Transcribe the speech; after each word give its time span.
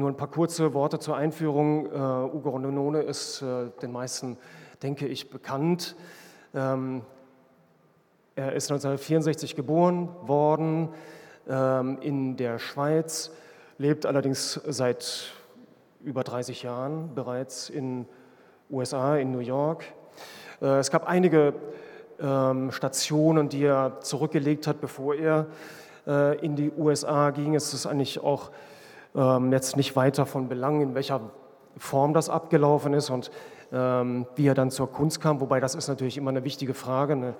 Nur 0.00 0.08
ein 0.08 0.16
paar 0.16 0.30
kurze 0.30 0.72
Worte 0.72 0.98
zur 0.98 1.14
Einführung. 1.14 1.84
Uh, 1.84 2.34
Ugo 2.34 2.48
Rondinone 2.48 3.02
ist 3.02 3.42
uh, 3.42 3.66
den 3.82 3.92
meisten, 3.92 4.38
denke 4.82 5.06
ich, 5.06 5.28
bekannt. 5.28 5.94
Ähm, 6.54 7.02
er 8.34 8.54
ist 8.54 8.70
1964 8.70 9.56
geboren 9.56 10.08
worden 10.22 10.88
ähm, 11.46 11.98
in 12.00 12.38
der 12.38 12.58
Schweiz, 12.58 13.30
lebt 13.76 14.06
allerdings 14.06 14.58
seit 14.66 15.34
über 16.02 16.24
30 16.24 16.62
Jahren 16.62 17.14
bereits 17.14 17.68
in 17.68 18.06
USA, 18.70 19.18
in 19.18 19.32
New 19.32 19.40
York. 19.40 19.84
Äh, 20.62 20.78
es 20.78 20.90
gab 20.90 21.06
einige 21.06 21.52
ähm, 22.18 22.72
Stationen, 22.72 23.50
die 23.50 23.64
er 23.64 24.00
zurückgelegt 24.00 24.66
hat, 24.66 24.80
bevor 24.80 25.14
er 25.14 25.46
in 26.40 26.56
die 26.56 26.72
USA 26.78 27.28
ging. 27.28 27.54
Es 27.54 27.74
ist 27.74 27.84
eigentlich 27.84 28.20
auch 28.20 28.50
ähm, 29.14 29.52
jetzt 29.52 29.76
nicht 29.76 29.96
weiter 29.96 30.26
von 30.26 30.48
Belang, 30.48 30.80
in 30.80 30.94
welcher 30.94 31.20
Form 31.76 32.14
das 32.14 32.28
abgelaufen 32.28 32.94
ist 32.94 33.10
und 33.10 33.30
ähm, 33.72 34.26
wie 34.36 34.46
er 34.46 34.54
dann 34.54 34.70
zur 34.70 34.90
Kunst 34.90 35.20
kam. 35.20 35.40
Wobei 35.40 35.60
das 35.60 35.74
ist 35.74 35.88
natürlich 35.88 36.18
immer 36.18 36.30
eine 36.30 36.44
wichtige 36.44 36.74
Frage, 36.74 37.12
eine 37.14 37.34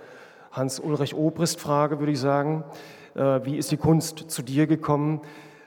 Hans-Ulrich-Obrist-Frage, 0.53 1.99
würde 1.99 2.13
ich 2.13 2.21
sagen. 2.21 2.65
Äh, 3.15 3.41
wie 3.45 3.57
ist 3.57 3.71
die 3.71 3.77
Kunst 3.77 4.31
zu 4.31 4.43
dir 4.43 4.67
gekommen 4.67 5.21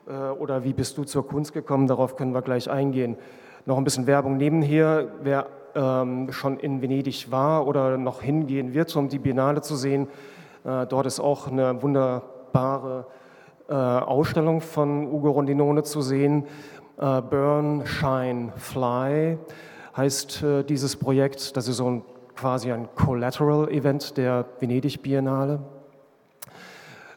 äh, 0.08 0.11
oder 0.11 0.63
wie 0.63 0.73
bist 0.73 0.97
du 0.97 1.03
zur 1.03 1.27
Kunst 1.27 1.53
gekommen? 1.53 1.88
Darauf 1.88 2.16
können 2.16 2.33
wir 2.33 2.41
gleich 2.41 2.70
eingehen. 2.70 3.17
Noch 3.66 3.77
ein 3.77 3.83
bisschen 3.83 4.08
Werbung 4.08 4.38
nebenher. 4.38 5.08
Wer 5.22 5.47
ähm, 5.75 6.31
schon 6.31 6.59
in 6.59 6.81
Venedig 6.81 7.31
war 7.31 7.67
oder 7.67 7.97
noch 7.97 8.22
hingehen 8.22 8.73
wird, 8.73 8.95
um 8.95 9.09
die 9.09 9.20
Biennale 9.20 9.61
zu 9.61 9.75
sehen, 9.75 10.08
äh, 10.66 10.85
dort 10.85 11.05
ist 11.05 11.20
auch 11.20 11.47
eine 11.47 11.81
wunderbare 11.81 13.05
äh, 13.70 13.73
Ausstellung 13.73 14.59
von 14.59 15.08
Ugo 15.08 15.31
Rondinone 15.31 15.84
zu 15.84 16.02
sehen. 16.02 16.45
Äh, 16.98 17.22
Burn, 17.22 17.86
Shine, 17.86 18.52
Fly 18.58 19.38
heißt 19.95 20.44
äh, 20.44 20.63
dieses 20.63 20.97
Projekt. 20.97 21.55
Das 21.55 21.67
ist 21.67 21.78
so 21.78 21.89
ein, 21.89 22.02
quasi 22.36 22.72
ein 22.72 22.89
Collateral-Event 22.95 24.17
der 24.17 24.45
Venedig 24.59 25.02
Biennale. 25.02 25.59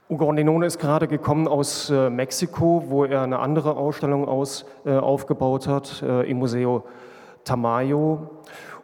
Ugo 0.08 0.26
Rondinone 0.26 0.66
ist 0.66 0.78
gerade 0.78 1.08
gekommen 1.08 1.48
aus 1.48 1.90
äh, 1.90 2.10
Mexiko, 2.10 2.84
wo 2.86 3.04
er 3.04 3.22
eine 3.22 3.40
andere 3.40 3.76
Ausstellung 3.76 4.28
aus, 4.28 4.66
äh, 4.84 4.96
aufgebaut 4.96 5.66
hat 5.66 6.02
im 6.02 6.38
Museo 6.38 6.84
Tamayo. 7.42 8.30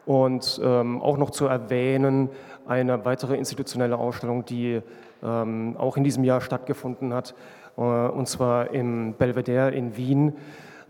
Und 0.05 0.59
ähm, 0.61 1.01
auch 1.01 1.17
noch 1.17 1.29
zu 1.29 1.45
erwähnen, 1.45 2.29
eine 2.67 3.05
weitere 3.05 3.35
institutionelle 3.35 3.97
Ausstellung, 3.97 4.43
die 4.43 4.81
ähm, 5.23 5.75
auch 5.77 5.97
in 5.97 6.03
diesem 6.03 6.23
Jahr 6.23 6.41
stattgefunden 6.41 7.13
hat, 7.13 7.33
äh, 7.77 7.81
und 7.81 8.27
zwar 8.27 8.71
im 8.71 9.13
Belvedere 9.13 9.71
in 9.71 9.95
Wien, 9.97 10.35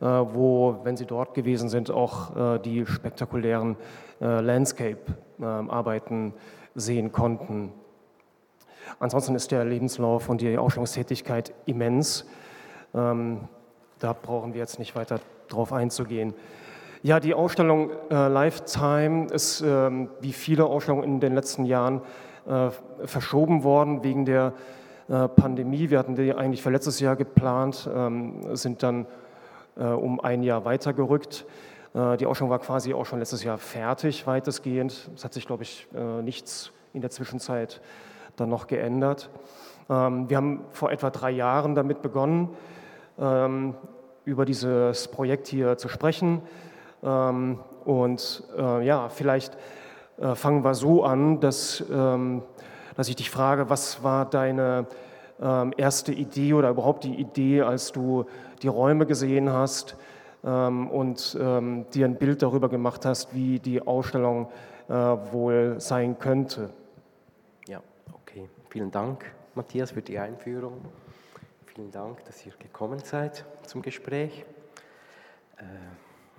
äh, 0.01 0.05
wo, 0.05 0.79
wenn 0.83 0.97
Sie 0.97 1.05
dort 1.05 1.33
gewesen 1.33 1.69
sind, 1.69 1.91
auch 1.91 2.55
äh, 2.55 2.59
die 2.59 2.85
spektakulären 2.85 3.77
Landscape-Arbeiten 4.19 6.33
sehen 6.75 7.11
konnten. 7.11 7.73
Ansonsten 8.99 9.35
ist 9.35 9.51
der 9.51 9.65
Lebenslauf 9.65 10.29
und 10.29 10.39
die 10.39 10.57
Ausstellungstätigkeit 10.57 11.53
immens. 11.65 12.25
Ähm, 12.93 13.49
da 13.99 14.13
brauchen 14.13 14.53
wir 14.53 14.61
jetzt 14.61 14.79
nicht 14.79 14.95
weiter 14.95 15.19
drauf 15.49 15.73
einzugehen. 15.73 16.33
Ja, 17.01 17.19
die 17.19 17.33
Ausstellung 17.33 17.89
äh, 18.09 18.29
Lifetime 18.29 19.25
ist 19.25 19.59
ähm, 19.59 20.09
wie 20.21 20.31
viele 20.31 20.67
Ausstellungen 20.67 21.03
in 21.03 21.19
den 21.19 21.35
letzten 21.35 21.65
Jahren 21.65 21.97
äh, 21.97 22.01
verschoben 23.05 23.63
worden 23.63 24.03
wegen 24.03 24.25
der 24.25 24.53
äh, 25.09 25.27
Pandemie. 25.27 25.89
Wir 25.89 25.99
hatten 25.99 26.15
die 26.15 26.33
eigentlich 26.33 26.61
für 26.61 26.69
letztes 26.69 26.99
Jahr 27.01 27.17
geplant, 27.17 27.89
ähm, 27.93 28.55
sind 28.55 28.83
dann 28.83 29.05
äh, 29.75 29.83
um 29.83 30.21
ein 30.21 30.43
Jahr 30.43 30.63
weitergerückt. 30.63 31.45
Äh, 31.93 32.15
die 32.17 32.25
Ausstellung 32.25 32.49
war 32.49 32.59
quasi 32.59 32.93
auch 32.93 33.05
schon 33.05 33.19
letztes 33.19 33.43
Jahr 33.43 33.57
fertig, 33.57 34.25
weitestgehend. 34.25 35.09
Es 35.13 35.25
hat 35.25 35.33
sich, 35.33 35.45
glaube 35.45 35.63
ich, 35.63 35.87
äh, 35.93 36.21
nichts 36.21 36.71
in 36.93 37.01
der 37.01 37.09
Zwischenzeit 37.09 37.81
dann 38.37 38.49
noch 38.49 38.67
geändert. 38.67 39.29
Ähm, 39.89 40.29
wir 40.29 40.37
haben 40.37 40.61
vor 40.71 40.89
etwa 40.89 41.09
drei 41.09 41.31
Jahren 41.31 41.75
damit 41.75 42.01
begonnen, 42.01 42.49
ähm, 43.19 43.75
über 44.23 44.45
dieses 44.45 45.09
Projekt 45.09 45.47
hier 45.47 45.77
zu 45.77 45.89
sprechen. 45.89 46.41
Und 47.01 48.43
äh, 48.57 48.85
ja, 48.85 49.09
vielleicht 49.09 49.57
äh, 50.19 50.35
fangen 50.35 50.63
wir 50.63 50.73
so 50.73 51.03
an, 51.03 51.39
dass, 51.39 51.83
dass 51.87 53.07
ich 53.07 53.15
dich 53.15 53.29
frage, 53.29 53.69
was 53.69 54.03
war 54.03 54.29
deine 54.29 54.87
erste 55.77 56.13
Idee 56.13 56.53
oder 56.53 56.69
überhaupt 56.69 57.03
die 57.03 57.15
Idee, 57.15 57.63
als 57.63 57.91
du 57.91 58.25
die 58.61 58.67
Räume 58.67 59.05
gesehen 59.05 59.51
hast 59.51 59.97
und 60.41 61.33
dir 61.33 62.05
ein 62.05 62.15
Bild 62.17 62.41
darüber 62.41 62.69
gemacht 62.69 63.05
hast, 63.05 63.33
wie 63.33 63.59
die 63.59 63.81
Ausstellung 63.81 64.47
äh, 64.87 64.93
wohl 64.93 65.79
sein 65.79 66.17
könnte? 66.19 66.69
Vielen 68.73 68.89
Dank, 68.89 69.23
Matthias, 69.53 69.91
für 69.91 70.01
die 70.01 70.17
Einführung. 70.17 70.83
Vielen 71.67 71.91
Dank, 71.91 72.25
dass 72.25 72.43
ihr 72.43 72.53
gekommen 72.57 72.97
seid 72.97 73.45
zum 73.67 73.83
Gespräch. 73.83 74.45
Äh, 75.57 75.63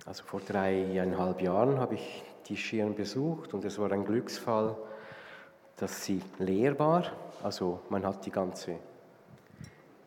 also 0.05 0.25
vor 0.25 0.41
dreieinhalb 0.41 1.41
Jahren 1.41 1.79
habe 1.79 1.95
ich 1.95 2.23
die 2.47 2.57
Schirn 2.57 2.95
besucht 2.95 3.53
und 3.53 3.65
es 3.65 3.79
war 3.79 3.91
ein 3.91 4.05
Glücksfall, 4.05 4.75
dass 5.77 6.05
sie 6.05 6.21
leer 6.39 6.77
war. 6.79 7.03
Also 7.43 7.79
man 7.89 8.05
hat 8.05 8.25
die 8.25 8.31
ganze 8.31 8.75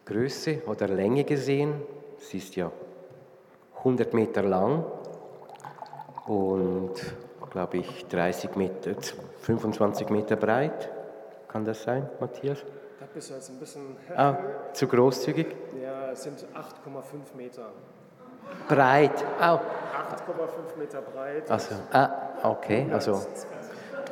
Größe 0.04 0.62
oder 0.66 0.88
Länge 0.88 1.24
gesehen. 1.24 1.82
Sie 2.18 2.38
ist 2.38 2.56
ja 2.56 2.70
100 3.78 4.14
Meter 4.14 4.42
lang 4.42 4.84
und, 6.26 6.94
glaube 7.50 7.78
ich, 7.78 8.06
30 8.06 8.56
Meter, 8.56 8.94
25 9.42 10.08
Meter 10.10 10.36
breit. 10.36 10.90
Kann 11.48 11.64
das 11.64 11.82
sein, 11.82 12.08
Matthias? 12.20 12.64
Da 12.98 13.06
bist 13.12 13.30
du 13.30 13.34
jetzt 13.34 13.50
ein 13.50 13.58
bisschen. 13.58 13.96
Ah, 14.14 14.36
zu 14.72 14.86
großzügig? 14.86 15.46
Ja, 15.80 16.10
es 16.10 16.24
sind 16.24 16.44
8,5 16.54 17.36
Meter. 17.36 17.70
Breit. 18.68 19.24
Oh. 19.40 19.42
8,5 19.42 19.60
Meter 20.78 21.00
breit. 21.02 21.50
Also, 21.50 21.74
ah, 21.92 22.10
okay. 22.42 22.86
Also 22.92 23.26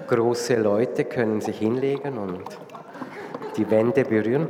große 0.07 0.57
Leute 0.57 1.05
können 1.05 1.41
sich 1.41 1.59
hinlegen 1.59 2.19
und 2.19 2.45
die 3.57 3.71
Wände 3.71 4.05
berühren. 4.05 4.49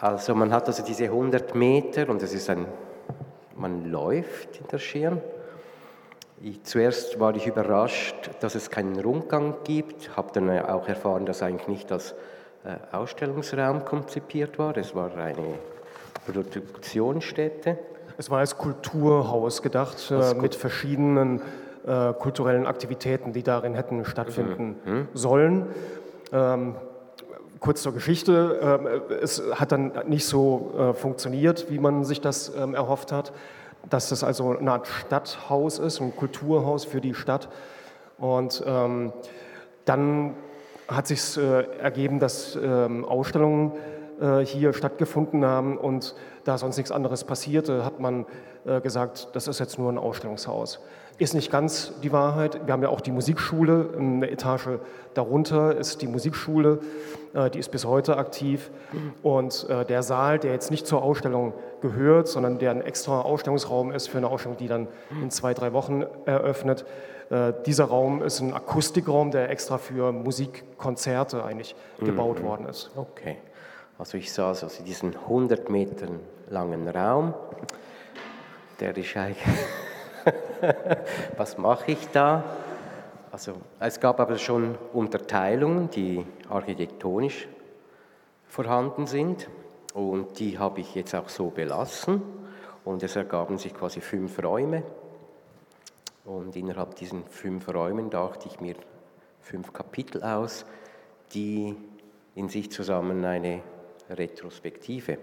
Also 0.00 0.34
man 0.34 0.52
hat 0.52 0.66
also 0.66 0.82
diese 0.82 1.04
100 1.04 1.54
Meter 1.54 2.08
und 2.08 2.22
es 2.22 2.34
ist 2.34 2.50
ein, 2.50 2.66
man 3.56 3.90
läuft 3.90 4.60
in 4.60 4.68
der 4.68 4.78
Schirn 4.78 5.20
ich, 6.44 6.62
zuerst 6.64 7.18
war 7.18 7.34
ich 7.34 7.46
überrascht, 7.46 8.30
dass 8.40 8.54
es 8.54 8.70
keinen 8.70 9.00
Rundgang 9.00 9.56
gibt, 9.64 10.14
habe 10.14 10.30
dann 10.34 10.50
auch 10.66 10.86
erfahren, 10.88 11.24
dass 11.24 11.42
eigentlich 11.42 11.68
nicht 11.68 11.90
als 11.90 12.14
äh, 12.64 12.76
Ausstellungsraum 12.94 13.86
konzipiert 13.86 14.58
war. 14.58 14.76
Es 14.76 14.94
war 14.94 15.16
eine 15.16 15.58
Produktionsstätte. 16.24 17.78
Es 18.16 18.30
war 18.30 18.38
als 18.38 18.56
Kulturhaus 18.56 19.62
gedacht, 19.62 20.10
äh, 20.10 20.34
mit 20.34 20.54
verschiedenen 20.54 21.42
äh, 21.86 22.12
kulturellen 22.14 22.66
Aktivitäten, 22.66 23.32
die 23.32 23.42
darin 23.42 23.74
hätten 23.74 24.04
stattfinden 24.04 24.76
mhm. 24.84 24.92
mhm. 24.92 25.08
sollen. 25.14 25.66
Ähm, 26.32 26.76
kurz 27.60 27.82
zur 27.82 27.92
Geschichte, 27.92 29.08
äh, 29.10 29.14
es 29.14 29.42
hat 29.54 29.72
dann 29.72 29.92
nicht 30.06 30.26
so 30.26 30.72
äh, 30.78 30.94
funktioniert, 30.94 31.70
wie 31.70 31.78
man 31.78 32.04
sich 32.04 32.20
das 32.20 32.52
ähm, 32.56 32.74
erhofft 32.74 33.12
hat 33.12 33.32
dass 33.90 34.08
das 34.08 34.24
also 34.24 34.56
eine 34.56 34.72
Art 34.72 34.86
Stadthaus 34.86 35.78
ist, 35.78 36.00
ein 36.00 36.14
Kulturhaus 36.16 36.84
für 36.84 37.00
die 37.00 37.14
Stadt. 37.14 37.48
Und 38.18 38.62
ähm, 38.66 39.12
dann 39.84 40.34
hat 40.88 41.06
sich 41.06 41.36
äh, 41.36 41.64
ergeben, 41.78 42.18
dass 42.18 42.56
ähm, 42.56 43.04
Ausstellungen 43.04 43.72
hier 44.44 44.72
stattgefunden 44.72 45.44
haben 45.44 45.76
und 45.76 46.14
da 46.44 46.58
sonst 46.58 46.76
nichts 46.76 46.92
anderes 46.92 47.24
passierte, 47.24 47.84
hat 47.84 48.00
man 48.00 48.26
äh, 48.66 48.80
gesagt, 48.80 49.28
das 49.32 49.48
ist 49.48 49.60
jetzt 49.60 49.78
nur 49.78 49.90
ein 49.90 49.98
Ausstellungshaus. 49.98 50.80
Ist 51.18 51.34
nicht 51.34 51.50
ganz 51.50 51.92
die 52.02 52.12
Wahrheit. 52.12 52.66
Wir 52.66 52.72
haben 52.72 52.82
ja 52.82 52.88
auch 52.88 53.00
die 53.00 53.12
Musikschule, 53.12 53.90
eine 53.96 54.30
Etage 54.30 54.80
darunter 55.14 55.76
ist 55.76 56.02
die 56.02 56.06
Musikschule, 56.06 56.80
äh, 57.34 57.50
die 57.50 57.58
ist 57.58 57.70
bis 57.70 57.84
heute 57.84 58.16
aktiv. 58.16 58.70
Und 59.22 59.66
äh, 59.68 59.84
der 59.84 60.02
Saal, 60.02 60.38
der 60.38 60.52
jetzt 60.52 60.70
nicht 60.70 60.86
zur 60.86 61.02
Ausstellung 61.02 61.52
gehört, 61.80 62.28
sondern 62.28 62.58
der 62.58 62.72
ein 62.72 62.80
extra 62.80 63.20
Ausstellungsraum 63.20 63.92
ist 63.92 64.08
für 64.08 64.18
eine 64.18 64.28
Ausstellung, 64.28 64.56
die 64.56 64.68
dann 64.68 64.88
in 65.22 65.30
zwei, 65.30 65.54
drei 65.54 65.72
Wochen 65.72 66.04
eröffnet, 66.24 66.84
äh, 67.30 67.52
dieser 67.64 67.84
Raum 67.84 68.22
ist 68.22 68.40
ein 68.40 68.52
Akustikraum, 68.52 69.30
der 69.30 69.50
extra 69.50 69.78
für 69.78 70.10
Musikkonzerte 70.12 71.44
eigentlich 71.44 71.76
mhm. 72.00 72.06
gebaut 72.06 72.42
worden 72.42 72.66
ist. 72.66 72.90
Okay. 72.96 73.36
Also 73.98 74.18
ich 74.18 74.32
sah 74.32 74.48
also 74.48 74.68
diesen 74.82 75.16
100 75.16 75.70
Meter 75.70 76.08
langen 76.50 76.88
Raum, 76.88 77.34
der 78.80 78.96
ist 78.96 79.16
eigentlich 79.16 79.38
was 81.36 81.58
mache 81.58 81.92
ich 81.92 82.08
da? 82.08 82.44
Also, 83.30 83.54
es 83.80 83.98
gab 84.00 84.20
aber 84.20 84.38
schon 84.38 84.76
Unterteilungen, 84.92 85.90
die 85.90 86.24
architektonisch 86.48 87.48
vorhanden 88.46 89.06
sind. 89.06 89.48
Und 89.92 90.38
die 90.38 90.58
habe 90.58 90.80
ich 90.80 90.94
jetzt 90.94 91.14
auch 91.14 91.28
so 91.28 91.50
belassen. 91.50 92.22
Und 92.84 93.02
es 93.02 93.16
ergaben 93.16 93.58
sich 93.58 93.74
quasi 93.74 94.00
fünf 94.00 94.42
Räume. 94.42 94.82
Und 96.24 96.56
innerhalb 96.56 96.94
diesen 96.96 97.24
fünf 97.26 97.68
Räumen 97.68 98.10
dachte 98.10 98.48
ich 98.48 98.60
mir 98.60 98.76
fünf 99.40 99.72
Kapitel 99.72 100.22
aus, 100.22 100.64
die 101.32 101.76
in 102.34 102.48
sich 102.48 102.70
zusammen 102.70 103.24
eine 103.24 103.62
Retrospektive 104.10 105.18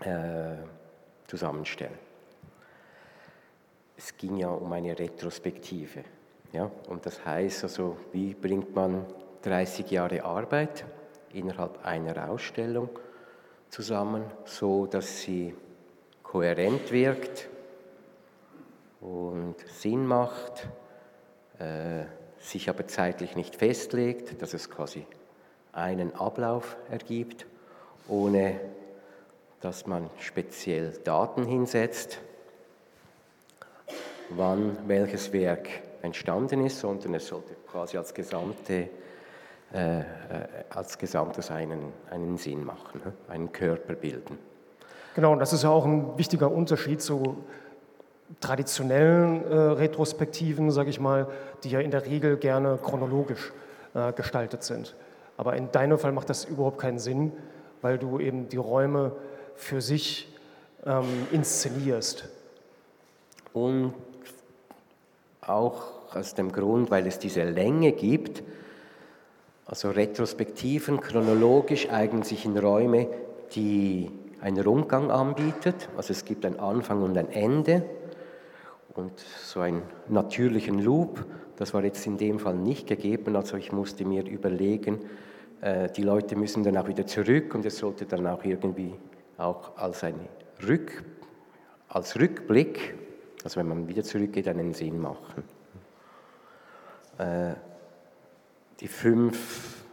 äh, 0.00 0.56
zusammenstellen. 1.26 1.98
Es 3.96 4.16
ging 4.16 4.36
ja 4.38 4.48
um 4.48 4.72
eine 4.72 4.98
Retrospektive. 4.98 6.04
Ja? 6.52 6.70
Und 6.88 7.06
das 7.06 7.24
heißt 7.24 7.64
also, 7.64 7.96
wie 8.12 8.34
bringt 8.34 8.74
man 8.74 9.06
30 9.42 9.90
Jahre 9.90 10.24
Arbeit 10.24 10.84
innerhalb 11.32 11.84
einer 11.84 12.30
Ausstellung 12.30 12.88
zusammen, 13.68 14.24
so 14.44 14.86
dass 14.86 15.22
sie 15.22 15.54
kohärent 16.22 16.90
wirkt 16.92 17.48
und 19.00 19.56
Sinn 19.68 20.06
macht, 20.06 20.68
äh, 21.58 22.04
sich 22.38 22.68
aber 22.68 22.86
zeitlich 22.86 23.36
nicht 23.36 23.56
festlegt, 23.56 24.40
dass 24.40 24.54
es 24.54 24.70
quasi 24.70 25.06
einen 25.74 26.14
Ablauf 26.14 26.76
ergibt, 26.90 27.46
ohne 28.08 28.60
dass 29.60 29.86
man 29.86 30.10
speziell 30.18 30.92
Daten 31.04 31.44
hinsetzt, 31.46 32.18
wann 34.30 34.76
welches 34.86 35.32
Werk 35.32 35.68
entstanden 36.02 36.64
ist, 36.64 36.80
sondern 36.80 37.14
es 37.14 37.26
sollte 37.28 37.54
quasi 37.66 37.96
als 37.96 38.12
gesamte 38.12 38.88
äh, 39.74 39.98
äh, 39.98 40.04
als 40.70 40.98
Gesamtes 40.98 41.50
einen, 41.50 41.92
einen 42.08 42.36
Sinn 42.36 42.64
machen, 42.64 43.00
ne? 43.04 43.12
einen 43.28 43.50
Körper 43.50 43.94
bilden. 43.94 44.38
Genau, 45.16 45.32
und 45.32 45.40
das 45.40 45.52
ist 45.52 45.64
ja 45.64 45.70
auch 45.70 45.84
ein 45.84 46.16
wichtiger 46.16 46.52
Unterschied 46.52 47.02
zu 47.02 47.38
traditionellen 48.40 49.44
äh, 49.44 49.54
Retrospektiven, 49.54 50.70
sage 50.70 50.90
ich 50.90 51.00
mal, 51.00 51.26
die 51.64 51.70
ja 51.70 51.80
in 51.80 51.90
der 51.90 52.06
Regel 52.06 52.36
gerne 52.36 52.78
chronologisch 52.80 53.52
äh, 53.94 54.12
gestaltet 54.12 54.62
sind. 54.62 54.94
Aber 55.36 55.56
in 55.56 55.70
deinem 55.72 55.98
Fall 55.98 56.12
macht 56.12 56.30
das 56.30 56.44
überhaupt 56.44 56.78
keinen 56.78 56.98
Sinn, 56.98 57.32
weil 57.82 57.98
du 57.98 58.18
eben 58.18 58.48
die 58.48 58.56
Räume 58.56 59.12
für 59.56 59.80
sich 59.80 60.32
ähm, 60.86 61.04
inszenierst. 61.32 62.28
Und 63.52 63.94
auch 65.40 66.14
aus 66.14 66.34
dem 66.34 66.52
Grund, 66.52 66.90
weil 66.90 67.06
es 67.06 67.18
diese 67.18 67.44
Länge 67.44 67.92
gibt, 67.92 68.42
also 69.66 69.90
Retrospektiven 69.90 71.00
chronologisch 71.00 71.88
eignen 71.90 72.22
sich 72.22 72.44
in 72.44 72.56
Räume, 72.58 73.08
die 73.54 74.10
einen 74.40 74.62
Rundgang 74.62 75.10
anbietet. 75.10 75.88
Also 75.96 76.12
es 76.12 76.24
gibt 76.24 76.44
einen 76.44 76.60
Anfang 76.60 77.02
und 77.02 77.16
ein 77.16 77.30
Ende 77.30 77.82
und 78.94 79.18
so 79.18 79.60
einen 79.60 79.82
natürlichen 80.08 80.80
Loop. 80.80 81.24
Das 81.56 81.72
war 81.72 81.84
jetzt 81.84 82.06
in 82.06 82.18
dem 82.18 82.38
Fall 82.38 82.54
nicht 82.54 82.86
gegeben. 82.86 83.36
Also 83.36 83.56
ich 83.56 83.72
musste 83.72 84.04
mir 84.04 84.26
überlegen, 84.26 85.00
äh, 85.60 85.88
die 85.90 86.02
Leute 86.02 86.36
müssen 86.36 86.62
dann 86.64 86.76
auch 86.76 86.88
wieder 86.88 87.06
zurück 87.06 87.54
und 87.54 87.64
es 87.64 87.78
sollte 87.78 88.06
dann 88.06 88.26
auch 88.26 88.44
irgendwie 88.44 88.94
auch 89.38 89.76
als 89.76 90.04
ein 90.04 90.28
Rück, 90.66 91.04
als 91.88 92.18
Rückblick, 92.18 92.94
also 93.42 93.60
wenn 93.60 93.68
man 93.68 93.88
wieder 93.88 94.02
zurückgeht, 94.02 94.48
einen 94.48 94.74
Sinn 94.74 95.00
machen. 95.00 95.44
Äh, 97.18 97.54
die 98.80 98.88
fünf 98.88 99.84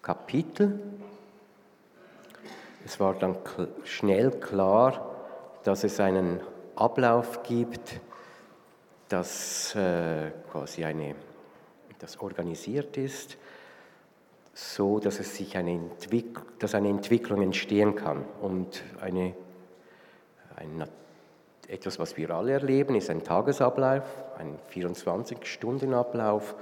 Kapitel. 0.00 0.78
Es 2.84 3.00
war 3.00 3.14
dann 3.14 3.36
schnell 3.84 4.30
klar, 4.30 5.10
dass 5.64 5.82
es 5.84 5.98
einen 5.98 6.40
Ablauf 6.76 7.42
gibt, 7.42 8.00
dass 9.14 9.76
äh, 9.76 10.32
quasi 10.50 10.84
eine, 10.84 11.14
das 12.00 12.18
organisiert 12.18 12.96
ist, 12.96 13.38
so 14.52 14.98
dass 14.98 15.20
es 15.20 15.36
sich 15.36 15.56
eine, 15.56 15.70
Entwick 15.70 16.40
dass 16.58 16.74
eine 16.74 16.88
Entwicklung 16.88 17.40
entstehen 17.40 17.94
kann 17.94 18.24
und 18.42 18.82
eine, 19.00 19.34
ein, 20.56 20.84
etwas, 21.68 22.00
was 22.00 22.16
wir 22.16 22.30
alle 22.30 22.54
erleben, 22.54 22.96
ist 22.96 23.08
ein 23.08 23.22
Tagesablauf, 23.22 24.02
ein 24.36 24.58
24-Stunden-Ablauf 24.74 26.56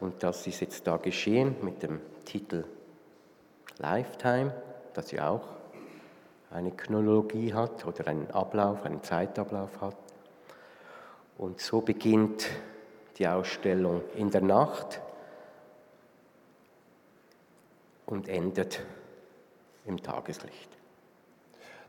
und 0.00 0.22
das 0.22 0.46
ist 0.46 0.60
jetzt 0.60 0.86
da 0.86 0.98
geschehen 0.98 1.56
mit 1.62 1.82
dem 1.82 2.00
Titel 2.26 2.64
Lifetime, 3.78 4.52
das 4.92 5.10
ja 5.10 5.30
auch 5.30 5.48
eine 6.50 6.70
Chronologie 6.72 7.54
hat 7.54 7.86
oder 7.86 8.08
einen 8.08 8.30
Ablauf, 8.30 8.84
einen 8.84 9.02
Zeitablauf 9.02 9.80
hat. 9.80 10.03
Und 11.38 11.60
so 11.60 11.80
beginnt 11.80 12.46
die 13.18 13.26
Ausstellung 13.26 14.02
in 14.16 14.30
der 14.30 14.40
Nacht 14.40 15.00
und 18.06 18.28
endet 18.28 18.80
im 19.86 20.02
Tageslicht. 20.02 20.68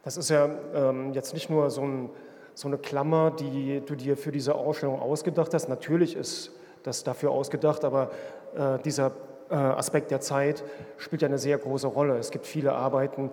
Das 0.03 0.18
ist 0.18 0.30
ja 0.30 0.50
ähm, 0.74 1.13
jetzt 1.13 1.33
nicht 1.33 1.50
nur 1.50 1.69
so, 1.69 1.81
ein, 1.81 2.09
so, 2.53 2.68
eine 2.68 2.77
Klammer, 2.77 3.31
die 3.31 3.81
du 3.86 3.95
dir 3.95 4.18
für 4.18 4.31
diese 4.31 4.56
Ausstellung 4.56 5.00
ausgedacht 5.00 5.53
hast. 5.53 5.68
Natürlich 5.68 6.15
ist 6.15 6.51
das 6.83 7.03
dafür 7.03 7.31
ausgedacht, 7.31 7.83
aber 7.83 8.12
äh, 8.56 8.77
dieser 8.83 9.13
äh, 9.50 9.56
Aspekt 9.56 10.12
der 10.12 10.21
Zeit 10.21 10.63
spielt 10.97 11.21
ja 11.21 11.27
eine 11.27 11.39
sehr 11.39 11.57
große 11.57 11.88
Rolle. 11.88 12.18
Es 12.18 12.31
gibt 12.31 12.45
viele 12.45 12.74
Arbeiten, 12.74 13.31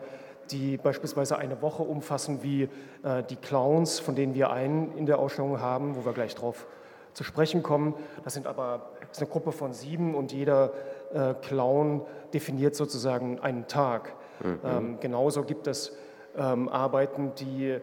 die 0.51 0.77
beispielsweise 0.77 1.39
eine 1.39 1.63
Woche 1.63 1.83
umfassen, 1.83 2.43
wie 2.43 2.69
äh, 3.03 3.23
die 3.29 3.37
Clowns, 3.37 4.01
von 4.01 4.15
denen 4.15 4.35
wir 4.35 4.51
einen 4.51 4.97
in 4.97 5.07
der 5.07 5.19
Ausstellung 5.19 5.61
haben, 5.61 5.97
wo 5.97 6.05
wir 6.05 6.13
gleich 6.13 6.35
drauf 6.35 6.67
zu 7.13 7.25
sprechen 7.25 7.63
kommen. 7.63 7.95
Das 8.25 8.35
sind 8.35 8.47
aber 8.47 8.91
das 9.01 9.19
ist 9.19 9.23
eine 9.23 9.31
Gruppe 9.31 9.53
von 9.53 9.73
sieben 9.73 10.15
und 10.15 10.33
jeder 10.33 10.73
äh, 11.13 11.35
Clown 11.35 12.03
definiert 12.33 12.75
sozusagen 12.75 13.41
einen 13.41 13.67
Tag. 13.69 14.15
Mhm. 14.43 14.59
Ähm, 14.65 15.01
genauso 15.01 15.43
gibt 15.45 15.67
es 15.67 15.97
ähm, 16.37 16.69
Arbeiten, 16.69 17.33
die, 17.37 17.79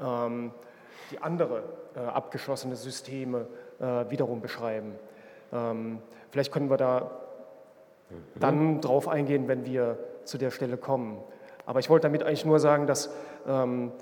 ähm, 0.00 0.52
die 1.10 1.18
andere 1.22 1.62
äh, 1.94 2.00
abgeschlossene 2.00 2.76
Systeme 2.76 3.46
äh, 3.78 4.10
wiederum 4.10 4.40
beschreiben. 4.40 4.94
Ähm, 5.52 5.98
vielleicht 6.30 6.52
können 6.52 6.70
wir 6.70 6.76
da 6.76 7.10
dann 8.34 8.80
drauf 8.80 9.08
eingehen, 9.08 9.48
wenn 9.48 9.64
wir 9.64 9.98
zu 10.24 10.36
der 10.38 10.50
Stelle 10.50 10.76
kommen. 10.76 11.18
Aber 11.66 11.80
ich 11.80 11.88
wollte 11.90 12.04
damit 12.06 12.22
eigentlich 12.22 12.44
nur 12.44 12.58
sagen, 12.58 12.86
dass, 12.86 13.10
ähm, 13.46 13.92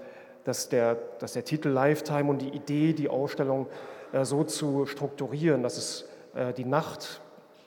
dass, 0.45 0.69
der, 0.69 0.97
dass 1.19 1.35
der 1.35 1.45
Titel 1.45 1.69
Lifetime 1.69 2.31
und 2.31 2.43
die 2.43 2.49
Idee, 2.49 2.93
die 2.93 3.09
Ausstellung 3.09 3.67
äh, 4.13 4.25
so 4.25 4.45
zu 4.45 4.87
strukturieren, 4.87 5.63
dass 5.63 5.77
es 5.77 6.09
äh, 6.35 6.53
die 6.53 6.65
Nacht 6.65 7.21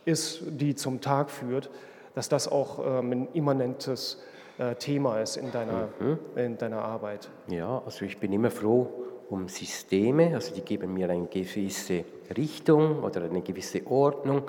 ist, 0.05 0.41
die 0.47 0.75
zum 0.75 1.01
Tag 1.01 1.29
führt, 1.29 1.69
dass 2.15 2.29
das 2.29 2.47
auch 2.47 2.79
ähm, 2.79 3.11
ein 3.11 3.27
immanentes 3.33 4.21
äh, 4.57 4.75
Thema 4.75 5.19
ist 5.19 5.37
in 5.37 5.51
deiner, 5.51 5.89
mhm. 5.99 6.19
in 6.35 6.57
deiner 6.57 6.83
Arbeit. 6.83 7.29
Ja, 7.47 7.81
also 7.85 8.05
ich 8.05 8.19
bin 8.19 8.33
immer 8.33 8.51
froh, 8.51 8.87
um 9.29 9.47
Systeme, 9.47 10.33
also 10.33 10.53
die 10.53 10.61
geben 10.61 10.93
mir 10.93 11.09
eine 11.09 11.25
gewisse 11.25 12.03
Richtung 12.35 13.03
oder 13.03 13.23
eine 13.23 13.41
gewisse 13.41 13.85
Ordnung. 13.87 14.43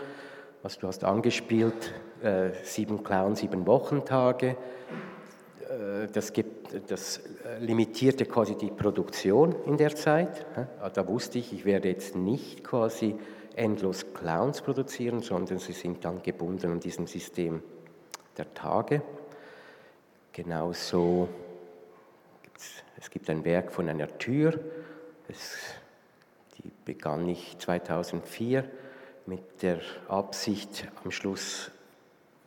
Was 0.62 0.78
du 0.78 0.86
hast 0.88 1.04
angespielt, 1.04 1.92
äh, 2.22 2.50
sieben 2.62 3.02
Clown, 3.02 3.34
sieben 3.34 3.66
Wochentage. 3.66 4.56
Äh, 5.84 6.08
das, 6.12 6.32
gibt, 6.32 6.90
das 6.90 7.20
limitierte 7.60 8.26
quasi 8.26 8.56
die 8.56 8.70
Produktion 8.70 9.54
in 9.66 9.76
der 9.76 9.94
Zeit. 9.94 10.46
Ah, 10.80 10.90
da 10.90 11.06
wusste 11.06 11.38
ich, 11.38 11.52
ich 11.52 11.64
werde 11.64 11.88
jetzt 11.88 12.14
nicht 12.16 12.64
quasi 12.64 13.16
endlos 13.56 14.06
Clowns 14.14 14.62
produzieren, 14.62 15.20
sondern 15.20 15.58
sie 15.58 15.72
sind 15.72 16.04
dann 16.04 16.22
gebunden 16.22 16.72
an 16.72 16.80
diesem 16.80 17.06
System 17.06 17.62
der 18.36 18.52
Tage. 18.54 19.02
Genauso 20.32 21.28
es 22.96 23.10
gibt 23.10 23.28
ein 23.30 23.44
Werk 23.44 23.70
von 23.70 23.88
einer 23.88 24.18
Tür, 24.18 24.58
es, 25.28 25.56
die 26.56 26.70
begann 26.84 27.28
ich 27.28 27.56
2004 27.58 28.64
mit 29.26 29.62
der 29.62 29.80
Absicht, 30.08 30.88
am 31.04 31.10
Schluss 31.10 31.70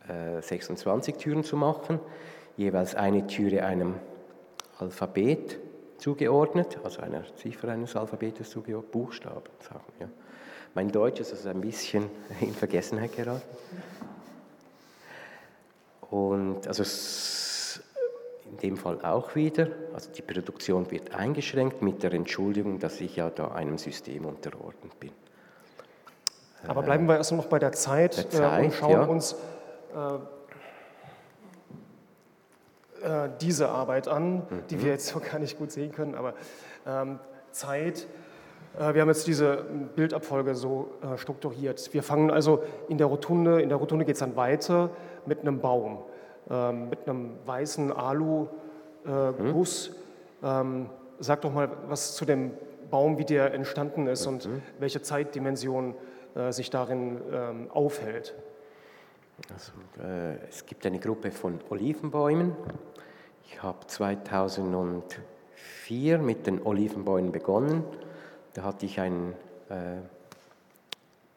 äh, 0.08 0.42
26 0.42 1.16
Türen 1.16 1.44
zu 1.44 1.56
machen, 1.56 2.00
jeweils 2.58 2.94
eine 2.94 3.26
Türe 3.26 3.64
einem 3.64 3.94
Alphabet 4.78 5.58
zugeordnet, 5.96 6.78
also 6.84 7.00
einer 7.00 7.22
Ziffer 7.36 7.68
eines 7.68 7.96
Alphabetes 7.96 8.50
zugeordnet, 8.50 8.92
Buchstaben, 8.92 9.50
sagen 9.60 9.80
ja. 10.00 10.08
Mein 10.74 10.92
Deutsch 10.92 11.20
ist 11.20 11.32
also 11.32 11.48
ein 11.48 11.60
bisschen 11.60 12.10
in 12.40 12.52
Vergessenheit 12.52 13.16
geraten. 13.16 13.42
Und 16.10 16.66
also 16.66 16.84
in 18.50 18.56
dem 18.58 18.76
Fall 18.76 19.04
auch 19.04 19.34
wieder. 19.34 19.68
Also 19.94 20.10
die 20.10 20.22
Produktion 20.22 20.90
wird 20.90 21.14
eingeschränkt 21.14 21.82
mit 21.82 22.02
der 22.02 22.12
Entschuldigung, 22.12 22.78
dass 22.78 23.00
ich 23.00 23.16
ja 23.16 23.30
da 23.30 23.48
einem 23.48 23.78
System 23.78 24.24
unterordnet 24.24 24.98
bin. 24.98 25.12
Aber 26.66 26.82
bleiben 26.82 27.06
wir 27.06 27.16
erst 27.16 27.32
noch 27.32 27.46
bei 27.46 27.58
der 27.58 27.72
Zeit, 27.72 28.16
der 28.16 28.30
Zeit 28.30 28.62
äh, 28.62 28.66
und 28.66 28.74
schauen 28.74 28.90
ja. 28.92 29.04
uns 29.04 29.32
äh, 29.94 30.18
äh, 33.02 33.28
diese 33.40 33.68
Arbeit 33.68 34.08
an, 34.08 34.36
mhm. 34.36 34.42
die 34.70 34.82
wir 34.82 34.90
jetzt 34.90 35.08
so 35.08 35.20
gar 35.32 35.38
nicht 35.38 35.58
gut 35.58 35.70
sehen 35.70 35.92
können, 35.92 36.14
aber 36.14 36.34
ähm, 36.86 37.18
Zeit. 37.52 38.06
Äh, 38.78 38.94
wir 38.94 39.02
haben 39.02 39.08
jetzt 39.08 39.26
diese 39.26 39.64
Bildabfolge 39.96 40.54
so 40.54 40.90
äh, 41.02 41.18
strukturiert. 41.18 41.92
Wir 41.92 42.02
fangen 42.02 42.30
also 42.30 42.62
in 42.88 42.98
der 42.98 43.06
Rotunde, 43.06 43.60
in 43.60 43.68
der 43.68 43.78
Rotunde 43.78 44.04
geht 44.04 44.14
es 44.14 44.20
dann 44.20 44.36
weiter 44.36 44.90
mit 45.26 45.40
einem 45.40 45.60
Baum, 45.60 45.98
ähm, 46.50 46.88
mit 46.88 47.08
einem 47.08 47.36
weißen 47.44 47.92
Alu-Guss. 47.92 49.88
Äh, 49.88 49.90
mhm. 49.90 49.94
Ähm, 50.40 50.90
sag 51.18 51.40
doch 51.40 51.52
mal 51.52 51.68
was 51.88 52.14
zu 52.14 52.24
dem 52.24 52.52
Baum, 52.90 53.18
wie 53.18 53.24
der 53.24 53.52
entstanden 53.52 54.06
ist 54.06 54.26
mhm. 54.26 54.32
und 54.32 54.48
welche 54.78 55.02
Zeitdimension 55.02 55.94
äh, 56.34 56.52
sich 56.52 56.70
darin 56.70 57.20
ähm, 57.32 57.70
aufhält. 57.70 58.34
Also, 59.52 59.72
äh, 60.02 60.36
es 60.48 60.66
gibt 60.66 60.84
eine 60.86 60.98
Gruppe 60.98 61.30
von 61.30 61.60
Olivenbäumen. 61.70 62.56
Ich 63.50 63.62
habe 63.62 63.86
2004 63.86 66.18
mit 66.18 66.46
den 66.46 66.62
Olivenbäumen 66.62 67.32
begonnen. 67.32 67.82
Da 68.52 68.62
hatte 68.62 68.84
ich 68.86 69.00
einen 69.00 69.32
äh, 69.70 69.96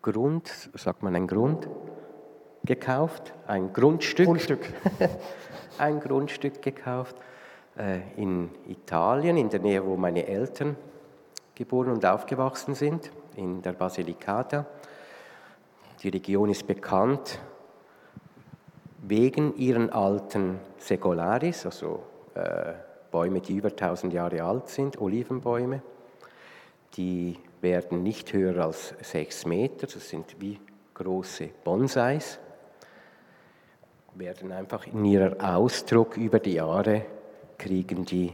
Grund, 0.01 0.51
sagt 0.75 1.03
man 1.03 1.15
ein 1.15 1.25
Grund, 1.25 1.69
gekauft, 2.63 3.33
ein 3.47 3.71
Grundstück. 3.73 4.25
Grundstück. 4.25 4.73
ein 5.77 6.01
Grundstück 6.01 6.61
gekauft 6.61 7.15
äh, 7.77 8.01
in 8.17 8.49
Italien, 8.67 9.37
in 9.37 9.49
der 9.49 9.61
Nähe, 9.61 9.85
wo 9.85 9.95
meine 9.95 10.27
Eltern 10.27 10.75
geboren 11.55 11.91
und 11.91 12.05
aufgewachsen 12.05 12.75
sind, 12.75 13.09
in 13.35 13.61
der 13.61 13.71
Basilicata. 13.71 14.65
Die 16.03 16.09
Region 16.09 16.49
ist 16.49 16.67
bekannt 16.67 17.39
wegen 19.01 19.55
ihren 19.57 19.89
alten 19.89 20.59
Secularis, 20.77 21.65
also 21.65 22.03
äh, 22.35 22.73
Bäume, 23.11 23.41
die 23.41 23.57
über 23.57 23.69
1000 23.69 24.13
Jahre 24.13 24.43
alt 24.43 24.69
sind, 24.69 24.99
Olivenbäume. 25.01 25.81
Die 26.95 27.37
werden 27.61 28.03
nicht 28.03 28.33
höher 28.33 28.63
als 28.63 28.93
6 29.01 29.45
Meter, 29.45 29.87
das 29.87 30.09
sind 30.09 30.35
wie 30.39 30.59
große 30.93 31.49
Bonsais, 31.63 32.39
werden 34.15 34.51
einfach 34.51 34.85
in 34.87 35.05
ihrer 35.05 35.55
Ausdruck 35.55 36.17
über 36.17 36.39
die 36.39 36.53
Jahre 36.53 37.05
kriegen 37.57 38.05
die 38.05 38.33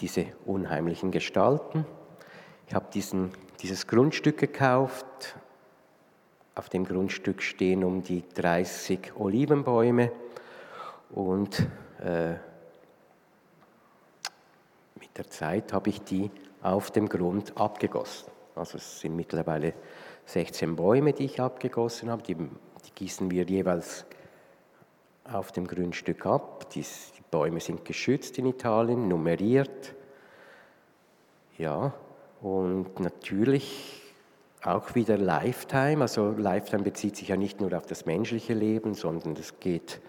diese 0.00 0.26
unheimlichen 0.46 1.10
Gestalten. 1.10 1.84
Ich 2.66 2.74
habe 2.74 2.86
dieses 2.92 3.86
Grundstück 3.86 4.38
gekauft, 4.38 5.36
auf 6.54 6.68
dem 6.68 6.84
Grundstück 6.84 7.42
stehen 7.42 7.84
um 7.84 8.02
die 8.02 8.24
30 8.34 9.16
Olivenbäume 9.16 10.12
und 11.10 11.66
äh, 12.00 12.32
mit 15.00 15.16
der 15.16 15.28
Zeit 15.28 15.72
habe 15.72 15.90
ich 15.90 16.02
die 16.02 16.30
auf 16.62 16.90
dem 16.90 17.08
Grund 17.08 17.56
abgegossen. 17.56 18.30
Also 18.54 18.76
es 18.76 19.00
sind 19.00 19.16
mittlerweile 19.16 19.72
16 20.26 20.76
Bäume, 20.76 21.12
die 21.12 21.24
ich 21.24 21.40
abgegossen 21.40 22.10
habe. 22.10 22.22
Die, 22.22 22.34
die 22.34 22.94
gießen 22.94 23.30
wir 23.30 23.44
jeweils 23.44 24.04
auf 25.24 25.52
dem 25.52 25.66
Grundstück 25.66 26.26
ab. 26.26 26.70
Die, 26.70 26.82
die 26.82 27.22
Bäume 27.30 27.60
sind 27.60 27.84
geschützt 27.84 28.38
in 28.38 28.46
Italien, 28.46 29.08
nummeriert. 29.08 29.94
Ja, 31.56 31.94
und 32.40 33.00
natürlich 33.00 34.01
auch 34.64 34.94
wieder 34.94 35.18
Lifetime. 35.18 36.02
Also 36.02 36.30
Lifetime 36.30 36.84
bezieht 36.84 37.16
sich 37.16 37.28
ja 37.28 37.36
nicht 37.36 37.60
nur 37.60 37.76
auf 37.76 37.86
das 37.86 38.06
menschliche 38.06 38.54
Leben, 38.54 38.94
sondern 38.94 39.34
es 39.34 39.58
geht, 39.60 40.00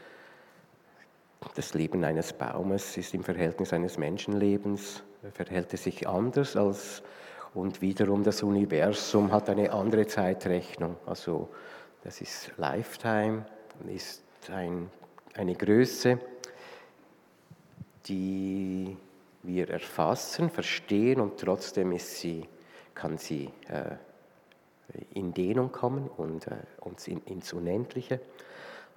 das 1.56 1.74
Leben 1.74 2.04
eines 2.04 2.34
Baumes 2.34 2.96
ist 2.98 3.14
im 3.14 3.24
Verhältnis 3.24 3.74
eines 3.74 3.98
Menschenlebens, 3.98 5.04
verhält 5.34 5.74
es 5.74 5.84
sich 5.84 6.08
anders 6.08 6.56
als, 6.56 7.04
und 7.54 7.82
wiederum 7.82 8.24
das 8.24 8.42
Universum 8.42 9.32
hat 9.32 9.50
eine 9.50 9.72
andere 9.72 10.08
Zeitrechnung. 10.08 10.98
Also 11.06 11.50
das 12.04 12.22
ist 12.22 12.52
Lifetime, 12.58 13.46
ist 13.88 14.24
ein, 14.52 14.90
eine 15.36 15.54
Größe, 15.54 16.20
die 18.06 18.98
wir 19.44 19.70
erfassen, 19.70 20.50
verstehen 20.50 21.20
und 21.20 21.40
trotzdem 21.40 21.92
ist 21.92 22.20
sie, 22.20 22.48
kann 22.96 23.18
sie 23.18 23.50
äh, 23.68 23.96
in 25.14 25.34
Dehnung 25.34 25.72
kommen 25.72 26.10
und 26.18 26.48
äh, 26.48 26.56
uns 26.82 27.08
in, 27.08 27.22
ins 27.26 27.54
Unendliche. 27.54 28.20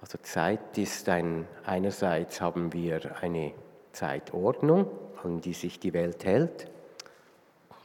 Also 0.01 0.17
Zeit 0.19 0.77
ist 0.77 1.09
ein, 1.09 1.47
einerseits 1.65 2.39
haben 2.39 2.71
wir 2.73 3.21
eine 3.21 3.53
Zeitordnung, 3.93 4.89
an 5.23 5.41
die 5.41 5.53
sich 5.53 5.79
die 5.79 5.93
Welt 5.93 6.23
hält, 6.23 6.69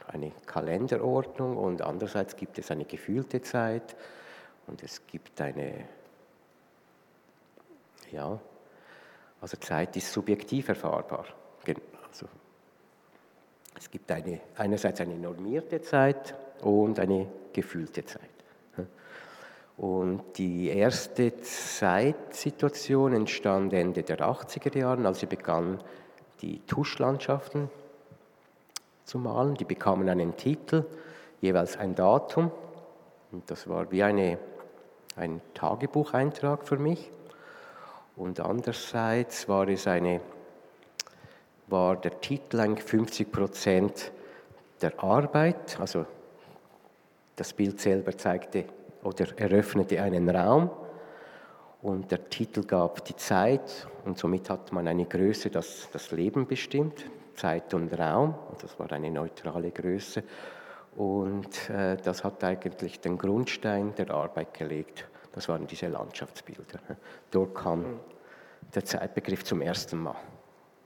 eine 0.07 0.31
Kalenderordnung 0.45 1.57
und 1.57 1.81
andererseits 1.81 2.35
gibt 2.35 2.59
es 2.59 2.69
eine 2.69 2.85
gefühlte 2.85 3.41
Zeit 3.41 3.95
und 4.67 4.83
es 4.83 5.07
gibt 5.07 5.41
eine, 5.41 5.85
ja, 8.11 8.39
also 9.41 9.57
Zeit 9.57 9.97
ist 9.97 10.13
subjektiv 10.13 10.69
erfahrbar. 10.69 11.25
Also 12.07 12.27
es 13.75 13.89
gibt 13.89 14.11
eine, 14.11 14.39
einerseits 14.55 15.01
eine 15.01 15.15
normierte 15.15 15.81
Zeit 15.81 16.35
und 16.63 16.99
eine 16.99 17.27
gefühlte 17.51 18.05
Zeit. 18.05 18.29
Und 19.77 20.37
die 20.37 20.67
erste 20.67 21.41
Zeitsituation 21.41 23.13
entstand 23.13 23.73
Ende 23.73 24.03
der 24.03 24.19
80er 24.19 24.77
Jahre, 24.77 25.05
als 25.07 25.19
sie 25.21 25.25
begann, 25.25 25.79
die 26.41 26.59
Tuschlandschaften 26.67 27.69
zu 29.05 29.17
malen. 29.17 29.55
Die 29.55 29.65
bekamen 29.65 30.09
einen 30.09 30.37
Titel, 30.37 30.85
jeweils 31.41 31.77
ein 31.77 31.95
Datum. 31.95 32.51
Und 33.31 33.49
das 33.49 33.67
war 33.67 33.91
wie 33.91 34.03
eine, 34.03 34.37
ein 35.15 35.41
Tagebucheintrag 35.55 36.67
für 36.67 36.77
mich. 36.77 37.09
Und 38.15 38.39
andererseits 38.39 39.49
war 39.49 39.67
es 39.67 39.87
eine, 39.87 40.21
war 41.67 41.95
der 41.95 42.21
Titel 42.21 42.59
eigentlich 42.59 42.85
50 42.85 43.31
Prozent 43.31 44.11
der 44.81 45.03
Arbeit, 45.03 45.79
also 45.79 46.05
das 47.35 47.53
Bild 47.53 47.79
selber 47.79 48.17
zeigte 48.17 48.65
oder 49.03 49.25
eröffnete 49.37 50.01
einen 50.01 50.29
Raum 50.29 50.69
und 51.81 52.11
der 52.11 52.29
Titel 52.29 52.63
gab 52.63 53.03
die 53.05 53.15
Zeit 53.15 53.87
und 54.05 54.17
somit 54.17 54.49
hat 54.49 54.71
man 54.71 54.87
eine 54.87 55.05
Größe, 55.05 55.49
das 55.49 55.89
das 55.91 56.11
Leben 56.11 56.47
bestimmt, 56.47 57.05
Zeit 57.35 57.73
und 57.73 57.91
Raum 57.97 58.35
und 58.49 58.63
das 58.63 58.79
war 58.79 58.91
eine 58.91 59.11
neutrale 59.11 59.71
Größe 59.71 60.23
und 60.95 61.69
äh, 61.69 61.97
das 61.97 62.23
hat 62.23 62.43
eigentlich 62.43 62.99
den 62.99 63.17
Grundstein 63.17 63.95
der 63.95 64.11
Arbeit 64.11 64.53
gelegt. 64.53 65.07
Das 65.31 65.49
waren 65.49 65.65
diese 65.65 65.87
Landschaftsbilder. 65.87 66.79
Dort 67.31 67.55
kam 67.55 67.99
der 68.73 68.85
Zeitbegriff 68.85 69.43
zum 69.43 69.61
ersten 69.61 69.97
Mal 69.97 70.15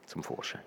zum 0.06 0.24
Vorschein. 0.24 0.62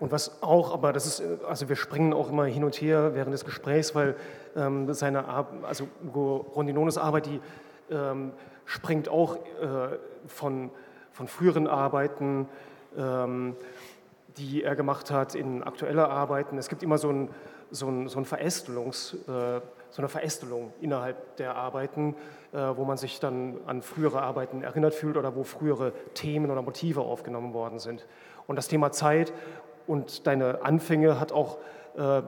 Und 0.00 0.12
was 0.12 0.42
auch, 0.42 0.72
aber 0.72 0.92
das 0.92 1.06
ist, 1.06 1.22
also 1.46 1.68
wir 1.68 1.76
springen 1.76 2.12
auch 2.12 2.30
immer 2.30 2.44
hin 2.44 2.64
und 2.64 2.76
her 2.76 3.14
während 3.14 3.32
des 3.32 3.44
Gesprächs, 3.44 3.94
weil 3.94 4.14
ähm, 4.56 4.92
seine, 4.94 5.24
also 5.62 5.88
Ugo 6.04 6.46
Rondinones 6.54 6.98
Arbeit, 6.98 7.26
die 7.26 7.40
ähm, 7.90 8.32
springt 8.64 9.08
auch 9.08 9.36
äh, 9.36 9.98
von, 10.26 10.70
von 11.10 11.26
früheren 11.26 11.66
Arbeiten, 11.66 12.48
ähm, 12.96 13.56
die 14.36 14.62
er 14.62 14.76
gemacht 14.76 15.10
hat, 15.10 15.34
in 15.34 15.64
aktuelle 15.64 16.08
Arbeiten. 16.08 16.58
Es 16.58 16.68
gibt 16.68 16.82
immer 16.82 16.98
so, 16.98 17.10
ein, 17.10 17.28
so, 17.70 17.88
ein, 17.88 18.08
so, 18.08 18.18
ein 18.18 18.24
Verästelungs, 18.24 19.14
äh, 19.26 19.60
so 19.90 20.02
eine 20.02 20.08
Verästelung 20.08 20.72
innerhalb 20.80 21.36
der 21.36 21.56
Arbeiten, 21.56 22.14
äh, 22.52 22.58
wo 22.76 22.84
man 22.84 22.98
sich 22.98 23.20
dann 23.20 23.56
an 23.66 23.82
frühere 23.82 24.22
Arbeiten 24.22 24.62
erinnert 24.62 24.94
fühlt 24.94 25.16
oder 25.16 25.34
wo 25.34 25.42
frühere 25.42 25.92
Themen 26.14 26.50
oder 26.50 26.62
Motive 26.62 27.00
aufgenommen 27.00 27.52
worden 27.52 27.78
sind. 27.78 28.06
Und 28.46 28.56
das 28.56 28.68
Thema 28.68 28.92
Zeit 28.92 29.32
und 29.88 30.26
deine 30.26 30.62
Anfänge 30.62 31.18
hat 31.18 31.32
auch 31.32 31.58
äh, 31.96 32.22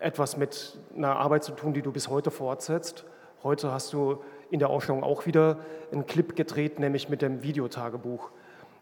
etwas 0.00 0.36
mit 0.36 0.78
einer 0.96 1.16
Arbeit 1.16 1.44
zu 1.44 1.52
tun, 1.52 1.74
die 1.74 1.82
du 1.82 1.92
bis 1.92 2.08
heute 2.08 2.30
fortsetzt. 2.30 3.04
Heute 3.42 3.70
hast 3.72 3.92
du 3.92 4.22
in 4.50 4.58
der 4.58 4.70
Ausstellung 4.70 5.04
auch 5.04 5.26
wieder 5.26 5.58
einen 5.92 6.06
Clip 6.06 6.34
gedreht, 6.34 6.78
nämlich 6.78 7.08
mit 7.08 7.22
dem 7.22 7.42
Videotagebuch. 7.42 8.30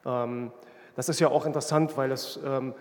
Ähm, 0.06 0.50
das 0.96 1.08
ist 1.08 1.20
ja 1.20 1.28
auch 1.28 1.46
interessant, 1.46 1.96
weil 1.96 2.12
es 2.12 2.40
ähm, 2.44 2.74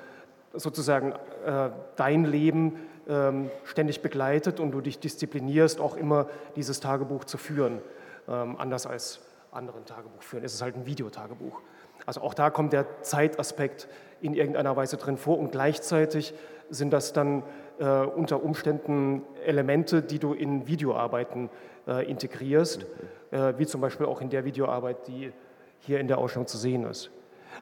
sozusagen 0.54 1.14
äh, 1.46 1.70
dein 1.96 2.26
Leben 2.26 2.78
ähm, 3.08 3.50
ständig 3.64 4.02
begleitet 4.02 4.60
und 4.60 4.72
du 4.72 4.82
dich 4.82 5.00
disziplinierst, 5.00 5.80
auch 5.80 5.96
immer 5.96 6.28
dieses 6.56 6.80
Tagebuch 6.80 7.26
zu 7.26 7.38
führen. 7.38 7.82
Ähm, 8.28 8.56
anders 8.58 8.86
als 8.86 9.22
anderen 9.52 9.86
Tagebuch 9.86 10.22
führen. 10.22 10.44
Es 10.44 10.54
ist 10.54 10.62
halt 10.62 10.76
ein 10.76 10.86
Videotagebuch. 10.86 11.62
Also 12.06 12.22
auch 12.22 12.34
da 12.34 12.50
kommt 12.50 12.74
der 12.74 13.02
Zeitaspekt 13.02 13.88
in 14.22 14.34
irgendeiner 14.34 14.76
Weise 14.76 14.98
drin 14.98 15.18
vor 15.18 15.38
und 15.40 15.52
gleichzeitig 15.52 16.34
sind 16.70 16.92
das 16.92 17.14
dann 17.14 17.44
äh, 17.80 17.86
unter 17.86 18.44
Umständen 18.44 19.24
Elemente, 19.46 20.02
die 20.02 20.20
du 20.20 20.34
in 20.34 20.68
Videoarbeiten 20.68 21.50
äh, 21.88 22.10
integrierst, 22.10 22.86
äh, 23.32 23.54
wie 23.58 23.66
zum 23.66 23.82
Beispiel 23.82 24.06
auch 24.06 24.22
in 24.22 24.30
der 24.30 24.46
Videoarbeit, 24.46 25.08
die 25.08 25.32
hier 25.80 26.00
in 26.00 26.08
der 26.08 26.18
Ausstellung 26.18 26.48
zu 26.48 26.58
sehen 26.58 26.86
ist. 26.86 27.10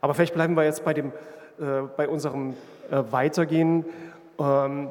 Aber 0.02 0.14
vielleicht 0.14 0.34
bleiben 0.34 0.56
wir 0.56 0.64
jetzt 0.64 0.84
bei, 0.84 0.94
dem, 0.94 1.12
äh, 1.60 1.82
bei 1.96 2.08
unserem 2.08 2.56
äh, 2.92 3.04
Weitergehen. 3.12 3.86
Ähm, 4.40 4.90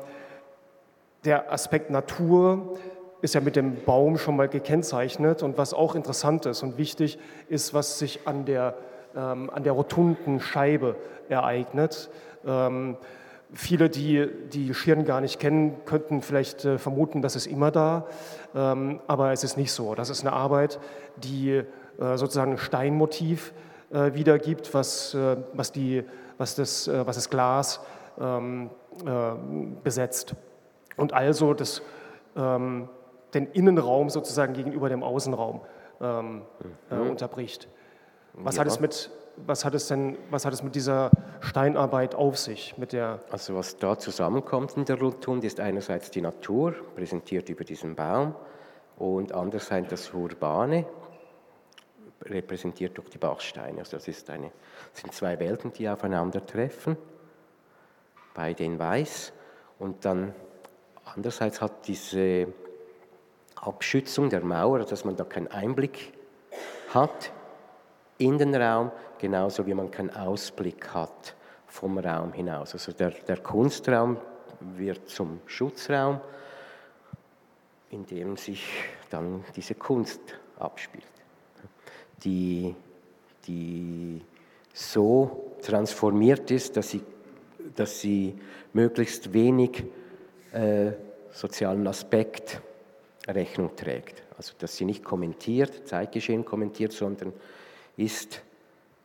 der 1.24 1.52
Aspekt 1.52 1.90
Natur 1.90 2.78
ist 3.20 3.34
ja 3.34 3.40
mit 3.40 3.56
dem 3.56 3.82
Baum 3.84 4.18
schon 4.18 4.36
mal 4.36 4.48
gekennzeichnet. 4.48 5.42
Und 5.42 5.58
was 5.58 5.74
auch 5.74 5.94
interessant 5.94 6.46
ist 6.46 6.62
und 6.62 6.78
wichtig 6.78 7.18
ist, 7.48 7.74
was 7.74 7.98
sich 7.98 8.26
an 8.26 8.44
der, 8.44 8.74
ähm, 9.16 9.50
an 9.50 9.62
der 9.62 9.72
rotunden 9.72 10.40
Scheibe 10.40 10.96
ereignet. 11.28 12.10
Ähm, 12.46 12.96
viele, 13.52 13.88
die 13.88 14.28
die 14.52 14.74
Schirn 14.74 15.04
gar 15.04 15.20
nicht 15.20 15.40
kennen, 15.40 15.76
könnten 15.84 16.22
vielleicht 16.22 16.64
äh, 16.64 16.78
vermuten, 16.78 17.22
das 17.22 17.36
ist 17.36 17.46
immer 17.46 17.70
da. 17.70 18.06
Ähm, 18.54 19.00
aber 19.06 19.32
es 19.32 19.44
ist 19.44 19.56
nicht 19.56 19.72
so. 19.72 19.94
Das 19.94 20.10
ist 20.10 20.20
eine 20.20 20.32
Arbeit, 20.32 20.78
die 21.16 21.50
äh, 21.50 21.64
sozusagen 22.16 22.52
ein 22.52 22.58
Steinmotiv 22.58 23.52
äh, 23.90 24.14
wiedergibt, 24.14 24.74
was, 24.74 25.14
äh, 25.14 25.36
was, 25.52 25.72
die, 25.72 26.04
was, 26.38 26.54
das, 26.54 26.88
äh, 26.88 27.06
was 27.06 27.16
das 27.16 27.30
Glas 27.30 27.80
ähm, 28.20 28.70
äh, 29.04 29.32
besetzt. 29.82 30.34
Und 30.96 31.12
also 31.12 31.54
das 31.54 31.82
ähm, 32.36 32.88
den 33.34 33.46
Innenraum 33.48 34.10
sozusagen 34.10 34.54
gegenüber 34.54 34.88
dem 34.88 35.02
Außenraum 35.02 35.60
ähm, 36.00 36.42
äh, 36.90 36.94
mhm. 36.94 37.10
unterbricht. 37.10 37.68
Was, 38.36 38.56
ja. 38.56 38.60
hat 38.60 38.68
es 38.68 38.80
mit, 38.80 39.10
was, 39.36 39.64
hat 39.64 39.74
es 39.74 39.88
denn, 39.88 40.18
was 40.30 40.44
hat 40.44 40.52
es 40.52 40.62
mit 40.62 40.74
dieser 40.74 41.10
Steinarbeit 41.40 42.14
auf 42.14 42.38
sich? 42.38 42.76
Mit 42.76 42.92
der 42.92 43.20
also 43.30 43.54
was 43.54 43.76
da 43.78 43.98
zusammenkommt 43.98 44.76
in 44.76 44.84
der 44.84 44.98
Rotunde 44.98 45.46
ist 45.46 45.58
einerseits 45.60 46.10
die 46.10 46.20
Natur, 46.20 46.74
präsentiert 46.94 47.48
über 47.48 47.64
diesen 47.64 47.94
Baum, 47.94 48.34
und 48.98 49.32
andererseits 49.32 49.88
das 49.90 50.12
Urbane, 50.12 50.86
repräsentiert 52.22 52.96
durch 52.96 53.10
die 53.10 53.18
Bachsteine. 53.18 53.80
Also 53.80 53.96
das 53.96 54.08
ist 54.08 54.28
eine, 54.30 54.50
sind 54.92 55.12
zwei 55.12 55.38
Welten, 55.38 55.72
die 55.72 55.88
aufeinandertreffen, 55.88 56.96
beide 58.34 58.64
in 58.64 58.78
Weiß. 58.78 59.32
Und 59.78 60.04
dann 60.04 60.34
andererseits 61.04 61.60
hat 61.60 61.86
diese 61.86 62.48
Abschützung 63.54 64.30
der 64.30 64.42
Mauer, 64.42 64.80
dass 64.80 65.04
man 65.04 65.16
da 65.16 65.24
keinen 65.24 65.48
Einblick 65.48 66.12
hat 66.92 67.32
in 68.18 68.38
den 68.38 68.54
Raum, 68.54 68.90
genauso 69.18 69.66
wie 69.66 69.74
man 69.74 69.90
keinen 69.90 70.10
Ausblick 70.10 70.88
hat 70.94 71.34
vom 71.66 71.98
Raum 71.98 72.32
hinaus. 72.32 72.72
Also 72.72 72.92
der, 72.92 73.10
der 73.10 73.38
Kunstraum 73.38 74.16
wird 74.60 75.08
zum 75.08 75.40
Schutzraum, 75.46 76.20
in 77.90 78.06
dem 78.06 78.36
sich 78.36 78.64
dann 79.10 79.44
diese 79.54 79.74
Kunst 79.74 80.20
abspielt, 80.58 81.04
die, 82.24 82.74
die 83.46 84.22
so 84.72 85.54
transformiert 85.62 86.50
ist, 86.50 86.76
dass 86.76 86.90
sie, 86.90 87.02
dass 87.74 88.00
sie 88.00 88.38
möglichst 88.72 89.32
wenig 89.32 89.84
äh, 90.52 90.92
sozialen 91.30 91.86
Aspekt 91.86 92.60
Rechnung 93.28 93.74
trägt. 93.76 94.22
Also 94.36 94.54
dass 94.58 94.76
sie 94.76 94.84
nicht 94.84 95.04
kommentiert, 95.04 95.86
Zeitgeschehen 95.86 96.44
kommentiert, 96.44 96.92
sondern 96.92 97.32
ist 97.96 98.42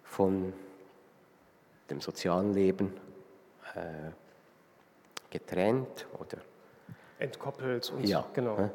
von 0.03 0.53
dem 1.89 2.01
sozialen 2.01 2.53
Leben 2.53 2.93
äh, 3.75 4.11
getrennt 5.29 6.07
oder 6.19 6.37
entkoppelt 7.19 7.91
und 7.91 8.05
ja. 8.05 8.25
genau. 8.33 8.69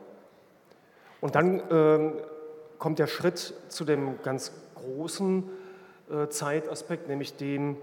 Und 1.20 1.34
dann 1.34 1.60
äh, 1.70 2.22
kommt 2.78 2.98
der 2.98 3.06
Schritt 3.06 3.54
zu 3.68 3.84
dem 3.84 4.22
ganz 4.22 4.52
großen 4.74 5.50
äh, 6.10 6.28
Zeitaspekt, 6.28 7.08
nämlich 7.08 7.36
dem 7.36 7.76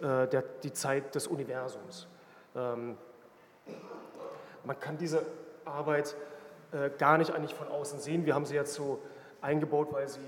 äh, 0.00 0.26
der, 0.28 0.42
die 0.62 0.72
Zeit 0.72 1.14
des 1.14 1.26
Universums. 1.26 2.06
Ähm, 2.56 2.96
man 4.64 4.78
kann 4.80 4.96
diese 4.96 5.24
Arbeit 5.64 6.16
äh, 6.72 6.90
gar 6.98 7.18
nicht 7.18 7.32
eigentlich 7.32 7.54
von 7.54 7.68
außen 7.68 7.98
sehen. 8.00 8.26
Wir 8.26 8.34
haben 8.34 8.46
sie 8.46 8.54
jetzt 8.54 8.74
so 8.74 9.00
eingebaut, 9.40 9.88
weil 9.92 10.08
sie 10.08 10.20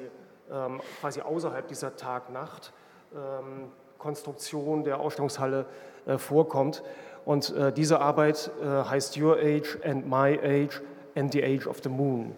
quasi 1.01 1.21
außerhalb 1.21 1.69
dieser 1.69 1.95
Tag-Nacht-Konstruktion 1.97 4.79
ähm, 4.79 4.85
der 4.85 5.01
Ausstellungshalle 5.01 5.67
äh, 6.07 6.17
vorkommt. 6.19 6.83
Und 7.25 7.55
äh, 7.55 7.73
diese 7.73 8.01
Arbeit 8.01 8.51
äh, 8.63 8.67
heißt 8.67 9.19
Your 9.19 9.37
Age 9.37 9.79
and 9.85 10.09
My 10.09 10.39
Age 10.43 10.81
and 11.15 11.33
the 11.33 11.45
Age 11.45 11.67
of 11.67 11.79
the 11.83 11.89
Moon. 11.89 12.37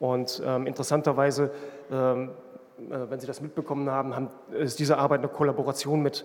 Und 0.00 0.42
ähm, 0.44 0.66
interessanterweise, 0.66 1.50
ähm, 1.90 2.30
wenn 2.78 3.20
Sie 3.20 3.28
das 3.28 3.40
mitbekommen 3.40 3.88
haben, 3.88 4.28
ist 4.50 4.80
diese 4.80 4.98
Arbeit 4.98 5.20
eine 5.20 5.28
Kollaboration 5.28 6.02
mit 6.02 6.24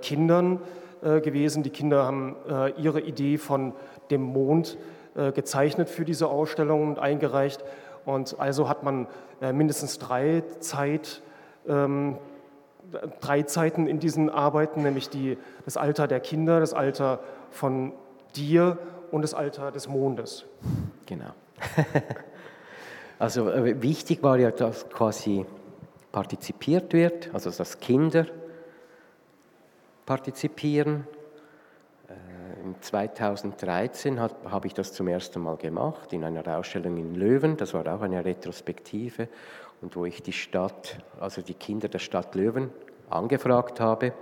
Kindern 0.00 0.62
gewesen. 1.02 1.62
Die 1.62 1.68
Kinder 1.68 2.06
haben 2.06 2.36
ihre 2.78 3.02
Idee 3.02 3.36
von 3.36 3.74
dem 4.10 4.22
Mond 4.22 4.78
gezeichnet 5.34 5.90
für 5.90 6.06
diese 6.06 6.28
Ausstellung 6.28 6.88
und 6.88 6.98
eingereicht. 6.98 7.62
Und 8.04 8.38
also 8.38 8.68
hat 8.68 8.82
man 8.82 9.06
äh, 9.40 9.52
mindestens 9.52 9.98
drei, 9.98 10.42
Zeit, 10.60 11.22
ähm, 11.68 12.18
drei 13.20 13.42
Zeiten 13.42 13.86
in 13.86 14.00
diesen 14.00 14.30
Arbeiten, 14.30 14.82
nämlich 14.82 15.08
die, 15.08 15.38
das 15.64 15.76
Alter 15.76 16.08
der 16.08 16.20
Kinder, 16.20 16.60
das 16.60 16.74
Alter 16.74 17.20
von 17.50 17.92
dir 18.36 18.78
und 19.10 19.22
das 19.22 19.34
Alter 19.34 19.70
des 19.70 19.88
Mondes. 19.88 20.44
Genau. 21.06 21.30
also 23.18 23.50
äh, 23.50 23.82
wichtig 23.82 24.22
war 24.22 24.38
ja, 24.38 24.50
dass 24.50 24.88
quasi 24.88 25.44
partizipiert 26.12 26.92
wird, 26.92 27.30
also 27.32 27.50
dass 27.50 27.78
Kinder 27.78 28.26
partizipieren 30.06 31.06
2013 32.80 34.20
habe 34.20 34.66
ich 34.66 34.74
das 34.74 34.92
zum 34.92 35.08
ersten 35.08 35.40
Mal 35.40 35.56
gemacht 35.56 36.12
in 36.12 36.24
einer 36.24 36.46
Ausstellung 36.56 36.96
in 36.96 37.14
Löwen. 37.14 37.56
Das 37.56 37.74
war 37.74 37.86
auch 37.86 38.02
eine 38.02 38.24
Retrospektive 38.24 39.28
und 39.80 39.96
wo 39.96 40.04
ich 40.04 40.22
die 40.22 40.32
Stadt, 40.32 40.98
also 41.20 41.42
die 41.42 41.54
Kinder 41.54 41.88
der 41.88 41.98
Stadt 41.98 42.34
Löwen 42.34 42.70
angefragt 43.08 43.80
habe. 43.80 44.12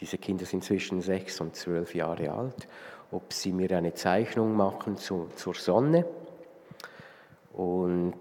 Diese 0.00 0.18
Kinder 0.18 0.44
sind 0.44 0.64
zwischen 0.64 1.02
sechs 1.02 1.40
und 1.40 1.56
zwölf 1.56 1.94
Jahre 1.94 2.32
alt, 2.32 2.68
ob 3.10 3.32
sie 3.32 3.52
mir 3.52 3.76
eine 3.76 3.94
Zeichnung 3.94 4.56
machen 4.56 4.96
zu, 4.96 5.28
zur 5.36 5.54
Sonne. 5.54 6.06
Und 7.52 8.20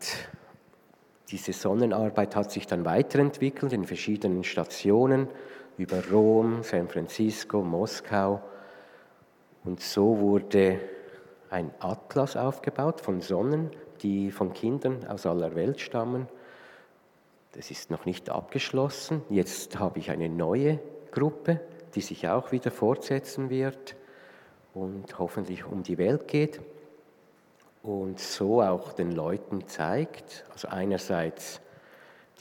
diese 1.29 1.53
Sonnenarbeit 1.53 2.35
hat 2.35 2.51
sich 2.51 2.67
dann 2.67 2.85
weiterentwickelt 2.85 3.71
in 3.71 3.85
verschiedenen 3.85 4.43
Stationen 4.43 5.27
über 5.77 6.03
Rom, 6.11 6.63
San 6.63 6.87
Francisco, 6.87 7.61
Moskau 7.61 8.41
und 9.63 9.81
so 9.81 10.19
wurde 10.19 10.79
ein 11.49 11.71
Atlas 11.79 12.35
aufgebaut 12.35 13.01
von 13.01 13.21
Sonnen, 13.21 13.71
die 14.01 14.31
von 14.31 14.53
Kindern 14.53 15.05
aus 15.07 15.25
aller 15.25 15.55
Welt 15.55 15.81
stammen. 15.81 16.27
Das 17.53 17.71
ist 17.71 17.89
noch 17.89 18.05
nicht 18.05 18.29
abgeschlossen. 18.29 19.23
Jetzt 19.29 19.79
habe 19.79 19.99
ich 19.99 20.11
eine 20.11 20.29
neue 20.29 20.79
Gruppe, 21.11 21.59
die 21.95 22.01
sich 22.01 22.27
auch 22.27 22.51
wieder 22.51 22.71
fortsetzen 22.71 23.49
wird 23.49 23.95
und 24.73 25.17
hoffentlich 25.17 25.65
um 25.65 25.83
die 25.83 25.97
Welt 25.97 26.27
geht 26.27 26.61
und 27.81 28.19
so 28.19 28.61
auch 28.61 28.93
den 28.93 29.11
Leuten 29.11 29.67
zeigt, 29.67 30.45
also 30.51 30.67
einerseits 30.67 31.61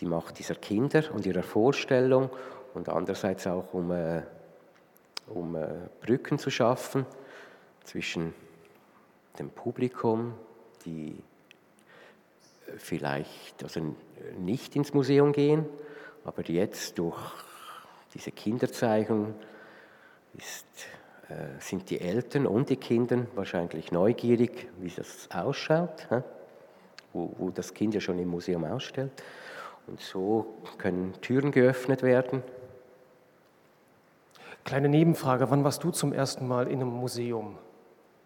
die 0.01 0.07
Macht 0.07 0.39
dieser 0.39 0.55
Kinder 0.55 1.03
und 1.13 1.27
ihrer 1.27 1.43
Vorstellung 1.43 2.31
und 2.75 2.89
andererseits 2.89 3.47
auch 3.47 3.73
um 3.73 3.91
äh, 3.91 4.23
um 5.31 5.57
äh, 5.57 5.69
Brücken 6.01 6.39
zu 6.39 6.51
schaffen 6.51 7.07
zwischen 7.85 8.35
dem 9.39 9.51
Publikum, 9.51 10.35
die 10.85 11.17
äh, 12.67 12.73
vielleicht 12.77 13.63
also 13.63 13.95
nicht 14.39 14.77
ins 14.77 14.95
Museum 14.95 15.33
gehen, 15.33 15.67
aber 16.25 16.43
jetzt 16.45 16.99
durch 16.99 17.19
diese 18.15 18.33
Kinderzeichnung 18.33 19.35
ist, 20.35 20.67
äh, 21.29 21.61
sind 21.61 21.91
die 21.91 22.01
Eltern 22.01 22.47
und 22.47 22.71
die 22.71 22.77
Kinder 22.77 23.27
wahrscheinlich 23.35 23.93
neugierig, 23.93 24.69
wie 24.79 24.91
das 24.91 25.29
ausschaut, 25.33 26.09
wo, 27.13 27.35
wo 27.39 27.51
das 27.51 27.75
Kind 27.75 27.95
ja 27.95 28.01
schon 28.01 28.19
im 28.19 28.29
Museum 28.29 28.65
ausstellt. 28.65 29.13
Und 29.87 30.01
so 30.01 30.59
können 30.77 31.15
Türen 31.23 31.51
geöffnet 31.51 32.03
werden 32.03 32.43
Kleine 34.65 34.89
Nebenfrage, 34.89 35.51
wann 35.51 35.65
warst 35.65 35.83
du 35.85 35.91
zum 35.91 36.13
ersten 36.13 36.47
Mal 36.47 36.69
in 36.69 36.81
einem 36.81 36.93
Museum? 36.93 37.59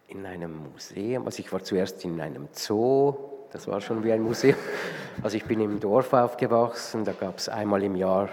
In 0.09 0.27
einem 0.27 0.71
Museum, 0.73 1.25
also 1.25 1.40
ich 1.40 1.53
war 1.53 1.62
zuerst 1.62 2.05
in 2.05 2.21
einem 2.21 2.49
Zoo, 2.53 3.14
das 3.53 3.66
war 3.68 3.81
schon 3.81 4.03
wie 4.05 4.12
ein 4.12 4.23
Museum. 4.23 4.57
Also 5.23 5.37
ich 5.37 5.45
bin 5.45 5.61
im 5.61 5.79
Dorf 5.79 6.12
aufgewachsen, 6.12 7.05
da 7.05 7.12
gab 7.12 7.38
es 7.38 7.49
einmal 7.49 7.83
im 7.83 7.97
Jahr 7.97 8.29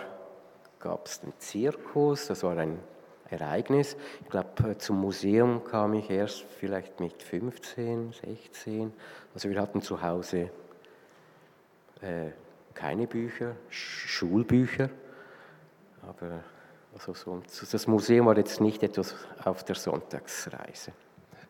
gab 0.79 1.07
es 1.07 1.21
einen 1.21 1.33
Zirkus, 1.39 2.27
das 2.27 2.43
war 2.43 2.57
ein 2.57 2.79
Ereignis. 3.29 3.95
Ich 4.21 4.29
glaube, 4.29 4.77
zum 4.77 5.01
Museum 5.01 5.63
kam 5.63 5.93
ich 5.93 6.09
erst 6.09 6.41
vielleicht 6.41 6.99
mit 6.99 7.21
15, 7.21 8.13
16. 8.13 8.93
Also 9.33 9.49
wir 9.49 9.61
hatten 9.61 9.81
zu 9.81 10.01
Hause 10.01 10.49
äh, 12.01 12.31
keine 12.73 13.07
Bücher, 13.07 13.55
Schulbücher. 13.69 14.89
Aber 16.01 16.43
also 16.93 17.13
so, 17.13 17.41
das 17.71 17.87
Museum 17.87 18.25
war 18.25 18.37
jetzt 18.37 18.61
nicht 18.61 18.83
etwas 18.83 19.15
auf 19.43 19.63
der 19.63 19.75
Sonntagsreise. 19.75 20.91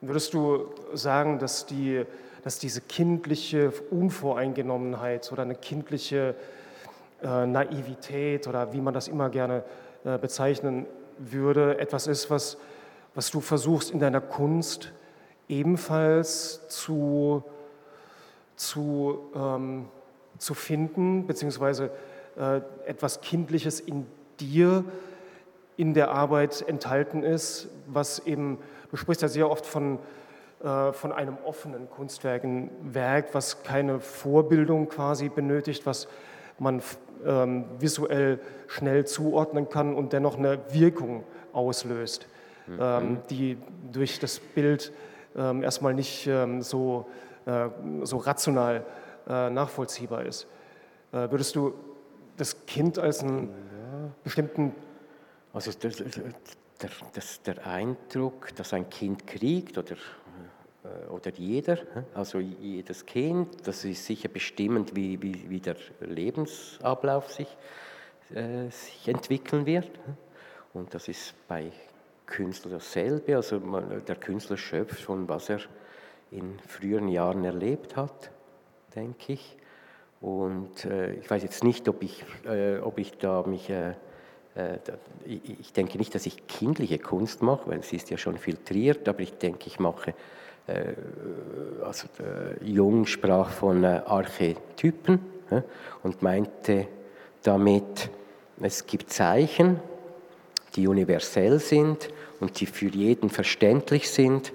Würdest 0.01 0.33
du 0.33 0.69
sagen, 0.93 1.39
dass, 1.39 1.65
die, 1.65 2.05
dass 2.43 2.59
diese 2.59 2.81
kindliche 2.81 3.71
Unvoreingenommenheit 3.91 5.31
oder 5.31 5.43
eine 5.43 5.55
kindliche 5.55 6.35
äh, 7.21 7.45
Naivität 7.45 8.47
oder 8.47 8.71
wie 8.71 8.81
man 8.81 8.93
das 8.93 9.07
immer 9.07 9.29
gerne 9.29 9.63
äh, 10.05 10.17
bezeichnen 10.17 10.85
würde, 11.17 11.77
etwas 11.79 12.07
ist, 12.07 12.29
was, 12.29 12.57
was 13.13 13.29
du 13.31 13.41
versuchst 13.41 13.91
in 13.91 13.99
deiner 13.99 14.21
Kunst 14.21 14.93
ebenfalls 15.49 16.67
zu, 16.69 17.43
zu, 18.55 19.29
ähm, 19.35 19.87
zu 20.37 20.53
finden, 20.53 21.27
beziehungsweise 21.27 21.91
äh, 22.37 22.61
etwas 22.85 23.19
Kindliches 23.19 23.81
in 23.81 24.05
dir 24.39 24.85
in 25.79 25.93
der 25.93 26.11
Arbeit 26.11 26.61
enthalten 26.67 27.23
ist, 27.23 27.69
was 27.87 28.19
eben, 28.27 28.57
du 28.91 28.97
sprichst 28.97 29.21
ja 29.21 29.29
sehr 29.29 29.49
oft 29.49 29.65
von, 29.65 29.97
äh, 30.61 30.91
von 30.91 31.13
einem 31.13 31.37
offenen 31.45 31.89
Kunstwerk, 31.89 32.43
ein 32.43 32.69
Werk, 32.81 33.33
was 33.33 33.63
keine 33.63 34.01
Vorbildung 34.01 34.89
quasi 34.89 35.29
benötigt, 35.29 35.85
was 35.85 36.09
man 36.57 36.81
ähm, 37.25 37.63
visuell 37.79 38.41
schnell 38.67 39.05
zuordnen 39.05 39.69
kann 39.69 39.95
und 39.95 40.11
dennoch 40.11 40.37
eine 40.37 40.59
Wirkung 40.73 41.23
auslöst, 41.53 42.27
mhm. 42.67 42.77
ähm, 42.81 43.17
die 43.29 43.57
durch 43.93 44.19
das 44.19 44.41
Bild 44.41 44.91
ähm, 45.37 45.63
erstmal 45.63 45.93
nicht 45.93 46.27
ähm, 46.27 46.61
so, 46.61 47.05
äh, 47.45 47.69
so 48.03 48.17
rational 48.17 48.83
äh, 49.29 49.49
nachvollziehbar 49.49 50.25
ist. 50.25 50.45
Äh, 51.13 51.31
würdest 51.31 51.55
du 51.55 51.73
das 52.35 52.65
Kind 52.65 52.99
als 52.99 53.21
einen 53.23 53.53
bestimmten... 54.25 54.75
Also 55.53 55.71
der, 55.71 55.91
der, 55.91 56.89
das, 57.13 57.41
der 57.41 57.65
Eindruck, 57.65 58.55
dass 58.55 58.73
ein 58.73 58.89
Kind 58.89 59.25
kriegt 59.25 59.77
oder 59.77 59.95
äh, 60.83 61.09
oder 61.09 61.31
jeder, 61.31 61.77
also 62.13 62.39
jedes 62.39 63.05
Kind, 63.05 63.67
das 63.67 63.83
ist 63.85 64.05
sicher 64.05 64.29
bestimmend, 64.29 64.95
wie, 64.95 65.21
wie, 65.21 65.49
wie 65.49 65.59
der 65.59 65.75
Lebensablauf 65.99 67.31
sich, 67.31 67.47
äh, 68.33 68.69
sich 68.69 69.07
entwickeln 69.07 69.65
wird. 69.65 69.91
Und 70.73 70.93
das 70.93 71.07
ist 71.07 71.33
bei 71.47 71.71
Künstlern 72.25 72.73
dasselbe. 72.73 73.35
Also 73.35 73.59
man, 73.59 74.05
der 74.05 74.15
Künstler 74.15 74.57
schöpft 74.57 75.01
von 75.01 75.27
was 75.27 75.49
er 75.49 75.59
in 76.31 76.59
früheren 76.67 77.07
Jahren 77.07 77.43
erlebt 77.43 77.95
hat, 77.95 78.31
denke 78.95 79.33
ich. 79.33 79.57
Und 80.21 80.85
äh, 80.85 81.13
ich 81.13 81.29
weiß 81.29 81.43
jetzt 81.43 81.63
nicht, 81.63 81.87
ob 81.89 82.03
ich, 82.03 82.23
äh, 82.45 82.77
ob 82.77 82.99
ich 82.99 83.17
da 83.17 83.43
mich 83.43 83.69
äh, 83.69 83.95
ich 85.25 85.73
denke 85.73 85.97
nicht, 85.97 86.15
dass 86.15 86.25
ich 86.25 86.47
kindliche 86.47 86.99
Kunst 86.99 87.41
mache, 87.41 87.69
weil 87.69 87.83
sie 87.83 87.97
ist 87.97 88.09
ja 88.09 88.17
schon 88.17 88.37
filtriert, 88.37 89.07
aber 89.07 89.19
ich 89.19 89.33
denke, 89.33 89.67
ich 89.67 89.79
mache 89.79 90.13
äh, 90.69 90.93
also 91.83 92.07
Jung 92.61 93.05
sprach 93.05 93.49
von 93.49 93.83
äh, 93.83 94.01
Archetypen 94.05 95.19
und 96.03 96.21
meinte 96.21 96.87
damit, 97.43 98.09
es 98.61 98.85
gibt 98.85 99.11
Zeichen, 99.11 99.79
die 100.75 100.87
universell 100.87 101.59
sind 101.59 102.09
und 102.39 102.59
die 102.59 102.65
für 102.65 102.87
jeden 102.87 103.29
verständlich 103.29 104.09
sind. 104.11 104.51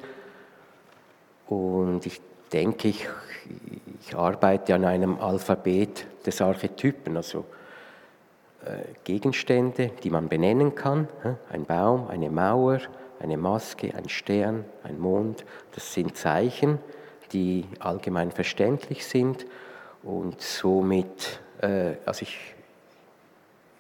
Und 1.47 2.07
ich 2.07 2.21
denke, 2.53 2.89
ich, 2.89 3.09
ich 4.07 4.15
arbeite 4.15 4.75
an 4.75 4.85
einem 4.85 5.19
Alphabet 5.19 6.07
des 6.25 6.41
Archetypen, 6.41 7.17
also 7.17 7.41
äh, 7.41 7.54
Gegenstände, 9.05 9.91
die 10.03 10.11
man 10.11 10.29
benennen 10.29 10.75
kann, 10.75 11.09
ein 11.51 11.65
Baum, 11.65 12.09
eine 12.09 12.31
Mauer, 12.31 12.81
eine 13.21 13.37
Maske, 13.37 13.95
ein 13.95 14.09
Stern, 14.09 14.65
ein 14.83 14.99
Mond, 14.99 15.45
das 15.75 15.93
sind 15.93 16.17
Zeichen, 16.17 16.79
die 17.33 17.65
allgemein 17.79 18.31
verständlich 18.31 19.07
sind 19.07 19.47
und 20.03 20.41
somit, 20.41 21.41
äh, 21.61 21.95
also 22.05 22.23
ich 22.23 22.55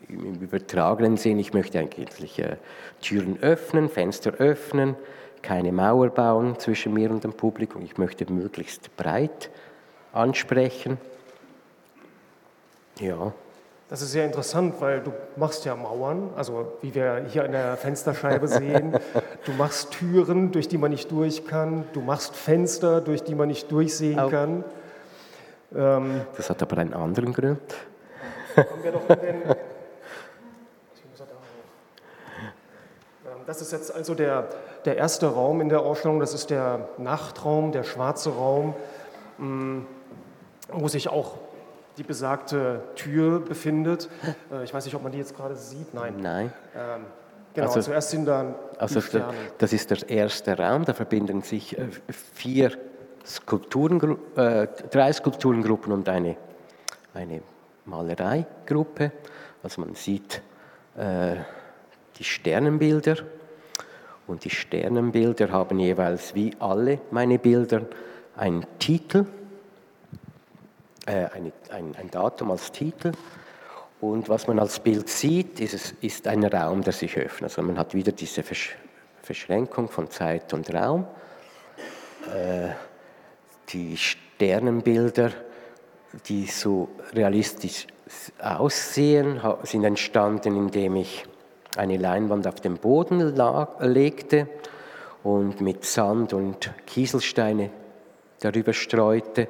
im 0.09 0.35
übertragenen 0.35 1.17
Sinn, 1.17 1.39
ich 1.39 1.53
möchte 1.53 1.79
eigentlich 1.79 2.39
äh, 2.39 2.57
Türen 3.01 3.39
öffnen, 3.41 3.89
Fenster 3.89 4.33
öffnen, 4.33 4.97
keine 5.43 5.73
Mauer 5.73 6.11
bauen 6.11 6.59
zwischen 6.59 6.95
mir 6.95 7.11
und 7.11 7.25
dem 7.25 7.33
Publikum, 7.33 7.83
ich 7.83 7.99
möchte 7.99 8.31
möglichst 8.31 8.97
breit 8.97 9.51
ansprechen. 10.13 10.99
Ja. 12.99 13.33
Das 13.95 14.03
ist 14.03 14.11
sehr 14.11 14.25
interessant, 14.25 14.75
weil 14.81 15.03
du 15.03 15.13
machst 15.37 15.65
ja 15.65 15.77
Mauern, 15.77 16.31
also 16.35 16.73
wie 16.81 16.93
wir 16.97 17.27
hier 17.29 17.45
an 17.45 17.53
der 17.53 17.77
Fensterscheibe 17.77 18.49
sehen. 18.49 18.99
Du 19.45 19.53
machst 19.53 19.93
Türen, 19.93 20.51
durch 20.51 20.67
die 20.67 20.79
man 20.79 20.91
nicht 20.91 21.13
durch 21.13 21.47
kann. 21.47 21.85
Du 21.93 22.01
machst 22.01 22.35
Fenster, 22.35 23.01
durch 23.01 23.23
die 23.23 23.37
man 23.37 23.47
nicht 23.47 23.71
durchsehen 23.71 24.19
Au. 24.19 24.31
kann. 24.31 24.65
Ähm, 25.77 26.23
das 26.37 26.51
hat 26.51 26.61
aber 26.61 26.79
einen 26.79 26.93
anderen 26.93 27.33
Grund. 27.33 27.61
Ähm, 28.57 28.65
das 33.47 33.61
ist 33.61 33.71
jetzt 33.71 33.95
also 33.95 34.17
der, 34.17 34.49
der 34.87 34.97
erste 34.97 35.29
Raum 35.29 35.61
in 35.61 35.69
der 35.69 35.83
Ausstellung, 35.83 36.19
das 36.19 36.35
ist 36.35 36.51
der 36.51 36.89
Nachtraum, 36.99 37.71
der 37.71 37.85
schwarze 37.85 38.31
Raum, 38.31 38.75
mm, 39.39 39.83
wo 40.73 40.89
sich 40.89 41.09
auch 41.09 41.44
die 41.97 42.03
besagte 42.03 42.83
Tür 42.97 43.41
befindet. 43.41 44.09
Äh, 44.53 44.65
ich 44.65 44.75
weiß 44.75 44.85
nicht, 44.85 44.95
ob 44.95 45.03
man 45.03 45.13
die 45.13 45.19
jetzt 45.19 45.37
gerade 45.37 45.57
sieht. 45.57 45.95
Nein. 45.95 46.15
Nein. 46.19 46.53
Ähm, 46.77 47.05
genau, 47.55 47.69
also, 47.69 47.81
zuerst 47.81 48.11
sind 48.11 48.27
dann 48.27 48.55
also 48.79 49.01
die 49.01 49.07
Sterne. 49.07 49.35
Das 49.59 49.73
ist 49.73 49.91
der 49.91 50.09
erste 50.09 50.57
Raum, 50.57 50.85
da 50.85 50.95
verbinden 50.95 51.43
sich 51.43 51.79
äh, 51.79 51.89
vier 52.09 52.73
Skulpturen, 53.27 54.19
äh, 54.37 54.67
drei 54.91 55.13
Skulpturengruppen 55.13 55.93
und 55.93 56.09
eine, 56.09 56.37
eine 57.15 57.41
Malereigruppe. 57.87 59.13
Also 59.63 59.81
man 59.81 59.95
sieht 59.95 60.43
äh, 60.97 61.37
die 62.19 62.25
Sternenbilder 62.25 63.17
und 64.27 64.45
die 64.45 64.51
Sternenbilder 64.51 65.51
haben 65.51 65.79
jeweils 65.79 66.35
wie 66.35 66.55
alle 66.59 67.01
meine 67.11 67.39
Bilder 67.39 67.83
einen 68.37 68.67
Titel 68.79 69.27
äh, 71.07 71.27
eine, 71.35 71.53
ein, 71.71 71.95
ein, 71.99 72.11
Datum 72.11 72.51
als 72.51 72.73
Titel. 72.73 73.13
Und 74.01 74.29
was 74.29 74.47
man 74.47 74.59
als 74.59 74.81
Bild 74.81 75.09
sieht, 75.09 75.61
ist, 75.61 75.95
ist 76.01 76.27
ein 76.27 76.45
Raum, 76.45 76.83
der 76.83 76.93
sich 76.93 77.17
öffnet. 77.17 77.51
Also 77.51 77.63
man 77.63 77.79
hat 77.79 77.95
wieder 77.95 78.13
diese 78.13 78.43
Versch 78.43 78.77
Verschränkung 79.23 79.89
von 79.89 80.11
Zeit 80.11 80.53
und 80.53 80.73
Raum. 80.75 81.07
Äh, 82.27 82.69
die 83.71 83.97
Sternenbilder, 83.97 85.31
die 86.27 86.45
so 86.45 86.91
realistisch 87.15 87.87
aussehen, 88.39 89.41
sind 89.63 89.85
entstanden, 89.85 90.55
indem 90.57 90.97
ich 90.97 91.25
eine 91.77 91.97
Leinwand 91.97 92.47
auf 92.47 92.57
dem 92.57 92.77
Boden 92.77 93.35
legte 93.81 94.47
und 95.23 95.61
mit 95.63 95.85
Sand 95.85 96.35
und 96.35 96.71
Kieselsteine 96.87 97.71
darüber 98.41 98.75
streute 98.75 99.49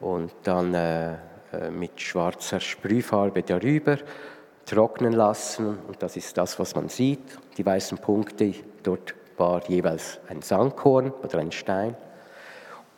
und 0.00 0.32
dann 0.42 0.74
äh, 0.74 1.12
äh, 1.52 1.70
mit 1.70 2.00
schwarzer 2.00 2.60
Sprühfarbe 2.60 3.42
darüber 3.42 3.98
trocknen 4.66 5.12
lassen. 5.12 5.78
Und 5.86 6.02
das 6.02 6.16
ist 6.16 6.36
das, 6.36 6.58
was 6.58 6.74
man 6.74 6.88
sieht. 6.88 7.38
Die 7.56 7.66
weißen 7.66 7.98
Punkte, 7.98 8.54
dort 8.82 9.14
war 9.36 9.68
jeweils 9.68 10.20
ein 10.28 10.42
Sandkorn 10.42 11.10
oder 11.10 11.38
ein 11.38 11.52
Stein. 11.52 11.96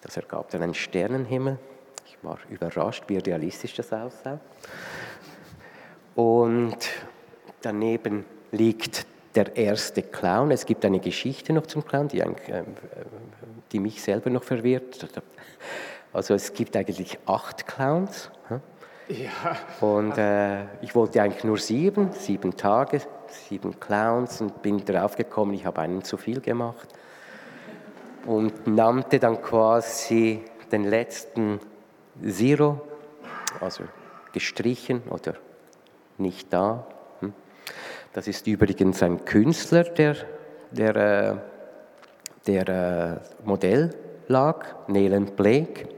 Das 0.03 0.17
ergab 0.17 0.51
dann 0.51 0.63
einen 0.63 0.75
Sternenhimmel. 0.75 1.59
Ich 2.07 2.19
war 2.23 2.39
überrascht, 2.51 3.05
wie 3.07 3.19
realistisch 3.19 3.75
das 3.75 3.93
aussah. 3.93 4.41
Und 6.15 6.77
daneben 7.63 8.25
liegt 8.51 9.07
der 9.35 9.57
erste 9.57 10.03
Clown. 10.03 10.51
Es 10.51 10.67
gibt 10.67 10.85
eine 10.85 11.01
Geschichte 11.01 11.53
noch 11.53 11.67
zum 11.67 11.85
Clown, 11.85 12.09
die, 12.09 12.21
äh, 12.21 12.35
die 13.71 13.79
mich 13.79 14.03
selber 14.03 14.29
noch 14.29 14.43
verwirrt. 14.43 15.09
Also 16.13 16.35
es 16.35 16.53
gibt 16.53 16.77
eigentlich 16.77 17.19
acht 17.27 17.67
Clowns. 17.67 18.31
Ja. 19.09 19.57
Und 19.81 20.17
äh, 20.17 20.65
ich 20.81 20.95
wollte 20.95 21.21
eigentlich 21.23 21.45
nur 21.45 21.59
sieben, 21.59 22.13
sieben 22.13 22.57
Tage, 22.57 23.01
sieben 23.29 23.79
Clowns 23.79 24.41
und 24.41 24.63
bin 24.63 24.85
darauf 24.85 25.17
gekommen, 25.17 25.55
ich 25.55 25.67
habe 25.67 25.81
einen 25.81 26.03
zu 26.03 26.17
viel 26.17 26.41
gemacht. 26.41 26.89
Und 28.27 28.67
nannte 28.67 29.19
dann 29.19 29.43
quasi 29.43 30.45
den 30.71 30.85
letzten 30.85 31.61
Zero, 32.27 32.81
also 33.61 33.85
gestrichen 34.33 35.03
oder 35.11 35.35
nicht 36.19 36.53
da. 36.53 36.87
Hm. 37.21 37.33
Das 38.13 38.29
ist 38.29 38.47
übrigens 38.47 39.03
ein 39.03 39.25
Künstler, 39.25 39.85
der, 39.85 40.17
der, 40.71 40.97
äh, 40.97 41.37
der 42.47 42.69
äh, 42.69 43.47
Modell 43.47 43.91
lag, 44.29 44.65
Nelen 44.87 45.27
Blake. 45.35 45.89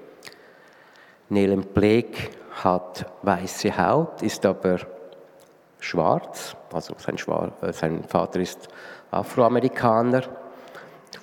Nelen 1.34 1.62
Blake 1.62 2.30
hat 2.62 3.06
weiße 3.22 3.76
Haut, 3.76 4.22
ist 4.22 4.46
aber 4.46 4.78
schwarz, 5.80 6.56
also 6.72 6.94
sein, 6.98 7.18
Schwar 7.18 7.52
äh, 7.60 7.72
sein 7.72 8.04
Vater 8.04 8.40
ist 8.40 8.68
Afroamerikaner. 9.10 10.22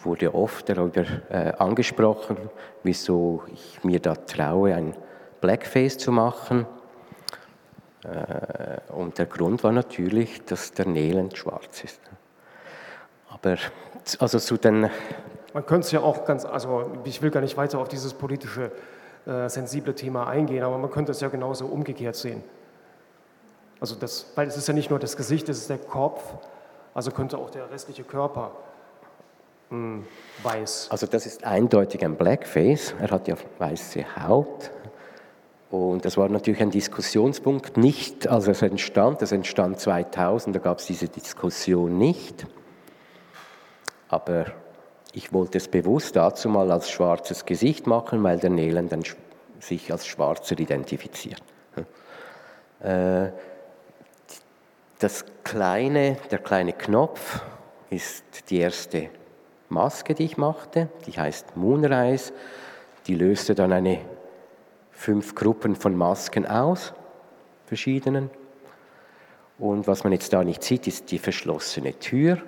Wurde 0.03 0.33
oft 0.33 0.67
darüber 0.67 1.03
äh, 1.29 1.53
angesprochen, 1.59 2.37
wieso 2.83 3.43
ich 3.53 3.83
mir 3.83 3.99
da 3.99 4.15
traue, 4.15 4.73
ein 4.73 4.95
Blackface 5.41 5.97
zu 5.97 6.11
machen. 6.11 6.65
Äh, 8.03 8.91
und 8.93 9.17
der 9.17 9.27
Grund 9.27 9.63
war 9.63 9.71
natürlich, 9.71 10.43
dass 10.45 10.71
der 10.71 10.87
Nelend 10.87 11.37
schwarz 11.37 11.83
ist. 11.83 12.01
Aber 13.29 13.57
also 14.19 14.39
zu 14.39 14.57
den. 14.57 14.89
Man 15.53 15.65
könnte 15.65 15.85
es 15.85 15.91
ja 15.91 15.99
auch 15.99 16.25
ganz, 16.25 16.45
also 16.45 16.91
ich 17.03 17.21
will 17.21 17.29
gar 17.29 17.41
nicht 17.41 17.57
weiter 17.57 17.77
auf 17.79 17.89
dieses 17.89 18.13
politische, 18.13 18.71
äh, 19.25 19.49
sensible 19.49 19.95
Thema 19.95 20.27
eingehen, 20.27 20.63
aber 20.63 20.77
man 20.77 20.89
könnte 20.91 21.11
es 21.11 21.21
ja 21.21 21.29
genauso 21.29 21.65
umgekehrt 21.65 22.15
sehen. 22.15 22.43
Also 23.79 23.95
das, 23.95 24.31
weil 24.35 24.47
es 24.47 24.57
ist 24.57 24.67
ja 24.67 24.73
nicht 24.73 24.89
nur 24.89 24.99
das 24.99 25.17
Gesicht, 25.17 25.49
es 25.49 25.57
ist 25.57 25.69
der 25.69 25.79
Kopf, 25.79 26.23
also 26.93 27.11
könnte 27.11 27.37
auch 27.37 27.49
der 27.49 27.71
restliche 27.71 28.03
Körper 28.03 28.51
mh, 29.69 29.77
hm, 29.77 30.07
weiß. 30.43 30.87
Also 30.91 31.07
das 31.07 31.25
ist 31.25 31.43
eindeutig 31.43 32.03
ein 32.03 32.15
Blackface. 32.15 32.93
Er 32.99 33.09
hat 33.09 33.27
ja 33.27 33.35
weiße 33.57 34.05
Haut, 34.27 34.71
und 35.71 36.03
das 36.03 36.17
war 36.17 36.27
natürlich 36.27 36.61
ein 36.61 36.69
Diskussionspunkt, 36.69 37.77
nicht 37.77 38.27
als 38.27 38.47
es 38.47 38.61
entstand, 38.61 39.21
das 39.21 39.31
entstand 39.31 39.79
2000, 39.79 40.53
da 40.53 40.59
gab 40.59 40.79
es 40.79 40.85
diese 40.85 41.07
Diskussion 41.07 41.97
nicht. 41.97 42.45
Aber 44.09 44.47
ich 45.13 45.33
wollte 45.33 45.57
es 45.57 45.67
bewusst 45.67 46.15
dazu 46.15 46.49
mal 46.49 46.71
als 46.71 46.89
schwarzes 46.89 47.45
Gesicht 47.45 47.87
machen, 47.87 48.23
weil 48.23 48.39
der 48.39 48.49
Nelen 48.49 48.89
dann 48.89 49.03
sich 49.59 49.91
als 49.91 50.07
Schwarzer 50.07 50.59
identifiziert. 50.59 51.41
Äh, 52.79 53.31
das 54.99 55.25
kleine, 55.43 56.17
der 56.29 56.39
kleine 56.39 56.73
Knopf 56.73 57.41
ist 57.89 58.49
die 58.49 58.59
erste 58.59 59.09
Maske, 59.69 60.13
die 60.13 60.25
ich 60.25 60.37
machte, 60.37 60.89
die 61.05 61.11
heißt 61.11 61.57
Moonrise. 61.57 62.33
Die 63.07 63.15
löste 63.15 63.55
dann 63.55 63.73
eine 63.73 63.99
fünf 64.91 65.33
Gruppen 65.33 65.75
von 65.75 65.95
Masken 65.95 66.45
aus, 66.45 66.93
verschiedenen. 67.65 68.29
Und 69.57 69.87
was 69.87 70.03
man 70.03 70.13
jetzt 70.13 70.33
da 70.33 70.43
nicht 70.43 70.63
sieht, 70.63 70.87
ist 70.87 71.11
die 71.11 71.19
verschlossene 71.19 71.97
Tür. 71.97 72.41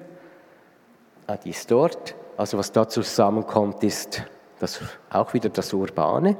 Ah, 1.27 1.37
die 1.37 1.51
ist 1.51 1.71
dort. 1.71 2.15
Also 2.37 2.57
was 2.57 2.71
da 2.71 2.87
zusammenkommt, 2.87 3.83
ist 3.83 4.23
das, 4.59 4.79
auch 5.09 5.33
wieder 5.33 5.49
das 5.49 5.73
Urbane 5.73 6.37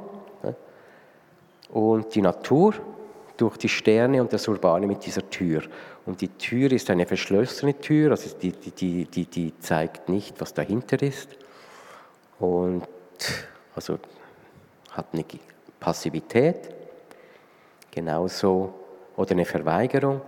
und 1.70 2.14
die 2.14 2.22
Natur 2.22 2.74
durch 3.36 3.56
die 3.56 3.68
Sterne 3.68 4.20
und 4.20 4.32
das 4.32 4.46
Urbane 4.46 4.86
mit 4.86 5.04
dieser 5.04 5.28
Tür. 5.28 5.62
Und 6.06 6.20
die 6.20 6.28
Tür 6.28 6.70
ist 6.72 6.88
eine 6.90 7.06
verschlossene 7.06 7.78
Tür, 7.78 8.12
also 8.12 8.36
die, 8.36 8.52
die, 8.52 9.06
die, 9.06 9.26
die 9.26 9.58
zeigt 9.58 10.08
nicht, 10.08 10.40
was 10.40 10.54
dahinter 10.54 11.02
ist. 11.02 11.28
Und 12.38 12.86
also 13.74 13.98
hat 14.92 15.06
eine 15.12 15.24
Passivität, 15.80 16.70
genauso 17.90 18.74
oder 19.16 19.32
eine 19.32 19.44
Verweigerung 19.44 20.20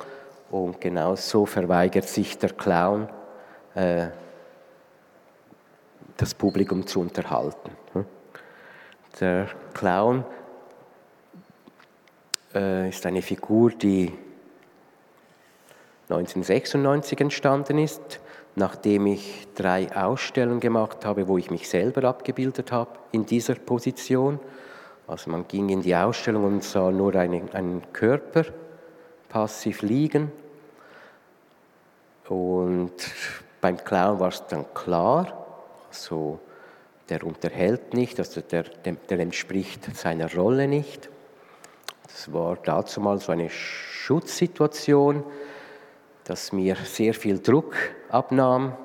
und 0.51 0.81
genauso 0.81 1.47
verweigert 1.47 2.09
sich 2.09 2.39
der 2.39 2.51
Clown, 2.51 3.09
äh, 3.75 4.09
das 6.17 6.35
Publikum 6.35 6.87
zu 6.87 7.01
unterhalten. 7.01 7.71
Der 9.21 9.49
Clown 9.73 10.25
äh, 12.55 12.89
ist 12.89 13.05
eine 13.07 13.23
Figur, 13.23 13.71
die 13.71 14.13
1996 16.09 17.21
entstanden 17.21 17.79
ist, 17.79 18.21
nachdem 18.55 19.07
ich 19.07 19.49
drei 19.55 19.95
Ausstellungen 19.95 20.61
gemacht 20.61 21.05
habe, 21.05 21.29
wo 21.29 21.39
ich 21.39 21.51
mich 21.51 21.69
selber 21.69 22.05
abgebildet 22.05 22.73
habe 22.73 22.91
in 23.13 23.27
dieser 23.27 23.55
Position. 23.55 24.39
Also 25.07 25.31
man 25.31 25.47
ging 25.49 25.69
in 25.69 25.83
die 25.83 25.95
Ausstellung 25.95 26.45
und 26.45 26.65
sah 26.65 26.91
nur 26.91 27.15
einen, 27.15 27.53
einen 27.53 27.93
Körper 27.93 28.45
passiv 29.29 29.83
liegen. 29.83 30.31
Und 32.29 32.93
beim 33.61 33.77
Clown 33.77 34.21
war 34.21 34.29
es 34.29 34.47
dann 34.47 34.65
klar, 34.75 35.46
also 35.97 36.39
der 37.09 37.25
unterhält 37.25 37.95
nicht, 37.95 38.19
also 38.19 38.41
der, 38.41 38.65
der 38.65 39.19
entspricht 39.19 39.97
seiner 39.97 40.33
Rolle 40.33 40.69
nicht. 40.69 41.09
Das 42.03 42.33
war 42.33 42.57
dazu 42.63 43.01
mal 43.01 43.19
so 43.19 43.33
eine 43.33 43.49
Schutzsituation, 43.49 45.25
dass 46.25 46.53
mir 46.53 46.77
sehr 46.85 47.15
viel 47.15 47.39
Druck 47.39 47.75
abnahm 48.11 48.77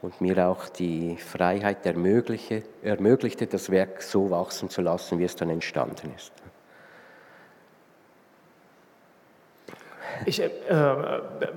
und 0.00 0.20
mir 0.20 0.48
auch 0.48 0.68
die 0.68 1.16
Freiheit 1.16 1.84
ermöglichte, 1.84 3.46
das 3.46 3.70
Werk 3.70 4.02
so 4.02 4.30
wachsen 4.30 4.70
zu 4.70 4.80
lassen, 4.80 5.18
wie 5.18 5.24
es 5.24 5.36
dann 5.36 5.50
entstanden 5.50 6.12
ist. 6.16 6.32
Ich, 10.24 10.40
äh, 10.40 10.50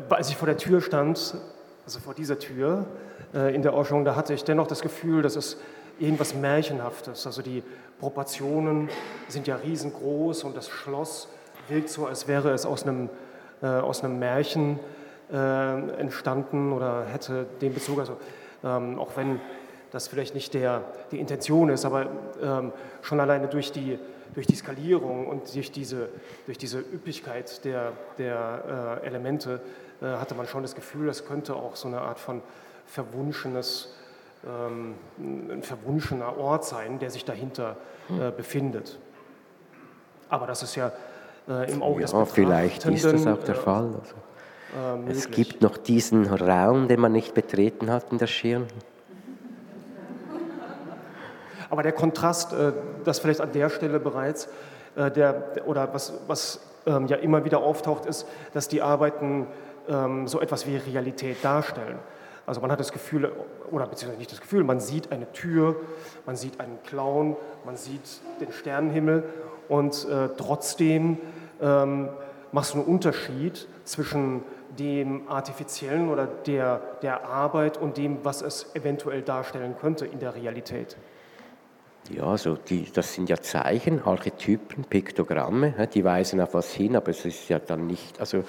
als 0.10 0.30
ich 0.30 0.36
vor 0.36 0.48
der 0.48 0.58
Tür 0.58 0.82
stand, 0.82 1.36
also 1.86 2.00
vor 2.00 2.14
dieser 2.14 2.38
Tür 2.38 2.86
äh, 2.86 3.11
in 3.34 3.62
der 3.62 3.74
Ausstellung, 3.74 4.04
da 4.04 4.16
hatte 4.16 4.34
ich 4.34 4.44
dennoch 4.44 4.68
das 4.68 4.82
Gefühl, 4.82 5.22
dass 5.22 5.38
es 5.38 5.58
irgendwas 6.00 6.36
Märchenhaftes. 6.36 7.26
Also 7.26 7.42
die 7.42 7.64
Proportionen 8.00 8.90
sind 9.28 9.48
ja 9.48 9.56
riesengroß 9.56 10.44
und 10.44 10.58
das 10.58 10.70
Schloss 10.70 11.30
wirkt 11.70 11.90
so, 11.90 12.08
als 12.08 12.28
wäre 12.28 12.52
es 12.52 12.66
aus 12.66 12.84
einem, 12.84 13.10
äh, 13.62 13.68
aus 13.68 14.04
einem 14.04 14.20
Märchen 14.20 14.80
äh, 15.32 16.00
entstanden 16.00 16.74
oder 16.74 17.06
hätte 17.06 17.46
den 17.62 17.74
Bezug, 17.74 18.00
also 18.00 18.18
ähm, 18.64 19.00
auch 19.00 19.16
wenn 19.16 19.40
das 19.92 20.08
vielleicht 20.08 20.34
nicht 20.36 20.54
der, 20.54 20.84
die 21.12 21.20
Intention 21.20 21.70
ist, 21.70 21.86
aber 21.86 22.08
ähm, 22.42 22.72
schon 23.02 23.20
alleine 23.20 23.48
durch 23.48 23.72
die, 23.72 24.00
durch 24.34 24.48
die 24.48 24.56
Skalierung 24.56 25.28
und 25.28 25.54
durch 25.54 25.72
diese, 25.72 26.10
durch 26.46 26.58
diese 26.58 26.80
Üppigkeit 26.80 27.64
der, 27.66 27.92
der 28.18 29.00
äh, 29.04 29.08
Elemente 29.08 29.62
äh, 30.02 30.06
hatte 30.06 30.34
man 30.34 30.48
schon 30.48 30.64
das 30.64 30.76
Gefühl, 30.76 31.08
das 31.08 31.26
könnte 31.26 31.56
auch 31.56 31.76
so 31.76 31.88
eine 31.88 32.02
Art 32.02 32.20
von 32.20 32.42
verwunschenes, 32.92 33.94
ähm, 34.46 34.96
ein 35.18 35.64
verwunschener 35.64 36.38
Ort 36.38 36.66
sein, 36.66 37.00
der 37.00 37.10
sich 37.10 37.24
dahinter 37.24 37.78
äh, 38.10 38.32
befindet. 38.32 39.00
Aber 40.30 40.46
das 40.46 40.62
ist 40.62 40.76
ja 40.76 40.92
äh, 41.48 41.72
im 41.72 41.82
Auge 41.82 42.02
ja, 42.02 42.08
des 42.08 42.32
Vielleicht 42.32 42.86
ist 42.86 43.06
das 43.06 43.26
auch 43.28 43.44
der 43.44 43.56
Fall. 43.56 43.96
Also. 44.02 45.08
Äh, 45.08 45.12
es 45.12 45.32
gibt 45.32 45.62
noch 45.62 45.78
diesen 45.78 46.28
Raum, 46.28 46.90
den 46.90 47.00
man 47.00 47.14
nicht 47.14 47.34
betreten 47.34 47.90
hat 47.90 48.12
in 48.12 48.18
der 48.18 48.28
Schirn. 48.28 48.68
Aber 51.70 51.84
der 51.84 51.94
Kontrast, 51.94 52.52
äh, 52.52 52.74
das 53.06 53.20
vielleicht 53.20 53.40
an 53.40 53.54
der 53.54 53.70
Stelle 53.70 54.02
bereits, 54.02 54.50
äh, 54.98 55.10
der, 55.10 55.66
oder 55.66 55.94
was, 55.94 56.14
was 56.28 56.60
ähm, 56.86 57.08
ja 57.08 57.16
immer 57.18 57.46
wieder 57.46 57.60
auftaucht, 57.60 58.06
ist, 58.06 58.28
dass 58.54 58.68
die 58.68 58.82
Arbeiten 58.82 59.48
ähm, 59.88 60.28
so 60.28 60.42
etwas 60.42 60.68
wie 60.68 60.76
Realität 60.76 61.38
darstellen. 61.42 62.00
Also 62.46 62.62
man 62.62 62.72
hat 62.72 62.80
das 62.80 62.92
Gefühl, 62.92 63.32
oder 63.70 63.86
beziehungsweise 63.86 64.20
nicht 64.20 64.32
das 64.32 64.42
Gefühl, 64.42 64.64
man 64.64 64.80
sieht 64.80 65.12
eine 65.12 65.32
Tür, 65.32 65.76
man 66.26 66.36
sieht 66.36 66.60
einen 66.60 66.82
Clown, 66.84 67.36
man 67.66 67.78
sieht 67.78 68.22
den 68.40 68.52
Sternenhimmel 68.52 69.24
und 69.70 70.08
äh, 70.10 70.30
trotzdem 70.38 71.18
ähm, 71.62 72.10
machst 72.52 72.74
du 72.74 72.80
einen 72.80 72.88
Unterschied 72.88 73.68
zwischen 73.84 74.44
dem 74.78 75.28
Artifiziellen 75.28 76.10
oder 76.10 76.28
der, 76.28 76.82
der 77.02 77.26
Arbeit 77.26 77.78
und 77.78 77.98
dem, 77.98 78.24
was 78.24 78.42
es 78.42 78.74
eventuell 78.76 79.22
darstellen 79.22 79.76
könnte 79.80 80.06
in 80.06 80.20
der 80.20 80.36
Realität? 80.36 80.98
Ja, 82.10 82.24
also 82.24 82.56
die, 82.56 82.92
das 82.92 83.14
sind 83.14 83.30
ja 83.30 83.38
Zeichen, 83.38 84.04
Archetypen, 84.04 84.86
Piktogramme, 84.86 85.88
die 85.94 86.04
weisen 86.04 86.42
auf 86.42 86.54
was 86.54 86.74
hin, 86.74 86.96
aber 86.96 87.10
es 87.12 87.26
ist 87.26 87.48
ja 87.48 87.60
dann 87.60 87.86
nicht, 87.86 88.20
also 88.20 88.44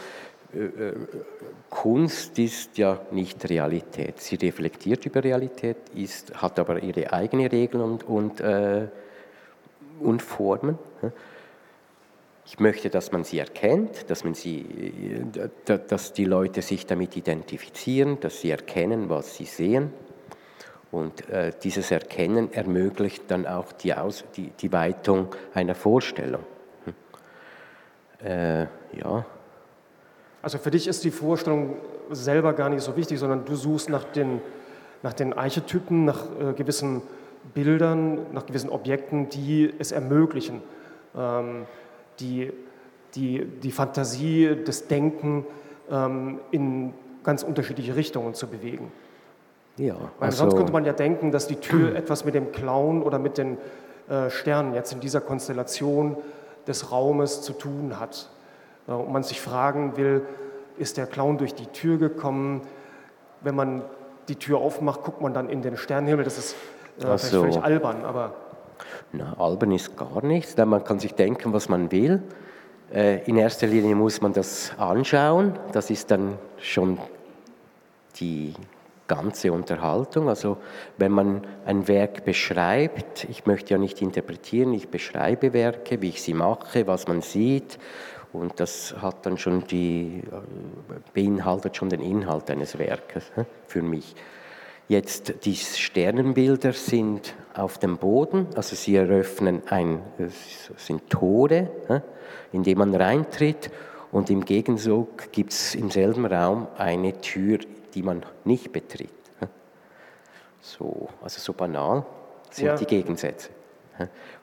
Kunst 1.71 2.39
ist 2.39 2.77
ja 2.77 3.01
nicht 3.11 3.49
Realität. 3.49 4.21
Sie 4.21 4.37
reflektiert 4.37 5.07
über 5.07 5.25
Realität, 5.25 5.79
ist, 5.95 6.35
hat 6.35 6.59
aber 6.59 6.83
ihre 6.83 7.13
eigenen 7.13 7.47
Regeln 7.47 7.83
und, 7.83 8.05
und, 8.05 8.41
äh, 8.41 8.89
und 10.01 10.21
Formen. 10.21 10.79
Ich 12.45 12.61
möchte, 12.61 12.91
dass 12.91 13.13
man 13.13 13.25
sie 13.25 13.39
erkennt, 13.39 14.11
dass, 14.11 14.25
man 14.25 14.35
sie, 14.35 14.67
dass 15.65 16.13
die 16.13 16.27
Leute 16.27 16.61
sich 16.61 16.85
damit 16.85 17.17
identifizieren, 17.17 18.21
dass 18.21 18.43
sie 18.43 18.51
erkennen, 18.51 19.09
was 19.09 19.37
sie 19.37 19.47
sehen. 19.47 19.93
Und 20.91 21.31
äh, 21.31 21.53
dieses 21.63 21.91
Erkennen 21.91 22.53
ermöglicht 22.53 23.23
dann 23.29 23.47
auch 23.47 23.73
die, 23.73 23.95
Aus, 23.95 24.25
die, 24.37 24.51
die 24.51 24.71
Weitung 24.71 25.35
einer 25.55 25.75
Vorstellung. 25.75 26.43
Hm. 26.85 28.27
Äh, 28.29 28.67
ja. 28.99 29.25
Also 30.43 30.59
für 30.59 30.73
dich 30.73 30.89
ist 30.89 31.05
die 31.05 31.13
Vorstellung 31.13 31.77
selber 32.11 32.53
gar 32.53 32.69
nicht 32.69 32.83
so 32.83 32.97
wichtig, 32.97 33.19
sondern 33.19 33.45
du 33.45 33.55
suchst 33.55 33.89
nach 33.89 34.05
den, 34.05 34.41
nach 35.03 35.13
den 35.13 35.33
Archetypen, 35.33 36.05
nach 36.05 36.25
äh, 36.41 36.53
gewissen 36.53 37.03
Bildern, 37.55 38.33
nach 38.33 38.47
gewissen 38.47 38.69
Objekten, 38.69 39.29
die 39.29 39.73
es 39.79 39.93
ermöglichen. 39.93 40.61
Ähm, 41.17 41.67
die, 42.21 42.53
die, 43.15 43.45
die 43.45 43.71
Fantasie, 43.71 44.57
das 44.65 44.89
Denken 44.89 45.47
ähm, 45.91 46.41
in 46.51 46.93
ganz 47.25 47.43
unterschiedliche 47.43 47.97
Richtungen 47.97 48.35
zu 48.35 48.49
bewegen. 48.49 48.91
Ja, 49.77 49.97
Weil 50.19 50.27
also, 50.27 50.39
sonst 50.39 50.57
könnte 50.57 50.73
man 50.73 50.85
ja 50.85 50.93
denken, 50.93 51.31
dass 51.31 51.47
die 51.47 51.57
Tür 51.57 51.95
etwas 51.97 52.25
mit 52.25 52.35
dem 52.35 52.53
Clown 52.53 53.03
oder 53.03 53.19
mit 53.19 53.39
den 53.39 53.59
äh, 54.09 54.29
Sternen 54.31 54.75
jetzt 54.75 54.93
in 54.93 55.01
dieser 55.01 55.21
Konstellation 55.21 56.17
des 56.67 56.91
Raumes 56.93 57.43
zu 57.43 57.53
tun 57.53 57.99
hat. 57.99 58.29
Und 58.87 59.13
man 59.13 59.23
sich 59.23 59.41
fragen 59.41 59.97
will, 59.97 60.27
ist 60.79 60.97
der 60.97 61.07
Clown 61.07 61.39
durch 61.39 61.55
die 61.55 61.67
Tür 61.67 61.99
gekommen? 61.99 62.63
Wenn 63.41 63.55
man 63.55 63.83
die 64.29 64.37
Tür 64.37 64.59
aufmacht, 64.59 65.03
guckt 65.03 65.21
man 65.21 65.35
dann 65.35 65.49
in 65.49 65.63
den 65.63 65.77
Sternenhimmel. 65.77 66.25
Das 66.25 66.39
ist 66.39 66.57
äh, 67.01 67.19
so. 67.19 67.43
völlig 67.43 67.63
albern, 67.63 68.05
aber 68.05 68.35
na, 69.13 69.35
albern 69.39 69.73
ist 69.73 69.97
gar 69.97 70.25
nichts, 70.25 70.55
denn 70.55 70.69
man 70.69 70.85
kann 70.85 70.99
sich 70.99 71.15
denken, 71.15 71.53
was 71.53 71.69
man 71.69 71.93
will. 71.93 72.23
Äh, 72.93 73.23
in 73.25 73.37
erster 73.37 73.67
Linie 73.67 73.95
muss 73.95 74.21
man 74.21 74.33
das 74.33 74.73
anschauen, 74.79 75.59
das 75.73 75.91
ist 75.91 76.11
dann 76.11 76.39
schon 76.59 76.99
die 78.17 78.55
ganze 79.07 79.53
Unterhaltung. 79.53 80.29
Also 80.29 80.57
wenn 80.97 81.13
man 81.13 81.47
ein 81.67 81.89
Werk 81.89 82.25
beschreibt, 82.25 83.25
ich 83.25 83.47
möchte 83.47 83.75
ja 83.75 83.79
nicht 83.79 84.01
interpretieren, 84.01 84.73
ich 84.73 84.89
beschreibe 84.89 85.53
Werke, 85.53 86.01
wie 86.01 86.09
ich 86.09 86.23
sie 86.23 86.35
mache, 86.35 86.87
was 86.87 87.07
man 87.09 87.21
sieht 87.21 87.79
und 88.33 88.59
das 88.61 88.95
hat 89.01 89.27
dann 89.27 89.39
schon 89.39 89.67
die, 89.67 90.23
äh, 90.31 90.95
beinhaltet 91.15 91.77
schon 91.77 91.91
den 91.91 92.01
Inhalt 92.01 92.51
eines 92.51 92.79
Werkes 92.79 93.31
für 93.67 93.83
mich. 93.83 94.15
Jetzt 94.89 95.45
die 95.45 95.55
Sternenbilder 95.55 96.73
sind 96.73 97.35
auf 97.55 97.79
dem 97.79 97.99
Boden, 97.99 98.49
also 98.57 98.77
sie 98.77 98.97
eröffnen 98.97 99.63
ein, 99.71 100.03
sind 100.77 101.09
Tore, 101.09 101.71
in 102.53 102.63
die 102.63 102.75
man 102.75 102.95
reintritt 102.95 103.71
und 104.11 104.29
im 104.29 104.45
Gegenzug 104.45 105.33
gibt 105.33 105.53
es 105.53 105.75
im 105.75 105.91
selben 105.91 106.27
Raum 106.27 106.67
eine 106.77 107.19
Tür, 107.21 107.59
die 107.95 108.03
man 108.03 108.25
nicht 108.45 108.73
betritt. 108.73 109.11
So, 110.61 111.09
also 111.23 111.41
so 111.41 111.53
banal 111.53 112.05
sind 112.51 112.67
ja. 112.67 112.77
die 112.77 112.87
Gegensätze. 112.87 113.51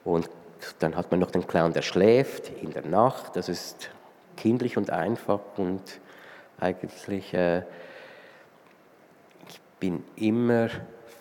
Und 0.03 0.29
dann 0.79 0.95
hat 0.95 1.11
man 1.11 1.19
noch 1.19 1.31
den 1.31 1.47
Clown, 1.47 1.73
der 1.73 1.81
schläft 1.81 2.51
in 2.61 2.71
der 2.71 2.85
Nacht. 2.85 3.35
Das 3.35 3.49
ist 3.49 3.89
kindlich 4.37 4.77
und 4.77 4.89
einfach 4.89 5.39
und 5.57 5.99
eigentlich, 6.59 7.33
äh, 7.33 7.63
ich 9.47 9.59
bin 9.79 10.03
immer 10.15 10.69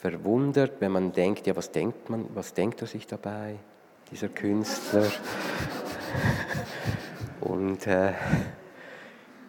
verwundert, 0.00 0.80
wenn 0.80 0.92
man 0.92 1.12
denkt, 1.12 1.46
ja, 1.46 1.56
was 1.56 1.70
denkt 1.70 2.10
man, 2.10 2.26
was 2.34 2.54
denkt 2.54 2.80
er 2.80 2.86
sich 2.86 3.06
dabei, 3.06 3.56
dieser 4.10 4.28
Künstler? 4.28 5.06
und 7.40 7.86
äh, 7.86 8.12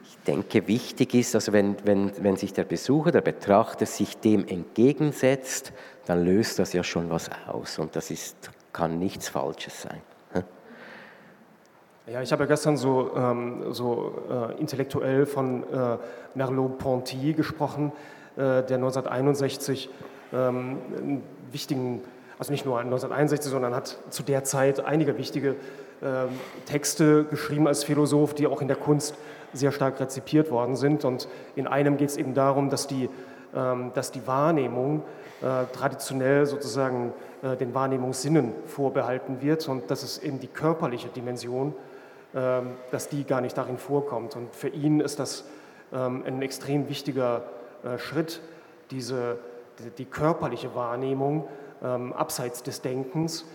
ich 0.03 0.17
denke, 0.25 0.67
wichtig 0.67 1.13
ist, 1.13 1.35
also 1.35 1.53
wenn, 1.53 1.75
wenn, 1.85 2.11
wenn 2.23 2.37
sich 2.37 2.53
der 2.53 2.63
Besucher, 2.63 3.11
der 3.11 3.21
Betrachter 3.21 3.85
sich 3.85 4.17
dem 4.17 4.47
entgegensetzt, 4.47 5.71
dann 6.05 6.25
löst 6.25 6.59
das 6.59 6.73
ja 6.73 6.83
schon 6.83 7.09
was 7.09 7.29
aus 7.47 7.79
und 7.79 7.95
das 7.95 8.11
ist 8.11 8.51
kann 8.73 8.99
nichts 8.99 9.29
Falsches 9.29 9.81
sein. 9.81 10.01
Ja, 12.11 12.23
ich 12.23 12.31
habe 12.31 12.43
ja 12.43 12.47
gestern 12.47 12.75
so, 12.75 13.11
ähm, 13.15 13.71
so 13.71 14.23
äh, 14.31 14.59
intellektuell 14.59 15.27
von 15.27 15.61
äh, 15.71 15.97
Merleau-Ponty 16.33 17.33
gesprochen, 17.33 17.91
äh, 18.35 18.63
der 18.63 18.77
1961 18.77 19.91
ähm, 20.33 20.77
einen 20.97 21.23
wichtigen, 21.51 22.01
also 22.39 22.51
nicht 22.51 22.65
nur 22.65 22.79
1961, 22.79 23.51
sondern 23.51 23.75
hat 23.75 23.99
zu 24.09 24.23
der 24.23 24.43
Zeit 24.43 24.83
einige 24.83 25.19
wichtige 25.19 25.55
ähm, 26.01 26.29
Texte 26.65 27.25
geschrieben 27.25 27.67
als 27.67 27.83
Philosoph, 27.83 28.33
die 28.33 28.47
auch 28.47 28.61
in 28.61 28.67
der 28.67 28.77
Kunst 28.77 29.13
sehr 29.53 29.71
stark 29.71 29.99
rezipiert 29.99 30.49
worden 30.49 30.75
sind. 30.75 31.05
Und 31.05 31.27
in 31.55 31.67
einem 31.67 31.97
geht 31.97 32.09
es 32.09 32.17
eben 32.17 32.33
darum, 32.33 32.71
dass 32.71 32.87
die, 32.87 33.09
dass 33.51 34.11
die 34.11 34.25
Wahrnehmung 34.27 35.03
äh, 35.41 35.65
traditionell 35.73 36.45
sozusagen 36.45 37.13
äh, 37.41 37.55
den 37.55 37.73
Wahrnehmungssinnen 37.73 38.51
vorbehalten 38.65 39.41
wird 39.41 39.65
und 39.69 39.89
dass 39.89 40.03
es 40.03 40.17
eben 40.17 40.41
die 40.41 40.47
körperliche 40.47 41.07
Dimension, 41.07 41.73
äh, 42.33 42.59
dass 42.91 43.07
die 43.07 43.23
gar 43.23 43.39
nicht 43.39 43.57
darin 43.57 43.77
vorkommt. 43.77 44.35
Und 44.35 44.53
für 44.53 44.67
ihn 44.67 44.99
ist 44.99 45.19
das 45.19 45.45
ähm, 45.93 46.23
ein 46.27 46.41
extrem 46.41 46.89
wichtiger 46.89 47.43
äh, 47.85 47.97
Schritt, 47.97 48.41
diese, 48.91 49.37
die, 49.79 49.91
die 49.91 50.05
körperliche 50.05 50.75
Wahrnehmung 50.75 51.47
ähm, 51.81 52.11
abseits 52.11 52.63
des 52.63 52.81
Denkens 52.81 53.45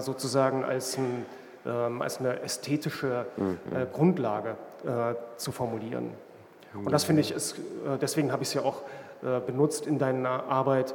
sozusagen 0.00 0.64
als, 0.64 0.98
ein, 0.98 1.24
ähm, 1.64 2.02
als 2.02 2.18
eine 2.18 2.42
ästhetische 2.42 3.24
mhm. 3.38 3.56
Grundlage 3.94 4.56
zu 5.38 5.50
formulieren. 5.50 6.10
Und 6.74 6.92
das 6.92 7.04
finde 7.04 7.22
ich, 7.22 7.32
ist, 7.32 7.56
deswegen 8.02 8.32
habe 8.32 8.42
ich 8.42 8.50
es 8.50 8.54
ja 8.54 8.64
auch 8.64 8.82
benutzt 9.22 9.86
in 9.86 9.98
deiner 9.98 10.44
Arbeit, 10.44 10.94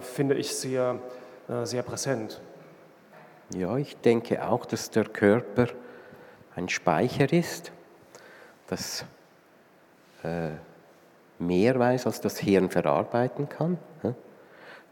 finde 0.00 0.34
ich 0.34 0.54
sehr 0.54 0.98
äh, 1.48 1.66
sehr 1.66 1.82
präsent. 1.82 2.40
Ja, 3.54 3.76
ich 3.76 3.96
denke 3.96 4.46
auch, 4.46 4.64
dass 4.64 4.90
der 4.90 5.04
Körper 5.04 5.66
ein 6.54 6.68
Speicher 6.68 7.32
ist, 7.32 7.72
das 8.68 9.04
äh, 10.22 10.50
mehr 11.38 11.78
weiß, 11.78 12.06
als 12.06 12.20
das 12.20 12.38
Hirn 12.38 12.70
verarbeiten 12.70 13.48
kann. 13.48 13.78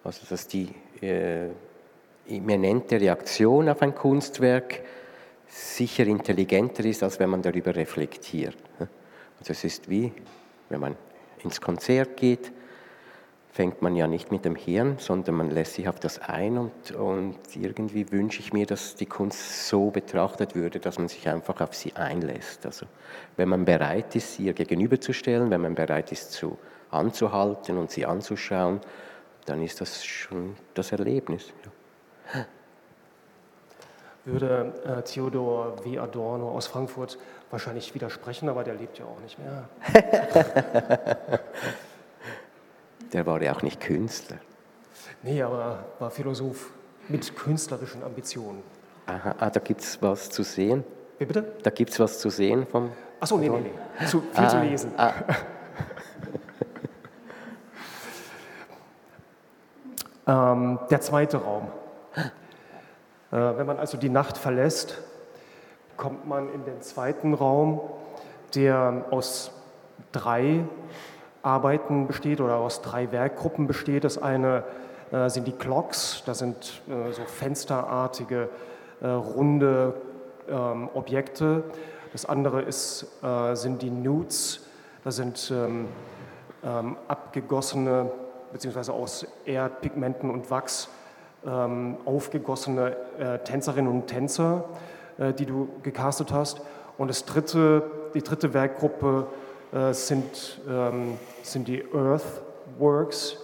Also 0.02 0.26
dass 0.28 0.48
die 0.48 0.74
äh, 1.00 1.48
immanente 2.26 3.00
Reaktion 3.00 3.68
auf 3.68 3.80
ein 3.82 3.94
Kunstwerk 3.94 4.80
sicher 5.46 6.06
intelligenter 6.06 6.84
ist, 6.84 7.02
als 7.02 7.18
wenn 7.20 7.30
man 7.30 7.42
darüber 7.42 7.74
reflektiert. 7.74 8.56
Also 9.38 9.52
es 9.52 9.64
ist 9.64 9.88
wie, 9.88 10.12
wenn 10.68 10.80
man 10.80 10.96
ins 11.44 11.60
Konzert 11.60 12.16
geht, 12.16 12.52
fängt 13.52 13.82
man 13.82 13.96
ja 13.96 14.06
nicht 14.06 14.30
mit 14.30 14.44
dem 14.44 14.54
Hirn, 14.54 14.96
sondern 14.98 15.34
man 15.34 15.50
lässt 15.50 15.74
sich 15.74 15.88
auf 15.88 15.98
das 15.98 16.20
ein 16.20 16.56
und, 16.56 16.92
und 16.92 17.38
irgendwie 17.56 18.10
wünsche 18.12 18.40
ich 18.40 18.52
mir, 18.52 18.64
dass 18.64 18.94
die 18.94 19.06
Kunst 19.06 19.68
so 19.68 19.90
betrachtet 19.90 20.54
würde, 20.54 20.78
dass 20.78 20.98
man 20.98 21.08
sich 21.08 21.28
einfach 21.28 21.60
auf 21.60 21.74
sie 21.74 21.94
einlässt. 21.94 22.64
Also 22.64 22.86
wenn 23.36 23.48
man 23.48 23.64
bereit 23.64 24.14
ist, 24.14 24.38
ihr 24.38 24.52
gegenüberzustellen, 24.52 25.50
wenn 25.50 25.60
man 25.60 25.74
bereit 25.74 26.12
ist, 26.12 26.32
zu 26.32 26.58
anzuhalten 26.90 27.76
und 27.76 27.90
sie 27.90 28.06
anzuschauen, 28.06 28.80
dann 29.46 29.62
ist 29.62 29.80
das 29.80 30.04
schon 30.04 30.56
das 30.74 30.92
Erlebnis. 30.92 31.52
Ja. 32.32 32.46
Würde 34.24 34.74
äh, 34.84 35.02
Theodor 35.02 35.84
W. 35.84 35.98
Adorno 35.98 36.50
aus 36.50 36.66
Frankfurt 36.66 37.18
wahrscheinlich 37.50 37.94
widersprechen, 37.94 38.48
aber 38.48 38.64
der 38.64 38.74
lebt 38.74 38.98
ja 38.98 39.06
auch 39.06 39.20
nicht 39.20 39.38
mehr. 39.38 39.68
Der 43.12 43.26
war 43.26 43.42
ja 43.42 43.54
auch 43.54 43.62
nicht 43.62 43.80
Künstler. 43.80 44.36
Nee, 45.22 45.42
aber 45.42 45.84
war 45.98 46.10
Philosoph 46.10 46.70
mit 47.08 47.34
künstlerischen 47.36 48.04
Ambitionen. 48.04 48.62
Aha, 49.06 49.34
ah, 49.38 49.50
da 49.50 49.60
gibt 49.60 49.80
es 49.80 50.00
was 50.00 50.30
zu 50.30 50.44
sehen? 50.44 50.84
Wie 51.18 51.24
bitte? 51.24 51.52
Da 51.62 51.70
gibt 51.70 51.90
es 51.90 51.98
was 51.98 52.20
zu 52.20 52.30
sehen 52.30 52.66
vom. 52.66 52.92
Achso, 53.18 53.36
nee, 53.36 53.48
nee, 53.48 53.60
nee. 53.60 54.06
Zu, 54.06 54.20
viel 54.20 54.44
ah, 54.44 54.48
zu 54.48 54.60
lesen. 54.60 54.92
Ah. 54.96 55.12
ähm, 60.52 60.78
der 60.88 61.00
zweite 61.00 61.38
Raum. 61.38 61.66
Äh, 63.32 63.36
wenn 63.36 63.66
man 63.66 63.78
also 63.78 63.96
die 63.96 64.08
Nacht 64.08 64.36
verlässt, 64.36 64.98
kommt 65.96 66.26
man 66.26 66.52
in 66.52 66.64
den 66.64 66.80
zweiten 66.82 67.34
Raum, 67.34 67.80
der 68.54 69.04
aus 69.10 69.52
drei 70.12 70.64
Arbeiten 71.42 72.06
besteht 72.06 72.40
oder 72.40 72.56
aus 72.56 72.82
drei 72.82 73.12
Werkgruppen 73.12 73.66
besteht. 73.66 74.04
Das 74.04 74.20
eine 74.20 74.64
äh, 75.12 75.28
sind 75.28 75.46
die 75.46 75.52
Clocks, 75.52 76.22
das 76.26 76.38
sind 76.38 76.82
äh, 76.88 77.12
so 77.12 77.22
fensterartige, 77.24 78.48
runde 79.02 79.94
ähm, 80.46 80.90
Objekte. 80.92 81.64
Das 82.12 82.26
andere 82.26 82.60
ist, 82.60 83.06
sind 83.54 83.80
die 83.80 83.88
Nudes, 83.88 84.66
das 85.04 85.16
sind 85.16 85.50
ähm, 85.50 85.88
ähm, 86.62 86.98
abgegossene, 87.08 88.10
beziehungsweise 88.52 88.92
aus 88.92 89.26
Erdpigmenten 89.46 90.28
und 90.30 90.50
Wachs 90.50 90.90
aufgegossene 92.04 92.96
äh, 93.18 93.38
Tänzerinnen 93.38 93.90
und 93.90 94.06
Tänzer, 94.06 94.64
äh, 95.18 95.32
die 95.32 95.46
du 95.46 95.68
gecastet 95.82 96.32
hast. 96.32 96.60
Und 96.98 97.08
das 97.08 97.24
dritte, 97.24 97.82
die 98.14 98.22
dritte 98.22 98.52
Werkgruppe 98.52 99.26
äh, 99.72 99.94
sind, 99.94 100.60
ähm, 100.68 101.18
sind 101.42 101.66
die 101.68 101.82
Earthworks. 101.94 103.38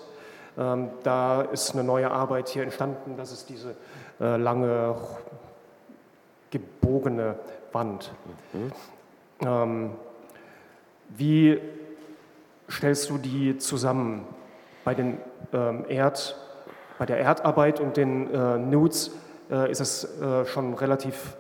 Ähm, 0.59 0.90
da 1.03 1.42
ist 1.42 1.72
eine 1.72 1.84
neue 1.84 2.11
Arbeit 2.11 2.49
hier 2.49 2.62
entstanden. 2.62 3.16
Das 3.16 3.32
ist 3.32 3.49
diese 3.49 3.74
lange 4.18 4.97
gebogene 6.51 7.34
Wand. 7.72 8.12
Mhm. 8.55 8.72
Ähm, 9.47 9.90
wie 11.09 11.61
stellst 12.70 13.11
du 13.11 13.18
die 13.18 13.59
zusammen? 13.59 14.24
Bei, 14.84 14.94
den, 14.94 15.18
ähm, 15.53 15.84
Erd, 15.88 16.36
bei 16.99 17.07
der 17.07 17.18
Erdarbeit 17.18 17.80
und 17.80 17.97
den 17.97 18.32
äh, 18.32 18.59
Nudes 18.59 19.11
äh, 19.51 19.70
ist 19.70 19.80
es 19.80 20.05
äh, 20.20 20.44
schon 20.47 20.74
relativ 20.74 21.36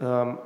ähm, 0.00 0.38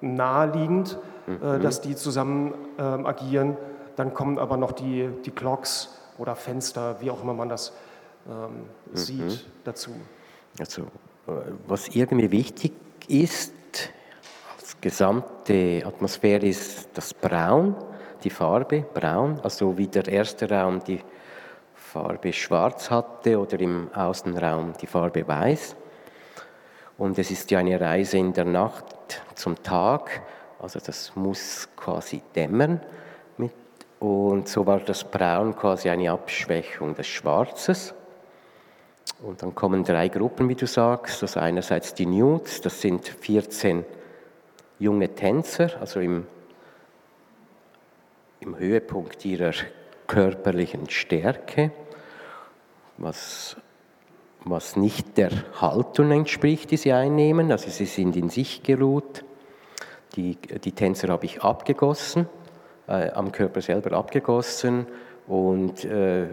naheliegend, 0.00 0.98
mhm. 1.26 1.62
dass 1.62 1.80
die 1.80 1.96
zusammen 1.96 2.54
ähm, 2.78 3.06
agieren. 3.06 3.56
Dann 3.96 4.12
kommen 4.12 4.38
aber 4.38 4.56
noch 4.56 4.72
die, 4.72 5.08
die 5.24 5.30
Clocks 5.30 5.98
oder 6.18 6.36
Fenster, 6.36 7.00
wie 7.00 7.10
auch 7.10 7.22
immer 7.22 7.34
man 7.34 7.48
das 7.48 7.72
ähm, 8.28 8.66
mhm. 8.90 8.96
sieht, 8.96 9.46
dazu. 9.64 9.92
Also, 10.58 10.82
äh, 10.82 11.30
was 11.66 11.88
irgendwie 11.88 12.30
wichtig 12.30 12.72
ist, 13.08 13.54
als 14.56 14.76
gesamte 14.80 15.82
Atmosphäre 15.84 16.46
ist 16.46 16.88
das 16.94 17.14
Braun, 17.14 17.76
die 18.24 18.30
Farbe 18.30 18.84
Braun, 18.94 19.40
also 19.42 19.76
wie 19.78 19.86
der 19.86 20.08
erste 20.08 20.50
Raum 20.50 20.82
die 20.82 21.00
Farbe 21.86 22.32
Schwarz 22.32 22.90
hatte 22.90 23.38
oder 23.38 23.60
im 23.60 23.90
Außenraum 23.94 24.74
die 24.80 24.88
Farbe 24.88 25.26
Weiß. 25.26 25.76
Und 26.98 27.18
es 27.18 27.30
ist 27.30 27.50
ja 27.50 27.60
eine 27.60 27.80
Reise 27.80 28.18
in 28.18 28.32
der 28.32 28.44
Nacht 28.44 29.22
zum 29.36 29.62
Tag, 29.62 30.22
also 30.58 30.80
das 30.84 31.14
muss 31.14 31.68
quasi 31.76 32.22
dämmern. 32.34 32.80
Mit, 33.38 33.52
und 34.00 34.48
so 34.48 34.66
war 34.66 34.80
das 34.80 35.04
Braun 35.04 35.54
quasi 35.54 35.88
eine 35.88 36.10
Abschwächung 36.10 36.94
des 36.94 37.06
Schwarzes. 37.06 37.94
Und 39.22 39.42
dann 39.42 39.54
kommen 39.54 39.84
drei 39.84 40.08
Gruppen, 40.08 40.48
wie 40.48 40.54
du 40.56 40.66
sagst. 40.66 41.22
Also 41.22 41.38
einerseits 41.38 41.94
die 41.94 42.06
Nudes, 42.06 42.60
das 42.60 42.80
sind 42.80 43.06
14 43.06 43.84
junge 44.78 45.14
Tänzer, 45.14 45.70
also 45.80 46.00
im, 46.00 46.26
im 48.40 48.58
Höhepunkt 48.58 49.24
ihrer 49.24 49.52
körperlichen 50.06 50.88
Stärke, 50.90 51.70
was, 52.98 53.56
was 54.44 54.76
nicht 54.76 55.16
der 55.16 55.30
Haltung 55.60 56.10
entspricht, 56.12 56.70
die 56.70 56.76
sie 56.76 56.92
einnehmen. 56.92 57.50
Also 57.52 57.70
sie 57.70 57.86
sind 57.86 58.16
in 58.16 58.28
sich 58.28 58.62
geruht. 58.62 59.24
Die, 60.14 60.36
die 60.36 60.72
Tänzer 60.72 61.08
habe 61.08 61.26
ich 61.26 61.42
abgegossen, 61.42 62.26
äh, 62.88 63.10
am 63.10 63.32
Körper 63.32 63.60
selber 63.60 63.96
abgegossen. 63.96 64.86
Und 65.26 65.84
äh, 65.84 66.26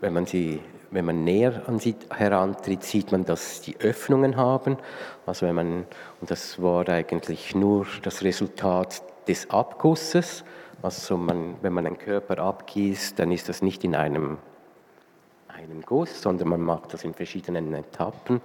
wenn 0.00 0.12
man 0.12 0.26
sie 0.26 0.60
wenn 0.90 1.04
man 1.04 1.24
näher 1.24 1.62
an 1.66 1.78
sie 1.78 1.94
herantritt, 2.10 2.82
sieht 2.82 3.12
man, 3.12 3.24
dass 3.24 3.62
sie 3.62 3.76
Öffnungen 3.80 4.36
haben. 4.36 4.78
Also 5.26 5.46
wenn 5.46 5.54
man, 5.54 5.84
und 6.20 6.30
das 6.30 6.62
war 6.62 6.88
eigentlich 6.88 7.54
nur 7.54 7.86
das 8.02 8.22
Resultat 8.22 9.02
des 9.28 9.50
Abgusses. 9.50 10.44
Also 10.82 11.16
man, 11.16 11.56
wenn 11.62 11.72
man 11.72 11.86
einen 11.86 11.98
Körper 11.98 12.38
abgießt, 12.38 13.18
dann 13.18 13.32
ist 13.32 13.48
das 13.48 13.62
nicht 13.62 13.84
in 13.84 13.94
einem, 13.94 14.38
einem 15.48 15.82
Guss, 15.82 16.22
sondern 16.22 16.48
man 16.48 16.60
macht 16.60 16.92
das 16.92 17.04
in 17.04 17.14
verschiedenen 17.14 17.74
Etappen. 17.74 18.40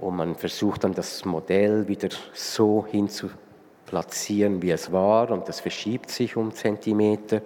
Und 0.00 0.16
man 0.16 0.34
versucht 0.36 0.84
dann 0.84 0.94
das 0.94 1.24
Modell 1.24 1.88
wieder 1.88 2.08
so 2.32 2.86
hinzuplatzieren, 2.86 4.62
wie 4.62 4.70
es 4.70 4.92
war. 4.92 5.30
Und 5.30 5.48
das 5.48 5.60
verschiebt 5.60 6.10
sich 6.10 6.36
um 6.36 6.52
Zentimeter. 6.52 7.42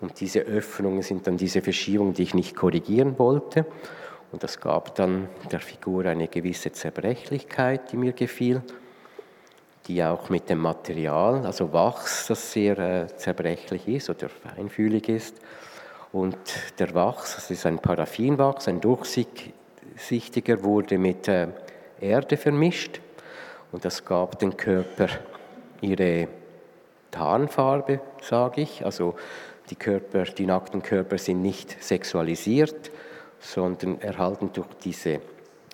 Und 0.00 0.20
diese 0.20 0.40
Öffnungen 0.40 1.02
sind 1.02 1.26
dann 1.26 1.36
diese 1.36 1.62
Verschiebungen, 1.62 2.12
die 2.12 2.22
ich 2.22 2.34
nicht 2.34 2.54
korrigieren 2.54 3.18
wollte. 3.18 3.66
Und 4.30 4.42
das 4.42 4.60
gab 4.60 4.94
dann 4.96 5.28
der 5.50 5.60
Figur 5.60 6.04
eine 6.04 6.28
gewisse 6.28 6.70
Zerbrechlichkeit, 6.70 7.90
die 7.90 7.96
mir 7.96 8.12
gefiel, 8.12 8.62
die 9.86 10.02
auch 10.02 10.28
mit 10.30 10.50
dem 10.50 10.58
Material, 10.58 11.46
also 11.46 11.72
Wachs, 11.72 12.26
das 12.26 12.52
sehr 12.52 12.78
äh, 12.78 13.06
zerbrechlich 13.16 13.86
ist 13.86 14.10
oder 14.10 14.28
feinfühlig 14.28 15.08
ist. 15.08 15.36
Und 16.12 16.36
der 16.78 16.94
Wachs, 16.94 17.36
das 17.36 17.50
ist 17.50 17.66
ein 17.66 17.78
Paraffinwachs, 17.78 18.68
ein 18.68 18.80
durchsichtiger, 18.80 20.62
wurde 20.64 20.98
mit 20.98 21.28
äh, 21.28 21.48
Erde 22.00 22.36
vermischt. 22.36 23.00
Und 23.72 23.84
das 23.84 24.04
gab 24.04 24.38
dem 24.38 24.56
Körper 24.56 25.08
ihre 25.80 26.28
Tarnfarbe, 27.10 28.00
sage 28.22 28.62
ich. 28.62 28.84
Also 28.84 29.14
die, 29.70 29.76
Körper, 29.76 30.24
die 30.24 30.46
nackten 30.46 30.82
Körper 30.82 31.18
sind 31.18 31.42
nicht 31.42 31.82
sexualisiert, 31.82 32.90
sondern 33.38 34.00
erhalten 34.00 34.50
durch 34.52 34.68
diese 34.82 35.20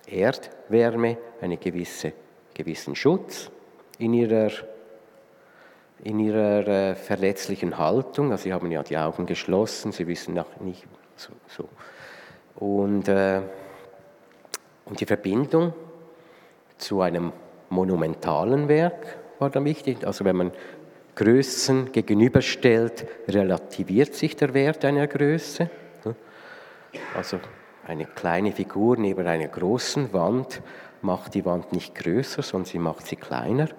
Erdwärme 0.05 1.17
einen 1.41 1.59
gewisse, 1.59 2.13
gewissen 2.53 2.95
Schutz 2.95 3.49
in 3.97 4.13
ihrer, 4.13 4.51
in 6.03 6.19
ihrer 6.19 6.67
äh, 6.67 6.95
verletzlichen 6.95 7.77
Haltung. 7.77 8.31
Also 8.31 8.43
sie 8.43 8.53
haben 8.53 8.71
ja 8.71 8.83
die 8.83 8.97
Augen 8.97 9.25
geschlossen, 9.25 9.91
sie 9.91 10.07
wissen 10.07 10.33
noch 10.33 10.59
nicht 10.59 10.85
so. 11.15 11.31
so. 11.47 11.69
Und, 12.55 13.07
äh, 13.07 13.41
und 14.85 14.99
die 14.99 15.05
Verbindung 15.05 15.73
zu 16.77 17.01
einem 17.01 17.31
monumentalen 17.69 18.67
Werk 18.67 19.17
war 19.39 19.49
da 19.49 19.63
wichtig. 19.63 20.05
Also 20.05 20.25
wenn 20.25 20.35
man 20.35 20.51
Größen 21.15 21.91
gegenüberstellt, 21.91 23.05
relativiert 23.27 24.15
sich 24.15 24.35
der 24.35 24.53
Wert 24.53 24.83
einer 24.83 25.07
Größe. 25.07 25.69
Also 27.15 27.39
eine 27.85 28.05
kleine 28.05 28.51
Figur 28.51 28.97
neben 28.97 29.27
einer 29.27 29.47
großen 29.47 30.11
Wand 30.13 30.61
macht 31.03 31.33
die 31.33 31.45
Wand 31.45 31.71
nicht 31.73 31.95
größer, 31.95 32.41
sondern 32.41 32.65
sie 32.65 32.79
macht 32.79 33.05
sie 33.07 33.15
kleiner 33.15 33.69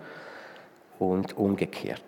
und 0.98 1.36
umgekehrt. 1.36 2.04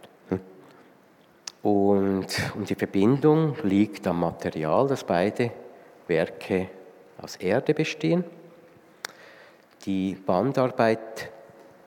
Und, 1.62 2.26
und 2.54 2.70
die 2.70 2.74
Verbindung 2.76 3.56
liegt 3.64 4.06
am 4.06 4.20
Material, 4.20 4.86
dass 4.86 5.02
beide 5.02 5.50
Werke 6.06 6.68
aus 7.18 7.36
Erde 7.36 7.74
bestehen. 7.74 8.24
Die 9.84 10.14
Bandarbeit 10.14 11.30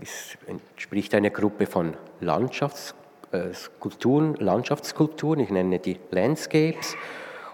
ist, 0.02 0.38
entspricht 0.48 1.14
einer 1.16 1.30
Gruppe 1.30 1.66
von 1.66 1.96
Landschafts- 2.22 2.94
äh, 3.32 3.54
Skulpturen, 3.54 4.36
Landschaftsskulpturen, 4.36 5.40
ich 5.40 5.50
nenne 5.50 5.80
die 5.80 6.00
Landscapes, 6.12 6.96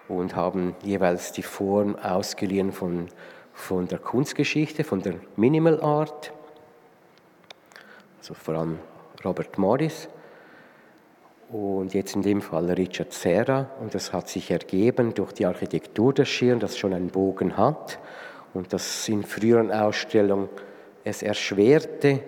und 0.07 0.35
haben 0.35 0.75
jeweils 0.83 1.31
die 1.31 1.43
Form 1.43 1.95
ausgeliehen 1.95 2.71
von, 2.71 3.07
von 3.55 3.87
der 3.87 3.99
Kunstgeschichte, 3.99 4.83
von 4.83 5.01
der 5.01 5.15
Minimal 5.37 5.81
Art, 5.81 6.31
also 8.19 8.33
vor 8.35 8.55
allem 8.55 8.79
Robert 9.23 9.57
Morris 9.57 10.07
und 11.49 11.93
jetzt 11.93 12.15
in 12.15 12.21
dem 12.21 12.41
Fall 12.41 12.69
Richard 12.71 13.13
Serra. 13.13 13.69
Und 13.79 13.95
das 13.95 14.13
hat 14.13 14.29
sich 14.29 14.51
ergeben 14.51 15.13
durch 15.13 15.31
die 15.31 15.45
Architektur 15.45 16.13
der 16.13 16.25
Schirn, 16.25 16.59
das 16.59 16.77
schon 16.77 16.93
einen 16.93 17.09
Bogen 17.09 17.57
hat 17.57 17.97
und 18.53 18.73
das 18.73 19.07
in 19.09 19.23
früheren 19.23 19.71
Ausstellungen 19.71 20.49
es 21.03 21.23
erschwerte, 21.23 22.21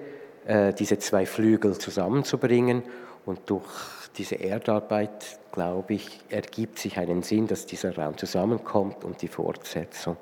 äh, 0.45 0.73
diese 0.73 0.97
zwei 0.97 1.25
Flügel 1.25 1.77
zusammenzubringen 1.77 2.83
und 3.25 3.49
durch 3.49 3.65
diese 4.17 4.35
Erdarbeit, 4.35 5.39
glaube 5.51 5.95
ich, 5.95 6.21
ergibt 6.29 6.79
sich 6.79 6.97
einen 6.97 7.21
Sinn, 7.21 7.47
dass 7.47 7.65
dieser 7.65 7.95
Raum 7.95 8.17
zusammenkommt 8.17 9.03
und 9.03 9.21
die 9.21 9.27
Fortsetzung. 9.27 10.17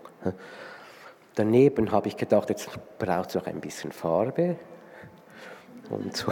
Daneben 1.35 1.91
habe 1.91 2.07
ich 2.07 2.17
gedacht, 2.17 2.49
jetzt 2.49 2.69
braucht 2.97 3.29
es 3.29 3.35
noch 3.35 3.45
ein 3.47 3.59
bisschen 3.59 3.91
Farbe. 3.91 4.57
Und 5.89 6.15
so, 6.15 6.31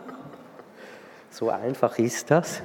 so 1.30 1.50
einfach 1.50 1.98
ist 1.98 2.30
das. 2.30 2.62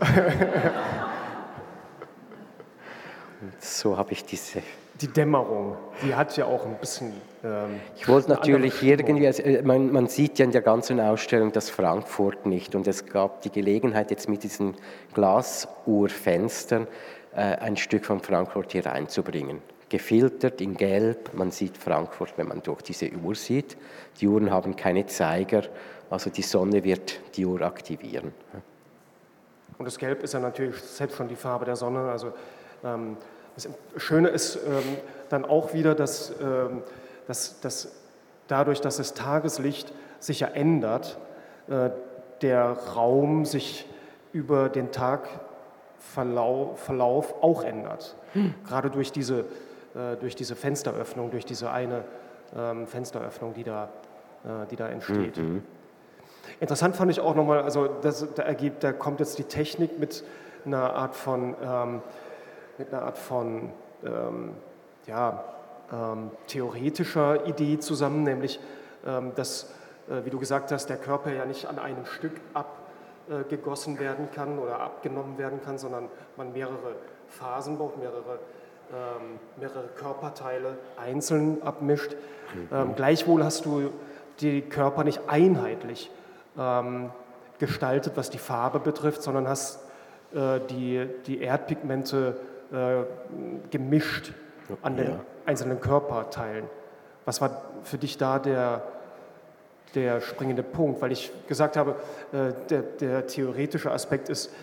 Und 3.41 3.61
so 3.61 3.97
habe 3.97 4.13
ich 4.13 4.24
diese 4.24 4.61
die 5.01 5.07
Dämmerung, 5.07 5.78
die 6.03 6.15
hat 6.15 6.36
ja 6.38 6.45
auch 6.45 6.65
ein 6.65 6.78
bisschen. 6.80 7.13
Ähm, 7.43 7.80
ich 7.95 8.07
wollte 8.07 8.30
natürlich 8.30 8.82
irgendwie, 8.82 9.28
also, 9.28 9.43
äh, 9.43 9.61
man, 9.61 9.91
man, 9.91 10.07
sieht 10.07 10.39
ja 10.39 10.45
in 10.45 10.51
der 10.51 10.61
ganzen 10.61 10.99
Ausstellung 10.99 11.51
das 11.51 11.70
Frankfurt 11.70 12.45
nicht 12.45 12.76
und 12.76 12.88
es 12.88 13.05
gab 13.05 13.41
die 13.41 13.51
Gelegenheit, 13.51 14.11
jetzt 14.11 14.28
mit 14.28 14.43
diesen 14.43 14.76
Glasuhrfenstern 15.13 16.88
äh, 17.36 17.39
ein 17.39 17.78
Stück 17.78 18.05
von 18.05 18.22
Frankfurt 18.22 18.72
hier 18.72 18.86
reinzubringen. 18.86 19.61
Gefiltert 19.90 20.60
in 20.62 20.76
Gelb, 20.76 21.34
man 21.34 21.52
sieht 21.52 21.78
Frankfurt, 21.78 22.34
wenn 22.38 22.48
man 22.48 22.62
durch 22.62 22.82
diese 22.82 23.10
Uhr 23.12 23.36
sieht. 23.36 23.78
Die 24.20 24.28
Uhren 24.28 24.52
haben 24.52 24.76
keine 24.76 25.06
Zeiger, 25.06 25.64
also 26.10 26.30
die 26.30 26.42
Sonne 26.42 26.84
wird 26.84 27.20
die 27.36 27.46
Uhr 27.46 27.62
aktivieren. 27.62 28.34
Und 29.78 29.86
das 29.86 29.98
Gelb 29.98 30.24
ist 30.24 30.34
ja 30.34 30.40
natürlich 30.40 30.76
selbst 30.82 31.18
schon 31.18 31.28
die 31.28 31.36
Farbe 31.36 31.66
der 31.66 31.76
Sonne, 31.76 32.00
also. 32.12 32.34
Ähm, 32.84 33.18
das 33.56 33.68
Schöne 33.98 34.30
ist 34.30 34.56
ähm, 34.56 34.98
dann 35.30 35.44
auch 35.44 35.74
wieder, 35.74 35.96
dass, 35.96 36.32
ähm, 36.40 36.84
dass, 37.26 37.60
dass, 37.60 37.92
dadurch, 38.48 38.82
dass 38.82 38.98
das 38.98 39.16
Tageslicht 39.16 39.92
sich 40.20 40.42
ja 40.42 40.48
ändert, 40.50 41.18
äh, 41.68 41.90
der 42.44 42.74
Raum 42.96 43.46
sich 43.46 43.88
über 44.32 44.70
den 44.70 44.92
Tagverlauf 44.92 46.80
Verlauf 46.80 47.34
auch 47.42 47.64
ändert. 47.64 48.16
Hm. 48.34 48.54
Gerade 48.68 48.92
durch 48.92 49.12
diese, 49.12 49.46
durch 50.20 50.36
diese 50.36 50.56
Fensteröffnung, 50.56 51.32
durch 51.32 51.45
diese 51.45 51.72
eine 51.72 52.04
ähm, 52.56 52.88
Fensteröffnung, 52.88 53.54
die 53.54 53.64
da, 53.64 53.89
äh, 54.43 54.68
die 54.70 54.76
da 54.76 54.88
entsteht. 54.88 55.38
Mhm. 55.38 55.64
Interessant 56.60 56.95
fand 56.95 57.12
ich 57.12 57.20
auch 57.20 57.36
nochmal, 57.36 57.62
also 57.62 57.88
das, 57.88 58.26
da, 58.36 58.43
ergibt, 58.43 58.84
da 58.84 58.93
kommt 58.93 59.20
jetzt 59.20 59.38
die 59.38 59.43
Technik 59.43 60.00
mit 60.00 60.24
einer 60.66 60.93
Art 60.93 61.16
von 61.16 61.56
ähm, 61.62 62.02
mit 62.78 62.93
einer 62.93 63.04
Art 63.04 63.18
von 63.18 63.72
ähm, 64.04 64.54
ja, 65.08 65.43
ähm, 65.91 66.32
theoretischer 66.48 67.45
Idee 67.48 67.80
zusammen, 67.80 68.24
nämlich 68.24 68.60
ähm, 69.06 69.34
dass, 69.36 69.74
äh, 70.10 70.26
wie 70.26 70.30
du 70.30 70.39
gesagt 70.39 70.72
hast, 70.72 70.88
der 70.88 70.98
Körper 70.98 71.32
ja 71.32 71.45
nicht 71.45 71.66
an 71.66 71.80
einem 71.80 72.06
Stück 72.06 72.34
äh, 72.34 73.43
gegossen 73.50 74.00
werden 74.00 74.30
kann 74.34 74.60
oder 74.60 74.80
abgenommen 74.80 75.38
werden 75.38 75.62
kann, 75.64 75.78
sondern 75.78 76.10
man 76.36 76.54
mehrere 76.54 76.95
Phasen 77.28 77.78
braucht, 77.78 77.98
mehrere, 77.98 78.39
mehrere 79.60 79.88
Körperteile 79.96 80.78
einzeln 80.96 81.62
abmischt. 81.62 82.16
Mhm. 82.54 82.68
Ähm, 82.72 82.96
gleichwohl 82.96 83.44
hast 83.44 83.66
du 83.66 83.92
die 84.40 84.62
Körper 84.62 85.04
nicht 85.04 85.22
einheitlich 85.28 86.12
ähm, 86.58 87.12
gestaltet, 87.60 88.14
was 88.16 88.30
die 88.30 88.38
Farbe 88.38 88.80
betrifft, 88.80 89.24
sondern 89.24 89.48
hast 89.48 89.80
äh, 90.34 90.60
die, 90.70 91.08
die 91.26 91.42
Erdpigmente 91.42 92.38
äh, 92.72 93.04
gemischt 93.72 94.34
an 94.82 94.98
den 94.98 95.08
ja. 95.08 95.20
einzelnen 95.46 95.80
Körperteilen. 95.80 96.66
Was 97.26 97.42
war 97.42 97.62
für 97.84 97.98
dich 97.98 98.18
da 98.18 98.40
der, 98.40 98.84
der 99.96 100.22
springende 100.22 100.64
Punkt? 100.64 101.02
Weil 101.02 101.12
ich 101.12 101.32
gesagt 101.48 101.78
habe, 101.78 101.96
äh, 102.32 102.54
der, 102.70 102.82
der 102.82 103.28
theoretische 103.28 103.92
Aspekt 103.92 104.30
ist 104.30 104.54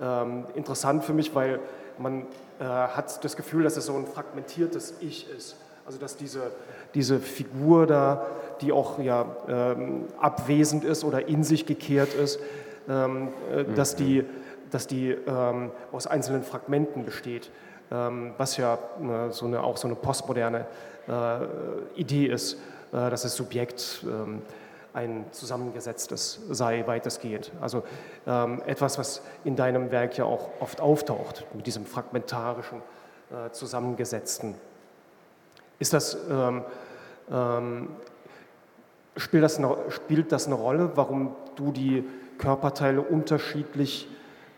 ähm, 0.00 0.44
interessant 0.54 1.04
für 1.04 1.12
mich, 1.12 1.34
weil 1.34 1.60
man 1.98 2.22
äh, 2.58 2.64
hat 2.64 3.24
das 3.24 3.36
Gefühl, 3.36 3.64
dass 3.64 3.76
es 3.76 3.86
so 3.86 3.94
ein 3.94 4.06
fragmentiertes 4.06 4.94
Ich 5.00 5.30
ist. 5.30 5.56
Also 5.86 5.98
dass 5.98 6.16
diese, 6.16 6.50
diese 6.94 7.20
Figur 7.20 7.86
da, 7.86 8.26
die 8.60 8.72
auch 8.72 8.98
ja, 8.98 9.26
ähm, 9.48 10.06
abwesend 10.20 10.84
ist 10.84 11.04
oder 11.04 11.28
in 11.28 11.44
sich 11.44 11.64
gekehrt 11.64 12.14
ist, 12.14 12.40
ähm, 12.88 13.28
äh, 13.52 13.64
dass 13.74 13.94
die, 13.94 14.24
dass 14.70 14.86
die 14.86 15.10
ähm, 15.10 15.70
aus 15.92 16.06
einzelnen 16.06 16.42
Fragmenten 16.42 17.04
besteht, 17.04 17.50
ähm, 17.92 18.32
was 18.36 18.56
ja 18.56 18.74
äh, 18.74 19.30
so 19.30 19.46
eine, 19.46 19.62
auch 19.62 19.76
so 19.76 19.86
eine 19.86 19.94
postmoderne 19.94 20.66
äh, 21.08 22.00
Idee 22.00 22.26
ist, 22.26 22.54
äh, 22.92 23.10
dass 23.10 23.22
das 23.22 23.36
Subjekt 23.36 24.04
ähm, 24.04 24.42
ein 24.96 25.26
zusammengesetztes 25.30 26.40
sei, 26.48 26.86
weitestgehend. 26.86 27.52
Also 27.60 27.84
ähm, 28.26 28.62
etwas, 28.66 28.98
was 28.98 29.20
in 29.44 29.54
deinem 29.54 29.90
Werk 29.90 30.16
ja 30.16 30.24
auch 30.24 30.48
oft 30.58 30.80
auftaucht, 30.80 31.44
mit 31.52 31.66
diesem 31.66 31.84
fragmentarischen, 31.84 32.78
äh, 33.30 33.50
zusammengesetzten. 33.50 34.54
Ist 35.78 35.92
das, 35.92 36.16
ähm, 36.30 36.64
ähm, 37.30 37.88
spielt, 39.18 39.44
das 39.44 39.58
eine, 39.58 39.76
spielt 39.90 40.32
das 40.32 40.46
eine 40.46 40.54
Rolle, 40.54 40.92
warum 40.94 41.36
du 41.56 41.72
die 41.72 42.02
Körperteile 42.38 43.02
unterschiedlich 43.02 44.08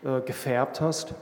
äh, 0.05 0.21
gefärbt 0.21 0.79
hast? 0.79 1.15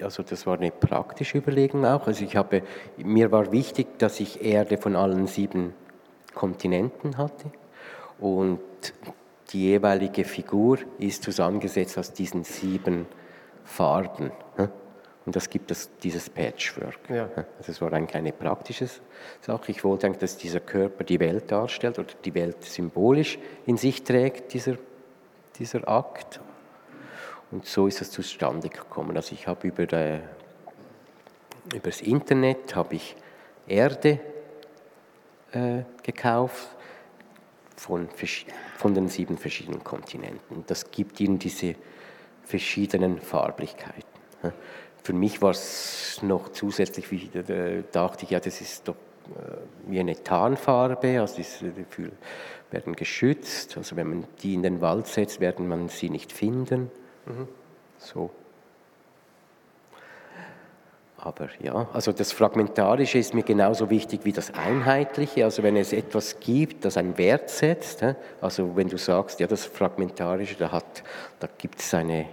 Also 0.00 0.22
das 0.22 0.46
war 0.46 0.58
eine 0.58 0.70
praktische 0.70 1.38
Überlegung 1.38 1.84
auch. 1.84 2.06
Also 2.06 2.24
ich 2.24 2.36
habe, 2.36 2.62
mir 2.98 3.32
war 3.32 3.50
wichtig, 3.50 3.98
dass 3.98 4.20
ich 4.20 4.44
Erde 4.44 4.78
von 4.78 4.94
allen 4.94 5.26
sieben 5.26 5.74
Kontinenten 6.34 7.16
hatte 7.16 7.50
und 8.18 8.60
die 9.50 9.68
jeweilige 9.68 10.24
Figur 10.24 10.78
ist 10.98 11.22
zusammengesetzt 11.22 11.98
aus 11.98 12.12
diesen 12.12 12.44
sieben 12.44 13.06
Farben. 13.64 14.30
Und 15.26 15.34
das 15.34 15.48
gibt 15.48 15.70
es, 15.70 15.90
dieses 16.02 16.28
Patchwork. 16.28 16.98
Ja. 17.08 17.28
Also 17.58 17.72
es 17.72 17.80
war 17.80 17.92
eigentlich 17.92 18.14
eine 18.14 18.32
praktische 18.32 18.88
Sache. 19.40 19.70
Ich 19.70 19.82
wollte 19.82 20.06
eigentlich, 20.06 20.18
dass 20.18 20.36
dieser 20.36 20.60
Körper 20.60 21.02
die 21.04 21.18
Welt 21.18 21.50
darstellt 21.50 21.98
oder 21.98 22.12
die 22.24 22.34
Welt 22.34 22.62
symbolisch 22.64 23.38
in 23.64 23.78
sich 23.78 24.02
trägt, 24.02 24.52
dieser, 24.52 24.76
dieser 25.58 25.88
Akt. 25.88 26.40
Und 27.50 27.64
so 27.64 27.86
ist 27.86 28.02
es 28.02 28.10
zustande 28.10 28.68
gekommen. 28.68 29.16
Also 29.16 29.32
ich 29.32 29.46
habe 29.46 29.66
über, 29.66 29.90
äh, 29.94 30.20
über 31.74 31.88
das 31.88 32.02
Internet 32.02 32.76
habe 32.76 32.96
ich 32.96 33.16
Erde 33.66 34.20
äh, 35.52 35.84
gekauft 36.02 36.73
von, 37.76 38.08
von 38.76 38.94
den 38.94 39.08
sieben 39.08 39.38
verschiedenen 39.38 39.82
Kontinenten. 39.82 40.64
Das 40.66 40.90
gibt 40.90 41.20
ihnen 41.20 41.38
diese 41.38 41.74
verschiedenen 42.42 43.20
Farblichkeiten. 43.20 44.02
Für 45.02 45.12
mich 45.12 45.42
war 45.42 45.50
es 45.50 46.20
noch 46.22 46.50
zusätzlich, 46.50 47.10
wie, 47.10 47.26
äh, 47.38 47.84
dachte 47.92 48.24
ich, 48.24 48.30
ja, 48.30 48.40
das 48.40 48.60
ist 48.60 48.88
doch 48.88 48.94
äh, 48.94 49.56
wie 49.86 50.00
eine 50.00 50.22
Tarnfarbe, 50.22 51.20
also 51.20 51.36
diese 51.36 51.72
werden 52.70 52.96
geschützt. 52.96 53.76
Also 53.76 53.96
wenn 53.96 54.08
man 54.08 54.24
die 54.42 54.54
in 54.54 54.62
den 54.62 54.80
Wald 54.80 55.06
setzt, 55.06 55.40
werden 55.40 55.68
man 55.68 55.88
sie 55.88 56.10
nicht 56.10 56.32
finden. 56.32 56.90
Mhm. 57.26 57.48
So. 57.98 58.30
Aber 61.24 61.48
ja, 61.62 61.88
also 61.94 62.12
das 62.12 62.32
Fragmentarische 62.32 63.16
ist 63.16 63.32
mir 63.32 63.44
genauso 63.44 63.88
wichtig 63.88 64.20
wie 64.24 64.32
das 64.32 64.52
Einheitliche. 64.52 65.44
Also 65.44 65.62
wenn 65.62 65.74
es 65.74 65.94
etwas 65.94 66.38
gibt, 66.38 66.84
das 66.84 66.98
einen 66.98 67.16
Wert 67.16 67.48
setzt, 67.48 68.04
also 68.42 68.76
wenn 68.76 68.88
du 68.88 68.98
sagst, 68.98 69.40
ja, 69.40 69.46
das 69.46 69.64
Fragmentarische, 69.64 70.54
da, 70.56 70.82
da 71.40 71.48
gibt 71.56 71.80
es 71.80 71.94
eine, 71.94 72.26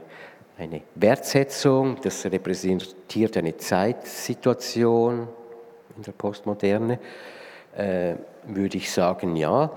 eine 0.58 0.82
Wertsetzung, 0.96 2.02
das 2.04 2.26
repräsentiert 2.26 3.38
eine 3.38 3.56
Zeitsituation 3.56 5.30
in 5.96 6.04
der 6.04 6.12
Postmoderne, 6.12 7.00
äh, 7.78 8.16
würde 8.44 8.76
ich 8.76 8.92
sagen, 8.92 9.38
ja. 9.38 9.72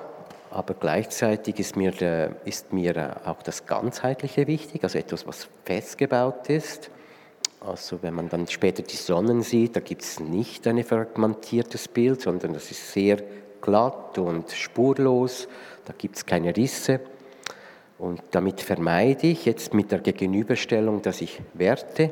Aber 0.50 0.74
gleichzeitig 0.74 1.60
ist 1.60 1.76
mir, 1.76 2.34
ist 2.44 2.72
mir 2.72 3.16
auch 3.24 3.42
das 3.42 3.64
Ganzheitliche 3.64 4.48
wichtig, 4.48 4.82
also 4.82 4.98
etwas, 4.98 5.24
was 5.24 5.48
festgebaut 5.64 6.50
ist 6.50 6.90
also 7.66 8.02
wenn 8.02 8.14
man 8.14 8.28
dann 8.28 8.46
später 8.46 8.82
die 8.82 8.96
Sonnen 8.96 9.42
sieht, 9.42 9.76
da 9.76 9.80
gibt 9.80 10.02
es 10.02 10.20
nicht 10.20 10.66
ein 10.66 10.82
fragmentiertes 10.84 11.88
Bild, 11.88 12.20
sondern 12.20 12.52
das 12.52 12.70
ist 12.70 12.92
sehr 12.92 13.18
glatt 13.60 14.18
und 14.18 14.50
spurlos, 14.50 15.48
da 15.84 15.94
gibt 15.96 16.16
es 16.16 16.26
keine 16.26 16.54
Risse. 16.54 17.00
Und 17.98 18.20
damit 18.32 18.60
vermeide 18.60 19.28
ich 19.28 19.46
jetzt 19.46 19.72
mit 19.72 19.90
der 19.92 20.00
Gegenüberstellung, 20.00 21.00
dass 21.00 21.20
ich 21.20 21.40
werte, 21.54 22.10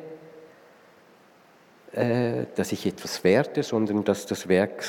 äh, 1.92 2.46
dass 2.54 2.72
ich 2.72 2.86
etwas 2.86 3.22
werte, 3.24 3.62
sondern 3.62 4.04
dass 4.04 4.24
das 4.24 4.48
Werk 4.48 4.84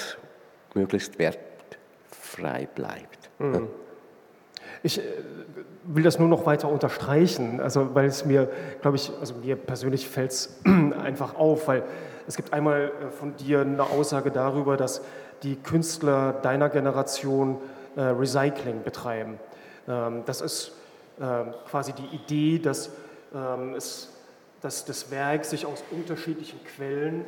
möglichst 0.74 1.20
wertfrei 1.20 2.68
bleibt. 2.74 3.30
Mhm. 3.39 3.68
Ich 4.84 5.00
äh, 5.00 5.02
will 5.86 6.04
das 6.04 6.20
nur 6.20 6.28
noch 6.28 6.46
weiter 6.46 6.70
unterstreichen, 6.70 7.60
also 7.60 7.96
weil 7.96 8.06
es 8.06 8.26
mir, 8.26 8.50
glaube 8.82 8.98
ich, 8.98 9.12
also 9.20 9.36
mir 9.36 9.56
persönlich 9.56 10.08
fällt 10.08 10.32
es 10.32 10.60
einfach 10.66 11.36
auf, 11.36 11.68
weil 11.68 11.84
es 12.28 12.36
gibt 12.36 12.54
einmal 12.54 12.92
äh, 13.02 13.12
von 13.12 13.36
dir 13.38 13.62
eine 13.62 13.84
Aussage 13.84 14.30
darüber, 14.30 14.78
dass 14.78 15.02
die 15.42 15.56
Künstler 15.56 16.34
deiner 16.34 16.70
Generation 16.70 17.58
äh, 17.96 18.02
Recycling 18.02 18.84
betreiben. 18.84 19.40
Ähm, 19.88 20.24
das 20.26 20.42
ist 20.42 20.74
äh, 21.20 21.52
quasi 21.70 21.94
die 21.94 22.16
Idee, 22.16 22.60
dass, 22.60 22.90
ähm, 23.34 23.74
es, 23.76 24.10
dass 24.62 24.86
das 24.86 25.12
Werk 25.12 25.46
sich 25.46 25.66
aus 25.66 25.84
unterschiedlichen 25.92 26.60
Quellen, 26.64 27.26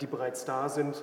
die 0.00 0.06
bereits 0.06 0.44
da 0.44 0.68
sind, 0.68 1.02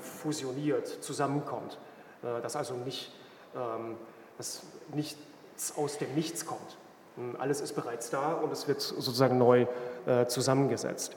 fusioniert, 0.00 0.86
zusammenkommt. 0.86 1.78
Dass 2.22 2.54
also 2.54 2.74
nicht 2.74 3.10
ähm, 3.56 3.96
dass 4.38 4.62
nichts 4.94 5.74
aus 5.76 5.98
dem 5.98 6.14
Nichts 6.14 6.46
kommt. 6.46 6.76
Hm, 7.16 7.36
alles 7.38 7.60
ist 7.60 7.74
bereits 7.74 8.10
da 8.10 8.32
und 8.32 8.52
es 8.52 8.68
wird 8.68 8.80
sozusagen 8.80 9.38
neu 9.38 9.66
äh, 10.06 10.26
zusammengesetzt. 10.26 11.16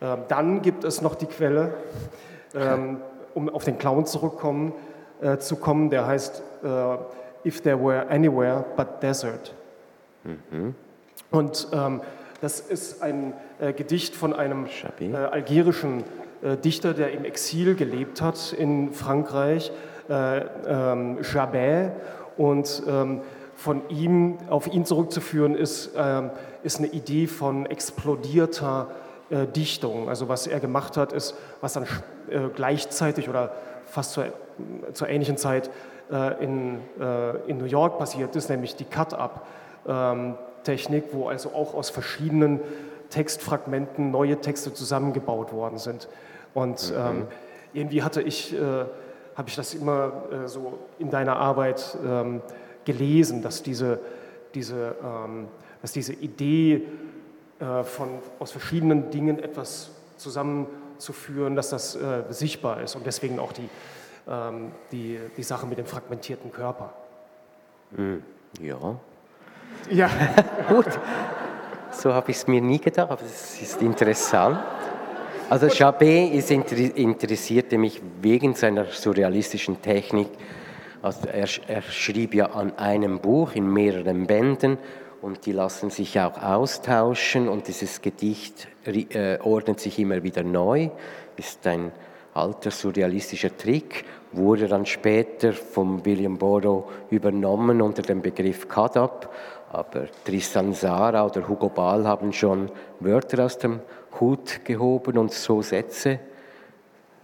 Ähm, 0.00 0.20
dann 0.28 0.62
gibt 0.62 0.84
es 0.84 1.02
noch 1.02 1.14
die 1.14 1.26
Quelle, 1.26 1.74
ähm, 2.54 3.00
um 3.34 3.48
auf 3.48 3.64
den 3.64 3.78
Clown 3.78 4.06
zurückkommen, 4.06 4.72
äh, 5.20 5.38
zu 5.38 5.56
kommen, 5.56 5.90
der 5.90 6.06
heißt 6.06 6.42
äh, 6.62 7.48
If 7.48 7.60
There 7.62 7.82
Were 7.82 8.08
Anywhere 8.08 8.64
But 8.76 9.02
Desert. 9.02 9.54
Mhm. 10.24 10.74
Und 11.30 11.68
ähm, 11.72 12.00
das 12.40 12.60
ist 12.60 13.02
ein 13.02 13.34
äh, 13.58 13.72
Gedicht 13.72 14.14
von 14.16 14.32
einem 14.32 14.66
äh, 14.66 15.14
algerischen 15.14 16.04
äh, 16.42 16.56
Dichter, 16.56 16.94
der 16.94 17.12
im 17.12 17.24
Exil 17.24 17.74
gelebt 17.74 18.22
hat 18.22 18.52
in 18.52 18.92
Frankreich, 18.92 19.72
ähm, 20.12 21.18
Jabet. 21.22 21.92
Und 22.36 22.82
ähm, 22.86 23.22
von 23.54 23.88
ihm, 23.90 24.38
auf 24.48 24.66
ihn 24.66 24.84
zurückzuführen 24.86 25.54
ist, 25.54 25.92
ähm, 25.96 26.30
ist 26.62 26.78
eine 26.78 26.88
Idee 26.88 27.26
von 27.26 27.64
explodierter 27.66 28.88
äh, 29.28 29.46
Dichtung. 29.46 30.08
Also 30.08 30.28
was 30.28 30.46
er 30.46 30.60
gemacht 30.60 30.96
hat, 30.96 31.12
ist, 31.12 31.34
was 31.60 31.74
dann 31.74 31.84
äh, 32.30 32.48
gleichzeitig 32.54 33.28
oder 33.28 33.52
fast 33.84 34.12
zur, 34.12 34.26
zur 34.92 35.08
ähnlichen 35.08 35.36
Zeit 35.36 35.68
äh, 36.10 36.42
in, 36.42 36.78
äh, 36.98 37.36
in 37.48 37.58
New 37.58 37.66
York 37.66 37.98
passiert 37.98 38.34
ist, 38.34 38.48
nämlich 38.48 38.76
die 38.76 38.84
Cut-Up-Technik, 38.84 41.04
wo 41.12 41.28
also 41.28 41.50
auch 41.50 41.74
aus 41.74 41.90
verschiedenen 41.90 42.60
Textfragmenten 43.10 44.10
neue 44.10 44.40
Texte 44.40 44.72
zusammengebaut 44.72 45.52
worden 45.52 45.76
sind. 45.78 46.08
Und 46.54 46.90
mhm. 46.90 46.96
ähm, 46.96 47.26
irgendwie 47.72 48.02
hatte 48.02 48.20
ich 48.22 48.54
äh, 48.54 48.84
habe 49.40 49.48
ich 49.48 49.56
das 49.56 49.72
immer 49.72 50.12
äh, 50.30 50.48
so 50.48 50.78
in 50.98 51.08
deiner 51.08 51.36
Arbeit 51.36 51.96
ähm, 52.06 52.42
gelesen, 52.84 53.40
dass 53.40 53.62
diese, 53.62 53.98
diese, 54.52 54.94
ähm, 55.02 55.48
dass 55.80 55.92
diese 55.92 56.12
Idee 56.12 56.82
äh, 57.58 57.82
von 57.82 58.18
aus 58.38 58.52
verschiedenen 58.52 59.10
Dingen 59.10 59.38
etwas 59.42 59.92
zusammenzuführen, 60.18 61.56
dass 61.56 61.70
das 61.70 61.96
äh, 61.96 62.24
sichtbar 62.28 62.82
ist 62.82 62.96
und 62.96 63.06
deswegen 63.06 63.38
auch 63.38 63.52
die, 63.54 63.70
ähm, 64.28 64.72
die, 64.92 65.18
die 65.34 65.42
Sache 65.42 65.66
mit 65.66 65.78
dem 65.78 65.86
fragmentierten 65.86 66.52
Körper. 66.52 66.92
Hm, 67.96 68.22
ja. 68.60 68.96
Ja. 69.88 70.10
Gut. 70.68 70.98
So 71.92 72.12
habe 72.12 72.30
ich 72.30 72.36
es 72.36 72.46
mir 72.46 72.60
nie 72.60 72.78
gedacht, 72.78 73.10
aber 73.10 73.22
es 73.22 73.58
ist 73.62 73.80
interessant. 73.80 74.58
Also 75.50 75.68
Chabet 75.68 76.32
ist, 76.32 76.52
interessierte 76.52 77.76
mich 77.76 78.00
wegen 78.22 78.54
seiner 78.54 78.84
surrealistischen 78.84 79.82
Technik. 79.82 80.28
Also 81.02 81.26
er, 81.26 81.48
er 81.66 81.82
schrieb 81.82 82.34
ja 82.34 82.52
an 82.52 82.78
einem 82.78 83.18
Buch 83.18 83.56
in 83.56 83.66
mehreren 83.66 84.28
Bänden 84.28 84.78
und 85.20 85.46
die 85.46 85.50
lassen 85.50 85.90
sich 85.90 86.20
auch 86.20 86.40
austauschen 86.40 87.48
und 87.48 87.66
dieses 87.66 88.00
Gedicht 88.00 88.68
äh, 88.84 89.40
ordnet 89.40 89.80
sich 89.80 89.98
immer 89.98 90.22
wieder 90.22 90.44
neu, 90.44 90.90
ist 91.36 91.66
ein 91.66 91.90
alter 92.32 92.70
surrealistischer 92.70 93.56
Trick, 93.56 94.04
wurde 94.30 94.68
dann 94.68 94.86
später 94.86 95.52
von 95.52 96.04
William 96.04 96.38
Borrow 96.38 96.84
übernommen 97.10 97.82
unter 97.82 98.02
dem 98.02 98.22
Begriff 98.22 98.68
Kadab, 98.68 99.34
aber 99.72 100.06
Tristan 100.24 100.74
Sara 100.74 101.26
oder 101.26 101.48
Hugo 101.48 101.70
Ball 101.70 102.06
haben 102.06 102.32
schon 102.32 102.70
Wörter 103.00 103.46
aus 103.46 103.58
dem 103.58 103.80
Hut 104.18 104.64
gehoben 104.64 105.18
und 105.18 105.32
so 105.32 105.62
Sätze 105.62 106.18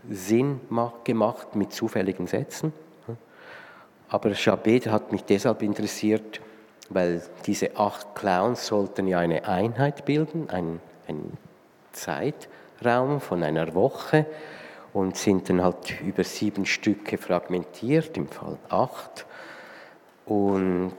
Sinn 0.08 0.60
gemacht 1.04 1.56
mit 1.56 1.72
zufälligen 1.72 2.26
Sätzen. 2.26 2.72
Aber 4.08 4.34
Chabet 4.34 4.86
hat 4.86 5.10
mich 5.10 5.24
deshalb 5.24 5.62
interessiert, 5.62 6.40
weil 6.90 7.22
diese 7.44 7.76
acht 7.76 8.14
Clowns 8.14 8.66
sollten 8.66 9.08
ja 9.08 9.18
eine 9.18 9.48
Einheit 9.48 10.04
bilden, 10.04 10.48
ein, 10.48 10.80
ein 11.08 11.36
Zeitraum 11.92 13.20
von 13.20 13.42
einer 13.42 13.74
Woche 13.74 14.26
und 14.92 15.16
sind 15.16 15.48
dann 15.48 15.62
halt 15.62 16.00
über 16.00 16.22
sieben 16.22 16.66
Stücke 16.66 17.18
fragmentiert, 17.18 18.16
im 18.16 18.28
Fall 18.28 18.58
acht. 18.68 19.26
Und 20.24 20.94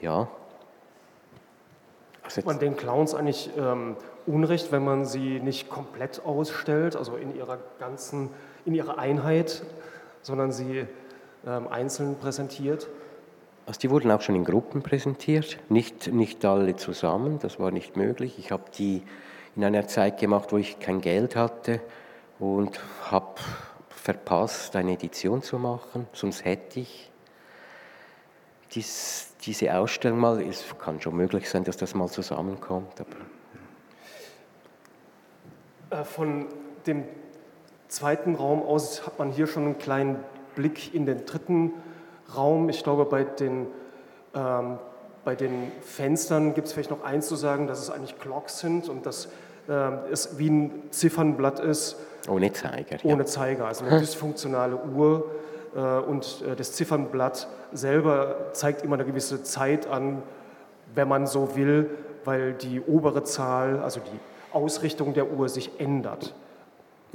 ja. 0.00 0.28
Also 2.22 2.42
man 2.44 2.58
den 2.58 2.76
Clowns 2.76 3.14
eigentlich 3.14 3.50
ähm, 3.56 3.96
Unrecht, 4.30 4.72
wenn 4.72 4.84
man 4.84 5.04
sie 5.04 5.40
nicht 5.40 5.68
komplett 5.68 6.24
ausstellt, 6.24 6.96
also 6.96 7.16
in 7.16 7.34
ihrer 7.34 7.58
ganzen, 7.78 8.30
in 8.64 8.74
ihrer 8.74 8.98
Einheit, 8.98 9.62
sondern 10.22 10.52
sie 10.52 10.86
ähm, 11.46 11.68
einzeln 11.68 12.16
präsentiert? 12.16 12.88
Also 13.66 13.80
die 13.80 13.90
wurden 13.90 14.10
auch 14.10 14.20
schon 14.20 14.34
in 14.34 14.44
Gruppen 14.44 14.82
präsentiert, 14.82 15.58
nicht, 15.68 16.12
nicht 16.12 16.44
alle 16.44 16.76
zusammen, 16.76 17.38
das 17.40 17.58
war 17.58 17.70
nicht 17.70 17.96
möglich. 17.96 18.38
Ich 18.38 18.50
habe 18.50 18.64
die 18.76 19.02
in 19.56 19.64
einer 19.64 19.86
Zeit 19.86 20.18
gemacht, 20.18 20.52
wo 20.52 20.58
ich 20.58 20.78
kein 20.78 21.00
Geld 21.00 21.36
hatte 21.36 21.80
und 22.38 22.80
habe 23.10 23.34
verpasst, 23.90 24.74
eine 24.76 24.92
Edition 24.92 25.42
zu 25.42 25.58
machen, 25.58 26.06
sonst 26.12 26.44
hätte 26.44 26.80
ich 26.80 27.10
dies, 28.74 29.34
diese 29.42 29.74
Ausstellung 29.74 30.18
mal, 30.20 30.40
es 30.40 30.64
kann 30.78 31.00
schon 31.00 31.16
möglich 31.16 31.48
sein, 31.48 31.64
dass 31.64 31.76
das 31.76 31.94
mal 31.94 32.08
zusammenkommt. 32.08 33.00
Äh, 33.00 33.04
von 36.04 36.46
dem 36.86 37.04
zweiten 37.88 38.34
Raum 38.34 38.62
aus 38.62 39.06
hat 39.06 39.18
man 39.18 39.30
hier 39.30 39.46
schon 39.46 39.64
einen 39.64 39.78
kleinen 39.78 40.16
Blick 40.54 40.94
in 40.94 41.06
den 41.06 41.26
dritten 41.26 41.72
Raum. 42.34 42.68
Ich 42.68 42.82
glaube, 42.82 43.04
bei 43.04 43.24
den, 43.24 43.66
ähm, 44.34 44.78
bei 45.24 45.34
den 45.34 45.70
Fenstern 45.82 46.54
gibt 46.54 46.68
es 46.68 46.72
vielleicht 46.72 46.90
noch 46.90 47.04
eins 47.04 47.26
zu 47.26 47.36
sagen, 47.36 47.66
dass 47.66 47.80
es 47.80 47.90
eigentlich 47.90 48.18
Clocks 48.18 48.60
sind 48.60 48.88
und 48.88 49.06
dass 49.06 49.28
äh, 49.68 49.72
es 50.10 50.38
wie 50.38 50.50
ein 50.50 50.82
Ziffernblatt 50.90 51.60
ist. 51.60 51.96
Ohne 52.28 52.52
Zeiger. 52.52 52.98
Ohne 53.02 53.22
ja. 53.22 53.26
Zeiger, 53.26 53.66
also 53.66 53.84
eine 53.84 53.98
dysfunktionale 54.00 54.76
Uhr. 54.76 55.30
Äh, 55.74 55.80
und 55.80 56.42
äh, 56.46 56.56
das 56.56 56.72
Ziffernblatt 56.72 57.48
selber 57.72 58.52
zeigt 58.52 58.82
immer 58.82 58.94
eine 58.94 59.04
gewisse 59.04 59.42
Zeit 59.42 59.86
an, 59.86 60.22
wenn 60.94 61.08
man 61.08 61.26
so 61.26 61.56
will, 61.56 61.90
weil 62.24 62.52
die 62.52 62.80
obere 62.80 63.24
Zahl, 63.24 63.80
also 63.80 64.00
die 64.00 64.18
Ausrichtung 64.52 65.14
der 65.14 65.30
Uhr 65.30 65.48
sich 65.48 65.70
ändert. 65.78 66.34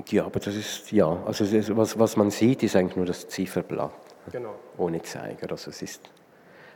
Ja, 0.08 0.26
aber 0.26 0.40
das 0.40 0.56
ist, 0.56 0.92
ja, 0.92 1.18
also 1.26 1.46
was, 1.78 1.98
was 1.98 2.18
man 2.18 2.30
sieht, 2.30 2.64
ist 2.64 2.76
eigentlich 2.76 2.98
nur 2.98 3.06
das 3.06 3.30
Zifferblatt. 3.30 3.92
Genau. 4.32 4.56
Ohne 4.78 5.02
Zeiger. 5.02 5.52
Also 5.52 5.70
es 5.70 5.82
ist 5.82 6.10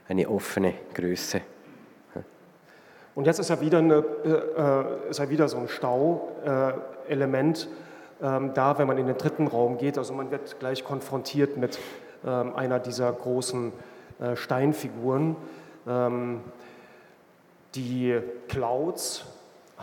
eine 0.07 0.29
offene 0.29 0.73
Größe. 0.93 1.41
Und 3.15 3.25
jetzt 3.25 3.39
ist 3.39 3.49
ja 3.49 3.59
wieder, 3.59 3.79
eine, 3.79 3.95
äh, 3.95 5.09
ist 5.09 5.19
ja 5.19 5.29
wieder 5.29 5.49
so 5.49 5.57
ein 5.57 5.67
Stauelement 5.67 7.67
äh, 8.21 8.39
da, 8.53 8.77
wenn 8.77 8.87
man 8.87 8.97
in 8.97 9.07
den 9.07 9.17
dritten 9.17 9.47
Raum 9.47 9.77
geht. 9.77 9.97
Also 9.97 10.13
man 10.13 10.31
wird 10.31 10.57
gleich 10.59 10.85
konfrontiert 10.85 11.57
mit 11.57 11.77
äh, 12.23 12.29
einer 12.29 12.79
dieser 12.79 13.11
großen 13.11 13.73
äh, 14.19 14.37
Steinfiguren. 14.37 15.35
Ähm, 15.87 16.41
die 17.75 18.19
Clouds 18.47 19.25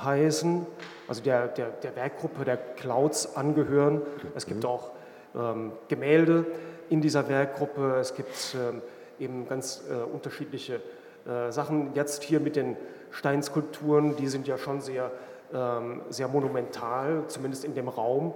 heißen, 0.03 0.67
also 1.09 1.23
der, 1.23 1.49
der, 1.49 1.71
der 1.71 1.97
Werkgruppe 1.97 2.45
der 2.45 2.57
Clouds 2.57 3.37
angehören. 3.37 4.03
Es 4.35 4.47
gibt 4.47 4.63
mhm. 4.63 4.69
auch 4.69 4.91
ähm, 5.35 5.73
Gemälde, 5.89 6.47
in 6.89 7.01
dieser 7.01 7.29
Werkgruppe. 7.29 7.97
Es 8.01 8.15
gibt 8.15 8.55
ähm, 8.55 8.83
eben 9.19 9.49
ganz 9.49 9.83
äh, 9.91 9.95
unterschiedliche 9.95 10.81
äh, 11.27 11.51
Sachen. 11.51 11.95
Jetzt 11.95 12.23
hier 12.23 12.41
mit 12.41 12.57
den 12.57 12.77
Steinskulpturen, 13.11 14.17
die 14.17 14.29
sind 14.29 14.47
ja 14.47 14.59
schon 14.59 14.81
sehr, 14.81 15.11
ähm, 15.53 16.03
sehr 16.11 16.29
monumental, 16.29 17.25
zumindest 17.29 17.65
in 17.65 17.75
dem 17.75 17.89
Raum. 17.89 18.35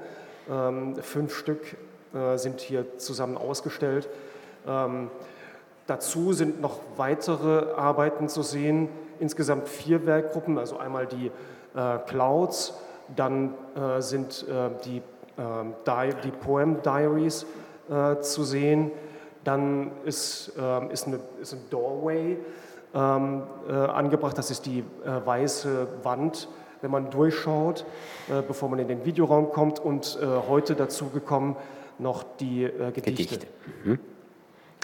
Ähm, 0.51 0.97
fünf 0.97 1.37
Stück 1.37 1.77
äh, 2.15 2.37
sind 2.39 2.61
hier 2.61 2.99
zusammen 2.99 3.37
ausgestellt. 3.37 4.09
Dazu 5.87 6.35
sind 6.35 6.61
noch 6.61 6.81
weitere 6.99 7.73
Arbeiten 7.73 8.29
zu 8.29 8.43
sehen, 8.43 8.91
insgesamt 9.21 9.69
vier 9.69 10.07
Werkgruppen, 10.07 10.59
also 10.59 10.79
einmal 10.79 11.07
die 11.07 11.31
Clouds, 12.07 12.75
dann 13.15 13.55
sind 13.99 14.45
die, 14.85 15.03
die 15.39 16.31
Poem 16.31 16.83
Diaries 16.83 17.47
äh, 17.91 18.21
zu 18.21 18.45
sehen. 18.45 18.93
Dann 19.43 19.91
ist, 20.05 20.53
äh, 20.57 20.93
ist, 20.93 21.07
eine, 21.07 21.19
ist 21.41 21.55
ein 21.55 21.61
Doorway 21.71 22.39
ähm, 22.95 23.43
äh, 23.69 23.73
angebracht, 23.73 24.39
das 24.39 24.51
ist 24.51 24.67
die 24.67 24.81
äh, 24.81 25.27
weiße 25.27 25.89
Wand, 26.05 26.49
wenn 26.83 26.91
man 26.91 27.11
durchschaut, 27.11 27.85
äh, 28.29 28.43
bevor 28.47 28.69
man 28.69 28.79
in 28.79 28.87
den 28.87 29.05
Videoraum 29.05 29.51
kommt. 29.51 29.81
Und 29.81 30.19
äh, 30.23 30.27
heute 30.49 30.75
dazu 30.75 31.09
gekommen 31.09 31.57
noch 31.99 32.23
die 32.39 32.69
Gedichte. 32.95 33.01
Gedichte. 33.01 33.47
Mhm. 33.85 33.99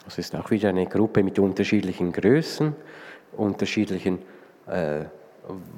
Das 0.04 0.18
ist 0.18 0.34
auch 0.34 0.50
wieder 0.50 0.68
eine 0.70 0.86
Gruppe 0.86 1.22
mit 1.22 1.38
unterschiedlichen 1.38 2.12
Größen, 2.12 2.74
unterschiedlichen 3.36 4.18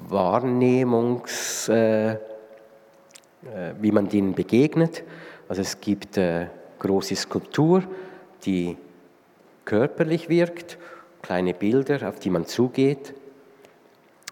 Wahrnehmungs, 0.09 1.69
wie 1.69 2.17
man 3.91 4.09
denen 4.09 4.33
begegnet. 4.33 5.03
Also 5.47 5.61
es 5.61 5.79
gibt 5.79 6.19
große 6.79 7.15
Skulptur, 7.15 7.83
die 8.45 8.77
körperlich 9.65 10.29
wirkt, 10.29 10.77
kleine 11.21 11.53
Bilder, 11.53 12.07
auf 12.07 12.19
die 12.19 12.29
man 12.29 12.45
zugeht. 12.45 13.13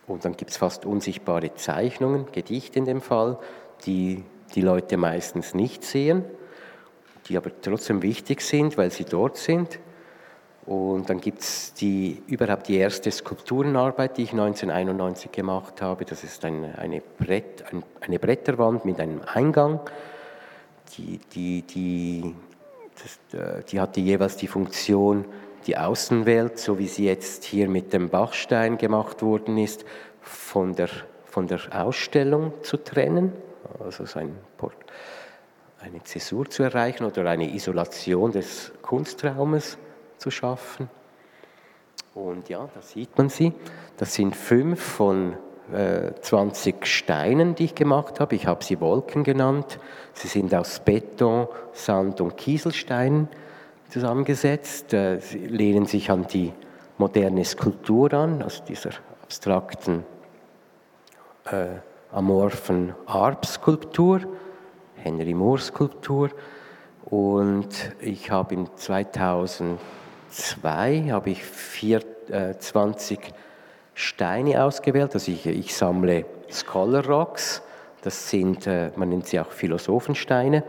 Und 0.07 0.25
dann 0.25 0.38
gibt 0.38 0.51
es 0.51 0.57
fast 0.57 0.86
unsichtbare 0.86 1.53
Zeichnungen, 1.55 2.28
Gedichte 2.32 2.80
in 2.80 2.86
dem 2.86 3.01
Fall, 3.01 3.38
die 3.86 4.23
die 4.55 4.61
Leute 4.61 4.95
meistens 4.95 5.53
nicht 5.53 5.84
sehen, 5.84 6.23
die 7.28 7.36
aber 7.36 7.51
trotzdem 7.61 8.01
wichtig 8.01 8.41
sind, 8.41 8.78
weil 8.78 8.89
sie 8.89 9.03
dort 9.03 9.36
sind. 9.36 9.80
Und 10.68 11.09
dann 11.09 11.22
gibt 11.22 11.39
es 11.39 11.74
die, 11.76 12.22
überhaupt 12.28 12.68
die 12.68 12.76
erste 12.76 13.09
Skulpturenarbeit, 13.09 14.18
die 14.18 14.24
ich 14.24 14.32
1991 14.34 15.32
gemacht 15.32 15.82
habe. 15.82 16.03
Das 16.03 16.26
ist 16.26 16.43
ein, 16.43 16.76
eine, 16.76 17.01
Brett, 17.01 17.63
ein, 17.72 17.84
eine 18.01 18.20
Bretterwand 18.20 18.84
mit 18.84 18.99
einem 18.99 19.22
Eingang. 19.34 19.80
Die, 20.97 21.22
die, 21.34 21.61
die, 21.61 22.36
das, 23.01 23.39
äh, 23.39 23.63
die 23.63 23.80
hatte 23.80 24.01
jeweils 24.01 24.36
die 24.36 24.47
Funktion, 24.47 25.24
die 25.68 25.78
Außenwelt, 25.78 26.59
so 26.59 26.78
wie 26.78 26.88
sie 26.88 27.05
jetzt 27.05 27.45
hier 27.45 27.70
mit 27.70 27.93
dem 27.93 28.09
Bachstein 28.09 28.78
gemacht 28.78 29.22
worden 29.22 29.57
ist, 29.57 29.86
von 30.20 30.76
der, 30.76 30.89
von 31.24 31.47
der 31.47 31.61
Ausstellung 31.72 32.51
zu 32.63 32.76
trennen, 32.76 33.32
also 33.80 34.03
ein, 34.20 34.36
eine 35.80 36.03
Zäsur 36.03 36.49
zu 36.49 36.63
erreichen 36.63 37.05
oder 37.05 37.30
eine 37.30 37.53
Isolation 37.53 38.34
des 38.34 38.74
Kunstraumes 38.82 39.78
zu 40.18 40.32
schaffen. 40.32 40.89
Und 42.13 42.49
ja, 42.49 42.68
da 42.74 42.82
sieht 42.82 43.18
man 43.18 43.30
sie. 43.30 43.53
Das 43.97 44.13
sind 44.15 44.36
fünf 44.36 44.82
von 44.82 45.36
äh, 45.72 46.13
20 46.20 46.86
Steinen, 46.86 47.55
die 47.55 47.65
ich 47.65 47.76
gemacht 47.76 48.20
habe. 48.20 48.36
Ich 48.36 48.47
habe 48.47 48.63
sie 48.63 48.80
Wolken 48.80 49.24
genannt. 49.24 49.80
Sie 50.13 50.28
sind 50.28 50.53
aus 50.55 50.80
Beton, 50.80 51.47
Sand 51.74 52.22
und 52.22 52.38
Kieselsteinen 52.38 53.28
zusammengesetzt. 53.89 54.93
Äh, 54.93 55.20
sie 55.20 55.45
lehnen 55.45 55.86
sich 55.86 56.09
an 56.09 56.26
die 56.26 56.53
moderne 56.97 57.45
Skulptur 57.45 58.13
an, 58.13 58.41
also 58.41 58.63
dieser 58.63 58.91
abstrakten, 59.22 60.03
äh, 61.51 61.68
amorphen 62.11 62.95
Arp-Skulptur, 63.05 64.22
Henry 64.95 65.34
Moore-Skulptur. 65.34 66.32
Und 67.05 67.70
ich 67.99 68.32
habe 68.32 68.55
im 68.55 68.76
2000 68.76 69.80
zwei, 70.30 71.09
habe 71.09 71.30
ich 71.32 71.43
vier, 71.43 72.01
äh, 72.30 72.55
20 72.57 73.19
Steine 73.93 74.63
ausgewählt. 74.63 75.13
Also 75.13 75.32
ich, 75.32 75.45
ich 75.45 75.75
sammle 75.75 76.25
Scholar 76.51 77.05
Rocks, 77.05 77.61
das 78.01 78.30
sind, 78.30 78.67
äh, 78.67 78.91
man 78.95 79.09
nennt 79.09 79.28
sie 79.28 79.39
auch 79.39 79.51
Philosophensteine. 79.51 80.63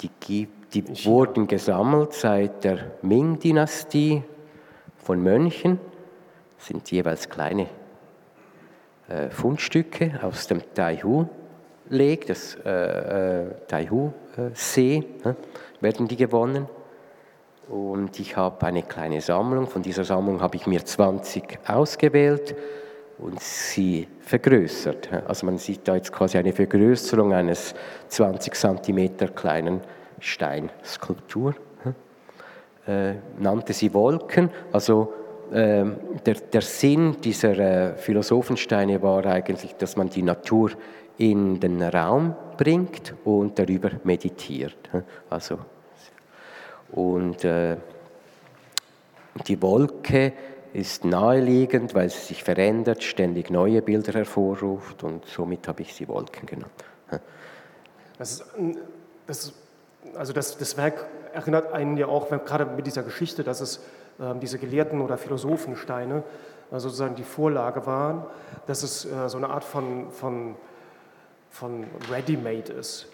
Die, 0.00 0.48
die 0.72 1.04
wurden 1.04 1.46
gesammelt 1.46 2.14
seit 2.14 2.64
der 2.64 2.92
Ming-Dynastie 3.02 4.22
von 5.02 5.22
Mönchen, 5.22 5.80
das 6.56 6.68
sind 6.68 6.90
jeweils 6.90 7.28
kleine 7.28 7.66
äh, 9.08 9.30
Fundstücke 9.30 10.20
aus 10.22 10.46
dem 10.46 10.62
Taihu. 10.74 11.26
Lake, 11.88 12.26
das 12.26 12.56
äh, 12.64 12.70
äh 12.70 13.54
Taihu-See, 13.66 14.96
äh, 14.96 15.04
ne, 15.28 15.36
werden 15.80 16.06
die 16.06 16.16
gewonnen. 16.16 16.68
Und 17.70 18.18
ich 18.18 18.36
habe 18.36 18.66
eine 18.66 18.82
kleine 18.82 19.20
Sammlung. 19.20 19.68
Von 19.68 19.82
dieser 19.82 20.02
Sammlung 20.04 20.40
habe 20.40 20.56
ich 20.56 20.66
mir 20.66 20.84
20 20.84 21.60
ausgewählt 21.68 22.56
und 23.18 23.40
sie 23.40 24.08
vergrößert. 24.22 25.08
Also 25.28 25.46
man 25.46 25.56
sieht 25.56 25.86
da 25.86 25.94
jetzt 25.94 26.10
quasi 26.10 26.36
eine 26.36 26.52
Vergrößerung 26.52 27.32
eines 27.32 27.74
20 28.08 28.54
cm 28.54 29.34
kleinen 29.36 29.80
Steinskulptur. 30.18 31.54
Äh, 32.88 33.14
nannte 33.38 33.72
sie 33.72 33.94
Wolken. 33.94 34.50
Also 34.72 35.12
äh, 35.52 35.84
der, 36.26 36.34
der, 36.52 36.62
Sinn 36.62 37.18
dieser 37.22 37.56
äh, 37.58 37.96
Philosophensteine 37.96 39.00
war 39.00 39.24
eigentlich, 39.26 39.76
dass 39.76 39.96
man 39.96 40.08
die 40.08 40.22
Natur 40.22 40.72
in 41.18 41.60
den 41.60 41.80
Raum 41.82 42.34
bringt 42.56 43.14
und 43.24 43.58
darüber 43.58 43.90
meditiert. 44.02 44.90
Also, 45.28 45.58
und 46.92 47.44
äh, 47.44 47.76
die 49.46 49.60
Wolke 49.62 50.32
ist 50.72 51.04
naheliegend, 51.04 51.94
weil 51.94 52.10
sie 52.10 52.20
sich 52.20 52.44
verändert, 52.44 53.02
ständig 53.02 53.50
neue 53.50 53.82
Bilder 53.82 54.12
hervorruft 54.12 55.02
und 55.02 55.24
somit 55.26 55.66
habe 55.66 55.82
ich 55.82 55.94
sie 55.94 56.08
Wolken 56.08 56.46
genannt. 56.46 56.70
Das 58.18 58.32
ist, 58.32 58.44
das, 59.26 59.52
also 60.14 60.32
das, 60.32 60.58
das 60.58 60.76
Werk 60.76 61.06
erinnert 61.32 61.72
einen 61.72 61.96
ja 61.96 62.06
auch, 62.06 62.28
gerade 62.28 62.66
mit 62.66 62.86
dieser 62.86 63.02
Geschichte, 63.02 63.42
dass 63.42 63.60
es 63.60 63.78
äh, 64.18 64.34
diese 64.40 64.58
Gelehrten- 64.58 65.00
oder 65.00 65.16
Philosophensteine 65.16 66.22
äh, 66.70 66.78
sozusagen 66.78 67.14
die 67.14 67.24
Vorlage 67.24 67.86
waren, 67.86 68.24
dass 68.66 68.82
es 68.82 69.04
äh, 69.04 69.28
so 69.28 69.38
eine 69.38 69.48
Art 69.48 69.64
von, 69.64 70.10
von 70.10 70.56
von 71.50 71.84
Ready-Made 72.10 72.72
ist. 72.72 73.06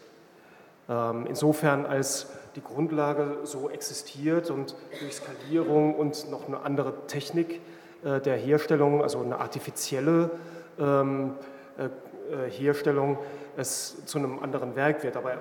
Ähm, 0.89 1.27
insofern 1.27 1.87
als 1.87 2.29
die 2.57 2.63
Grundlage 2.63 3.39
so 3.45 3.71
existiert 3.71 4.51
und 4.51 4.75
durch 5.01 5.15
Skalierung 5.15 5.95
und 5.95 6.31
noch 6.31 6.49
eine 6.49 6.61
andere 6.61 7.07
Technik 7.07 7.61
äh, 8.03 8.21
der 8.21 8.37
Herstellung, 8.37 9.03
also 9.03 9.21
eine 9.21 9.39
artifizielle 9.39 10.31
ähm, 10.79 11.35
äh, 11.79 11.85
äh, 11.85 12.51
Herstellung, 12.51 13.19
es 13.57 14.05
zu 14.07 14.19
einem 14.19 14.39
anderen 14.43 14.75
Werk 14.75 15.05
wird. 15.05 15.17
Aber 15.17 15.39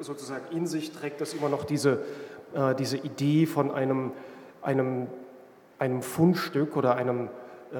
sozusagen 0.00 0.54
in 0.54 0.66
sich 0.66 0.92
trägt 0.92 1.20
das 1.20 1.32
immer 1.32 1.48
noch 1.48 1.64
diese, 1.64 2.00
diese 2.78 2.98
Idee 2.98 3.46
von 3.46 3.72
einem, 3.72 4.12
einem, 4.60 5.06
einem 5.78 6.02
Fundstück 6.02 6.76
oder 6.76 6.96
einem 6.96 7.28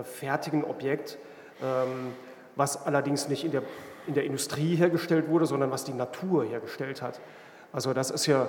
fertigen 0.02 0.64
Objekt, 0.64 1.18
ähm, 1.62 2.14
was 2.56 2.86
allerdings 2.86 3.28
nicht 3.28 3.44
in 3.44 3.52
der 3.52 3.62
in 4.06 4.14
der 4.14 4.24
Industrie 4.24 4.76
hergestellt 4.76 5.28
wurde, 5.28 5.46
sondern 5.46 5.70
was 5.70 5.84
die 5.84 5.92
Natur 5.92 6.44
hergestellt 6.44 7.02
hat. 7.02 7.20
Also 7.72 7.92
das 7.92 8.10
ist 8.10 8.26
ja 8.26 8.48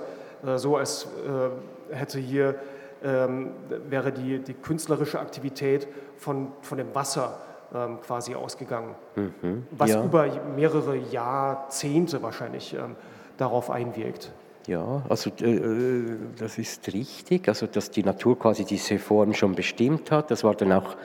so, 0.58 0.78
als 0.78 1.06
äh, 1.06 1.96
hätte 1.96 2.20
hier, 2.20 2.56
ähm, 3.04 3.52
wäre 3.90 4.12
die, 4.12 4.40
die 4.40 4.54
künstlerische 4.54 5.20
Aktivität 5.20 5.88
von, 6.18 6.52
von 6.62 6.78
dem 6.78 6.94
Wasser 6.94 7.40
ähm, 7.74 8.00
quasi 8.02 8.36
ausgegangen, 8.36 8.96
mhm, 9.16 9.68
was 9.72 9.92
ja. 9.92 10.04
über 10.04 10.28
mehrere 10.56 10.98
Jahrzehnte 10.98 12.22
wahrscheinlich 12.24 12.74
ähm, 12.74 12.96
darauf 13.38 13.70
einwirkt. 13.70 14.32
Ja, 14.68 15.04
also 15.08 15.32
äh, 15.42 15.56
äh, 15.56 16.18
das 16.38 16.58
ist 16.58 16.92
richtig, 16.94 17.48
also 17.48 17.68
dass 17.68 17.90
die 17.90 18.04
Natur 18.04 18.38
quasi 18.38 18.66
diese 18.66 19.00
Form 19.00 19.34
schon 19.34 19.56
bestimmt 19.56 20.12
hat. 20.12 20.32
Das 20.32 20.44
war 20.44 20.56
dann 20.56 20.72
auch 20.74 20.96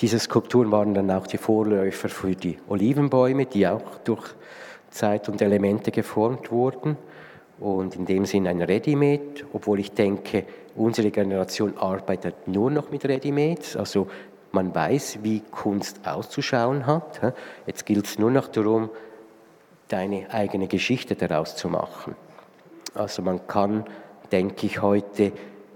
diese 0.00 0.18
Skulpturen 0.18 0.70
waren 0.70 0.94
dann 0.94 1.10
auch 1.10 1.26
die 1.26 1.36
Vorläufer 1.36 2.08
für 2.08 2.34
die 2.34 2.58
Olivenbäume, 2.68 3.46
die 3.46 3.66
auch 3.66 3.98
durch 4.04 4.34
Zeit 4.90 5.28
und 5.28 5.42
Elemente 5.42 5.90
geformt 5.90 6.50
wurden. 6.50 6.96
Und 7.60 7.94
in 7.94 8.06
dem 8.06 8.24
Sinn 8.24 8.46
ein 8.46 8.62
Ready-Made, 8.62 9.44
obwohl 9.52 9.80
ich 9.80 9.92
denke, 9.92 10.44
unsere 10.74 11.10
Generation 11.10 11.76
arbeitet 11.76 12.48
nur 12.48 12.70
noch 12.70 12.90
mit 12.90 13.04
Ready-Mades. 13.04 13.76
Also 13.76 14.08
man 14.52 14.74
weiß, 14.74 15.18
wie 15.22 15.40
Kunst 15.50 16.00
auszuschauen 16.06 16.86
hat. 16.86 17.34
Jetzt 17.66 17.86
gilt 17.86 18.06
es 18.06 18.18
nur 18.18 18.30
noch 18.30 18.48
darum, 18.48 18.88
deine 19.88 20.32
eigene 20.32 20.68
Geschichte 20.68 21.14
daraus 21.14 21.54
zu 21.56 21.68
machen. 21.68 22.16
Also 22.94 23.22
man 23.22 23.46
kann, 23.46 23.84
denke 24.32 24.66
ich, 24.66 24.80
heute 24.80 25.32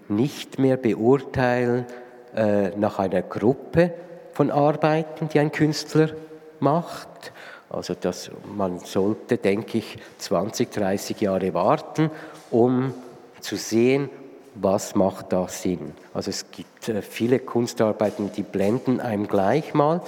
nicht 0.09 0.59
mehr 0.59 0.77
beurteilen 0.77 1.87
äh, 2.35 2.71
nach 2.71 2.99
einer 2.99 3.23
Gruppe, 3.23 3.93
von 4.35 4.51
Arbeiten, 4.51 5.29
die 5.29 5.39
ein 5.39 5.53
Künstler 5.53 6.11
macht. 6.59 7.33
Also 7.75 7.95
dass 7.95 8.31
man 8.57 8.79
sollte, 8.81 9.37
denke 9.37 9.79
ich, 9.79 9.99
20, 10.19 10.71
30 10.71 11.21
Jahre 11.21 11.55
warten, 11.55 12.11
um 12.51 12.95
zu 13.41 13.57
sehen, 13.57 14.09
was 14.55 14.95
macht 14.95 15.33
da 15.33 15.49
Sinn. 15.49 15.93
Also 16.13 16.31
es 16.31 16.51
gibt 16.51 16.89
äh, 16.89 17.03
viele 17.03 17.41
Kunstarbeiten, 17.41 18.31
die 18.33 18.43
blenden 18.43 19.01
einem 19.01 19.27
gleich 19.27 19.75
mal 19.75 20.01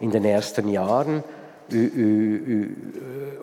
in 0.00 0.10
den 0.10 0.24
ersten 0.24 0.68
Jahren 0.68 1.24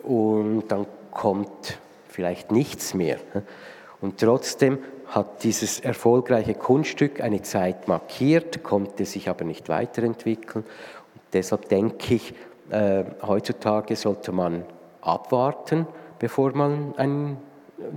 und 0.02 0.64
dann 0.68 0.86
kommt 1.10 1.78
vielleicht 2.08 2.52
nichts 2.52 2.94
mehr. 2.94 3.18
Und 4.00 4.20
trotzdem 4.20 4.78
hat 5.06 5.42
dieses 5.44 5.80
erfolgreiche 5.80 6.54
Kunststück 6.54 7.20
eine 7.20 7.42
Zeit 7.42 7.88
markiert, 7.88 8.62
konnte 8.62 9.04
sich 9.04 9.28
aber 9.28 9.44
nicht 9.44 9.68
weiterentwickeln. 9.68 10.64
Und 10.64 11.22
deshalb 11.32 11.68
denke 11.68 12.14
ich, 12.14 12.34
äh, 12.70 13.04
heutzutage 13.22 13.96
sollte 13.96 14.32
man 14.32 14.64
abwarten, 15.00 15.86
bevor 16.18 16.54
man 16.54 16.94
ein, 16.96 17.36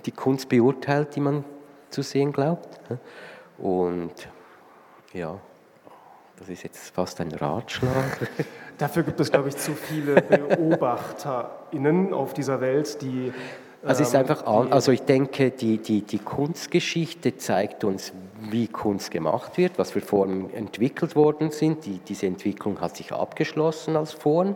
die 0.06 0.12
Kunst 0.12 0.50
beurteilt, 0.50 1.16
die 1.16 1.20
man 1.22 1.44
zu 1.90 2.02
sehen 2.02 2.32
glaubt. 2.32 2.80
Und 3.58 4.14
ja, 5.14 5.40
das 6.38 6.50
ist 6.50 6.64
jetzt 6.64 6.94
fast 6.94 7.22
ein 7.22 7.32
Ratschlag. 7.32 8.30
Dafür 8.78 9.04
gibt 9.04 9.20
es, 9.20 9.32
glaube 9.32 9.50
ich, 9.50 9.58
zu 9.58 9.74
viele 9.74 10.22
BeobachterInnen 10.22 12.14
auf 12.14 12.34
dieser 12.34 12.60
Welt, 12.60 13.02
die 13.02 13.32
also 13.86 14.04
ist 14.04 14.14
ähm, 14.14 14.22
einfach, 14.22 14.46
also 14.46 14.92
ich 14.92 15.02
denke, 15.04 15.52
die, 15.52 15.78
die, 15.78 16.02
die 16.02 16.20
Kunstgeschichte 16.20 17.38
zeigt 17.38 17.84
uns, 17.84 18.14
wie 18.50 18.68
Kunst 18.68 19.12
gemacht 19.12 19.58
wird, 19.58 19.78
was 19.78 19.92
für 19.92 20.02
Formen 20.02 20.54
entwickelt 20.54 21.16
worden 21.16 21.52
sind. 21.52 21.86
Die, 21.86 22.00
diese 22.00 22.28
Entwicklung 22.28 22.82
hat 22.82 22.98
sich 22.98 23.12
abgeschlossen 23.12 23.96
als 23.96 24.14
Form. 24.14 24.56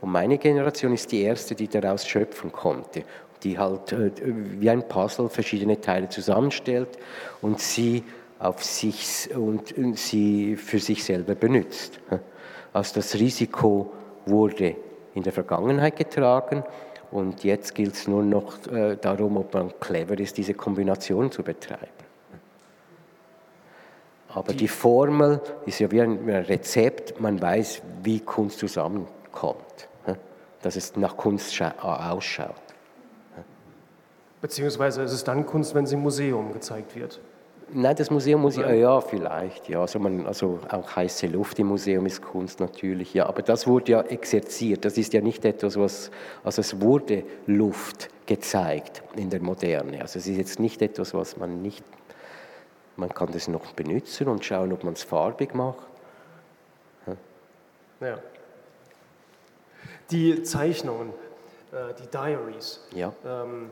Und 0.00 0.10
meine 0.10 0.38
Generation 0.38 0.92
ist 0.92 1.12
die 1.12 1.22
erste, 1.22 1.54
die 1.54 1.68
daraus 1.68 2.06
schöpfen 2.06 2.52
konnte, 2.52 3.04
die 3.42 3.58
halt 3.58 3.92
äh, 3.92 4.10
wie 4.24 4.70
ein 4.70 4.88
Puzzle 4.88 5.28
verschiedene 5.28 5.80
Teile 5.80 6.08
zusammenstellt 6.08 6.98
und 7.42 7.60
sie 7.60 8.02
auf 8.38 8.64
sich 8.64 9.28
und 9.36 9.72
sie 9.96 10.56
für 10.56 10.80
sich 10.80 11.04
selber 11.04 11.36
benutzt. 11.36 12.00
Also 12.72 12.96
das 12.96 13.14
Risiko 13.14 13.92
wurde 14.26 14.74
in 15.14 15.22
der 15.22 15.32
Vergangenheit 15.32 15.96
getragen 15.96 16.64
und 17.12 17.44
jetzt 17.44 17.74
gilt 17.74 17.94
es 17.94 18.08
nur 18.08 18.22
noch 18.22 18.66
äh, 18.66 18.96
darum, 18.96 19.36
ob 19.36 19.54
man 19.54 19.72
clever 19.78 20.18
ist, 20.18 20.36
diese 20.38 20.54
Kombination 20.54 21.30
zu 21.30 21.42
betreiben. 21.42 21.86
Aber 24.28 24.52
die, 24.52 24.58
die 24.58 24.68
Formel 24.68 25.40
ist 25.66 25.78
ja 25.78 25.90
wie 25.90 26.00
ein 26.00 26.26
Rezept, 26.28 27.20
man 27.20 27.40
weiß, 27.40 27.82
wie 28.02 28.20
Kunst 28.20 28.58
zusammenkommt, 28.58 29.88
dass 30.62 30.76
es 30.76 30.96
nach 30.96 31.18
Kunst 31.18 31.60
ausschaut. 31.60 32.54
Beziehungsweise 34.40 35.02
ist 35.02 35.12
es 35.12 35.22
dann 35.22 35.44
Kunst, 35.44 35.74
wenn 35.74 35.86
sie 35.86 35.94
im 35.94 36.00
Museum 36.00 36.52
gezeigt 36.52 36.96
wird. 36.96 37.20
Nein, 37.74 37.96
das 37.96 38.10
Museum 38.10 38.42
muss 38.42 38.58
ich, 38.58 38.66
ja, 38.66 39.00
vielleicht, 39.00 39.68
ja. 39.68 39.80
Also, 39.80 39.98
man, 39.98 40.26
also 40.26 40.60
auch 40.68 40.94
heiße 40.94 41.26
Luft 41.26 41.58
im 41.58 41.68
Museum 41.68 42.04
ist 42.06 42.20
Kunst 42.20 42.60
natürlich, 42.60 43.14
ja. 43.14 43.26
Aber 43.26 43.42
das 43.42 43.66
wurde 43.66 43.92
ja 43.92 44.02
exerziert. 44.02 44.84
Das 44.84 44.98
ist 44.98 45.12
ja 45.12 45.20
nicht 45.20 45.44
etwas, 45.44 45.78
was, 45.78 46.10
also 46.44 46.60
es 46.60 46.80
wurde 46.80 47.24
Luft 47.46 48.10
gezeigt 48.26 49.02
in 49.16 49.30
der 49.30 49.40
Moderne. 49.40 50.00
Also 50.02 50.18
es 50.18 50.26
ist 50.26 50.36
jetzt 50.36 50.60
nicht 50.60 50.82
etwas, 50.82 51.14
was 51.14 51.36
man 51.36 51.62
nicht, 51.62 51.84
man 52.96 53.08
kann 53.08 53.32
das 53.32 53.48
noch 53.48 53.72
benutzen 53.72 54.28
und 54.28 54.44
schauen, 54.44 54.72
ob 54.72 54.84
man 54.84 54.92
es 54.92 55.02
farbig 55.02 55.54
macht. 55.54 55.86
Ja. 57.06 58.06
ja. 58.06 58.18
Die 60.10 60.42
Zeichnungen, 60.42 61.10
äh, 61.72 61.94
die 62.02 62.06
Diaries. 62.06 62.80
Ja. 62.94 63.12
Ähm, 63.24 63.70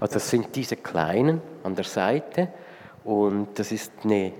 also 0.00 0.14
das 0.14 0.30
sind 0.30 0.56
diese 0.56 0.76
kleinen 0.76 1.42
an 1.62 1.74
der 1.74 1.84
Seite 1.84 2.48
und 3.04 3.58
das 3.58 3.70
ist 3.70 3.92
eine 4.02 4.32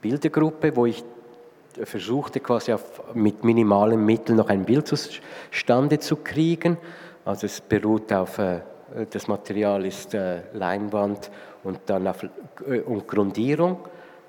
Bildergruppe, 0.00 0.74
wo 0.74 0.86
ich 0.86 1.04
versuchte 1.84 2.40
quasi 2.40 2.72
auf, 2.72 3.14
mit 3.14 3.44
minimalen 3.44 4.04
Mitteln 4.04 4.36
noch 4.36 4.48
ein 4.48 4.64
Bild 4.64 4.88
zustande 4.88 5.98
zu 5.98 6.16
kriegen. 6.16 6.78
Also 7.24 7.46
es 7.46 7.60
beruht 7.60 8.12
auf, 8.12 8.38
äh, 8.38 8.60
das 9.10 9.28
Material 9.28 9.84
ist 9.84 10.14
äh, 10.14 10.40
Leinwand 10.52 11.30
und 11.62 11.80
dann 11.86 12.08
auf 12.08 12.24
äh, 12.66 12.80
und 12.80 13.06
Grundierung, 13.06 13.78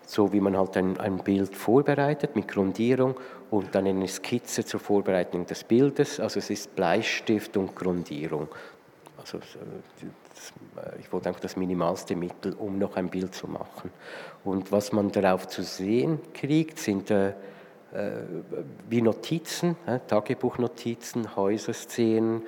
so 0.05 0.31
wie 0.33 0.39
man 0.39 0.57
halt 0.57 0.77
ein, 0.77 0.99
ein 0.99 1.19
Bild 1.19 1.55
vorbereitet 1.55 2.35
mit 2.35 2.47
Grundierung 2.47 3.15
und 3.49 3.73
dann 3.73 3.87
eine 3.87 4.07
Skizze 4.07 4.65
zur 4.65 4.79
Vorbereitung 4.79 5.45
des 5.45 5.63
Bildes. 5.63 6.19
Also 6.19 6.39
es 6.39 6.49
ist 6.49 6.75
Bleistift 6.75 7.57
und 7.57 7.75
Grundierung. 7.75 8.47
Also 9.17 9.39
ich 10.99 11.11
wollte 11.11 11.29
einfach 11.29 11.41
das 11.41 11.55
minimalste 11.55 12.15
Mittel, 12.15 12.53
um 12.53 12.77
noch 12.77 12.95
ein 12.95 13.09
Bild 13.09 13.35
zu 13.35 13.47
machen. 13.47 13.91
Und 14.43 14.71
was 14.71 14.91
man 14.91 15.11
darauf 15.11 15.47
zu 15.47 15.63
sehen 15.63 16.19
kriegt, 16.33 16.79
sind 16.79 17.11
äh, 17.11 17.33
äh, 17.93 18.23
wie 18.89 19.01
Notizen, 19.01 19.75
äh, 19.85 19.99
Tagebuchnotizen, 20.07 21.35
Häuserszenen, 21.35 22.43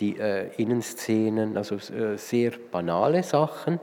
die, 0.00 0.18
äh, 0.18 0.48
Innenszenen, 0.56 1.58
also 1.58 1.74
äh, 1.74 2.16
sehr 2.16 2.52
banale 2.72 3.22
Sachen. 3.22 3.78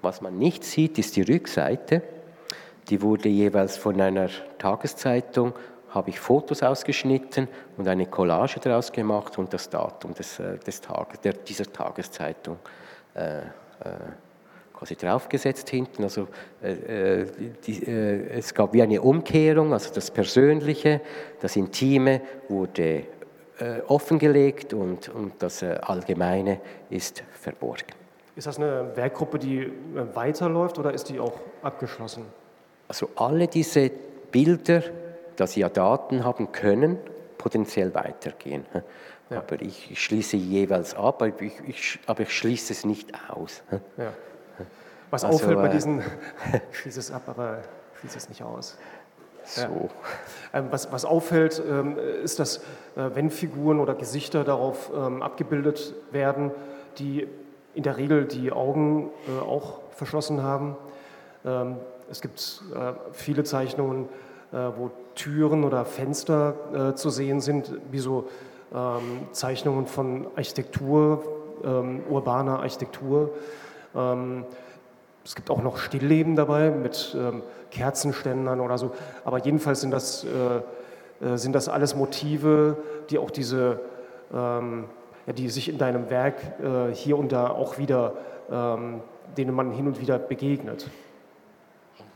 Was 0.00 0.22
man 0.22 0.38
nicht 0.38 0.64
sieht, 0.64 0.98
ist 0.98 1.16
die 1.16 1.22
Rückseite. 1.22 2.02
Die 2.88 3.02
wurde 3.02 3.28
jeweils 3.28 3.76
von 3.76 4.00
einer 4.00 4.30
Tageszeitung, 4.56 5.52
habe 5.90 6.10
ich 6.10 6.20
Fotos 6.20 6.62
ausgeschnitten 6.62 7.48
und 7.76 7.88
eine 7.88 8.06
Collage 8.06 8.60
daraus 8.60 8.92
gemacht 8.92 9.38
und 9.38 9.52
das 9.52 9.70
Datum 9.70 10.14
des, 10.14 10.38
äh, 10.38 10.58
des 10.58 10.80
Tages, 10.80 11.20
der, 11.20 11.32
dieser 11.32 11.72
Tageszeitung 11.72 12.58
äh, 13.14 13.40
quasi 14.78 14.96
draufgesetzt 14.96 15.68
hinten. 15.70 16.04
Also 16.04 16.28
äh, 16.62 17.22
äh, 17.22 17.26
die, 17.66 17.82
äh, 17.84 18.38
es 18.38 18.54
gab 18.54 18.72
wie 18.72 18.82
eine 18.82 19.00
Umkehrung, 19.00 19.72
also 19.72 19.92
das 19.92 20.10
Persönliche, 20.10 21.00
das 21.40 21.56
Intime 21.56 22.20
wurde 22.48 23.04
äh, 23.58 23.80
offengelegt 23.88 24.72
und, 24.74 25.08
und 25.08 25.34
das 25.40 25.62
äh, 25.62 25.78
Allgemeine 25.82 26.60
ist 26.90 27.24
verborgen. 27.32 27.92
Ist 28.36 28.46
das 28.46 28.58
eine 28.58 28.92
Werkgruppe, 28.94 29.38
die 29.40 29.62
äh, 29.62 29.70
weiterläuft 30.14 30.78
oder 30.78 30.94
ist 30.94 31.08
die 31.08 31.18
auch 31.18 31.34
abgeschlossen? 31.62 32.24
Also 32.86 33.10
alle 33.16 33.48
diese 33.48 33.90
Bilder, 34.30 34.82
dass 35.38 35.52
sie 35.52 35.60
ja 35.60 35.68
Daten 35.68 36.24
haben 36.24 36.52
können, 36.52 36.98
potenziell 37.38 37.94
weitergehen. 37.94 38.66
Ja. 39.30 39.38
Aber 39.38 39.60
ich 39.60 39.92
schließe 40.02 40.36
jeweils 40.36 40.94
ab, 40.94 41.22
aber 41.22 41.28
ich, 41.28 41.60
ich, 41.66 41.98
aber 42.06 42.22
ich 42.22 42.36
schließe 42.36 42.72
es 42.72 42.84
nicht 42.84 43.12
aus. 43.30 43.62
Ja. 43.96 44.12
Was 45.10 45.24
also, 45.24 45.36
auffällt 45.36 45.58
bei 45.58 45.68
äh, 45.68 45.70
diesen, 45.70 46.02
schließe 46.72 47.00
es 47.00 47.10
ab, 47.10 47.22
aber 47.26 47.62
schließe 48.00 48.18
es 48.18 48.28
nicht 48.28 48.42
aus. 48.42 48.76
So. 49.44 49.62
Ja. 49.62 49.68
Ähm, 50.52 50.66
was, 50.70 50.92
was, 50.92 51.04
auffällt, 51.04 51.62
ähm, 51.66 51.96
ist, 52.22 52.38
dass 52.38 52.58
äh, 52.58 53.10
wenn 53.14 53.30
Figuren 53.30 53.80
oder 53.80 53.94
Gesichter 53.94 54.44
darauf 54.44 54.90
ähm, 54.94 55.22
abgebildet 55.22 55.94
werden, 56.10 56.50
die 56.98 57.28
in 57.74 57.82
der 57.82 57.96
Regel 57.96 58.24
die 58.24 58.50
Augen 58.50 59.10
äh, 59.28 59.40
auch 59.40 59.80
verschlossen 59.90 60.42
haben. 60.42 60.76
es 62.08 62.20
gibt 62.20 62.62
viele 63.12 63.42
Zeichnungen, 63.42 64.08
wo 64.50 64.90
Türen 65.14 65.64
oder 65.64 65.84
Fenster 65.84 66.94
zu 66.94 67.10
sehen 67.10 67.40
sind, 67.40 67.70
wie 67.90 67.98
so 67.98 68.28
Zeichnungen 69.32 69.86
von 69.86 70.26
Architektur, 70.36 71.22
urbaner 72.08 72.60
Architektur. 72.60 73.30
Es 75.28 75.34
gibt 75.34 75.50
auch 75.50 75.62
noch 75.62 75.76
Stillleben 75.76 76.36
dabei 76.36 76.70
mit 76.70 77.14
ähm, 77.14 77.42
Kerzenständern 77.70 78.60
oder 78.60 78.78
so. 78.78 78.92
Aber 79.26 79.38
jedenfalls 79.44 79.82
sind 79.82 79.90
das, 79.90 80.24
äh, 80.24 81.26
äh, 81.26 81.36
sind 81.36 81.52
das 81.54 81.68
alles 81.68 81.94
Motive, 81.94 82.78
die 83.10 83.18
auch 83.18 83.30
diese, 83.30 83.78
ähm, 84.32 84.86
die 85.26 85.50
sich 85.50 85.68
in 85.68 85.76
deinem 85.76 86.08
Werk 86.08 86.36
äh, 86.62 86.94
hier 86.94 87.18
und 87.18 87.30
da 87.30 87.50
auch 87.50 87.76
wieder, 87.76 88.14
ähm, 88.50 89.02
denen 89.36 89.54
man 89.54 89.70
hin 89.70 89.86
und 89.86 90.00
wieder 90.00 90.18
begegnet. 90.18 90.88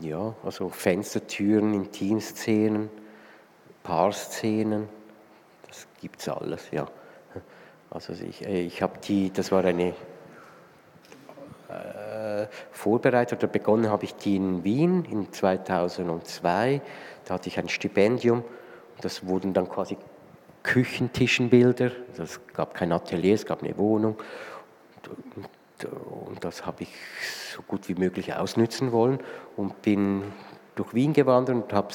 Ja, 0.03 0.35
also 0.43 0.69
Fenstertüren, 0.69 1.75
Intimszenen, 1.75 2.91
Paarszenen, 3.85 4.89
das 5.69 5.87
gibt 6.01 6.21
es 6.21 6.29
alles, 6.29 6.73
ja. 6.73 6.89
Also 7.89 8.13
ich, 8.15 8.45
äh, 8.45 8.63
ich 8.63 8.83
habe 8.83 8.99
die, 8.99 9.33
das 9.33 9.53
war 9.53 9.65
eine 9.65 9.95
äh, 11.69 12.49
vorbereitet 12.73 13.39
oder 13.39 13.53
begonnen 13.53 13.91
habe 13.91 14.05
ich 14.05 14.17
die 14.17 14.35
in 14.35 14.65
Wien 14.65 15.05
in 15.05 15.33
2002. 15.33 16.81
Da 17.25 17.35
hatte 17.35 17.49
ich 17.49 17.61
ein 17.61 17.69
Stipendium. 17.69 18.43
Das 19.03 19.25
wurden 19.25 19.53
dann 19.53 19.69
quasi 19.69 19.97
Küchentischenbilder. 20.65 21.93
Es 22.19 22.41
gab 22.55 22.75
kein 22.75 22.91
Atelier, 22.91 23.37
es 23.37 23.47
gab 23.47 23.63
eine 23.63 23.79
Wohnung. 23.79 24.17
Und 26.27 26.45
das 26.45 26.67
habe 26.67 26.83
ich 26.83 26.93
so 27.55 27.63
gut 27.63 27.89
wie 27.89 27.95
möglich 27.95 28.35
ausnützen 28.35 28.91
wollen 28.91 29.21
und 29.57 29.81
bin 29.83 30.23
durch 30.75 30.95
Wien 30.95 31.13
gewandert 31.13 31.55
und 31.55 31.73
habe 31.73 31.89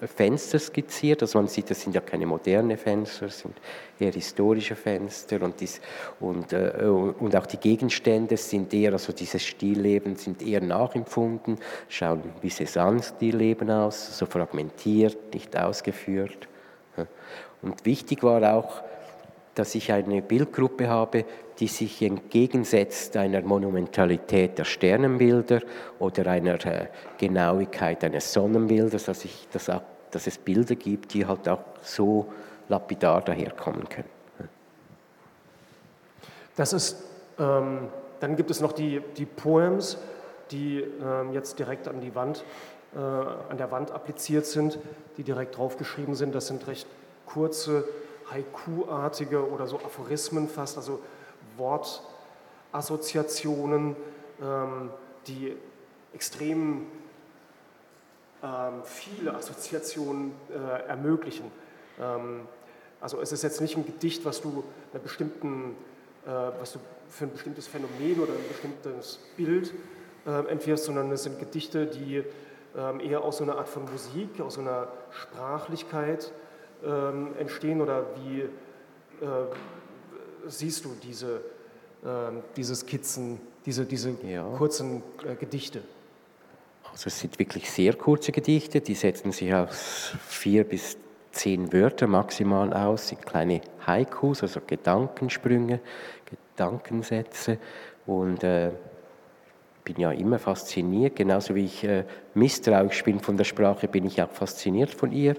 äh, 0.00 0.06
Fenster 0.06 0.58
skizziert. 0.58 1.22
Also 1.22 1.38
man 1.38 1.48
sieht, 1.48 1.70
das 1.70 1.82
sind 1.82 1.94
ja 1.94 2.00
keine 2.00 2.26
modernen 2.26 2.78
Fenster, 2.78 3.26
das 3.26 3.40
sind 3.40 3.54
eher 4.00 4.12
historische 4.12 4.74
Fenster 4.74 5.42
und, 5.42 5.60
dies, 5.60 5.80
und, 6.18 6.52
äh, 6.52 6.86
und 6.86 7.36
auch 7.36 7.46
die 7.46 7.58
Gegenstände 7.58 8.36
sind 8.36 8.72
eher, 8.72 8.92
also 8.92 9.12
diese 9.12 9.38
Stillleben 9.38 10.16
sind 10.16 10.42
eher 10.42 10.62
nachempfunden, 10.62 11.58
schauen 11.88 12.22
wie 12.40 12.48
Cézanne-Stillleben 12.48 13.70
aus, 13.70 14.18
so 14.18 14.26
fragmentiert, 14.26 15.34
nicht 15.34 15.56
ausgeführt. 15.56 16.48
Und 17.62 17.84
wichtig 17.84 18.22
war 18.22 18.54
auch, 18.54 18.82
dass 19.54 19.74
ich 19.74 19.92
eine 19.92 20.22
Bildgruppe 20.22 20.88
habe, 20.88 21.24
die 21.62 21.68
sich 21.68 22.02
entgegensetzt 22.02 23.16
einer 23.16 23.40
Monumentalität 23.40 24.58
der 24.58 24.64
Sternenbilder 24.64 25.60
oder 26.00 26.26
einer 26.26 26.54
äh, 26.66 26.88
Genauigkeit 27.18 28.02
eines 28.02 28.32
Sonnenbildes, 28.32 29.04
dass, 29.04 29.24
ich, 29.24 29.46
dass, 29.52 29.70
auch, 29.70 29.82
dass 30.10 30.26
es 30.26 30.38
Bilder 30.38 30.74
gibt, 30.74 31.14
die 31.14 31.24
halt 31.24 31.48
auch 31.48 31.62
so 31.80 32.32
lapidar 32.68 33.22
daherkommen 33.22 33.88
können. 33.88 34.08
Das 36.56 36.72
ist, 36.72 37.00
ähm, 37.38 37.90
dann 38.18 38.34
gibt 38.34 38.50
es 38.50 38.60
noch 38.60 38.72
die, 38.72 39.00
die 39.16 39.24
Poems, 39.24 39.98
die 40.50 40.80
ähm, 40.80 41.32
jetzt 41.32 41.60
direkt 41.60 41.86
an 41.86 42.00
die 42.00 42.12
Wand, 42.16 42.44
äh, 42.96 42.98
an 42.98 43.56
der 43.56 43.70
Wand 43.70 43.92
appliziert 43.92 44.46
sind, 44.46 44.80
die 45.16 45.22
direkt 45.22 45.56
draufgeschrieben 45.58 46.16
sind. 46.16 46.34
Das 46.34 46.48
sind 46.48 46.66
recht 46.66 46.88
kurze 47.24 47.84
Haiku-artige 48.32 49.48
oder 49.48 49.68
so 49.68 49.76
Aphorismen 49.76 50.48
fast, 50.48 50.76
also 50.76 50.98
Wortassoziationen, 51.56 53.96
ähm, 54.40 54.90
die 55.26 55.56
extrem 56.14 56.86
ähm, 58.42 58.82
viele 58.84 59.34
Assoziationen 59.34 60.32
äh, 60.50 60.88
ermöglichen. 60.88 61.50
Ähm, 62.00 62.48
also 63.00 63.20
es 63.20 63.32
ist 63.32 63.42
jetzt 63.42 63.60
nicht 63.60 63.76
ein 63.76 63.86
Gedicht, 63.86 64.24
was 64.24 64.40
du 64.40 64.64
einer 64.92 65.02
bestimmten, 65.02 65.76
äh, 66.26 66.30
was 66.60 66.72
du 66.72 66.78
für 67.08 67.24
ein 67.24 67.32
bestimmtes 67.32 67.66
Phänomen 67.66 68.20
oder 68.20 68.32
ein 68.32 68.48
bestimmtes 68.48 69.18
Bild 69.36 69.72
äh, 70.26 70.50
entwirfst, 70.50 70.86
sondern 70.86 71.10
es 71.12 71.24
sind 71.24 71.38
Gedichte, 71.38 71.86
die 71.86 72.24
ähm, 72.76 73.00
eher 73.00 73.22
aus 73.22 73.38
so 73.38 73.44
einer 73.44 73.58
Art 73.58 73.68
von 73.68 73.84
Musik, 73.90 74.40
aus 74.40 74.54
so 74.54 74.60
einer 74.60 74.88
Sprachlichkeit 75.10 76.32
ähm, 76.84 77.34
entstehen 77.38 77.80
oder 77.80 78.06
wie 78.16 78.40
äh, 78.40 78.48
siehst 80.48 80.84
du 80.84 80.96
diese, 81.02 81.36
äh, 82.04 82.08
diese 82.56 82.74
Skizzen, 82.74 83.40
diese, 83.64 83.84
diese 83.86 84.14
ja. 84.26 84.44
kurzen 84.56 85.02
äh, 85.26 85.34
Gedichte? 85.34 85.82
Also 86.90 87.06
es 87.06 87.20
sind 87.20 87.38
wirklich 87.38 87.70
sehr 87.70 87.94
kurze 87.94 88.32
Gedichte, 88.32 88.80
die 88.80 88.94
setzen 88.94 89.32
sich 89.32 89.54
aus 89.54 90.12
vier 90.28 90.64
bis 90.64 90.98
zehn 91.30 91.72
Wörter 91.72 92.06
maximal 92.06 92.72
aus, 92.72 93.08
sind 93.08 93.24
kleine 93.24 93.62
Haikus, 93.86 94.42
also 94.42 94.60
Gedankensprünge, 94.66 95.80
Gedankensätze 96.26 97.58
und 98.06 98.44
äh, 98.44 98.72
bin 99.84 99.96
ja 99.96 100.12
immer 100.12 100.38
fasziniert, 100.38 101.16
genauso 101.16 101.54
wie 101.54 101.64
ich 101.64 101.84
äh, 101.84 102.04
misstrauisch 102.34 103.02
bin 103.04 103.20
von 103.20 103.36
der 103.36 103.44
Sprache, 103.44 103.88
bin 103.88 104.04
ich 104.04 104.22
auch 104.22 104.30
fasziniert 104.30 104.90
von 104.90 105.12
ihr. 105.12 105.36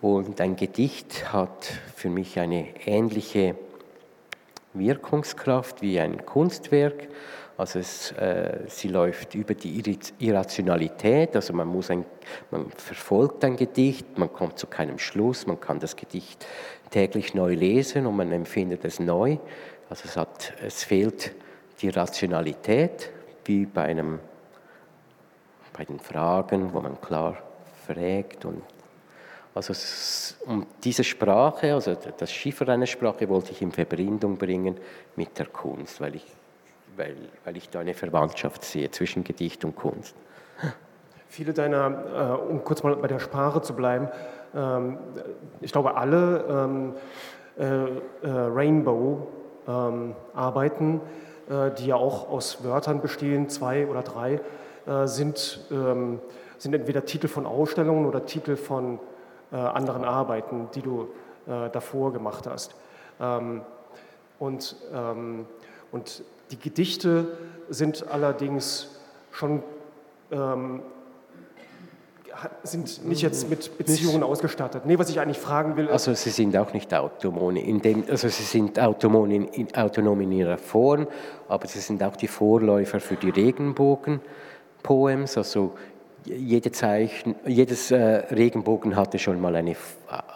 Und 0.00 0.40
ein 0.40 0.54
Gedicht 0.54 1.32
hat 1.32 1.64
für 1.96 2.10
mich 2.10 2.38
eine 2.38 2.68
ähnliche 2.86 3.56
Wirkungskraft 4.74 5.82
wie 5.82 5.98
ein 6.00 6.24
Kunstwerk. 6.26 7.08
Also 7.56 7.78
es, 7.78 8.10
äh, 8.12 8.64
sie 8.66 8.88
läuft 8.88 9.36
über 9.36 9.54
die 9.54 9.80
Irrationalität, 10.18 11.36
also 11.36 11.52
man, 11.52 11.68
muss 11.68 11.88
ein, 11.88 12.04
man 12.50 12.68
verfolgt 12.70 13.44
ein 13.44 13.56
Gedicht, 13.56 14.18
man 14.18 14.32
kommt 14.32 14.58
zu 14.58 14.66
keinem 14.66 14.98
Schluss, 14.98 15.46
man 15.46 15.60
kann 15.60 15.78
das 15.78 15.94
Gedicht 15.94 16.44
täglich 16.90 17.32
neu 17.32 17.54
lesen 17.54 18.06
und 18.06 18.16
man 18.16 18.32
empfindet 18.32 18.84
es 18.84 18.98
neu. 18.98 19.38
Also 19.88 20.02
es, 20.06 20.16
hat, 20.16 20.52
es 20.66 20.82
fehlt 20.82 21.32
die 21.80 21.90
Rationalität, 21.90 23.10
wie 23.44 23.66
bei, 23.66 23.82
einem, 23.82 24.18
bei 25.76 25.84
den 25.84 26.00
Fragen, 26.00 26.72
wo 26.72 26.80
man 26.80 27.00
klar 27.00 27.38
fragt 27.86 28.44
und 28.44 28.62
Also 29.54 29.72
um 30.46 30.66
diese 30.82 31.04
Sprache, 31.04 31.74
also 31.74 31.94
das 32.18 32.32
Schiffer 32.32 32.68
einer 32.68 32.86
Sprache, 32.86 33.28
wollte 33.28 33.52
ich 33.52 33.62
in 33.62 33.70
Verbindung 33.70 34.36
bringen 34.36 34.76
mit 35.14 35.38
der 35.38 35.46
Kunst, 35.46 36.00
weil 36.00 36.16
ich, 36.16 36.26
weil, 36.96 37.14
weil 37.44 37.56
ich 37.56 37.70
da 37.70 37.78
eine 37.80 37.94
Verwandtschaft 37.94 38.64
sehe 38.64 38.90
zwischen 38.90 39.22
Gedicht 39.22 39.64
und 39.64 39.76
Kunst. 39.76 40.16
Viele 41.28 41.52
deiner, 41.52 42.40
äh, 42.40 42.42
um 42.50 42.64
kurz 42.64 42.82
mal 42.82 42.96
bei 42.96 43.06
der 43.06 43.20
Sprache 43.20 43.62
zu 43.62 43.74
bleiben, 43.74 44.08
ähm, 44.54 44.98
ich 45.60 45.70
glaube 45.72 45.96
alle 45.96 46.44
ähm, 46.48 46.94
äh, 47.58 47.64
äh, 47.64 47.98
Rainbow-Arbeiten, 48.22 51.00
ähm, 51.50 51.72
die 51.78 51.86
ja 51.86 51.96
auch 51.96 52.30
aus 52.30 52.62
Wörtern 52.64 53.00
bestehen, 53.00 53.48
zwei 53.48 53.86
oder 53.86 54.02
drei, 54.02 54.40
sind, 55.06 55.60
sind 56.58 56.74
entweder 56.74 57.06
Titel 57.06 57.26
von 57.26 57.46
Ausstellungen 57.46 58.04
oder 58.04 58.26
Titel 58.26 58.56
von 58.56 58.98
anderen 59.56 60.04
Arbeiten, 60.04 60.68
die 60.74 60.82
du 60.82 61.08
davor 61.46 62.12
gemacht 62.12 62.46
hast. 62.46 62.74
Und, 64.38 64.76
und 65.92 66.24
die 66.50 66.58
Gedichte 66.58 67.26
sind 67.68 68.08
allerdings 68.10 68.88
schon 69.30 69.62
sind 72.62 73.06
nicht 73.06 73.22
jetzt 73.22 73.48
mit 73.48 73.78
Beziehungen 73.78 74.22
ausgestattet. 74.22 74.84
Nee, 74.86 74.98
was 74.98 75.08
ich 75.08 75.20
eigentlich 75.20 75.38
fragen 75.38 75.76
will. 75.76 75.88
Also 75.88 76.12
sie 76.14 76.30
sind 76.30 76.56
auch 76.56 76.72
nicht 76.72 76.92
autonom, 76.92 77.56
in 77.56 77.80
dem, 77.80 78.04
also 78.08 78.28
sie 78.28 78.42
sind 78.42 78.80
autonom 78.80 79.30
in, 79.30 79.74
autonom 79.74 80.20
in 80.20 80.32
ihrer 80.32 80.58
Form, 80.58 81.06
aber 81.48 81.66
sie 81.66 81.80
sind 81.80 82.02
auch 82.02 82.16
die 82.16 82.28
Vorläufer 82.28 83.00
für 83.00 83.16
die 83.16 83.30
Regenbogen-Poems. 83.30 85.38
Also 85.38 85.72
jede 86.24 86.72
Zeichen, 86.72 87.34
jedes 87.46 87.90
äh, 87.90 87.96
Regenbogen 87.96 88.96
hatte 88.96 89.18
schon 89.18 89.40
mal 89.40 89.56
eine, 89.56 89.76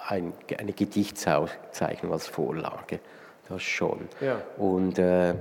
ein, 0.09 0.33
eine 0.59 0.73
Gedichtszeichnung 0.73 2.13
als 2.13 2.27
Vorlage. 2.27 3.01
Das 3.49 3.63
schon. 3.63 4.09
Ja. 4.21 4.43
Und 4.59 4.99
äh, 4.99 5.35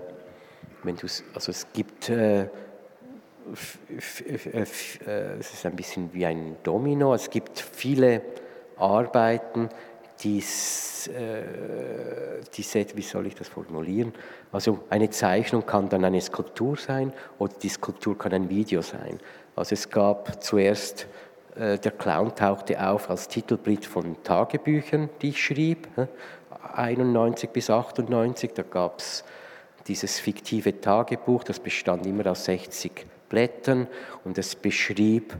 wenn 0.83 0.95
du 0.95 1.07
also 1.33 1.51
es 1.51 1.67
gibt 1.73 2.09
äh, 2.09 2.43
äh, 2.43 2.47
es 5.39 5.53
ist 5.53 5.65
ein 5.65 5.75
bisschen 5.75 6.13
wie 6.13 6.25
ein 6.25 6.55
Domino. 6.63 7.13
Es 7.13 7.29
gibt 7.29 7.59
viele 7.59 8.21
Arbeiten, 8.77 9.69
die, 10.23 10.39
äh, 10.39 11.43
die 12.55 12.63
wie 12.95 13.01
soll 13.01 13.27
ich 13.27 13.35
das 13.35 13.47
formulieren? 13.47 14.13
Also 14.51 14.79
eine 14.89 15.09
Zeichnung 15.09 15.65
kann 15.65 15.89
dann 15.89 16.03
eine 16.03 16.21
Skulptur 16.21 16.77
sein 16.77 17.13
oder 17.37 17.53
die 17.61 17.69
Skulptur 17.69 18.17
kann 18.17 18.33
ein 18.33 18.49
Video 18.49 18.81
sein. 18.81 19.19
Also 19.57 19.73
es 19.73 19.89
gab 19.89 20.43
zuerst, 20.43 21.07
äh, 21.55 21.79
der 21.79 21.91
Clown 21.91 22.35
tauchte 22.35 22.79
auf 22.87 23.09
als 23.09 23.27
Titelbild 23.27 23.87
von 23.87 24.21
Tagebüchern, 24.23 25.09
die 25.21 25.29
ich 25.29 25.43
schrieb, 25.43 25.87
91 26.75 27.49
bis 27.49 27.71
98. 27.71 28.51
Da 28.53 28.61
gab 28.61 28.99
es 28.99 29.23
dieses 29.87 30.19
fiktive 30.19 30.79
Tagebuch, 30.79 31.43
das 31.43 31.59
bestand 31.59 32.05
immer 32.05 32.27
aus 32.27 32.45
60 32.45 33.07
Blättern 33.29 33.87
und 34.23 34.37
es 34.37 34.55
beschrieb 34.55 35.35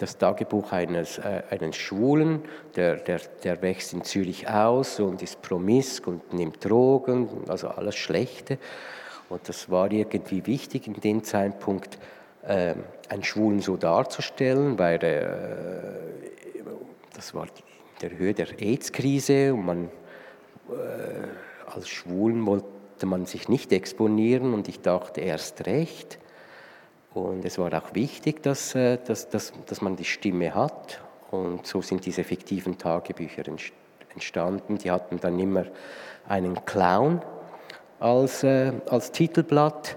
das 0.00 0.18
Tagebuch 0.18 0.72
eines, 0.72 1.18
äh, 1.18 1.44
eines 1.48 1.76
Schwulen, 1.76 2.42
der, 2.74 2.96
der, 2.96 3.20
der 3.44 3.62
wächst 3.62 3.92
in 3.92 4.02
Zürich 4.02 4.50
aus 4.50 4.98
und 4.98 5.22
ist 5.22 5.42
promisk 5.42 6.08
und 6.08 6.32
nimmt 6.32 6.64
Drogen, 6.64 7.28
also 7.46 7.68
alles 7.68 7.94
Schlechte. 7.94 8.58
Und 9.28 9.48
das 9.48 9.70
war 9.70 9.92
irgendwie 9.92 10.44
wichtig 10.44 10.88
in 10.88 10.94
dem 10.94 11.22
Zeitpunkt, 11.22 11.98
äh, 12.46 12.74
einen 13.08 13.24
Schwulen 13.24 13.60
so 13.60 13.76
darzustellen, 13.76 14.78
weil 14.78 15.02
äh, 15.02 16.64
das 17.14 17.34
war 17.34 17.44
in 17.44 17.50
der 18.00 18.18
Höhe 18.18 18.34
der 18.34 18.60
AIDS-Krise 18.60 19.54
und 19.54 19.66
man 19.66 19.90
äh, 20.70 21.72
als 21.72 21.88
Schwulen 21.88 22.44
wollte 22.46 22.66
man 23.04 23.26
sich 23.26 23.48
nicht 23.48 23.72
exponieren 23.72 24.54
und 24.54 24.68
ich 24.68 24.80
dachte 24.80 25.20
erst 25.20 25.66
recht. 25.66 26.18
Und 27.12 27.44
es 27.44 27.58
war 27.58 27.72
auch 27.74 27.94
wichtig, 27.94 28.42
dass, 28.42 28.74
äh, 28.74 28.98
dass, 29.04 29.28
dass, 29.28 29.52
dass 29.66 29.80
man 29.80 29.96
die 29.96 30.04
Stimme 30.04 30.54
hat. 30.54 31.00
Und 31.30 31.66
so 31.66 31.82
sind 31.82 32.04
diese 32.06 32.24
fiktiven 32.24 32.78
Tagebücher 32.78 33.42
entstanden. 34.12 34.78
Die 34.78 34.90
hatten 34.90 35.20
dann 35.20 35.38
immer 35.38 35.66
einen 36.28 36.64
Clown 36.64 37.22
als, 38.00 38.42
äh, 38.42 38.72
als 38.88 39.12
Titelblatt. 39.12 39.96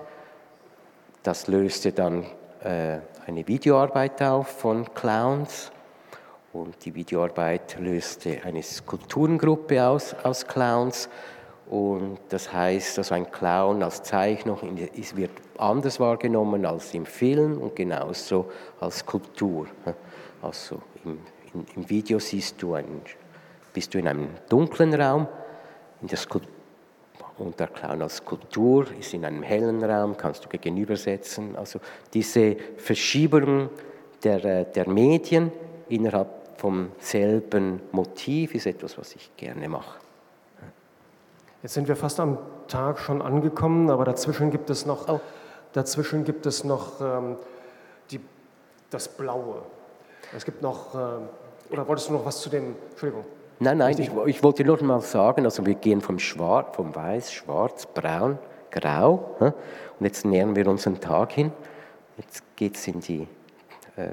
Das 1.24 1.48
löste 1.48 1.91
dann 1.91 2.26
äh, 2.64 2.99
eine 3.26 3.47
Videoarbeit 3.47 4.22
auf 4.22 4.47
von 4.47 4.86
Clowns. 4.93 5.72
Und 6.53 6.84
die 6.86 6.95
Videoarbeit 6.95 7.78
löste 7.80 8.41
eine 8.43 8.64
Skulpturengruppe 8.64 9.86
aus, 9.86 10.16
aus 10.24 10.47
Clowns. 10.47 11.10
Und 11.70 12.20
das 12.30 12.51
heißt, 12.51 12.97
dass 12.97 13.12
ein 13.12 13.30
Clown 13.30 13.84
als 13.84 14.01
Zeichnung 14.01 14.58
wird 15.16 15.32
anders 15.58 15.99
wahrgenommen 15.99 16.66
als 16.66 16.93
im 16.93 17.05
Film 17.05 17.58
und 17.58 17.76
genauso 17.76 18.49
als 18.80 18.99
Skulptur. 18.99 19.68
Also 20.41 20.82
im, 21.03 21.20
im 21.76 21.89
Video 21.89 22.20
siehst 22.20 22.62
du 22.62 22.74
ein, 22.74 23.01
bist 23.74 23.93
du 23.93 23.99
in 23.99 24.08
einem 24.08 24.30
dunklen 24.47 24.93
Raum, 24.93 25.28
in 26.01 26.08
der 26.08 26.18
Skulptur, 26.18 26.57
und 27.38 27.59
der 27.59 27.67
Clown 27.67 28.01
als 28.01 28.17
Skulptur 28.17 28.88
ist 28.99 29.13
in 29.13 29.25
einem 29.25 29.43
hellen 29.43 29.83
Raum, 29.83 30.17
kannst 30.17 30.45
du 30.45 30.49
gegenübersetzen. 30.49 31.55
Also 31.55 31.79
diese 32.13 32.55
Verschiebung 32.77 33.69
der, 34.23 34.43
äh, 34.43 34.65
der 34.71 34.89
Medien 34.89 35.51
innerhalb 35.89 36.29
vom 36.57 36.91
selben 36.99 37.81
Motiv 37.91 38.55
ist 38.55 38.65
etwas, 38.65 38.97
was 38.97 39.15
ich 39.15 39.35
gerne 39.38 39.69
mache. 39.69 39.99
Jetzt 41.61 41.73
sind 41.73 41.88
wir 41.88 41.95
fast 41.95 42.19
am 42.19 42.38
Tag 42.67 42.99
schon 42.99 43.21
angekommen, 43.21 43.89
aber 43.89 44.05
dazwischen 44.05 44.51
gibt 44.51 44.69
es 44.69 44.85
noch, 44.85 45.07
oh. 45.07 45.19
dazwischen 45.73 46.23
gibt 46.23 46.45
es 46.45 46.63
noch 46.63 47.01
ähm, 47.01 47.38
die, 48.11 48.19
das 48.89 49.07
Blaue. 49.07 49.61
Es 50.35 50.45
gibt 50.45 50.61
noch, 50.61 50.93
äh, 50.95 51.73
oder 51.73 51.88
wolltest 51.88 52.09
du 52.09 52.13
noch 52.13 52.25
was 52.25 52.41
zu 52.41 52.49
dem, 52.49 52.75
Entschuldigung. 52.91 53.25
Nein, 53.60 53.80
nein, 53.80 53.95
ich, 53.97 54.12
ich, 54.28 54.43
wollte 54.43 54.64
nur 54.64 54.82
mal 54.84 55.01
sagen, 55.01 55.45
also 55.45 55.66
wir 55.66 55.74
gehen 55.74 56.01
vom 56.01 56.20
Schwarz, 56.20 56.76
vom 56.76 56.95
Weiß, 56.95 57.34
Schwarz, 57.34 57.88
Braun, 57.88 58.38
Grau 58.70 59.36
und 59.39 60.05
jetzt 60.05 60.26
nähern 60.26 60.55
wir 60.55 60.68
unseren 60.68 60.99
Tag 60.99 61.32
hin. 61.32 61.51
Jetzt 62.18 62.43
geht 62.55 62.76
es 62.76 62.88
in 62.88 62.99
die 62.99 63.28
äh, 63.95 64.10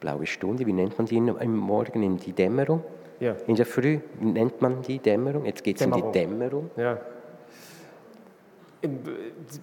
blaue 0.00 0.26
Stunde, 0.26 0.64
wie 0.66 0.72
nennt 0.72 0.96
man 0.96 1.06
die 1.06 1.16
im 1.16 1.56
Morgen, 1.56 2.02
in 2.02 2.16
die 2.16 2.32
Dämmerung. 2.32 2.82
Ja. 3.20 3.34
In 3.46 3.56
der 3.56 3.66
Früh 3.66 3.98
nennt 4.20 4.62
man 4.62 4.80
die 4.82 4.98
Dämmerung, 4.98 5.44
jetzt 5.44 5.64
geht 5.64 5.76
es 5.76 5.82
in 5.82 5.92
die 5.92 6.02
Dämmerung. 6.12 6.70
Ja. 6.76 6.98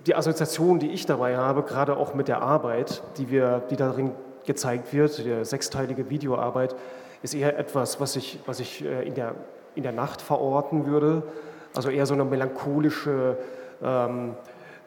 Die 0.06 0.14
Assoziation, 0.14 0.78
die 0.78 0.92
ich 0.92 1.06
dabei 1.06 1.38
habe, 1.38 1.64
gerade 1.64 1.96
auch 1.96 2.14
mit 2.14 2.28
der 2.28 2.42
Arbeit, 2.42 3.02
die, 3.18 3.32
wir, 3.32 3.64
die 3.70 3.78
darin 3.78 4.12
gezeigt 4.46 4.94
wird, 4.94 5.18
die 5.20 5.46
sechsteilige 5.46 6.10
Videoarbeit, 6.10 6.76
ist 7.22 7.34
eher 7.34 7.58
etwas, 7.58 8.00
was 8.00 8.16
ich, 8.16 8.40
was 8.46 8.60
ich 8.60 8.84
äh, 8.84 9.08
in, 9.08 9.14
der, 9.14 9.36
in 9.76 9.84
der 9.84 9.92
Nacht 9.92 10.22
verorten 10.22 10.86
würde. 10.86 11.24
Also 11.74 11.90
eher 11.90 12.06
so 12.06 12.14
eine 12.14 12.26
melancholische, 12.26 13.38
ähm, 13.84 14.36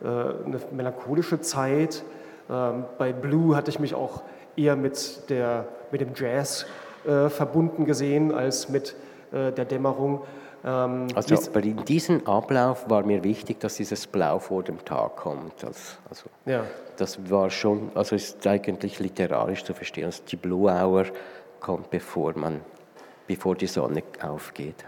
äh, 0.03 0.07
eine 0.07 0.61
melancholische 0.73 1.41
Zeit. 1.41 2.03
Ähm, 2.51 2.85
bei 2.97 3.13
Blue 3.13 3.57
hatte 3.57 3.71
ich 3.71 3.79
mich 3.79 3.95
auch 3.95 4.23
eher 4.57 4.77
mit, 4.77 5.29
der, 5.31 5.67
mit 5.91 6.01
dem 6.01 6.11
Jazz 6.15 6.67
äh, 7.07 7.29
verbunden 7.29 7.85
gesehen 7.85 8.33
als 8.33 8.69
mit 8.69 8.95
äh, 9.33 9.53
der 9.53 9.65
Dämmerung. 9.65 10.23
Ähm, 10.65 11.07
also 11.15 11.37
aber 11.37 11.63
in 11.63 11.85
diesem 11.85 12.27
Ablauf 12.27 12.89
war 12.91 13.05
mir 13.05 13.23
wichtig, 13.23 13.61
dass 13.61 13.77
dieses 13.77 14.07
Blau 14.07 14.39
vor 14.39 14.63
dem 14.63 14.85
Tag 14.85 15.17
kommt. 15.17 15.65
Also, 15.65 15.81
also 16.09 16.25
ja. 16.47 16.65
Das 16.97 17.31
war 17.31 17.49
schon, 17.51 17.93
also 17.95 18.17
ist 18.17 18.45
eigentlich 18.47 18.99
literarisch 18.99 19.63
zu 19.63 19.73
verstehen, 19.73 20.07
dass 20.07 20.25
die 20.25 20.37
Blue 20.37 20.71
Hour 20.71 21.05
kommt, 21.61 21.91
bevor 21.91 22.37
man 22.37 22.61
bevor 23.29 23.55
die 23.55 23.67
Sonne 23.67 24.03
aufgeht. 24.23 24.85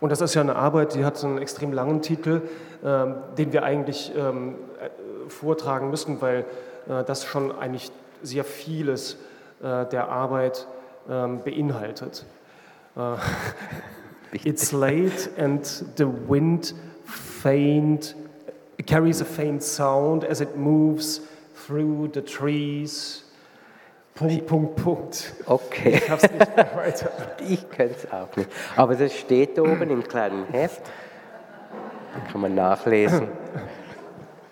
Und 0.00 0.10
das 0.10 0.20
ist 0.20 0.34
ja 0.34 0.40
eine 0.40 0.56
Arbeit, 0.56 0.94
die 0.94 1.04
hat 1.04 1.22
einen 1.22 1.38
extrem 1.38 1.72
langen 1.72 2.02
Titel, 2.02 2.40
ähm, 2.82 3.16
den 3.38 3.52
wir 3.52 3.62
eigentlich 3.62 4.12
ähm, 4.16 4.56
äh, 4.80 5.28
vortragen 5.28 5.90
müssen, 5.90 6.20
weil 6.20 6.46
äh, 6.88 7.04
das 7.04 7.24
schon 7.24 7.52
eigentlich 7.52 7.92
sehr 8.22 8.44
vieles 8.44 9.18
äh, 9.62 9.84
der 9.86 10.08
Arbeit 10.08 10.66
ähm, 11.08 11.40
beinhaltet. 11.44 12.24
Uh, 12.94 13.16
it's 14.44 14.72
late 14.72 15.30
and 15.38 15.64
the 15.96 16.04
wind 16.04 16.74
faint, 17.06 18.14
carries 18.86 19.22
a 19.22 19.24
faint 19.24 19.62
sound 19.62 20.24
as 20.24 20.42
it 20.42 20.56
moves 20.56 21.22
through 21.54 22.10
the 22.12 22.20
trees. 22.20 23.24
Punkt, 24.14 24.46
Punkt, 24.46 24.76
Punkt. 24.76 25.32
Okay. 25.46 25.94
Ich 26.02 26.10
hab's 26.10 26.22
nicht 26.22 26.56
mehr 26.56 26.68
weiter. 26.76 27.10
ich 27.48 27.68
könnte 27.70 27.94
es 27.96 28.12
auch 28.12 28.34
nicht. 28.36 28.48
Aber 28.76 28.94
das 28.94 29.14
steht 29.14 29.58
oben 29.58 29.88
im 29.90 30.02
kleinen 30.02 30.44
Heft. 30.46 30.82
Da 32.14 32.30
kann 32.30 32.40
man 32.42 32.54
nachlesen. 32.54 33.28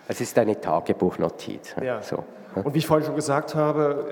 Es 0.07 0.19
ist 0.19 0.37
eine 0.39 0.59
Tagebuchnotiz. 0.59 1.75
Ja. 1.81 2.01
So. 2.01 2.23
Und 2.55 2.73
wie 2.73 2.79
ich 2.79 2.87
vorhin 2.87 3.05
schon 3.05 3.15
gesagt 3.15 3.53
habe, 3.55 4.05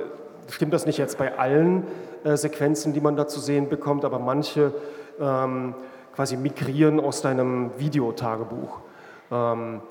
stimmt 0.50 0.74
das 0.74 0.86
nicht 0.86 0.97
jetzt 0.97 1.18
bei 1.18 1.38
allen 1.38 1.84
äh, 2.24 2.38
Sequenzen, 2.38 2.93
die 2.93 3.02
man 3.02 3.16
da 3.16 3.28
zu 3.28 3.39
sehen 3.39 3.70
bekommt, 3.70 4.06
aber 4.06 4.20
manche 4.20 4.72
ähm, 5.20 5.74
quasi 6.16 6.38
migrieren 6.38 7.00
aus 7.00 7.22
deinem 7.22 7.72
Videotagebuch, 7.78 8.80
ähm, 9.32 9.82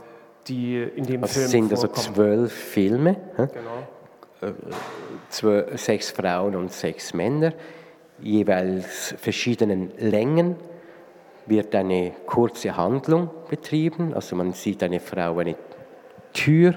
die 0.46 0.82
in 0.82 1.04
dem 1.04 1.22
also 1.24 1.34
Film 1.34 1.44
Es 1.46 1.50
sind 1.50 1.68
vorkommen. 1.68 1.94
also 1.96 2.12
zwölf 2.12 2.52
Filme, 2.52 3.16
hä? 3.36 3.48
Genau. 3.52 3.88
Zwölf, 5.30 5.80
sechs 5.80 6.10
Frauen 6.10 6.54
und 6.54 6.72
sechs 6.72 7.12
Männer, 7.12 7.52
jeweils 8.20 9.14
verschiedenen 9.18 9.92
Längen 9.98 10.56
wird 11.46 11.74
eine 11.74 12.12
kurze 12.26 12.76
Handlung 12.76 13.30
betrieben. 13.48 14.14
Also 14.14 14.36
man 14.36 14.52
sieht 14.52 14.82
eine 14.82 15.00
Frau 15.00 15.38
eine 15.38 15.56
Tür 16.32 16.74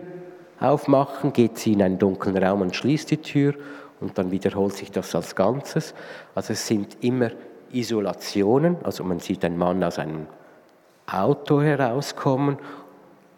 aufmachen, 0.60 1.34
geht 1.34 1.58
sie 1.58 1.74
in 1.74 1.82
einen 1.82 2.00
dunklen 2.00 2.38
Raum 2.38 2.62
und 2.62 2.76
schließt 2.76 3.12
die 3.12 3.18
Tür 3.18 3.54
und 4.00 4.18
dann 4.18 4.32
wiederholt 4.32 4.74
sich 4.74 4.92
das 4.92 5.14
als 5.16 5.36
Ganzes. 5.36 5.94
Also 6.36 6.54
es 6.54 6.66
sind 6.66 6.98
immer 7.02 7.32
Isolationen, 7.72 8.78
also 8.84 9.04
man 9.04 9.20
sieht 9.20 9.44
einen 9.46 9.58
Mann 9.58 9.84
aus 9.84 10.00
einem 10.00 10.28
Auto 11.08 11.62
herauskommen, 11.62 12.58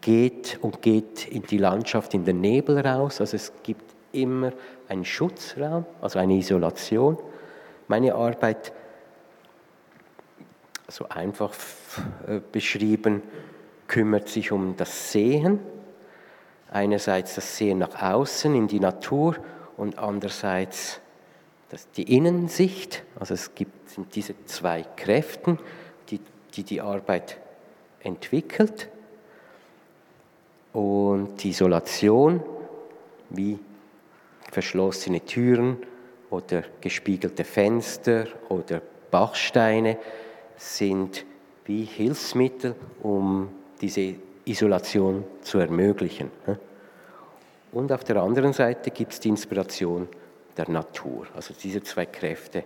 geht 0.02 0.60
und 0.62 0.82
geht 0.82 1.28
in 1.28 1.44
die 1.44 1.58
Landschaft, 1.58 2.14
in 2.14 2.26
den 2.26 2.42
Nebel 2.42 2.80
raus. 2.80 3.22
Also 3.22 3.36
es 3.38 3.54
gibt 3.64 3.93
immer 4.14 4.54
einen 4.88 5.06
Schutzraum, 5.06 5.86
also 6.02 6.20
eine 6.20 6.36
Isolation. 6.36 7.18
Meine 7.88 8.16
Arbeit, 8.16 8.72
so 10.88 11.10
einfach 11.10 11.54
äh, 12.28 12.40
beschrieben, 12.52 13.22
kümmert 13.88 14.30
sich 14.30 14.52
um 14.52 14.78
das 14.78 15.12
Sehen. 15.12 15.60
Einerseits 16.72 17.36
das 17.36 17.58
Sehen 17.58 17.80
nach 17.80 18.02
außen 18.02 18.56
in 18.56 18.68
die 18.68 18.80
Natur 18.80 19.36
und 19.78 20.00
andererseits 20.00 21.00
das, 21.70 21.90
die 21.92 22.16
Innensicht. 22.16 23.04
Also 23.20 23.34
es 23.34 23.54
gibt 23.56 23.74
diese 24.16 24.34
zwei 24.46 24.84
Kräfte, 24.96 25.58
die 26.10 26.20
die, 26.56 26.64
die 26.64 26.82
Arbeit 26.82 27.38
entwickelt. 28.02 28.90
Und 30.72 31.44
die 31.44 31.50
Isolation, 31.50 32.42
wie 33.30 33.60
verschlossene 34.54 35.22
Türen 35.22 35.78
oder 36.30 36.64
gespiegelte 36.82 37.44
Fenster 37.44 38.28
oder 38.50 38.82
Bachsteine, 39.12 39.98
sind 40.56 41.26
wie 41.66 41.84
Hilfsmittel, 41.84 42.76
um 43.02 43.50
diese 43.82 44.16
Isolation 44.46 45.24
zu 45.42 45.60
ermöglichen. 45.60 46.32
Und 47.72 47.92
auf 47.92 48.04
der 48.04 48.18
anderen 48.18 48.54
Seite 48.54 48.92
gibt 48.92 49.14
es 49.14 49.20
die 49.20 49.30
Inspiration 49.30 50.08
der 50.58 50.70
Natur. 50.70 51.28
Also 51.36 51.54
diese 51.62 51.82
zwei 51.84 52.06
Kräfte 52.06 52.64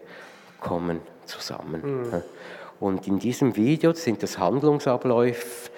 kommen 0.60 1.02
zusammen. 1.26 1.82
Mhm. 2.10 2.24
Und 2.80 3.08
in 3.08 3.20
diesem 3.20 3.56
Video 3.56 3.94
sind 3.94 4.22
das 4.22 4.38
Handlungsabläufe 4.38 5.72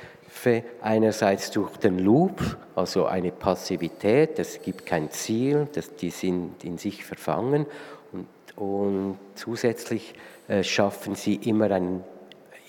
einerseits 0.81 1.51
durch 1.51 1.77
den 1.77 1.99
Loop, 1.99 2.57
also 2.75 3.05
eine 3.05 3.31
Passivität, 3.31 4.39
es 4.39 4.61
gibt 4.61 4.85
kein 4.85 5.11
Ziel, 5.11 5.67
das, 5.73 5.95
die 5.95 6.09
sind 6.09 6.63
in 6.63 6.77
sich 6.77 7.05
verfangen 7.05 7.65
und, 8.11 8.27
und 8.55 9.19
zusätzlich 9.35 10.13
äh, 10.47 10.63
schaffen 10.63 11.15
sie 11.15 11.35
immer 11.35 11.71
einen 11.71 12.03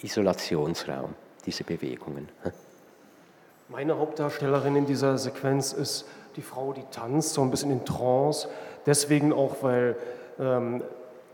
Isolationsraum, 0.02 1.14
diese 1.46 1.64
Bewegungen. 1.64 2.28
Meine 3.68 3.98
Hauptdarstellerin 3.98 4.74
in 4.74 4.86
dieser 4.86 5.16
Sequenz 5.16 5.72
ist 5.72 6.06
die 6.36 6.42
Frau, 6.42 6.72
die 6.72 6.84
tanzt, 6.90 7.34
so 7.34 7.42
ein 7.42 7.50
bisschen 7.50 7.70
in 7.70 7.84
Trance. 7.84 8.48
Deswegen 8.86 9.32
auch, 9.32 9.62
weil 9.62 9.96
ähm, 10.38 10.82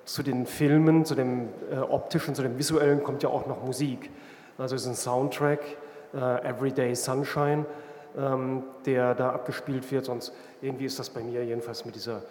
zu 0.04 0.22
den 0.22 0.46
Filmen, 0.46 1.04
zu 1.04 1.14
dem 1.14 1.48
äh, 1.70 1.76
optischen, 1.76 2.34
zu 2.34 2.42
dem 2.42 2.58
visuellen 2.58 3.02
kommt 3.02 3.22
ja 3.22 3.28
auch 3.28 3.46
noch 3.46 3.64
Musik. 3.64 4.10
Also 4.58 4.74
es 4.74 4.82
ist 4.82 4.88
ein 4.88 4.94
Soundtrack, 4.94 5.60
Everyday 6.18 6.94
Sunshine, 6.94 7.66
ähm, 8.16 8.64
der 8.84 9.14
da 9.14 9.30
abgespielt 9.30 9.90
wird. 9.90 10.08
Und 10.08 10.32
irgendwie 10.62 10.86
ist 10.86 10.98
das 10.98 11.10
bei 11.10 11.22
mir 11.22 11.44
jedenfalls 11.44 11.84
mit 11.84 11.94
dieser 11.94 12.22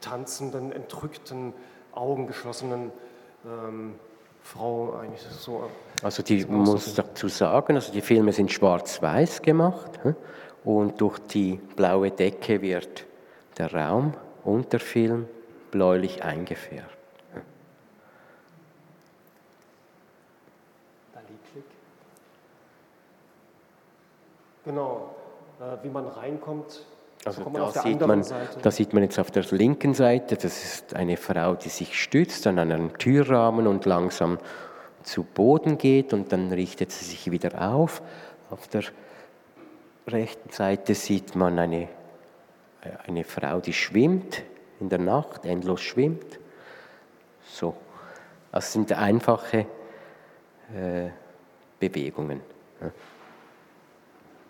tanzenden, 0.00 0.72
entrückten, 0.72 1.52
augengeschlossenen 1.92 2.92
ähm, 3.44 3.94
Frau 4.42 4.94
eigentlich 5.00 5.22
so. 5.22 5.70
Also 6.02 6.22
die 6.22 6.44
muss 6.44 6.94
dazu 6.94 7.28
sagen, 7.28 7.76
also 7.76 7.92
die 7.92 8.02
Filme 8.02 8.32
sind 8.32 8.52
schwarz-weiß 8.52 9.40
gemacht 9.42 10.00
und 10.64 11.00
durch 11.00 11.18
die 11.18 11.58
blaue 11.76 12.10
Decke 12.10 12.60
wird 12.60 13.06
der 13.56 13.72
Raum 13.72 14.14
und 14.44 14.72
der 14.72 14.80
Film 14.80 15.26
bläulich 15.70 16.22
eingefärbt. 16.22 16.94
Genau, 24.64 25.14
äh, 25.60 25.84
wie 25.84 25.90
man 25.90 26.06
reinkommt. 26.06 26.84
Also 27.24 27.42
da 27.42 27.70
sieht, 27.70 28.00
man, 28.00 28.24
da 28.62 28.70
sieht 28.70 28.92
man 28.92 29.02
jetzt 29.02 29.18
auf 29.18 29.30
der 29.30 29.44
linken 29.50 29.94
Seite, 29.94 30.36
das 30.36 30.62
ist 30.62 30.94
eine 30.94 31.16
Frau, 31.16 31.54
die 31.54 31.70
sich 31.70 31.98
stützt 31.98 32.46
an 32.46 32.58
einem 32.58 32.98
Türrahmen 32.98 33.66
und 33.66 33.86
langsam 33.86 34.38
zu 35.02 35.22
Boden 35.22 35.78
geht 35.78 36.12
und 36.12 36.32
dann 36.32 36.52
richtet 36.52 36.92
sie 36.92 37.04
sich 37.06 37.30
wieder 37.30 37.72
auf. 37.72 38.02
Auf 38.50 38.68
der 38.68 38.84
rechten 40.06 40.50
Seite 40.50 40.94
sieht 40.94 41.34
man 41.34 41.58
eine, 41.58 41.88
eine 43.06 43.24
Frau, 43.24 43.60
die 43.60 43.72
schwimmt 43.72 44.42
in 44.80 44.90
der 44.90 44.98
Nacht, 44.98 45.46
endlos 45.46 45.80
schwimmt. 45.80 46.38
So, 47.46 47.74
das 48.52 48.70
sind 48.72 48.92
einfache 48.92 49.66
äh, 50.74 51.08
Bewegungen. 51.80 52.40
Ja. 52.82 52.90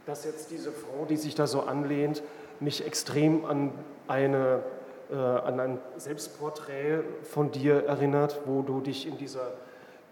Dass 0.06 0.24
jetzt 0.24 0.50
diese 0.50 0.72
Frau, 0.72 1.06
die 1.08 1.16
sich 1.16 1.34
da 1.34 1.46
so 1.46 1.62
anlehnt, 1.62 2.22
mich 2.60 2.86
extrem 2.86 3.44
an, 3.44 3.72
eine, 4.06 4.62
äh, 5.10 5.16
an 5.16 5.60
ein 5.60 5.78
Selbstporträt 5.96 7.00
von 7.22 7.50
dir 7.50 7.84
erinnert, 7.84 8.40
wo 8.46 8.62
du 8.62 8.80
dich 8.80 9.06
in 9.06 9.16
dieser 9.16 9.52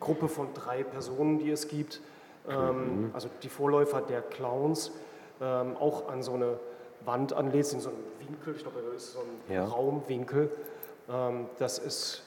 Gruppe 0.01 0.29
von 0.29 0.49
drei 0.55 0.83
Personen, 0.83 1.39
die 1.39 1.51
es 1.51 1.69
gibt, 1.69 2.01
ähm, 2.49 2.57
mhm. 3.05 3.11
also 3.13 3.29
die 3.43 3.49
Vorläufer 3.49 4.01
der 4.01 4.23
Clowns, 4.23 4.91
ähm, 5.41 5.77
auch 5.77 6.09
an 6.09 6.23
so 6.23 6.35
eine 6.35 6.59
Wand 7.05 7.33
anlädst, 7.33 7.75
in 7.75 7.81
so 7.81 7.91
einem 7.91 7.99
Winkel, 8.19 8.55
ich 8.57 8.63
glaube, 8.63 8.81
das 8.93 9.05
ist 9.05 9.13
so 9.13 9.21
ein 9.21 9.55
ja. 9.55 9.65
Raumwinkel. 9.65 10.51
Ähm, 11.11 11.47
das 11.59 11.79
ist 11.79 12.23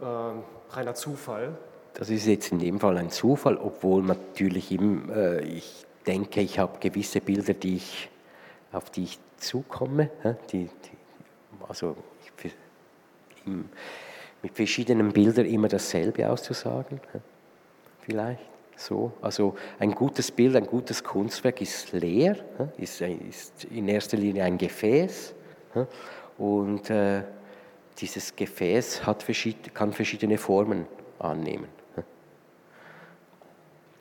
äh, 0.00 0.74
reiner 0.74 0.94
Zufall. 0.94 1.56
Das 1.94 2.10
ist 2.10 2.26
jetzt 2.26 2.52
in 2.52 2.58
dem 2.58 2.78
Fall 2.78 2.98
ein 2.98 3.10
Zufall, 3.10 3.56
obwohl 3.56 4.02
natürlich 4.02 4.70
im, 4.70 5.10
äh, 5.10 5.40
ich 5.40 5.86
denke, 6.06 6.40
ich 6.40 6.58
habe 6.58 6.78
gewisse 6.78 7.20
Bilder, 7.20 7.54
die 7.54 7.76
ich, 7.76 8.08
auf 8.72 8.90
die 8.90 9.04
ich 9.04 9.18
zukomme, 9.38 10.10
die, 10.52 10.64
die, 10.64 11.60
also 11.68 11.96
ich, 12.42 12.52
im, 13.46 13.68
mit 14.42 14.54
verschiedenen 14.54 15.12
Bildern 15.12 15.46
immer 15.46 15.68
dasselbe 15.68 16.28
auszusagen, 16.28 17.00
vielleicht 18.02 18.40
so. 18.76 19.12
Also 19.22 19.56
ein 19.78 19.92
gutes 19.92 20.30
Bild, 20.30 20.54
ein 20.56 20.66
gutes 20.66 21.02
Kunstwerk 21.02 21.60
ist 21.60 21.92
leer, 21.92 22.36
ist, 22.76 23.00
ist 23.00 23.64
in 23.64 23.88
erster 23.88 24.16
Linie 24.16 24.44
ein 24.44 24.58
Gefäß 24.58 25.34
und 26.38 26.90
äh, 26.90 27.22
dieses 27.98 28.36
Gefäß 28.36 29.06
hat 29.06 29.22
verschied 29.22 29.74
kann 29.74 29.92
verschiedene 29.92 30.36
Formen 30.36 30.86
annehmen. 31.18 31.68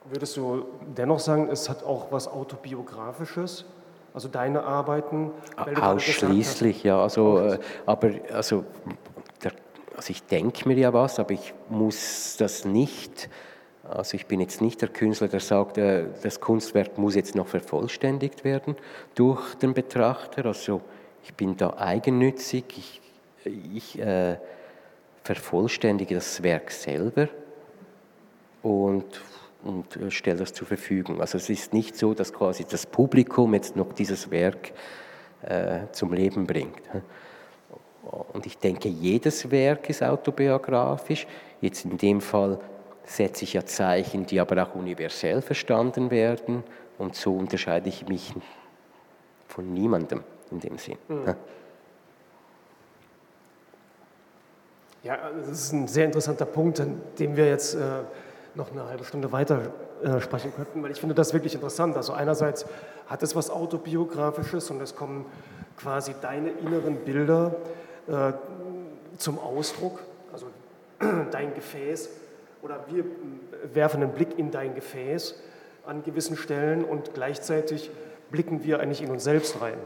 Würdest 0.09 0.37
du 0.37 0.65
dennoch 0.95 1.19
sagen, 1.19 1.49
es 1.51 1.69
hat 1.69 1.83
auch 1.83 2.11
was 2.11 2.27
Autobiografisches? 2.27 3.65
Also 4.13 4.29
deine 4.29 4.63
Arbeiten? 4.63 5.31
Ausschließlich, 5.55 6.83
ja. 6.83 7.01
Also, 7.01 7.39
äh, 7.39 7.59
aber 7.85 8.11
also, 8.31 8.63
der, 9.43 9.51
also 9.95 10.11
ich 10.11 10.23
denke 10.23 10.67
mir 10.69 10.77
ja 10.77 10.93
was, 10.93 11.19
aber 11.19 11.31
ich 11.31 11.53
muss 11.69 12.37
das 12.37 12.65
nicht. 12.65 13.29
Also 13.83 14.15
ich 14.15 14.25
bin 14.25 14.39
jetzt 14.39 14.61
nicht 14.61 14.81
der 14.81 14.89
Künstler, 14.89 15.27
der 15.27 15.41
sagt, 15.41 15.77
äh, 15.77 16.05
das 16.23 16.39
Kunstwerk 16.39 16.97
muss 16.97 17.15
jetzt 17.15 17.35
noch 17.35 17.47
vervollständigt 17.47 18.43
werden 18.43 18.75
durch 19.15 19.55
den 19.55 19.73
Betrachter. 19.73 20.45
Also 20.45 20.81
ich 21.23 21.33
bin 21.33 21.57
da 21.57 21.73
eigennützig. 21.77 22.65
Ich, 22.77 23.01
ich 23.73 23.99
äh, 23.99 24.37
vervollständige 25.23 26.15
das 26.15 26.41
Werk 26.41 26.71
selber 26.71 27.27
und 28.61 29.05
und 29.65 29.97
äh, 29.97 30.11
stelle 30.11 30.37
das 30.37 30.53
zur 30.53 30.67
Verfügung. 30.67 31.19
Also 31.19 31.37
es 31.37 31.49
ist 31.49 31.73
nicht 31.73 31.97
so, 31.97 32.13
dass 32.13 32.31
quasi 32.31 32.65
das 32.69 32.85
Publikum 32.85 33.53
jetzt 33.53 33.75
noch 33.75 33.91
dieses 33.93 34.31
Werk 34.31 34.71
äh, 35.41 35.81
zum 35.91 36.13
Leben 36.13 36.45
bringt. 36.45 36.81
Und 38.33 38.45
ich 38.45 38.57
denke, 38.57 38.87
jedes 38.87 39.49
Werk 39.49 39.89
ist 39.89 40.03
autobiografisch. 40.03 41.25
Jetzt 41.59 41.85
in 41.85 41.97
dem 41.97 42.21
Fall 42.21 42.59
setze 43.03 43.43
ich 43.43 43.53
ja 43.53 43.65
Zeichen, 43.65 44.25
die 44.25 44.39
aber 44.39 44.61
auch 44.63 44.75
universell 44.75 45.41
verstanden 45.41 46.11
werden. 46.11 46.63
Und 46.97 47.15
so 47.15 47.35
unterscheide 47.35 47.89
ich 47.89 48.07
mich 48.07 48.33
von 49.47 49.73
niemandem 49.73 50.23
in 50.51 50.59
dem 50.59 50.77
Sinn. 50.77 50.97
Mhm. 51.07 51.35
Ja, 55.03 55.17
das 55.39 55.49
ist 55.49 55.71
ein 55.71 55.87
sehr 55.87 56.05
interessanter 56.05 56.45
Punkt, 56.45 56.79
an 56.79 56.99
dem 57.19 57.35
wir 57.35 57.47
jetzt 57.47 57.75
äh, 57.75 57.79
noch 58.55 58.71
eine 58.71 58.87
halbe 58.87 59.03
Stunde 59.03 59.31
weiter 59.31 59.71
äh, 60.03 60.19
sprechen 60.19 60.53
könnten, 60.55 60.81
weil 60.83 60.91
ich 60.91 60.99
finde 60.99 61.15
das 61.15 61.33
wirklich 61.33 61.55
interessant. 61.55 61.95
Also 61.95 62.13
einerseits 62.13 62.65
hat 63.07 63.23
es 63.23 63.35
was 63.35 63.49
autobiografisches 63.49 64.69
und 64.71 64.81
es 64.81 64.95
kommen 64.95 65.25
quasi 65.77 66.15
deine 66.21 66.51
inneren 66.51 66.97
Bilder 66.97 67.55
äh, 68.07 68.33
zum 69.17 69.39
Ausdruck, 69.39 69.99
also 70.31 70.47
dein 71.31 71.53
Gefäß 71.53 72.09
oder 72.61 72.85
wir 72.87 73.05
werfen 73.73 74.01
einen 74.01 74.13
Blick 74.13 74.37
in 74.39 74.51
dein 74.51 74.75
Gefäß 74.75 75.35
an 75.85 76.03
gewissen 76.03 76.37
Stellen 76.37 76.83
und 76.83 77.13
gleichzeitig 77.13 77.91
blicken 78.31 78.63
wir 78.63 78.79
eigentlich 78.79 79.01
in 79.01 79.11
uns 79.11 79.23
selbst 79.23 79.61
rein. 79.61 79.77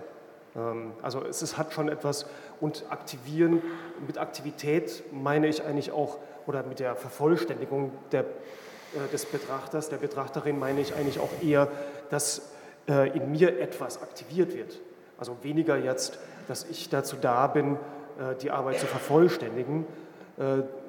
Ähm, 0.55 0.91
also 1.01 1.23
es 1.23 1.57
hat 1.57 1.73
schon 1.73 1.89
etwas 1.89 2.25
und 2.59 2.85
aktivieren, 2.89 3.61
mit 4.05 4.17
Aktivität 4.17 5.03
meine 5.11 5.47
ich 5.47 5.63
eigentlich 5.63 5.91
auch, 5.91 6.17
oder 6.49 6.63
mit 6.63 6.79
der 6.79 6.95
Vervollständigung 6.95 7.91
der, 8.11 8.21
äh, 8.21 9.07
des 9.13 9.27
Betrachters, 9.27 9.89
der 9.89 9.97
Betrachterin 9.97 10.57
meine 10.57 10.81
ich 10.81 10.95
eigentlich 10.95 11.19
auch 11.19 11.29
eher, 11.43 11.67
dass 12.09 12.49
äh, 12.87 13.15
in 13.15 13.31
mir 13.31 13.59
etwas 13.59 14.01
aktiviert 14.01 14.55
wird. 14.55 14.79
Also 15.19 15.37
weniger 15.43 15.77
jetzt, 15.77 16.17
dass 16.47 16.63
ich 16.63 16.89
dazu 16.89 17.17
da 17.21 17.45
bin, 17.45 17.75
äh, 17.75 18.33
die 18.41 18.49
Arbeit 18.49 18.79
zu 18.79 18.87
vervollständigen, 18.87 19.85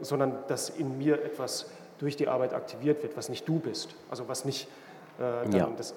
sondern 0.00 0.38
dass 0.46 0.70
in 0.70 0.96
mir 0.96 1.24
etwas 1.24 1.66
durch 1.98 2.14
die 2.14 2.28
Arbeit 2.28 2.54
aktiviert 2.54 3.02
wird, 3.02 3.16
was 3.16 3.28
nicht 3.28 3.48
du 3.48 3.58
bist, 3.58 3.96
also 4.08 4.28
was 4.28 4.44
nicht 4.44 4.68
dann 5.18 5.50
ja. 5.50 5.68
das 5.76 5.92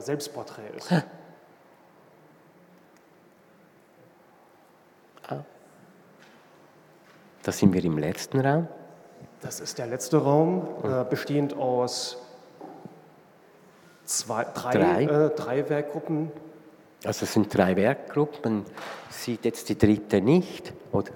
Selbstporträt 0.00 0.68
ist. 0.76 0.92
Da 7.42 7.52
sind 7.52 7.72
wir 7.72 7.82
im 7.82 7.96
letzten 7.96 8.40
Raum. 8.40 8.68
Das 9.40 9.60
ist 9.60 9.78
der 9.78 9.86
letzte 9.86 10.18
Raum, 10.18 10.66
äh, 10.82 11.04
bestehend 11.08 11.56
aus 11.56 12.18
zwei, 14.04 14.44
drei, 14.44 14.72
drei. 14.72 15.04
Äh, 15.04 15.30
drei 15.30 15.68
Werkgruppen. 15.68 16.32
Also 17.04 17.24
es 17.24 17.32
sind 17.32 17.56
drei 17.56 17.76
Werkgruppen. 17.76 18.64
Man 18.64 18.66
sieht 19.10 19.44
jetzt 19.44 19.68
die 19.68 19.78
dritte 19.78 20.20
nicht, 20.20 20.72
oder 20.90 21.12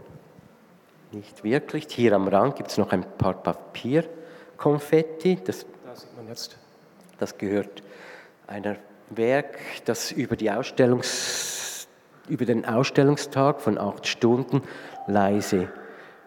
nicht 1.10 1.42
wirklich. 1.42 1.88
Hier 1.90 2.12
am 2.12 2.28
Rand 2.28 2.54
gibt 2.54 2.70
es 2.70 2.78
noch 2.78 2.92
ein 2.92 3.04
paar 3.18 3.34
Papierkonfetti. 3.34 5.40
Das, 5.44 5.66
da 5.84 5.96
sieht 5.96 6.16
man 6.16 6.28
jetzt. 6.28 6.56
Das 7.18 7.36
gehört 7.36 7.82
einer 8.46 8.76
Werk, 9.10 9.58
das 9.84 10.12
über, 10.12 10.36
über 12.28 12.44
den 12.46 12.64
Ausstellungstag 12.64 13.60
von 13.60 13.78
acht 13.78 14.06
Stunden 14.06 14.62
leise 15.08 15.68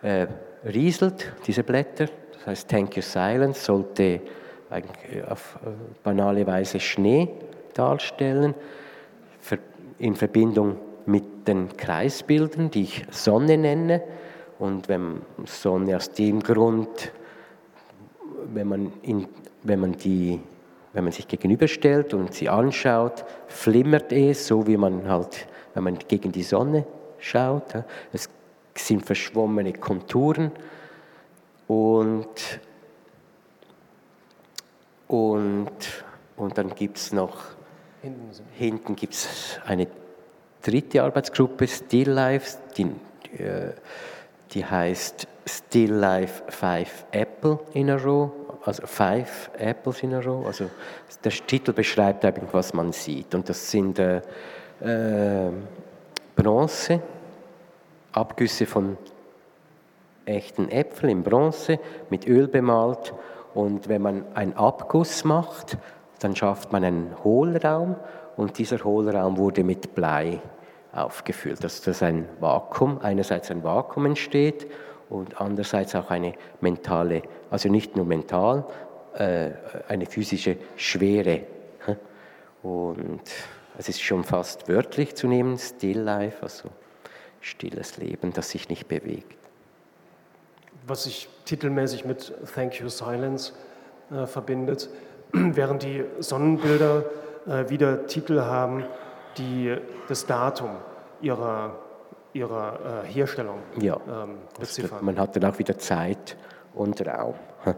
äh, 0.02 0.28
rieselt, 0.66 1.32
diese 1.48 1.64
Blätter. 1.64 2.08
Das 2.34 2.48
heißt, 2.48 2.70
Thank 2.70 2.96
You 2.96 3.02
Silence 3.02 3.64
sollte 3.64 4.22
auf 5.30 5.60
äh, 5.64 5.70
banale 6.04 6.46
Weise 6.46 6.80
Schnee 6.80 7.30
darstellen, 7.74 8.54
in 9.98 10.16
Verbindung 10.16 10.78
mit 11.06 11.48
den 11.48 11.76
Kreisbildern, 11.78 12.72
die 12.72 12.84
ich 12.84 13.06
Sonne 13.12 13.58
nenne. 13.58 14.02
Und 14.60 14.90
wenn 14.90 15.22
Sonne 15.46 15.96
aus 15.96 16.12
dem 16.12 16.42
Grund, 16.42 17.12
wenn 18.54 18.68
man, 18.68 18.94
in, 19.04 19.28
wenn 19.64 19.80
man, 19.80 19.94
die, 19.94 20.40
wenn 20.94 21.04
man 21.04 21.14
sich 21.14 21.28
gegenüberstellt 21.28 22.14
und 22.14 22.34
sie 22.34 22.50
anschaut, 22.50 23.26
flimmert 23.48 24.12
es, 24.12 24.48
so 24.48 24.66
wie 24.68 24.78
man 24.78 25.08
halt, 25.08 25.48
wenn 25.74 25.84
man 25.84 25.98
gegen 26.08 26.32
die 26.32 26.44
Sonne 26.44 26.86
schaut. 27.20 27.76
Es 28.14 28.30
sind 28.76 29.06
verschwommene 29.06 29.74
Konturen 29.74 30.52
und, 31.68 32.28
und, 35.08 35.70
und 36.36 36.58
dann 36.58 36.76
gibt 36.76 36.98
es 36.98 37.14
noch, 37.14 37.38
hinten, 38.02 38.30
hinten 38.54 38.96
gibt 38.96 39.14
es 39.14 39.60
eine 39.66 39.88
dritte 40.62 41.04
Arbeitsgruppe, 41.04 41.68
Still 41.68 42.12
Life, 42.12 42.58
die, 42.78 42.84
äh, 43.42 43.72
die 44.52 44.66
heißt 44.66 45.28
Still 45.48 45.94
Life 45.94 46.44
Five 46.50 47.06
Apple 47.12 47.60
in 47.74 47.90
a 47.90 47.96
Row, 47.96 48.32
also 48.66 48.86
Five 48.86 49.52
Apples 49.58 50.04
in 50.04 50.14
a 50.14 50.20
Row. 50.20 50.46
Also 50.46 50.70
der 51.24 51.32
Titel 51.32 51.72
beschreibt 51.72 52.26
eigentlich, 52.26 52.52
was 52.52 52.74
man 52.74 52.92
sieht. 52.92 53.34
Und 53.36 53.48
das 53.48 53.70
sind 53.70 54.00
äh, 54.00 54.22
äh, 54.82 55.52
Bronze, 56.36 57.02
Abgüsse 58.16 58.66
von 58.66 58.98
echten 60.26 60.70
Äpfeln 60.70 61.12
in 61.12 61.24
Bronze 61.24 61.80
mit 62.10 62.28
Öl 62.28 62.48
bemalt. 62.48 63.14
Und 63.54 63.88
wenn 63.88 64.02
man 64.02 64.26
einen 64.34 64.54
Abguss 64.54 65.24
macht, 65.24 65.78
dann 66.20 66.36
schafft 66.36 66.72
man 66.72 66.84
einen 66.84 67.24
Hohlraum 67.24 67.96
und 68.38 68.58
dieser 68.58 68.84
Hohlraum 68.84 69.38
wurde 69.38 69.64
mit 69.64 69.96
Blei 69.96 70.42
aufgefüllt, 70.94 71.64
dass 71.64 71.82
das 71.82 72.02
ein 72.02 72.28
Vakuum, 72.40 73.00
einerseits 73.02 73.52
ein 73.52 73.64
Vakuum 73.64 74.06
entsteht 74.06 74.68
und 75.10 75.40
andererseits 75.40 75.94
auch 75.96 76.10
eine 76.10 76.34
mentale, 76.62 77.22
also 77.52 77.70
nicht 77.70 77.96
nur 77.96 78.06
mental, 78.06 78.66
äh, 79.14 79.52
eine 79.88 80.06
physische 80.06 80.58
Schwere. 80.76 81.42
Und 82.64 83.22
es 83.78 83.90
ist 83.90 84.02
schon 84.02 84.24
fast 84.24 84.68
wörtlich 84.68 85.16
zu 85.16 85.28
nehmen, 85.28 85.58
Still 85.58 86.00
Life, 86.00 86.42
also 86.42 86.70
stilles 87.46 87.98
Leben, 87.98 88.34
das 88.34 88.50
sich 88.50 88.70
nicht 88.70 88.88
bewegt. 88.88 89.38
Was 90.88 91.04
sich 91.04 91.30
titelmäßig 91.46 92.06
mit 92.06 92.34
Thank 92.54 92.80
You 92.80 92.90
Silence 92.90 93.54
äh, 94.12 94.26
verbindet, 94.26 94.90
während 95.32 95.84
die 95.84 96.04
Sonnenbilder 96.20 97.06
äh, 97.46 97.70
wieder 97.70 98.08
Titel 98.08 98.42
haben, 98.42 98.84
die 99.38 99.78
das 100.08 100.26
Datum 100.26 100.72
ihrer, 101.22 101.76
ihrer 102.34 103.04
äh, 103.04 103.08
Herstellung 103.08 103.60
ja, 103.80 104.00
ähm, 104.08 104.40
beziffern. 104.60 105.06
Man 105.06 105.20
hat 105.20 105.36
dann 105.36 105.46
auch 105.46 105.60
wieder 105.60 105.78
Zeit 105.78 106.38
und 106.74 107.06
Raum. 107.08 107.36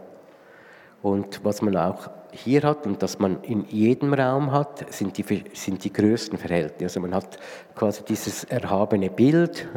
Und 1.00 1.44
was 1.44 1.62
man 1.62 1.76
auch 1.76 2.10
hier 2.32 2.62
hat 2.62 2.86
und 2.86 3.02
das 3.02 3.18
man 3.18 3.42
in 3.42 3.64
jedem 3.66 4.14
Raum 4.14 4.52
hat, 4.52 4.92
sind 4.92 5.16
die, 5.18 5.44
sind 5.52 5.84
die 5.84 5.92
größten 5.92 6.38
Verhältnisse. 6.38 6.84
Also 6.84 7.00
man 7.00 7.14
hat 7.14 7.38
quasi 7.74 8.02
dieses 8.04 8.44
erhabene 8.44 9.10
Bild 9.10 9.68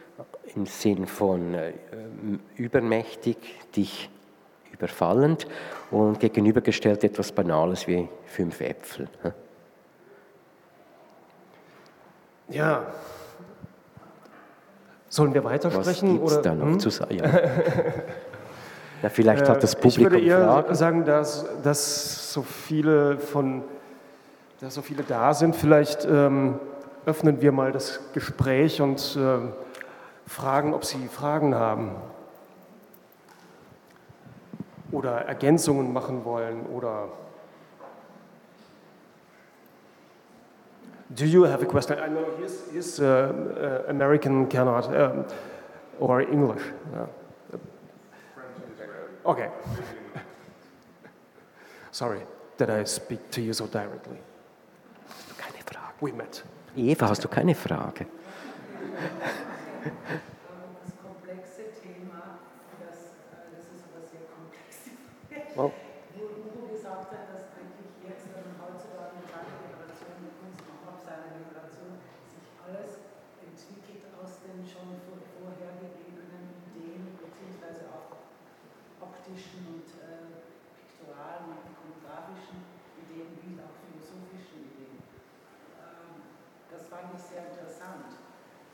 im 0.54 0.66
Sinn 0.66 1.06
von 1.06 1.54
äh, 1.54 1.72
übermächtig, 2.56 3.36
dich 3.74 4.10
überfallend 4.72 5.46
und 5.90 6.20
gegenübergestellt 6.20 7.04
etwas 7.04 7.32
Banales 7.32 7.86
wie 7.86 8.08
fünf 8.26 8.60
Äpfel. 8.60 9.08
Ja. 12.48 12.86
Sollen 15.08 15.32
wir 15.34 15.44
weitersprechen? 15.44 16.22
Was 16.22 16.34
gibt 16.34 16.46
da 16.46 16.54
noch 16.54 16.66
hm? 16.66 16.80
zu 16.80 16.90
sagen? 16.90 17.16
Ja. 17.16 17.24
Ja, 19.06 19.10
vielleicht 19.10 19.48
hat 19.48 19.62
das 19.62 19.76
Publikum 19.76 20.06
Ich 20.06 20.10
würde 20.10 20.20
eher 20.20 20.44
Fragen. 20.44 20.74
sagen, 20.74 21.04
dass, 21.04 21.46
dass, 21.62 22.32
so 22.32 22.42
viele 22.42 23.18
von, 23.18 23.62
dass 24.60 24.74
so 24.74 24.82
viele 24.82 25.04
da 25.04 25.32
sind. 25.32 25.54
Vielleicht 25.54 26.04
ähm, 26.04 26.58
öffnen 27.04 27.40
wir 27.40 27.52
mal 27.52 27.70
das 27.70 28.00
Gespräch 28.14 28.82
und 28.82 29.16
äh, 29.16 29.38
fragen, 30.28 30.74
ob 30.74 30.84
Sie 30.84 31.06
Fragen 31.06 31.54
haben 31.54 31.92
oder 34.90 35.18
Ergänzungen 35.26 35.92
machen 35.92 36.24
wollen 36.24 36.66
oder 36.66 37.04
Do 41.10 41.24
you 41.24 41.44
have 41.44 41.62
a 41.62 41.66
question? 41.66 41.96
I 41.96 42.08
know 42.08 42.26
he's, 42.42 42.64
he's 42.72 42.98
uh, 42.98 43.04
uh, 43.06 43.88
American 43.88 44.48
cannot 44.48 44.88
um, 44.88 45.24
or 46.00 46.22
English. 46.22 46.62
Yeah. 46.92 47.06
Okay. 49.26 49.50
Sorry 51.90 52.20
that 52.58 52.70
I 52.70 52.84
speak 52.84 53.28
to 53.32 53.40
you 53.40 53.52
so 53.52 53.66
directly. 53.66 54.18
Hast 55.08 55.28
du 55.28 55.34
keine 55.34 55.64
Frage? 55.64 55.94
We 56.00 56.12
met. 56.12 56.44
Eva, 56.76 57.08
hast 57.08 57.24
du 57.24 57.28
keine 57.28 57.56
Frage? 57.56 58.06
Das 60.84 60.94
komplexe 61.02 61.74
Thema, 61.82 62.38
das, 62.78 62.94
äh, 62.94 63.50
das 63.50 63.66
ist 63.74 63.82
aber 63.90 64.06
sehr 64.06 64.22
komplex. 64.30 64.46
fand 86.96 87.12
ich 87.12 87.24
sehr 87.28 87.44
interessant. 87.44 88.08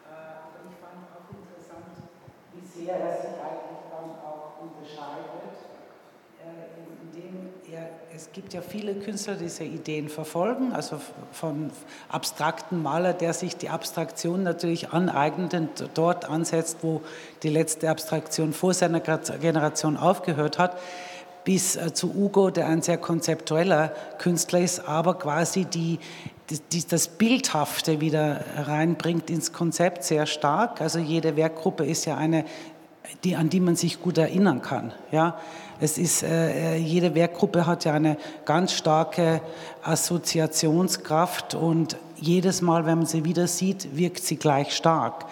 Äh, 0.07 0.47
aber 0.47 0.63
ich 0.71 0.79
fand 0.79 1.11
auch 1.11 1.27
interessant, 1.27 2.07
wie 2.55 2.63
sehr 2.85 2.97
er 2.97 3.17
sich 3.17 3.31
eigentlich 3.31 3.83
dann 3.91 4.11
auch 4.25 4.61
unterscheidet, 4.61 5.55
äh, 6.41 7.15
indem 7.17 7.51
er, 7.73 7.89
es 8.15 8.31
gibt 8.33 8.53
ja 8.53 8.61
viele 8.61 8.95
Künstler, 8.95 9.35
die 9.35 9.45
diese 9.45 9.65
Ideen 9.65 10.09
verfolgen, 10.09 10.73
also 10.73 11.01
von 11.33 11.71
abstrakten 12.09 12.83
Maler, 12.83 13.13
der 13.13 13.33
sich 13.33 13.57
die 13.57 13.69
Abstraktion 13.69 14.43
natürlich 14.43 14.91
aneignet 14.91 15.55
und 15.55 15.91
dort 15.95 16.29
ansetzt, 16.29 16.79
wo 16.83 17.03
die 17.43 17.51
letzte 17.51 17.91
Abstraktion 17.91 18.53
vor 18.53 18.75
seiner 18.75 19.01
Generation 19.01 19.97
aufgehört 19.97 20.59
hat 20.59 20.77
bis 21.45 21.77
äh, 21.77 21.93
zu 21.93 22.15
Ugo, 22.15 22.51
der 22.51 22.67
ein 22.67 22.83
sehr 22.83 22.99
konzeptueller 22.99 23.93
Künstler 24.19 24.61
ist, 24.61 24.87
aber 24.87 25.19
quasi 25.19 25.65
die, 25.65 25.99
die, 26.73 26.87
das 26.87 27.09
Bildhafte 27.09 28.01
wieder 28.01 28.45
reinbringt 28.57 29.31
ins 29.31 29.53
Konzept 29.53 30.05
sehr 30.05 30.27
stark. 30.27 30.81
Also 30.81 30.99
jede 30.99 31.37
Werkgruppe 31.37 31.85
ist 31.85 32.05
ja 32.05 32.17
eine, 32.17 32.45
die, 33.25 33.37
an 33.37 33.49
die 33.49 33.61
man 33.61 33.77
sich 33.77 34.01
gut 34.01 34.19
erinnern 34.19 34.63
kann. 34.63 34.93
Ja? 35.11 35.37
Es 35.81 35.99
ist, 35.99 36.23
äh, 36.23 36.77
jede 36.77 37.15
Werkgruppe 37.15 37.67
hat 37.67 37.85
ja 37.85 37.95
eine 37.95 38.17
ganz 38.45 38.73
starke 38.73 39.41
Assoziationskraft 39.83 41.55
und 41.55 41.97
jedes 42.17 42.63
Mal, 42.63 42.87
wenn 42.87 42.99
man 42.99 43.07
sie 43.07 43.25
wieder 43.25 43.49
sieht, 43.49 43.97
wirkt 43.97 44.23
sie 44.23 44.37
gleich 44.37 44.75
stark. 44.75 45.27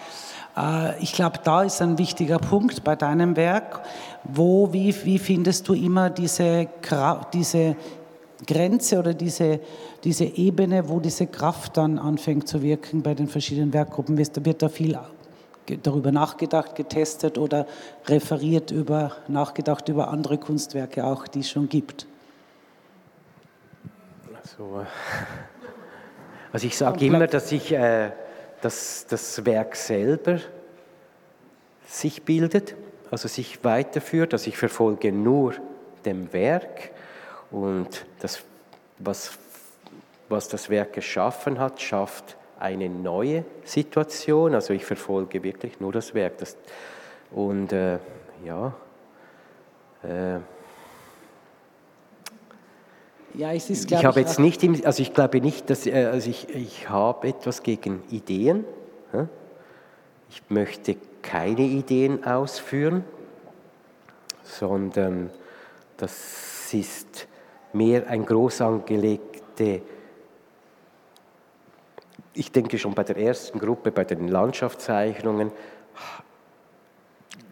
Äh, 0.57 1.01
ich 1.01 1.13
glaube, 1.13 1.39
da 1.43 1.63
ist 1.63 1.81
ein 1.81 1.97
wichtiger 1.97 2.39
Punkt 2.39 2.83
bei 2.83 2.95
deinem 2.95 3.35
Werk. 3.35 3.81
Wo, 4.23 4.71
wie, 4.73 4.93
wie 5.05 5.19
findest 5.19 5.67
du 5.67 5.73
immer 5.73 6.09
diese, 6.09 6.67
diese 7.33 7.75
Grenze 8.45 8.99
oder 8.99 9.13
diese, 9.13 9.59
diese 10.03 10.25
Ebene, 10.25 10.89
wo 10.89 10.99
diese 10.99 11.27
Kraft 11.27 11.77
dann 11.77 11.97
anfängt 11.97 12.47
zu 12.47 12.61
wirken 12.61 13.01
bei 13.01 13.13
den 13.13 13.27
verschiedenen 13.27 13.73
Werkgruppen? 13.73 14.17
Wird 14.17 14.61
da 14.61 14.69
viel 14.69 14.95
darüber 15.83 16.11
nachgedacht, 16.11 16.75
getestet 16.75 17.37
oder 17.37 17.65
referiert 18.07 18.71
über, 18.71 19.17
nachgedacht 19.27 19.89
über 19.89 20.09
andere 20.09 20.37
Kunstwerke 20.37 21.05
auch, 21.05 21.27
die 21.27 21.41
es 21.41 21.49
schon 21.49 21.69
gibt? 21.69 22.07
Also, 24.43 24.85
also 26.51 26.67
ich 26.67 26.77
sage 26.77 27.05
immer, 27.05 27.27
dass 27.27 27.51
ich 27.51 27.71
äh, 27.71 28.11
dass 28.61 29.05
das 29.07 29.43
Werk 29.45 29.75
selber 29.75 30.39
sich 31.85 32.23
bildet, 32.23 32.75
also 33.09 33.27
sich 33.27 33.63
weiterführt, 33.63 34.33
also 34.33 34.47
ich 34.47 34.57
verfolge 34.57 35.11
nur 35.11 35.55
dem 36.05 36.31
Werk 36.31 36.91
und 37.49 38.05
das, 38.19 38.41
was, 38.99 39.31
was 40.29 40.47
das 40.47 40.69
Werk 40.69 40.93
geschaffen 40.93 41.59
hat, 41.59 41.81
schafft 41.81 42.37
eine 42.61 42.89
neue 42.89 43.43
Situation, 43.63 44.53
also 44.53 44.73
ich 44.73 44.85
verfolge 44.85 45.43
wirklich 45.43 45.79
nur 45.79 45.91
das 45.91 46.13
Werk. 46.13 46.37
Das, 46.37 46.57
und 47.31 47.73
äh, 47.73 47.99
ja, 48.45 48.73
äh, 50.03 50.39
ja, 53.33 53.53
es 53.53 53.69
ist, 53.69 53.91
ich 53.91 54.03
habe 54.05 54.19
jetzt 54.19 54.39
nicht, 54.39 54.63
im, 54.63 54.79
also 54.83 55.01
ich 55.01 55.13
glaube 55.13 55.39
nicht, 55.39 55.69
dass 55.69 55.85
äh, 55.85 56.05
also 56.05 56.29
ich, 56.29 56.49
ich 56.49 56.89
habe 56.89 57.29
etwas 57.29 57.63
gegen 57.63 58.03
Ideen. 58.09 58.65
Ich 60.29 60.43
möchte 60.47 60.95
keine 61.21 61.61
Ideen 61.61 62.23
ausführen, 62.23 63.03
sondern 64.43 65.29
das 65.97 66.73
ist 66.73 67.27
mehr 67.73 68.07
ein 68.07 68.25
groß 68.25 68.61
angelegte, 68.61 69.81
ich 72.33 72.51
denke 72.51 72.77
schon 72.77 72.93
bei 72.93 73.03
der 73.03 73.17
ersten 73.17 73.59
Gruppe, 73.59 73.91
bei 73.91 74.05
den 74.05 74.27
Landschaftszeichnungen, 74.27 75.51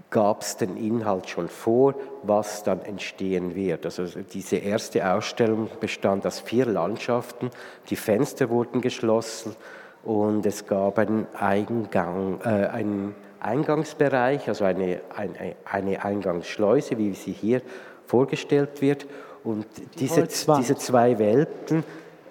gab 0.10 0.42
es 0.42 0.58
den 0.58 0.76
Inhalt 0.78 1.30
schon 1.30 1.50
vor, 1.50 1.94
was 2.24 2.64
dann 2.64 2.82
entstehen 2.82 3.54
wird. 3.56 3.86
Also 3.86 4.06
diese 4.06 4.58
erste 4.58 5.12
Ausstellung 5.12 5.70
bestand 5.80 6.26
aus 6.26 6.40
vier 6.40 6.66
Landschaften, 6.66 7.52
die 7.90 7.96
Fenster 7.96 8.50
wurden 8.50 8.82
geschlossen 8.82 9.56
und 10.04 10.46
es 10.46 10.66
gab 10.66 10.98
einen, 10.98 11.28
Eingang, 11.34 12.40
äh, 12.44 12.48
einen 12.48 13.14
Eingangsbereich, 13.40 14.48
also 14.48 14.66
eine, 14.66 15.02
eine, 15.16 15.56
eine 15.66 16.04
Eingangsschleuse, 16.04 16.98
wie 16.98 17.14
sie 17.14 17.32
hier 17.32 17.62
vorgestellt 18.06 18.82
wird. 18.82 19.06
Und 19.44 19.66
Die 19.78 20.00
diese, 20.00 20.28
diese 20.58 20.76
zwei 20.76 21.20
Welten 21.20 21.84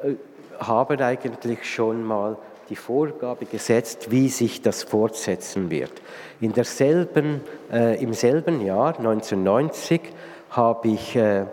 äh, 0.02 0.14
haben 0.59 1.01
eigentlich 1.01 1.72
schon 1.72 2.05
mal 2.05 2.36
die 2.68 2.76
Vorgabe 2.76 3.47
gesetzt, 3.47 4.10
wie 4.10 4.28
sich 4.28 4.62
das 4.62 4.82
fortsetzen 4.82 5.70
wird. 5.70 5.93
In 6.40 6.52
derselben, 6.52 7.40
äh, 7.72 8.02
Im 8.02 8.12
selben 8.12 8.60
Jahr, 8.60 8.98
1990, 8.98 10.01
habe 10.51 10.89
ich, 10.89 11.16
äh, 11.16 11.47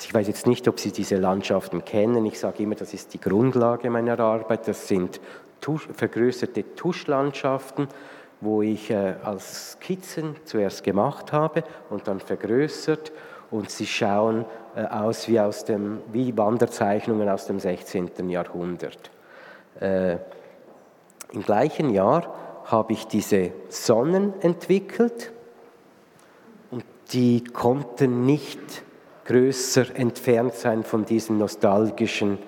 ich 0.00 0.12
weiß 0.12 0.26
jetzt 0.26 0.46
nicht, 0.46 0.66
ob 0.68 0.80
Sie 0.80 0.92
diese 0.92 1.16
Landschaften 1.16 1.84
kennen, 1.84 2.24
ich 2.26 2.38
sage 2.38 2.62
immer, 2.62 2.74
das 2.74 2.94
ist 2.94 3.14
die 3.14 3.20
Grundlage 3.20 3.90
meiner 3.90 4.18
Arbeit, 4.18 4.66
das 4.68 4.88
sind 4.88 5.20
Tusch, 5.60 5.88
vergrößerte 5.94 6.74
Tuschlandschaften, 6.74 7.88
wo 8.40 8.62
ich 8.62 8.90
äh, 8.90 9.14
als 9.22 9.72
Skizzen 9.72 10.36
zuerst 10.44 10.84
gemacht 10.84 11.32
habe 11.32 11.64
und 11.90 12.06
dann 12.08 12.20
vergrößert. 12.20 13.12
Und 13.50 13.70
sie 13.70 13.86
schauen 13.86 14.44
aus 14.84 15.28
wie, 15.28 15.40
aus 15.40 15.64
dem, 15.64 16.00
wie 16.12 16.36
Wanderzeichnungen 16.36 17.28
aus 17.28 17.46
dem 17.46 17.60
16. 17.60 18.28
Jahrhundert. 18.28 19.10
Äh, 19.80 20.16
im 21.32 21.42
gleichen 21.42 21.90
Jahr 21.90 22.34
habe 22.64 22.92
ich 22.92 23.06
diese 23.06 23.52
Sonnen 23.68 24.34
entwickelt 24.42 25.32
und 26.70 26.84
die 27.12 27.44
konnten 27.44 28.26
nicht 28.26 28.60
größer 29.24 29.96
entfernt 29.96 30.54
sein 30.54 30.84
von 30.84 31.04
diesen 31.04 31.38
nostalgischen 31.38 32.38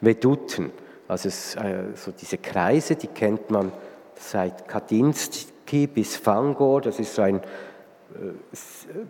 Veduten. 0.00 0.70
Also 1.08 1.28
es, 1.28 1.56
äh, 1.56 1.84
so 1.94 2.12
diese 2.12 2.38
Kreise, 2.38 2.96
die 2.96 3.08
kennt 3.08 3.50
man 3.50 3.72
seit 4.14 4.66
Kandinsky 4.68 5.86
bis 5.86 6.24
Van 6.24 6.54
Gogh, 6.54 6.80
das 6.80 6.98
ist 6.98 7.14
so 7.14 7.22
ein, 7.22 7.36
äh, 7.36 7.40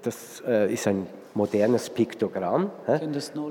das 0.02 0.42
äh, 0.46 0.72
ist 0.72 0.86
ein 0.86 1.06
modernes 1.34 1.90
Piktogramm. 1.90 2.70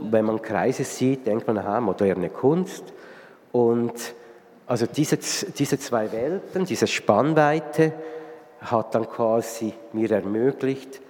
Wenn 0.10 0.26
man 0.26 0.41
Kreise 0.41 0.84
sieht, 0.84 1.26
denkt 1.28 1.48
man, 1.48 1.57
aha, 1.57 1.82
moderne 1.82 2.30
Kunst. 2.30 2.84
Und 3.52 3.94
also 4.68 4.86
diese, 4.86 5.18
diese 5.18 5.80
zwei 5.80 6.11
Welten, 6.11 6.65
diese 6.65 6.88
Spannweite 6.88 7.94
hat 8.61 8.95
dann 8.95 9.10
quasi 9.10 9.73
mir 9.94 10.11
ermöglicht, 10.11 11.02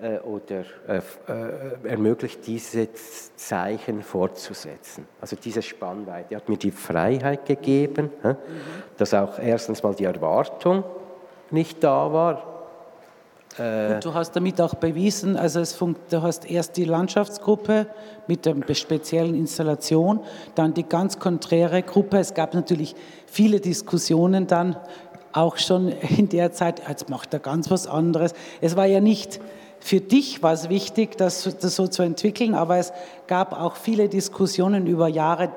äh, 0.00 0.18
oder 0.18 0.64
äh, 0.88 0.98
äh, 1.28 1.88
ermöglicht, 1.88 2.46
diese 2.46 2.88
Zeichen 3.36 4.02
fortzusetzen. 4.02 5.06
Also 5.20 5.36
diese 5.36 5.62
Spannweite 5.62 6.34
hat 6.34 6.48
mir 6.48 6.56
die 6.56 6.72
Freiheit 6.72 7.46
gegeben, 7.46 8.10
mhm. 8.22 8.36
dass 8.96 9.14
auch 9.14 9.38
erstens 9.38 9.82
mal 9.82 9.94
die 9.94 10.04
Erwartung 10.04 10.82
nicht 11.50 11.82
da 11.84 12.12
war, 12.12 12.53
äh, 13.58 14.00
du 14.00 14.14
hast 14.14 14.32
damit 14.32 14.60
auch 14.60 14.74
bewiesen, 14.74 15.36
also 15.36 15.60
es 15.60 15.78
du 15.78 16.22
hast 16.22 16.50
erst 16.50 16.76
die 16.76 16.84
Landschaftsgruppe 16.84 17.86
mit 18.26 18.46
der 18.46 18.74
speziellen 18.74 19.34
Installation, 19.34 20.20
dann 20.54 20.74
die 20.74 20.84
ganz 20.84 21.18
konträre 21.18 21.82
Gruppe. 21.82 22.18
Es 22.18 22.34
gab 22.34 22.54
natürlich 22.54 22.94
viele 23.26 23.60
Diskussionen 23.60 24.46
dann 24.46 24.76
auch 25.32 25.56
schon 25.56 25.88
in 25.88 26.28
der 26.28 26.52
Zeit, 26.52 26.82
jetzt 26.88 27.08
macht 27.08 27.32
er 27.32 27.40
ganz 27.40 27.70
was 27.70 27.86
anderes. 27.86 28.34
Es 28.60 28.76
war 28.76 28.86
ja 28.86 29.00
nicht 29.00 29.40
für 29.84 30.00
dich 30.00 30.42
war 30.42 30.70
wichtig, 30.70 31.18
das, 31.18 31.42
das 31.60 31.76
so 31.76 31.86
zu 31.86 32.02
entwickeln, 32.02 32.54
aber 32.54 32.78
es 32.78 32.90
gab 33.26 33.52
auch 33.52 33.76
viele 33.76 34.08
Diskussionen 34.08 34.86
über 34.86 35.08
Jahre, 35.08 35.50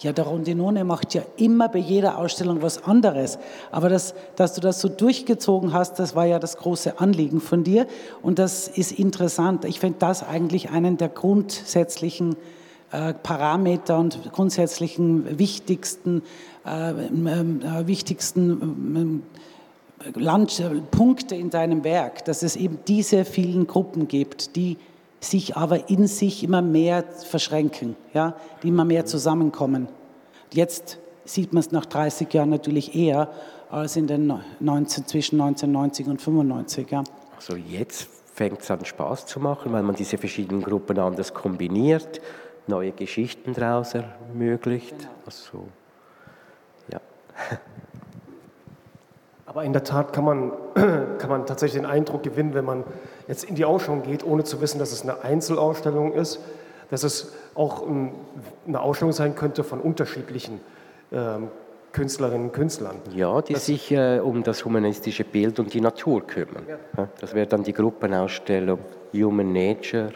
ja, 0.00 0.12
der 0.12 0.24
Rondinone 0.24 0.84
macht 0.84 1.12
ja 1.14 1.22
immer 1.36 1.68
bei 1.68 1.78
jeder 1.78 2.16
Ausstellung 2.18 2.62
was 2.62 2.84
anderes. 2.84 3.38
Aber 3.70 3.88
das, 3.90 4.14
dass 4.34 4.54
du 4.54 4.60
das 4.62 4.80
so 4.80 4.88
durchgezogen 4.88 5.74
hast, 5.74 5.98
das 5.98 6.14
war 6.14 6.24
ja 6.24 6.38
das 6.38 6.56
große 6.56 6.98
Anliegen 7.00 7.40
von 7.40 7.64
dir. 7.64 7.86
Und 8.22 8.38
das 8.38 8.66
ist 8.66 8.92
interessant. 8.92 9.66
Ich 9.66 9.78
finde 9.78 9.98
das 9.98 10.22
eigentlich 10.22 10.70
einen 10.70 10.96
der 10.96 11.10
grundsätzlichen 11.10 12.36
äh, 12.92 13.12
Parameter 13.12 13.98
und 13.98 14.32
grundsätzlichen 14.32 15.38
wichtigsten, 15.38 16.22
äh, 16.66 16.90
äh, 16.90 17.86
wichtigsten 17.86 18.50
ähm, 18.50 19.22
Land 20.14 20.62
Punkte 20.90 21.34
in 21.34 21.50
deinem 21.50 21.84
Werk, 21.84 22.24
dass 22.24 22.42
es 22.42 22.56
eben 22.56 22.78
diese 22.88 23.26
vielen 23.26 23.66
Gruppen 23.66 24.08
gibt, 24.08 24.56
die 24.56 24.78
sich 25.20 25.56
aber 25.56 25.90
in 25.90 26.06
sich 26.06 26.42
immer 26.42 26.62
mehr 26.62 27.04
verschränken, 27.04 27.96
ja, 28.14 28.34
die 28.62 28.68
immer 28.68 28.84
mehr 28.84 29.04
zusammenkommen. 29.04 29.88
Jetzt 30.52 30.98
sieht 31.24 31.52
man 31.52 31.60
es 31.60 31.70
nach 31.70 31.86
30 31.86 32.32
Jahren 32.32 32.50
natürlich 32.50 32.94
eher 32.94 33.30
als 33.70 33.96
in 33.96 34.06
den 34.06 34.32
19, 34.58 35.06
zwischen 35.06 35.40
1990 35.40 36.08
und 36.08 36.20
95. 36.20 36.90
Ja. 36.90 37.04
Also 37.36 37.56
jetzt 37.56 38.08
fängt 38.34 38.60
es 38.62 38.70
an 38.70 38.84
Spaß 38.84 39.26
zu 39.26 39.38
machen, 39.38 39.72
weil 39.72 39.82
man 39.82 39.94
diese 39.94 40.18
verschiedenen 40.18 40.62
Gruppen 40.62 40.98
anders 40.98 41.34
kombiniert, 41.34 42.20
neue 42.66 42.92
Geschichten 42.92 43.54
daraus 43.54 43.94
ermöglicht. 43.94 44.98
Genau. 44.98 45.10
Also, 45.26 45.68
ja. 46.90 47.00
Aber 49.46 49.64
in 49.64 49.72
der 49.72 49.84
Tat 49.84 50.12
kann 50.12 50.24
man, 50.24 50.52
kann 50.74 51.28
man 51.28 51.44
tatsächlich 51.44 51.82
den 51.82 51.90
Eindruck 51.90 52.22
gewinnen, 52.22 52.54
wenn 52.54 52.64
man 52.64 52.84
jetzt 53.28 53.44
in 53.44 53.54
die 53.54 53.64
Ausstellung 53.64 54.02
geht, 54.02 54.24
ohne 54.24 54.44
zu 54.44 54.60
wissen, 54.60 54.78
dass 54.78 54.92
es 54.92 55.02
eine 55.02 55.22
Einzelausstellung 55.22 56.12
ist, 56.12 56.40
dass 56.90 57.02
es 57.02 57.32
auch 57.54 57.84
eine 57.86 58.80
Ausstellung 58.80 59.12
sein 59.12 59.34
könnte 59.34 59.64
von 59.64 59.80
unterschiedlichen 59.80 60.60
ähm, 61.12 61.48
Künstlerinnen 61.92 62.48
und 62.48 62.52
Künstlern. 62.52 62.96
Ja, 63.14 63.42
die 63.42 63.54
das 63.54 63.66
sich 63.66 63.90
äh, 63.90 64.20
um 64.20 64.42
das 64.42 64.64
humanistische 64.64 65.24
Bild 65.24 65.58
und 65.58 65.74
die 65.74 65.80
Natur 65.80 66.26
kümmern. 66.26 66.64
Ja. 66.96 67.08
Das 67.20 67.34
wäre 67.34 67.46
dann 67.46 67.64
die 67.64 67.72
Gruppenausstellung 67.72 68.78
Human 69.12 69.52
Nature. 69.52 70.12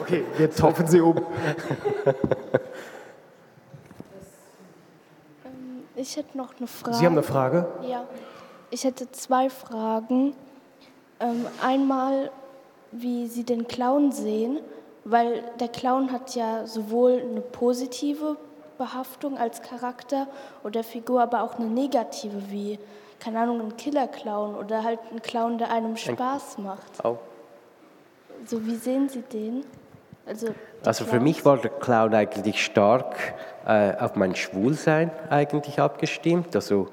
Okay, 0.00 0.24
jetzt 0.38 0.58
taufen 0.58 0.86
Sie 0.88 1.00
um. 1.00 1.24
Ich 5.94 6.16
hätte 6.16 6.36
noch 6.36 6.56
eine 6.58 6.66
Frage. 6.66 6.96
Sie 6.96 7.06
haben 7.06 7.12
eine 7.12 7.22
Frage? 7.22 7.66
Ja. 7.88 8.04
Ich 8.70 8.84
hätte 8.84 9.10
zwei 9.10 9.50
Fragen. 9.50 10.34
Ähm, 11.18 11.46
einmal, 11.62 12.30
wie 12.92 13.26
Sie 13.26 13.44
den 13.44 13.66
Clown 13.66 14.12
sehen, 14.12 14.60
weil 15.04 15.42
der 15.58 15.68
Clown 15.68 16.12
hat 16.12 16.34
ja 16.34 16.66
sowohl 16.66 17.20
eine 17.20 17.40
positive 17.40 18.36
Behaftung 18.78 19.36
als 19.36 19.60
Charakter 19.60 20.26
oder 20.64 20.82
Figur, 20.82 21.20
aber 21.20 21.42
auch 21.42 21.58
eine 21.58 21.66
negative, 21.66 22.50
wie, 22.50 22.78
keine 23.18 23.40
Ahnung, 23.40 23.60
ein 23.60 23.76
Killer-Clown 23.76 24.54
oder 24.54 24.82
halt 24.84 25.00
ein 25.12 25.20
Clown, 25.20 25.58
der 25.58 25.70
einem 25.70 25.96
Spaß 25.96 26.58
macht. 26.58 27.04
Auch. 27.04 27.18
So, 28.46 28.64
wie 28.64 28.76
sehen 28.76 29.08
Sie 29.08 29.20
den? 29.20 29.64
Also, 30.24 30.48
also 30.84 31.04
für 31.04 31.20
mich 31.20 31.44
war 31.44 31.58
der 31.58 31.70
Clown 31.70 32.14
eigentlich 32.14 32.64
stark 32.64 33.16
äh, 33.66 33.96
auf 33.96 34.14
mein 34.14 34.34
Schwulsein 34.34 35.10
eigentlich 35.28 35.80
abgestimmt. 35.80 36.54
Also 36.54 36.88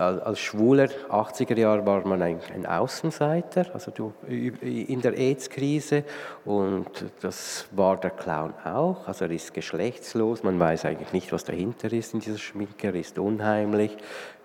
als 0.00 0.40
Schwuler 0.40 0.88
80er 1.10 1.56
Jahre 1.58 1.84
war 1.86 2.06
man 2.06 2.22
ein, 2.22 2.40
ein 2.54 2.64
Außenseiter, 2.64 3.66
also 3.74 3.90
du, 3.90 4.12
in 4.26 5.00
der 5.00 5.16
AIDS-Krise 5.16 6.04
und 6.44 6.88
das 7.20 7.66
war 7.72 7.98
der 7.98 8.10
Clown 8.10 8.54
auch. 8.64 9.06
Also 9.06 9.26
er 9.26 9.30
ist 9.30 9.52
geschlechtslos, 9.52 10.42
man 10.42 10.58
weiß 10.58 10.86
eigentlich 10.86 11.12
nicht, 11.12 11.32
was 11.32 11.44
dahinter 11.44 11.92
ist 11.92 12.14
in 12.14 12.20
dieser 12.20 12.38
Schminke, 12.38 12.88
er 12.88 12.94
ist 12.94 13.18
unheimlich, 13.18 13.96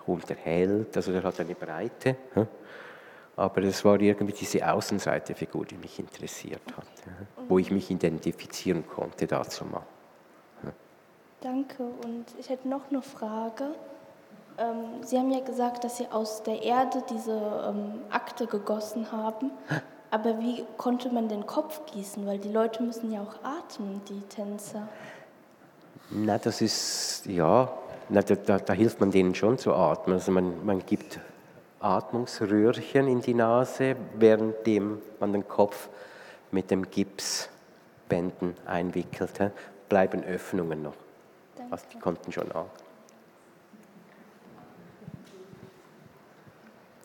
unterhält, 0.06 0.96
also 0.96 1.12
er 1.14 1.24
hat 1.24 1.40
eine 1.40 1.56
Breite. 1.56 2.18
Aber 3.38 3.64
es 3.64 3.84
war 3.84 4.00
irgendwie 4.00 4.34
diese 4.34 4.70
Außenseiterfigur, 4.70 5.66
die 5.66 5.76
mich 5.76 6.00
interessiert 6.00 6.62
hat, 6.78 6.88
wo 7.48 7.60
ich 7.60 7.72
mich 7.72 7.90
identifizieren 7.90 8.86
konnte 8.88 9.28
dazu 9.28 9.66
mal. 9.66 9.86
Danke. 11.42 11.84
Und 11.84 12.26
ich 12.40 12.50
hätte 12.50 12.68
noch 12.68 12.90
eine 12.90 13.02
Frage. 13.02 13.76
Ähm, 14.58 15.04
Sie 15.04 15.18
haben 15.18 15.32
ja 15.32 15.42
gesagt, 15.42 15.84
dass 15.84 15.98
Sie 15.98 16.08
aus 16.10 16.44
der 16.44 16.62
Erde 16.62 17.04
diese 17.10 17.34
ähm, 17.68 18.02
Akte 18.10 18.48
gegossen 18.48 19.12
haben. 19.12 19.52
Aber 20.12 20.40
wie 20.40 20.64
konnte 20.78 21.10
man 21.10 21.28
den 21.28 21.46
Kopf 21.46 21.82
gießen? 21.92 22.26
Weil 22.26 22.40
die 22.40 22.52
Leute 22.52 22.82
müssen 22.84 23.12
ja 23.12 23.22
auch 23.22 23.36
atmen, 23.44 24.02
die 24.08 24.22
Tänzer. 24.34 24.88
Na, 26.10 26.38
das 26.38 26.62
ist, 26.62 27.26
ja, 27.26 27.70
na, 28.10 28.22
da, 28.22 28.36
da, 28.36 28.60
da 28.60 28.74
hilft 28.74 29.00
man 29.00 29.12
denen 29.12 29.36
schon 29.36 29.58
zu 29.58 29.74
atmen. 29.74 30.16
Also 30.16 30.32
man, 30.32 30.66
man 30.66 30.86
gibt 30.86 31.20
Atmungsröhrchen 31.80 33.08
in 33.08 33.22
die 33.22 33.34
Nase, 33.34 33.96
währenddem 34.18 35.02
man 35.20 35.34
den 35.34 35.48
Kopf 35.48 35.90
mit 36.52 36.72
dem 36.72 36.90
Gipsbänden 36.90 38.56
einwickelt. 38.66 39.38
He? 39.38 39.50
Bleiben 39.90 40.24
Öffnungen 40.24 40.84
noch. 40.84 40.94
Danke. 41.58 41.74
Also 41.74 41.86
die 41.94 42.00
konnten 42.00 42.32
schon 42.32 42.50
atmen. 42.52 42.85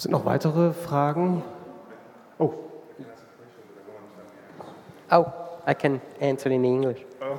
Sind 0.01 0.13
noch 0.13 0.25
weitere 0.25 0.73
Fragen? 0.73 1.43
Oh. 2.39 2.55
Oh, 5.11 5.27
I 5.67 5.75
can 5.75 6.01
answer 6.21 6.49
in 6.49 6.65
English. 6.65 7.05
Oh. 7.21 7.39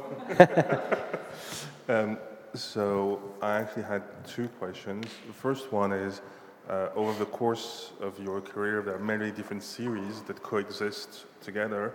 um, 1.91 2.19
so 2.53 3.19
I 3.41 3.61
actually 3.61 3.81
had 3.81 4.03
two 4.27 4.47
questions. 4.59 5.07
The 5.25 5.33
first 5.33 5.73
one 5.73 5.91
is, 5.91 6.21
uh, 6.69 6.89
over 6.95 7.17
the 7.17 7.25
course 7.25 7.93
of 7.99 8.19
your 8.19 8.41
career, 8.41 8.83
there 8.83 8.93
are 8.93 8.99
many 8.99 9.31
different 9.31 9.63
series 9.63 10.21
that 10.27 10.43
coexist 10.43 11.25
together. 11.41 11.93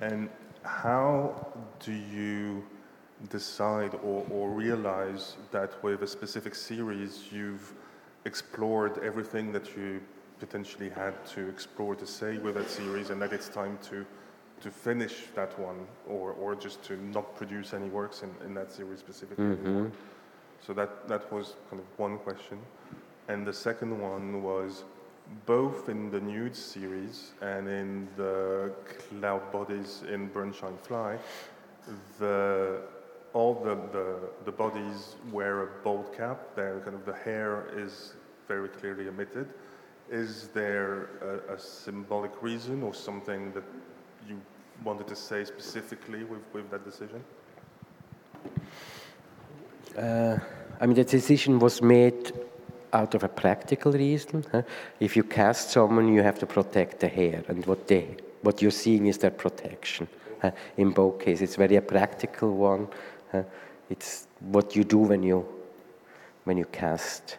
And 0.00 0.30
how 0.62 1.48
do 1.80 1.92
you 1.92 2.64
decide 3.28 3.92
or, 4.02 4.24
or 4.30 4.48
realize 4.48 5.36
that 5.50 5.70
with 5.82 6.00
a 6.00 6.06
specific 6.06 6.54
series 6.54 7.30
you've 7.30 7.74
explored 8.32 8.94
everything 9.10 9.52
that 9.52 9.66
you 9.76 10.00
potentially 10.38 10.90
had 10.90 11.14
to 11.34 11.48
explore 11.48 11.94
to 11.96 12.06
say 12.06 12.38
with 12.38 12.54
that 12.54 12.70
series 12.70 13.10
and 13.10 13.20
that 13.22 13.32
it's 13.32 13.48
time 13.48 13.78
to 13.90 14.06
to 14.60 14.70
finish 14.70 15.14
that 15.36 15.52
one 15.58 15.80
or, 16.08 16.32
or 16.32 16.56
just 16.66 16.82
to 16.82 16.96
not 16.96 17.26
produce 17.36 17.68
any 17.74 17.88
works 17.88 18.24
in, 18.24 18.30
in 18.46 18.52
that 18.54 18.72
series 18.72 18.98
specifically 18.98 19.44
mm-hmm. 19.44 19.86
So 20.66 20.72
that, 20.74 21.08
that 21.08 21.32
was 21.32 21.54
kind 21.70 21.80
of 21.80 21.98
one 21.98 22.18
question. 22.18 22.58
And 23.28 23.46
the 23.46 23.52
second 23.52 23.98
one 24.00 24.42
was 24.42 24.84
both 25.46 25.88
in 25.88 26.10
the 26.10 26.20
nude 26.20 26.56
series 26.56 27.32
and 27.42 27.68
in 27.68 28.08
the 28.16 28.72
cloud 29.08 29.52
bodies 29.52 30.02
in 30.10 30.28
Burnshine 30.30 30.78
Fly, 30.80 31.18
the, 32.18 32.80
all 33.34 33.54
the, 33.54 33.76
the, 33.92 34.16
the 34.46 34.52
bodies 34.52 35.16
wear 35.30 35.62
a 35.62 35.66
bald 35.84 36.14
cap. 36.16 36.54
Their 36.56 36.80
kind 36.80 36.94
of 36.94 37.04
the 37.04 37.14
hair 37.14 37.68
is 37.76 38.14
very 38.48 38.68
clearly 38.68 39.08
omitted. 39.08 39.48
Is 40.10 40.48
there 40.54 41.10
a, 41.20 41.54
a 41.54 41.58
symbolic 41.58 42.42
reason 42.42 42.82
or 42.82 42.94
something 42.94 43.52
that 43.52 43.64
you 44.26 44.40
wanted 44.82 45.06
to 45.08 45.16
say 45.16 45.44
specifically 45.44 46.24
with, 46.24 46.40
with 46.54 46.70
that 46.70 46.84
decision? 46.84 47.22
Uh, 49.96 50.38
I 50.80 50.86
mean, 50.86 50.94
the 50.96 51.04
decision 51.04 51.58
was 51.58 51.82
made 51.82 52.32
out 52.92 53.14
of 53.14 53.22
a 53.22 53.28
practical 53.28 53.92
reason. 53.92 54.44
Huh? 54.50 54.62
If 54.98 55.16
you 55.16 55.24
cast 55.24 55.70
someone, 55.70 56.08
you 56.12 56.22
have 56.22 56.38
to 56.38 56.46
protect 56.46 57.00
the 57.00 57.08
hair, 57.08 57.44
and 57.48 57.66
what 57.66 57.86
they 57.86 58.16
what 58.42 58.62
you're 58.62 58.70
seeing 58.70 59.06
is 59.06 59.18
their 59.18 59.32
protection. 59.32 60.08
In 60.76 60.90
both 60.90 61.18
cases, 61.18 61.42
it's 61.42 61.56
very 61.56 61.76
a 61.76 61.82
practical 61.82 62.54
one. 62.54 62.86
It's 63.90 64.28
what 64.38 64.76
you 64.76 64.84
do 64.84 64.98
when 64.98 65.22
you 65.22 65.44
when 66.44 66.56
you 66.56 66.64
cast 66.66 67.38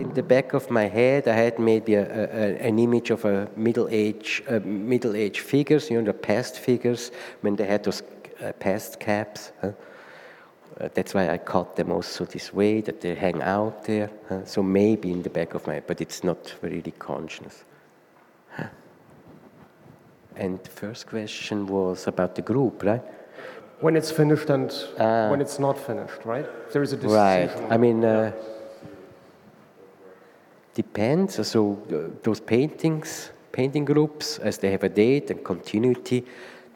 in 0.00 0.14
the 0.14 0.22
back 0.22 0.54
of 0.54 0.70
my 0.70 0.86
head, 0.88 1.28
I 1.28 1.34
had 1.34 1.58
maybe 1.58 1.94
a, 1.94 2.04
a, 2.04 2.68
an 2.68 2.78
image 2.78 3.10
of 3.10 3.24
a 3.24 3.48
middle 3.56 3.88
age 3.90 4.42
uh, 4.48 4.60
middle 4.64 5.14
age 5.14 5.40
figures, 5.40 5.90
you 5.90 5.98
know, 5.98 6.04
the 6.04 6.18
past 6.18 6.58
figures 6.58 7.12
when 7.42 7.56
they 7.56 7.66
had 7.66 7.84
those 7.84 8.02
uh, 8.42 8.52
past 8.52 8.98
caps. 8.98 9.52
Huh? 9.60 9.72
Uh, 10.80 10.88
that's 10.94 11.12
why 11.12 11.28
I 11.28 11.38
cut 11.38 11.76
them 11.76 11.92
also 11.92 12.24
this 12.24 12.54
way, 12.54 12.80
that 12.80 13.00
they 13.00 13.14
hang 13.14 13.42
out 13.42 13.84
there. 13.84 14.10
Uh, 14.30 14.44
so 14.44 14.62
maybe 14.62 15.10
in 15.10 15.22
the 15.22 15.30
back 15.30 15.54
of 15.54 15.66
my 15.66 15.74
head, 15.74 15.84
but 15.86 16.00
it's 16.00 16.24
not 16.24 16.54
really 16.62 16.92
conscious. 16.98 17.64
And 20.36 20.58
the 20.62 20.70
first 20.70 21.06
question 21.06 21.66
was 21.66 22.06
about 22.06 22.34
the 22.34 22.40
group, 22.40 22.82
right? 22.82 23.02
When 23.80 23.94
it's 23.94 24.10
finished 24.10 24.48
and 24.48 24.70
uh, 24.96 25.28
when 25.28 25.40
it's 25.40 25.58
not 25.58 25.76
finished, 25.78 26.24
right? 26.24 26.46
There 26.72 26.82
is 26.82 26.92
a 26.92 26.96
decision. 26.96 27.16
Right. 27.16 27.50
I 27.70 27.76
mean, 27.76 28.04
uh, 28.04 28.32
depends. 30.82 31.46
So 31.46 31.58
uh, 31.72 32.20
those 32.22 32.40
paintings, 32.40 33.30
painting 33.52 33.84
groups, 33.84 34.38
as 34.38 34.58
they 34.58 34.70
have 34.70 34.84
a 34.84 34.88
date 34.88 35.30
and 35.30 35.44
continuity, 35.44 36.24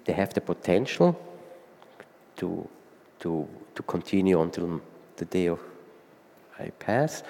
they 0.05 0.13
have 0.13 0.33
the 0.35 0.41
potential 0.41 1.11
to 2.37 2.69
to 3.21 3.49
to 3.75 3.83
continue 3.83 4.41
until 4.43 4.81
the 5.17 5.25
day 5.25 5.49
of 5.49 5.61
I 6.59 6.71
pass. 6.79 7.23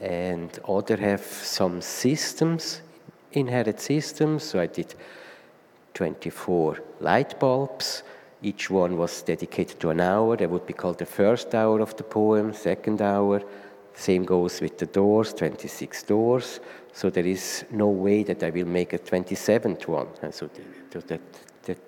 And 0.00 0.50
other 0.68 0.96
have 0.96 1.24
some 1.58 1.80
systems, 1.80 2.82
inherent 3.32 3.80
systems. 3.80 4.42
So 4.44 4.60
I 4.60 4.66
did 4.66 4.94
24 5.94 6.78
light 7.00 7.40
bulbs. 7.40 8.02
Each 8.42 8.70
one 8.70 8.96
was 8.96 9.22
dedicated 9.22 9.80
to 9.80 9.90
an 9.90 10.00
hour. 10.00 10.36
That 10.36 10.50
would 10.50 10.66
be 10.66 10.74
called 10.74 10.98
the 10.98 11.06
first 11.06 11.54
hour 11.54 11.80
of 11.80 11.96
the 11.96 12.02
poem, 12.02 12.52
second 12.52 13.00
hour. 13.00 13.42
Same 13.96 14.24
goes 14.24 14.60
with 14.60 14.78
the 14.78 14.86
doors, 14.86 15.32
26 15.34 16.02
doors. 16.04 16.60
So 16.92 17.10
there 17.10 17.26
is 17.26 17.64
no 17.70 17.88
way 17.88 18.22
that 18.22 18.42
I 18.42 18.50
will 18.50 18.66
make 18.66 18.92
a 18.92 18.98
27th 18.98 19.88
one. 19.88 20.08
And 20.22 20.32
so 20.32 20.48
that, 20.92 21.08
that, 21.08 21.78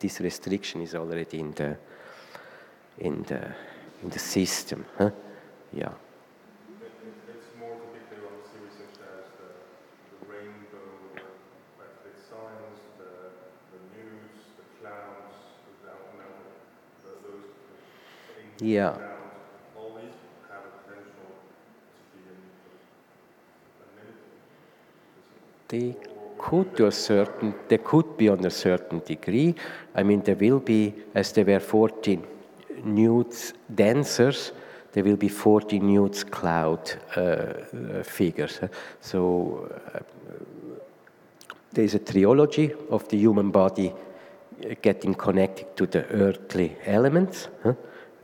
this 0.00 0.20
restriction 0.20 0.82
is 0.82 0.94
already 0.94 1.40
in 1.40 1.52
the 1.52 1.76
in 2.98 3.22
the 3.22 3.54
in 4.02 4.10
the 4.10 4.18
system. 4.18 4.84
Huh? 4.98 5.10
Yeah. 5.72 5.88
It's 7.26 7.50
more 7.58 7.74
typically 7.80 8.20
on 8.28 8.36
series 8.52 8.76
such 8.76 9.00
as 9.00 9.24
the, 9.40 9.50
the 10.12 10.18
rainbow, 10.30 10.90
the 11.80 12.12
signs, 12.28 12.78
the, 12.98 13.32
the 13.72 13.80
news, 13.96 14.44
the 14.60 14.66
clouds, 14.80 15.40
the, 15.82 15.94
the, 17.02 17.12
those 17.26 17.48
things. 18.36 18.60
Yeah. 18.60 18.98
All 19.76 19.96
these 19.96 20.14
have 20.52 20.62
a 20.68 20.72
potential 20.84 21.32
to 21.32 22.04
be 22.12 22.20
in 22.28 22.38
a 23.80 23.86
limited. 23.96 24.28
They 25.68 25.96
could 26.38 26.76
to 26.76 26.86
a 26.86 26.92
certain, 26.92 27.54
they 27.68 27.78
could 27.78 28.16
be 28.16 28.28
on 28.28 28.44
a 28.44 28.50
certain 28.50 29.00
degree. 29.00 29.54
I 29.94 30.02
mean, 30.02 30.22
there 30.22 30.36
will 30.36 30.60
be, 30.60 30.94
as 31.14 31.32
there 31.32 31.44
were 31.44 31.60
14 31.60 32.24
nude 32.84 33.34
dancers, 33.74 34.52
there 34.92 35.04
will 35.04 35.16
be 35.16 35.28
40 35.28 35.80
nude 35.80 36.30
cloud 36.30 36.92
uh, 37.16 37.20
uh, 37.20 38.02
figures. 38.02 38.60
So 39.00 39.70
uh, 39.94 40.00
there 41.72 41.84
is 41.84 41.94
a 41.94 41.98
trilogy 41.98 42.72
of 42.90 43.08
the 43.08 43.16
human 43.16 43.50
body 43.50 43.92
getting 44.82 45.14
connected 45.14 45.76
to 45.76 45.86
the 45.86 46.06
earthly 46.10 46.76
elements 46.86 47.48
huh? 47.62 47.74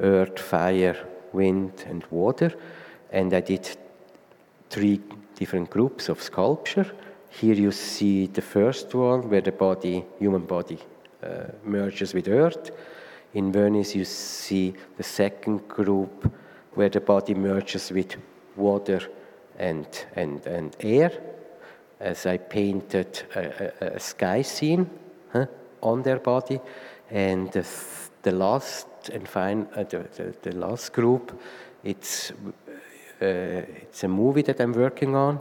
earth, 0.01 0.39
fire, 0.39 0.97
wind, 1.33 1.85
and 1.87 2.05
water. 2.11 2.53
And 3.13 3.33
I 3.35 3.41
did 3.41 3.77
three 4.71 5.01
different 5.35 5.71
groups 5.71 6.09
of 6.09 6.23
sculpture. 6.23 6.87
Here 7.31 7.55
you 7.55 7.73
see 7.73 8.27
the 8.27 8.43
first 8.43 8.95
one 8.95 9.31
where 9.31 9.41
the 9.41 9.53
body, 9.53 10.05
human 10.19 10.45
body, 10.47 10.79
uh, 11.23 11.45
merges 11.65 12.13
with 12.13 12.29
earth. 12.29 12.71
In 13.35 13.53
Venice, 13.53 13.95
you 13.95 14.05
see 14.05 14.75
the 14.97 15.03
second 15.03 15.69
group 15.69 16.31
where 16.75 16.89
the 16.89 17.01
body 17.01 17.35
merges 17.35 17.93
with 17.93 18.17
water 18.57 19.01
and, 19.59 19.87
and, 20.17 20.45
and 20.47 20.77
air. 20.81 21.13
As 22.01 22.27
I 22.27 22.39
painted 22.39 23.23
a, 23.37 23.73
a, 23.81 23.87
a 23.97 24.01
sky 24.01 24.43
scene 24.43 24.89
huh, 25.33 25.47
on 25.83 26.03
their 26.03 26.19
body, 26.19 26.61
and 27.11 27.53
the, 27.53 27.67
the 28.23 28.33
last 28.33 28.87
and 29.13 29.29
fine, 29.29 29.69
uh, 29.77 29.85
the, 29.85 30.09
the, 30.17 30.35
the, 30.43 30.57
last 30.57 30.93
group, 30.93 31.39
it's 31.85 32.33
uh, 33.23 33.67
it's 33.83 34.03
a 34.03 34.09
movie 34.09 34.43
that 34.43 34.61
I'm 34.61 34.73
working 34.73 35.15
on. 35.15 35.41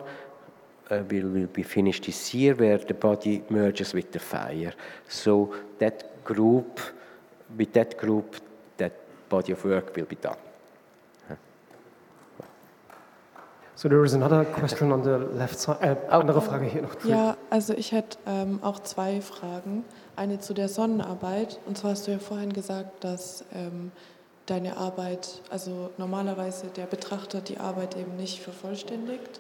Uh, 0.92 1.04
will, 1.10 1.28
will 1.30 1.48
be 1.48 1.62
finished 1.62 2.06
this 2.06 2.34
year, 2.34 2.56
where 2.56 2.80
the 2.80 2.96
body 2.96 3.44
merges 3.50 3.94
with 3.94 4.12
the 4.12 4.20
fire. 4.20 4.74
So 5.08 5.54
that 5.78 6.24
group 6.24 6.80
with 7.58 7.74
that 7.74 7.98
group, 7.98 8.36
that 8.78 8.94
body 9.30 9.54
of 9.54 9.64
work 9.66 9.96
will 9.96 10.06
be 10.06 10.16
done. 10.16 10.38
So 13.76 13.88
there 13.88 14.04
is 14.04 14.14
another 14.14 14.44
question 14.44 14.92
on 14.92 15.04
the 15.04 15.18
left 15.18 15.58
side. 15.58 15.78
Äh, 15.82 15.96
andere 16.10 16.42
Frage 16.42 16.66
hier 16.66 16.82
noch. 16.82 17.06
Ja, 17.06 17.38
also 17.50 17.74
ich 17.74 17.94
hätte 17.94 18.18
ähm, 18.26 18.60
auch 18.62 18.80
zwei 18.82 19.22
Fragen. 19.22 19.86
Eine 20.18 20.40
zu 20.40 20.54
der 20.54 20.68
Sonnenarbeit. 20.68 21.62
Und 21.66 21.78
zwar 21.78 21.92
hast 21.92 22.06
du 22.06 22.12
ja 22.12 22.20
vorhin 22.20 22.52
gesagt, 22.52 23.06
dass 23.06 23.46
ähm, 23.54 23.94
deine 24.48 24.76
Arbeit, 24.76 25.42
also 25.50 25.92
normalerweise 25.98 26.68
der 26.68 26.88
Betrachter 26.88 27.40
die 27.40 27.58
Arbeit 27.58 27.96
eben 27.96 28.18
nicht 28.18 28.42
vervollständigt. 28.42 29.40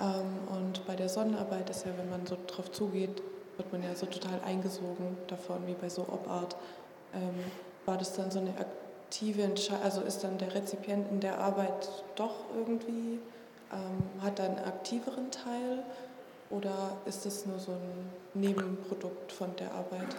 Ähm, 0.00 0.56
und 0.56 0.86
bei 0.86 0.96
der 0.96 1.08
Sonnenarbeit 1.08 1.70
ist 1.70 1.84
ja, 1.86 1.92
wenn 1.96 2.10
man 2.10 2.26
so 2.26 2.36
drauf 2.46 2.70
zugeht, 2.70 3.22
wird 3.56 3.72
man 3.72 3.82
ja 3.82 3.94
so 3.94 4.06
total 4.06 4.40
eingesogen 4.44 5.16
davon, 5.26 5.66
wie 5.66 5.74
bei 5.74 5.88
so 5.88 6.02
Op-Art. 6.02 6.56
Ähm, 7.14 7.34
war 7.86 7.96
das 7.96 8.12
dann 8.12 8.30
so 8.30 8.38
eine 8.38 8.54
aktive 8.58 9.42
Entscheidung, 9.42 9.82
also 9.82 10.00
ist 10.02 10.22
dann 10.22 10.38
der 10.38 10.54
Rezipient 10.54 11.10
in 11.10 11.20
der 11.20 11.38
Arbeit 11.38 11.88
doch 12.16 12.34
irgendwie, 12.56 13.18
ähm, 13.72 14.22
hat 14.22 14.38
da 14.38 14.44
einen 14.44 14.58
aktiveren 14.58 15.30
Teil 15.30 15.82
oder 16.50 16.96
ist 17.06 17.26
das 17.26 17.46
nur 17.46 17.58
so 17.58 17.72
ein 17.72 18.40
Nebenprodukt 18.40 19.32
von 19.32 19.54
der 19.56 19.72
Arbeit? 19.72 20.16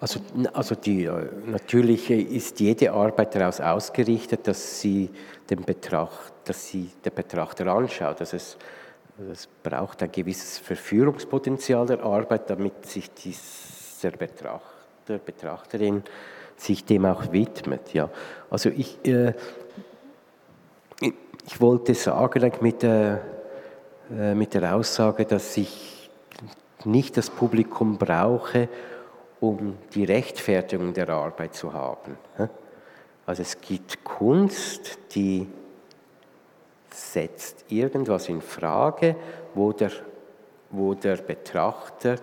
Also, 0.00 0.20
also 0.52 0.74
die, 0.74 1.04
äh, 1.04 1.28
natürlich 1.46 2.10
ist 2.10 2.60
jede 2.60 2.92
Arbeit 2.92 3.34
daraus 3.34 3.60
ausgerichtet, 3.60 4.46
dass 4.46 4.80
sie 4.80 5.10
den 5.48 5.62
Betracht, 5.62 6.32
dass 6.44 6.66
sie 6.68 6.90
der 7.04 7.10
Betrachter 7.10 7.66
anschaut. 7.68 8.20
Also 8.20 8.36
es, 8.36 8.56
es 9.30 9.48
braucht 9.62 10.02
ein 10.02 10.10
gewisses 10.10 10.58
Verführungspotenzial 10.58 11.86
der 11.86 12.02
Arbeit, 12.02 12.50
damit 12.50 12.86
sich 12.86 13.10
dieser 13.12 14.10
Betrachter 14.10 14.74
Betrachterin 15.06 16.02
sich 16.56 16.84
dem 16.84 17.04
auch 17.04 17.32
widmet. 17.32 17.92
Ja. 17.92 18.10
Also 18.50 18.70
ich, 18.70 19.04
äh, 19.04 19.34
ich 21.00 21.60
wollte 21.60 21.94
sagen 21.94 22.52
mit 22.60 22.82
der, 22.82 23.20
äh, 24.10 24.34
mit 24.34 24.54
der 24.54 24.74
Aussage, 24.74 25.24
dass 25.24 25.56
ich 25.56 26.10
nicht 26.84 27.16
das 27.16 27.30
Publikum 27.30 27.98
brauche, 27.98 28.68
um 29.40 29.76
die 29.94 30.04
Rechtfertigung 30.04 30.94
der 30.94 31.08
Arbeit 31.08 31.54
zu 31.54 31.72
haben. 31.72 32.16
Also 33.26 33.42
es 33.42 33.60
gibt 33.60 34.04
Kunst, 34.04 34.98
die 35.14 35.46
setzt 36.94 37.64
irgendwas 37.68 38.28
in 38.28 38.40
Frage, 38.40 39.16
wo 39.54 39.72
der, 39.72 39.90
wo 40.70 40.94
der 40.94 41.16
Betrachter 41.16 42.16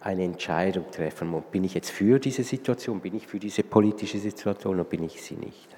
eine 0.00 0.24
Entscheidung 0.24 0.90
treffen 0.90 1.28
muss. 1.28 1.44
Bin 1.50 1.64
ich 1.64 1.74
jetzt 1.74 1.90
für 1.90 2.18
diese 2.18 2.42
Situation, 2.42 3.00
bin 3.00 3.14
ich 3.14 3.26
für 3.26 3.38
diese 3.38 3.62
politische 3.62 4.18
Situation 4.18 4.74
oder 4.74 4.84
bin 4.84 5.02
ich 5.02 5.22
sie 5.22 5.34
nicht? 5.34 5.68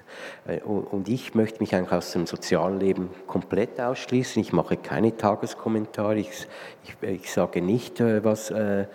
Äh, 0.45 0.59
und 0.61 1.07
ich 1.07 1.33
möchte 1.33 1.61
mich 1.61 1.73
eigentlich 1.73 1.93
aus 1.93 2.11
dem 2.11 2.27
sozialen 2.27 2.79
Leben 2.79 3.09
komplett 3.25 3.79
ausschließen. 3.79 4.41
Ich 4.41 4.51
mache 4.51 4.75
keine 4.75 5.15
Tageskommentare, 5.15 6.17
ich, 6.17 6.47
ich, 6.83 7.09
ich 7.09 7.31
sage 7.31 7.61
nicht, 7.61 8.01
äh, 8.01 8.23
was, 8.23 8.51
äh, 8.51 8.87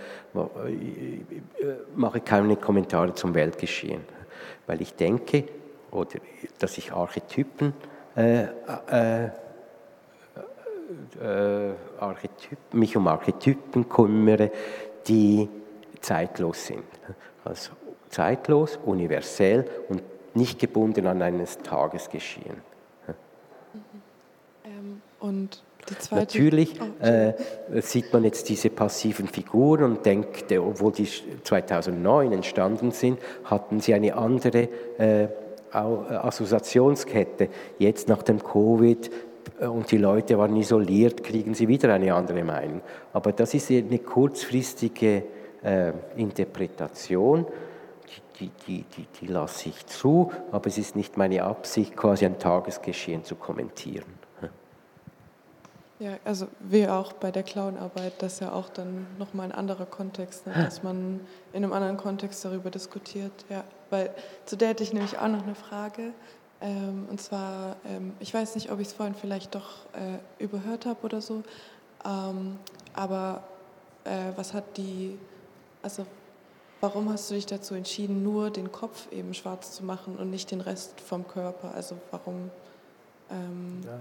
mache 1.97 2.21
keine 2.21 2.57
Kommentare 2.57 3.15
zum 3.15 3.35
Weltgeschehen, 3.35 4.03
weil 4.67 4.83
ich 4.83 4.95
denke, 4.95 5.45
oder 5.91 6.19
dass 6.59 6.77
ich 6.77 6.93
Archetypen 6.93 7.73
äh, 8.17 8.45
äh, 11.23 11.73
Archetyp, 11.99 12.59
mich 12.73 12.97
um 12.97 13.07
Archetypen 13.07 13.89
kümmere, 13.89 14.51
die 15.07 15.49
zeitlos 16.01 16.67
sind. 16.67 16.85
Also 17.45 17.73
zeitlos, 18.09 18.79
universell 18.85 19.65
und 19.89 20.03
nicht 20.35 20.59
gebunden 20.59 21.07
an 21.07 21.23
eines 21.23 21.59
Tagesgeschehen. 21.59 22.57
Ähm, 24.65 25.03
und 25.21 25.63
die 25.89 25.99
zweite 25.99 26.25
Natürlich 26.25 26.81
oh, 26.81 27.05
äh, 27.05 27.35
sieht 27.81 28.13
man 28.13 28.25
jetzt 28.25 28.49
diese 28.49 28.71
passiven 28.71 29.27
Figuren 29.27 29.83
und 29.85 30.07
denkt, 30.07 30.53
obwohl 30.53 30.93
die 30.93 31.09
2009 31.43 32.33
entstanden 32.33 32.93
sind, 32.93 33.19
hatten 33.45 33.81
sie 33.81 33.95
eine 33.95 34.17
andere 34.17 34.69
äh, 34.99 35.29
Assoziationskette. 35.73 37.49
Jetzt 37.79 38.09
nach 38.09 38.23
dem 38.23 38.43
Covid 38.43 39.11
äh, 39.61 39.67
und 39.67 39.91
die 39.91 39.99
Leute 39.99 40.39
waren 40.39 40.57
isoliert, 40.57 41.23
kriegen 41.23 41.55
sie 41.55 41.69
wieder 41.69 41.93
eine 41.93 42.15
andere 42.15 42.45
Meinung. 42.45 42.83
Aber 43.13 43.33
das 43.33 43.55
ist 43.55 43.71
eine 43.71 43.99
kurzfristige 43.99 45.25
äh, 45.63 45.93
Interpretation, 46.17 47.47
die, 48.41 48.51
die, 48.67 48.85
die, 48.97 49.07
die 49.21 49.27
lasse 49.27 49.69
ich 49.69 49.87
zu, 49.87 50.31
aber 50.51 50.67
es 50.67 50.79
ist 50.79 50.97
nicht 50.97 51.17
meine 51.17 51.45
Absicht, 51.45 51.97
quasi 51.97 52.27
ein 52.27 52.39
Tagesgeschehen 52.39 53.25
zu 53.25 53.37
kommentieren. 53.37 54.23
Ja, 56.03 56.19
also 56.25 56.49
wir 56.59 56.95
auch 56.95 57.13
bei 57.13 57.31
der 57.31 57.45
Clownarbeit, 57.45 58.15
das 58.19 58.35
ist 58.35 58.41
ja 58.41 58.51
auch 58.51 58.69
dann 58.71 59.07
nochmal 59.21 59.47
ein 59.47 59.53
anderer 59.53 59.87
Kontext, 59.87 60.49
ne? 60.49 60.53
dass 60.57 60.83
man 60.83 61.21
in 61.53 61.63
einem 61.63 61.73
anderen 61.73 61.97
Kontext 61.97 62.45
darüber 62.45 62.71
diskutiert. 62.71 63.31
Ja, 63.49 63.63
weil 63.93 64.11
zu 64.47 64.57
der 64.57 64.71
hätte 64.71 64.83
ich 64.83 64.93
nämlich 64.93 65.19
auch 65.19 65.29
noch 65.29 65.43
eine 65.43 65.55
Frage. 65.55 66.13
Ähm, 66.63 67.07
und 67.11 67.21
zwar, 67.21 67.77
ähm, 67.87 68.13
ich 68.21 68.33
weiß 68.33 68.55
nicht, 68.55 68.71
ob 68.73 68.81
ich 68.81 68.89
es 68.89 68.93
vorhin 68.95 69.15
vielleicht 69.15 69.55
doch 69.55 69.85
äh, 69.93 70.43
überhört 70.43 70.87
habe 70.87 71.01
oder 71.03 71.21
so, 71.21 71.43
ähm, 72.05 72.59
aber 72.95 73.43
äh, 74.05 74.33
was 74.37 74.55
hat 74.55 74.77
die, 74.77 75.19
also 75.83 76.07
warum 76.81 77.13
hast 77.13 77.31
du 77.31 77.35
dich 77.35 77.47
dazu 77.47 77.75
entschieden, 77.75 78.23
nur 78.23 78.51
den 78.51 78.71
Kopf 78.71 79.11
eben 79.11 79.35
schwarz 79.35 79.73
zu 79.73 79.85
machen 79.85 80.17
und 80.17 80.31
nicht 80.31 80.51
den 80.51 80.61
Rest 80.61 81.01
vom 81.01 81.27
Körper? 81.27 81.75
Also 81.75 81.97
warum? 82.11 82.51
Ähm, 83.31 83.81
ja. 83.85 83.99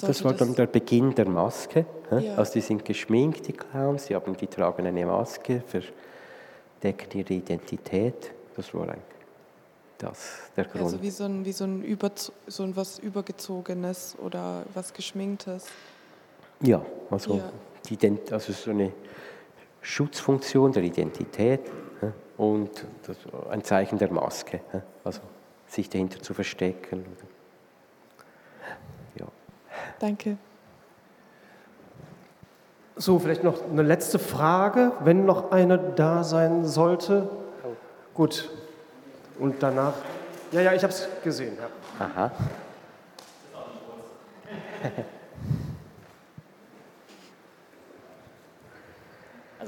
Das 0.00 0.22
war 0.22 0.34
dann 0.34 0.54
der 0.54 0.66
Beginn 0.66 1.14
der 1.14 1.28
Maske. 1.28 1.86
Ja. 2.10 2.34
Also 2.36 2.54
die 2.54 2.60
sind 2.60 2.84
geschminkt, 2.84 3.46
die 3.48 3.54
Clowns, 3.54 4.06
die, 4.06 4.14
haben, 4.14 4.36
die 4.36 4.46
tragen 4.46 4.86
eine 4.86 5.06
Maske, 5.06 5.62
verdecken 5.66 7.18
ihre 7.18 7.34
Identität. 7.34 8.32
Das 8.54 8.74
war 8.74 8.82
eigentlich 8.82 9.17
das 9.98 10.50
der 10.56 10.64
Grund. 10.64 10.84
Also 10.84 11.02
wie 11.02 11.10
so 11.10 11.24
ein, 11.24 11.44
wie 11.44 11.52
so 11.52 11.64
ein, 11.64 11.82
Über, 11.82 12.10
so 12.46 12.62
ein 12.62 12.76
was 12.76 12.98
Übergezogenes 12.98 14.16
oder 14.22 14.64
was 14.74 14.92
Geschminktes. 14.92 15.66
Ja, 16.60 16.84
also, 17.10 17.36
ja. 17.36 17.52
Die, 17.88 18.18
also 18.32 18.52
so 18.52 18.70
eine 18.70 18.92
Schutzfunktion 19.82 20.72
der 20.72 20.82
Identität. 20.82 21.60
und 22.38 22.86
ein 23.50 23.62
Zeichen 23.64 23.98
der 23.98 24.10
Maske, 24.12 24.60
also 25.04 25.20
sich 25.66 25.90
dahinter 25.90 26.22
zu 26.22 26.32
verstecken. 26.32 27.04
Ja. 29.18 29.26
Danke. 29.98 30.38
So, 32.96 33.18
vielleicht 33.18 33.44
noch 33.44 33.62
eine 33.62 33.82
letzte 33.82 34.18
Frage, 34.18 34.92
wenn 35.00 35.24
noch 35.24 35.50
eine 35.50 35.78
da 35.78 36.24
sein 36.24 36.64
sollte. 36.64 37.28
Gut. 38.14 38.50
Und 39.38 39.62
danach. 39.62 39.94
Ja, 40.52 40.60
ja, 40.62 40.72
ich 40.72 40.82
habe 40.82 40.92
es 40.92 41.08
gesehen. 41.22 41.56
Ja. 41.58 42.04
Aha. 42.04 42.30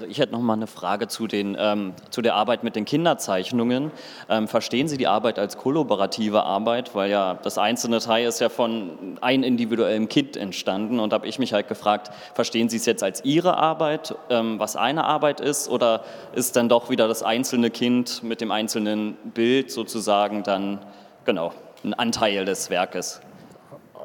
Also 0.01 0.11
ich 0.11 0.19
hätte 0.19 0.33
noch 0.33 0.41
mal 0.41 0.55
eine 0.55 0.67
Frage 0.67 1.09
zu, 1.09 1.27
den, 1.27 1.59
ähm, 1.61 1.93
zu 2.09 2.23
der 2.23 2.35
Arbeit 2.35 2.65
mit 2.65 2.75
den 2.75 2.87
Kinderzeichnungen. 2.87 3.91
Ähm, 4.31 4.49
verstehen 4.49 4.89
Sie 4.89 4.97
die 4.97 5.07
Arbeit 5.07 5.39
als 5.39 5.59
kollaborative 5.59 6.43
Arbeit? 6.43 6.95
Weil 6.95 7.11
ja 7.11 7.35
das 7.35 7.59
einzelne 7.59 7.99
Teil 7.99 8.27
ist 8.27 8.41
ja 8.41 8.49
von 8.49 9.19
einem 9.21 9.43
individuellen 9.43 10.09
Kind 10.09 10.39
entstanden. 10.39 11.01
Und 11.01 11.13
habe 11.13 11.27
ich 11.27 11.39
mich 11.39 11.53
halt 11.53 11.69
gefragt, 11.69 12.13
verstehen 12.33 12.71
Sie 12.71 12.79
es 12.79 12.87
jetzt 12.87 13.03
als 13.03 13.27
Ihre 13.27 13.59
Arbeit, 13.59 14.15
ähm, 14.31 14.59
was 14.59 14.75
eine 14.75 15.05
Arbeit 15.05 15.43
ist? 15.43 15.69
Oder 15.69 16.03
ist 16.35 16.57
dann 16.57 16.71
doch 16.71 16.89
wieder 16.89 17.07
das 17.07 17.23
einzelne 17.23 17.69
Kind 17.69 18.23
mit 18.23 18.41
dem 18.41 18.53
einzelnen 18.53 19.19
Bild 19.35 19.71
sozusagen 19.71 20.45
dann, 20.45 20.79
genau, 21.27 21.53
ein 21.85 21.93
Anteil 21.93 22.47
des 22.47 22.71
Werkes? 22.71 23.21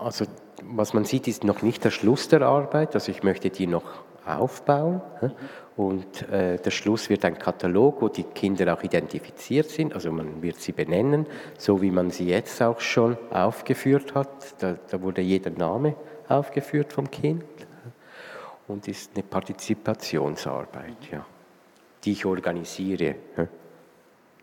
Also 0.03 0.25
was 0.61 0.93
man 0.93 1.05
sieht, 1.05 1.29
ist 1.29 1.45
noch 1.45 1.61
nicht 1.61 1.85
der 1.85 1.91
Schluss 1.91 2.27
der 2.27 2.41
Arbeit. 2.41 2.95
Also 2.95 3.13
ich 3.13 3.23
möchte 3.23 3.49
die 3.49 3.65
noch 3.65 4.03
aufbauen. 4.25 5.01
Und 5.77 6.29
äh, 6.29 6.57
der 6.57 6.71
Schluss 6.71 7.09
wird 7.09 7.25
ein 7.25 7.37
Katalog, 7.37 8.01
wo 8.01 8.07
die 8.07 8.23
Kinder 8.23 8.73
auch 8.73 8.81
identifiziert 8.83 9.69
sind. 9.69 9.93
Also 9.93 10.09
man 10.09 10.41
wird 10.41 10.55
sie 10.57 10.71
benennen, 10.71 11.25
so 11.57 11.81
wie 11.81 11.91
man 11.91 12.11
sie 12.11 12.29
jetzt 12.29 12.61
auch 12.61 12.79
schon 12.79 13.17
aufgeführt 13.31 14.15
hat. 14.15 14.61
Da, 14.61 14.77
da 14.89 15.01
wurde 15.01 15.21
jeder 15.21 15.51
Name 15.51 15.95
aufgeführt 16.29 16.93
vom 16.93 17.11
Kind. 17.11 17.43
Und 18.67 18.87
ist 18.87 19.11
eine 19.13 19.23
Partizipationsarbeit, 19.23 21.11
ja, 21.11 21.25
die 22.03 22.13
ich 22.13 22.25
organisiere. 22.25 23.15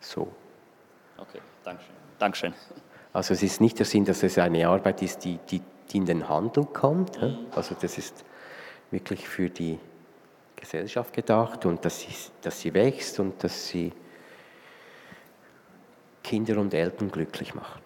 So. 0.00 0.28
Okay, 1.16 1.40
Dankeschön. 1.64 1.94
Dankeschön. 2.18 2.54
Also 3.12 3.34
es 3.34 3.42
ist 3.42 3.60
nicht 3.60 3.78
der 3.78 3.86
Sinn, 3.86 4.04
dass 4.04 4.22
es 4.22 4.38
eine 4.38 4.68
Arbeit 4.68 5.02
ist, 5.02 5.24
die, 5.24 5.38
die, 5.50 5.60
die 5.90 5.96
in 5.96 6.06
den 6.06 6.28
Handel 6.28 6.66
kommt. 6.66 7.20
Mhm. 7.20 7.46
Also 7.54 7.74
das 7.80 7.98
ist 7.98 8.24
wirklich 8.90 9.26
für 9.28 9.50
die 9.50 9.78
Gesellschaft 10.62 11.12
gedacht 11.12 11.66
und 11.66 11.84
dass 11.84 12.00
sie, 12.00 12.14
dass 12.40 12.60
sie 12.60 12.72
wächst 12.72 13.18
und 13.18 13.42
dass 13.42 13.66
sie 13.66 13.92
Kinder 16.22 16.58
und 16.58 16.72
Eltern 16.72 17.10
glücklich 17.10 17.54
macht. 17.54 17.82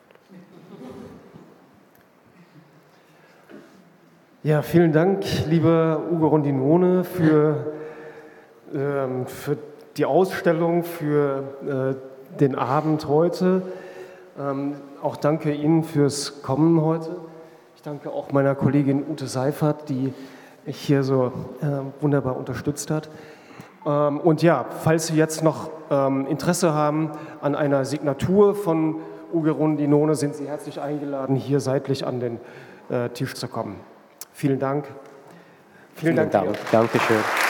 Ja, 4.42 4.60
vielen 4.60 4.92
Dank, 4.92 5.24
lieber 5.48 6.02
Ugo 6.12 6.28
Rondinone, 6.28 7.02
für, 7.02 7.72
ähm, 8.74 9.26
für 9.26 9.56
die 9.96 10.04
Ausstellung, 10.04 10.84
für 10.84 11.96
äh, 12.36 12.36
den 12.38 12.54
Abend 12.54 13.08
heute. 13.08 13.62
Ähm, 14.38 14.76
auch 15.02 15.16
danke 15.16 15.52
Ihnen 15.52 15.82
fürs 15.82 16.42
Kommen 16.42 16.82
heute. 16.82 17.16
Ich 17.74 17.82
danke 17.82 18.10
auch 18.10 18.30
meiner 18.32 18.54
Kollegin 18.54 19.02
Ute 19.08 19.26
Seifert, 19.26 19.88
die 19.88 20.12
hier 20.66 21.02
so 21.02 21.32
äh, 21.60 21.66
wunderbar 22.02 22.36
unterstützt 22.36 22.90
hat. 22.90 23.08
Ähm, 23.86 24.20
und 24.20 24.42
ja, 24.42 24.66
falls 24.82 25.08
Sie 25.08 25.16
jetzt 25.16 25.42
noch 25.42 25.70
ähm, 25.90 26.26
Interesse 26.26 26.74
haben 26.74 27.12
an 27.40 27.54
einer 27.54 27.84
Signatur 27.84 28.54
von 28.54 28.96
Uge 29.32 29.52
Rundinone, 29.52 30.14
sind 30.14 30.34
Sie 30.34 30.46
herzlich 30.46 30.80
eingeladen, 30.80 31.36
hier 31.36 31.60
seitlich 31.60 32.06
an 32.06 32.20
den 32.20 32.40
äh, 32.88 33.08
Tisch 33.10 33.34
zu 33.34 33.48
kommen. 33.48 33.76
Vielen 34.32 34.58
Dank. 34.58 34.86
Vielen, 35.94 36.14
Vielen 36.14 36.30
Dank. 36.30 36.32
Dank. 36.32 36.56
Dankeschön. 36.70 37.45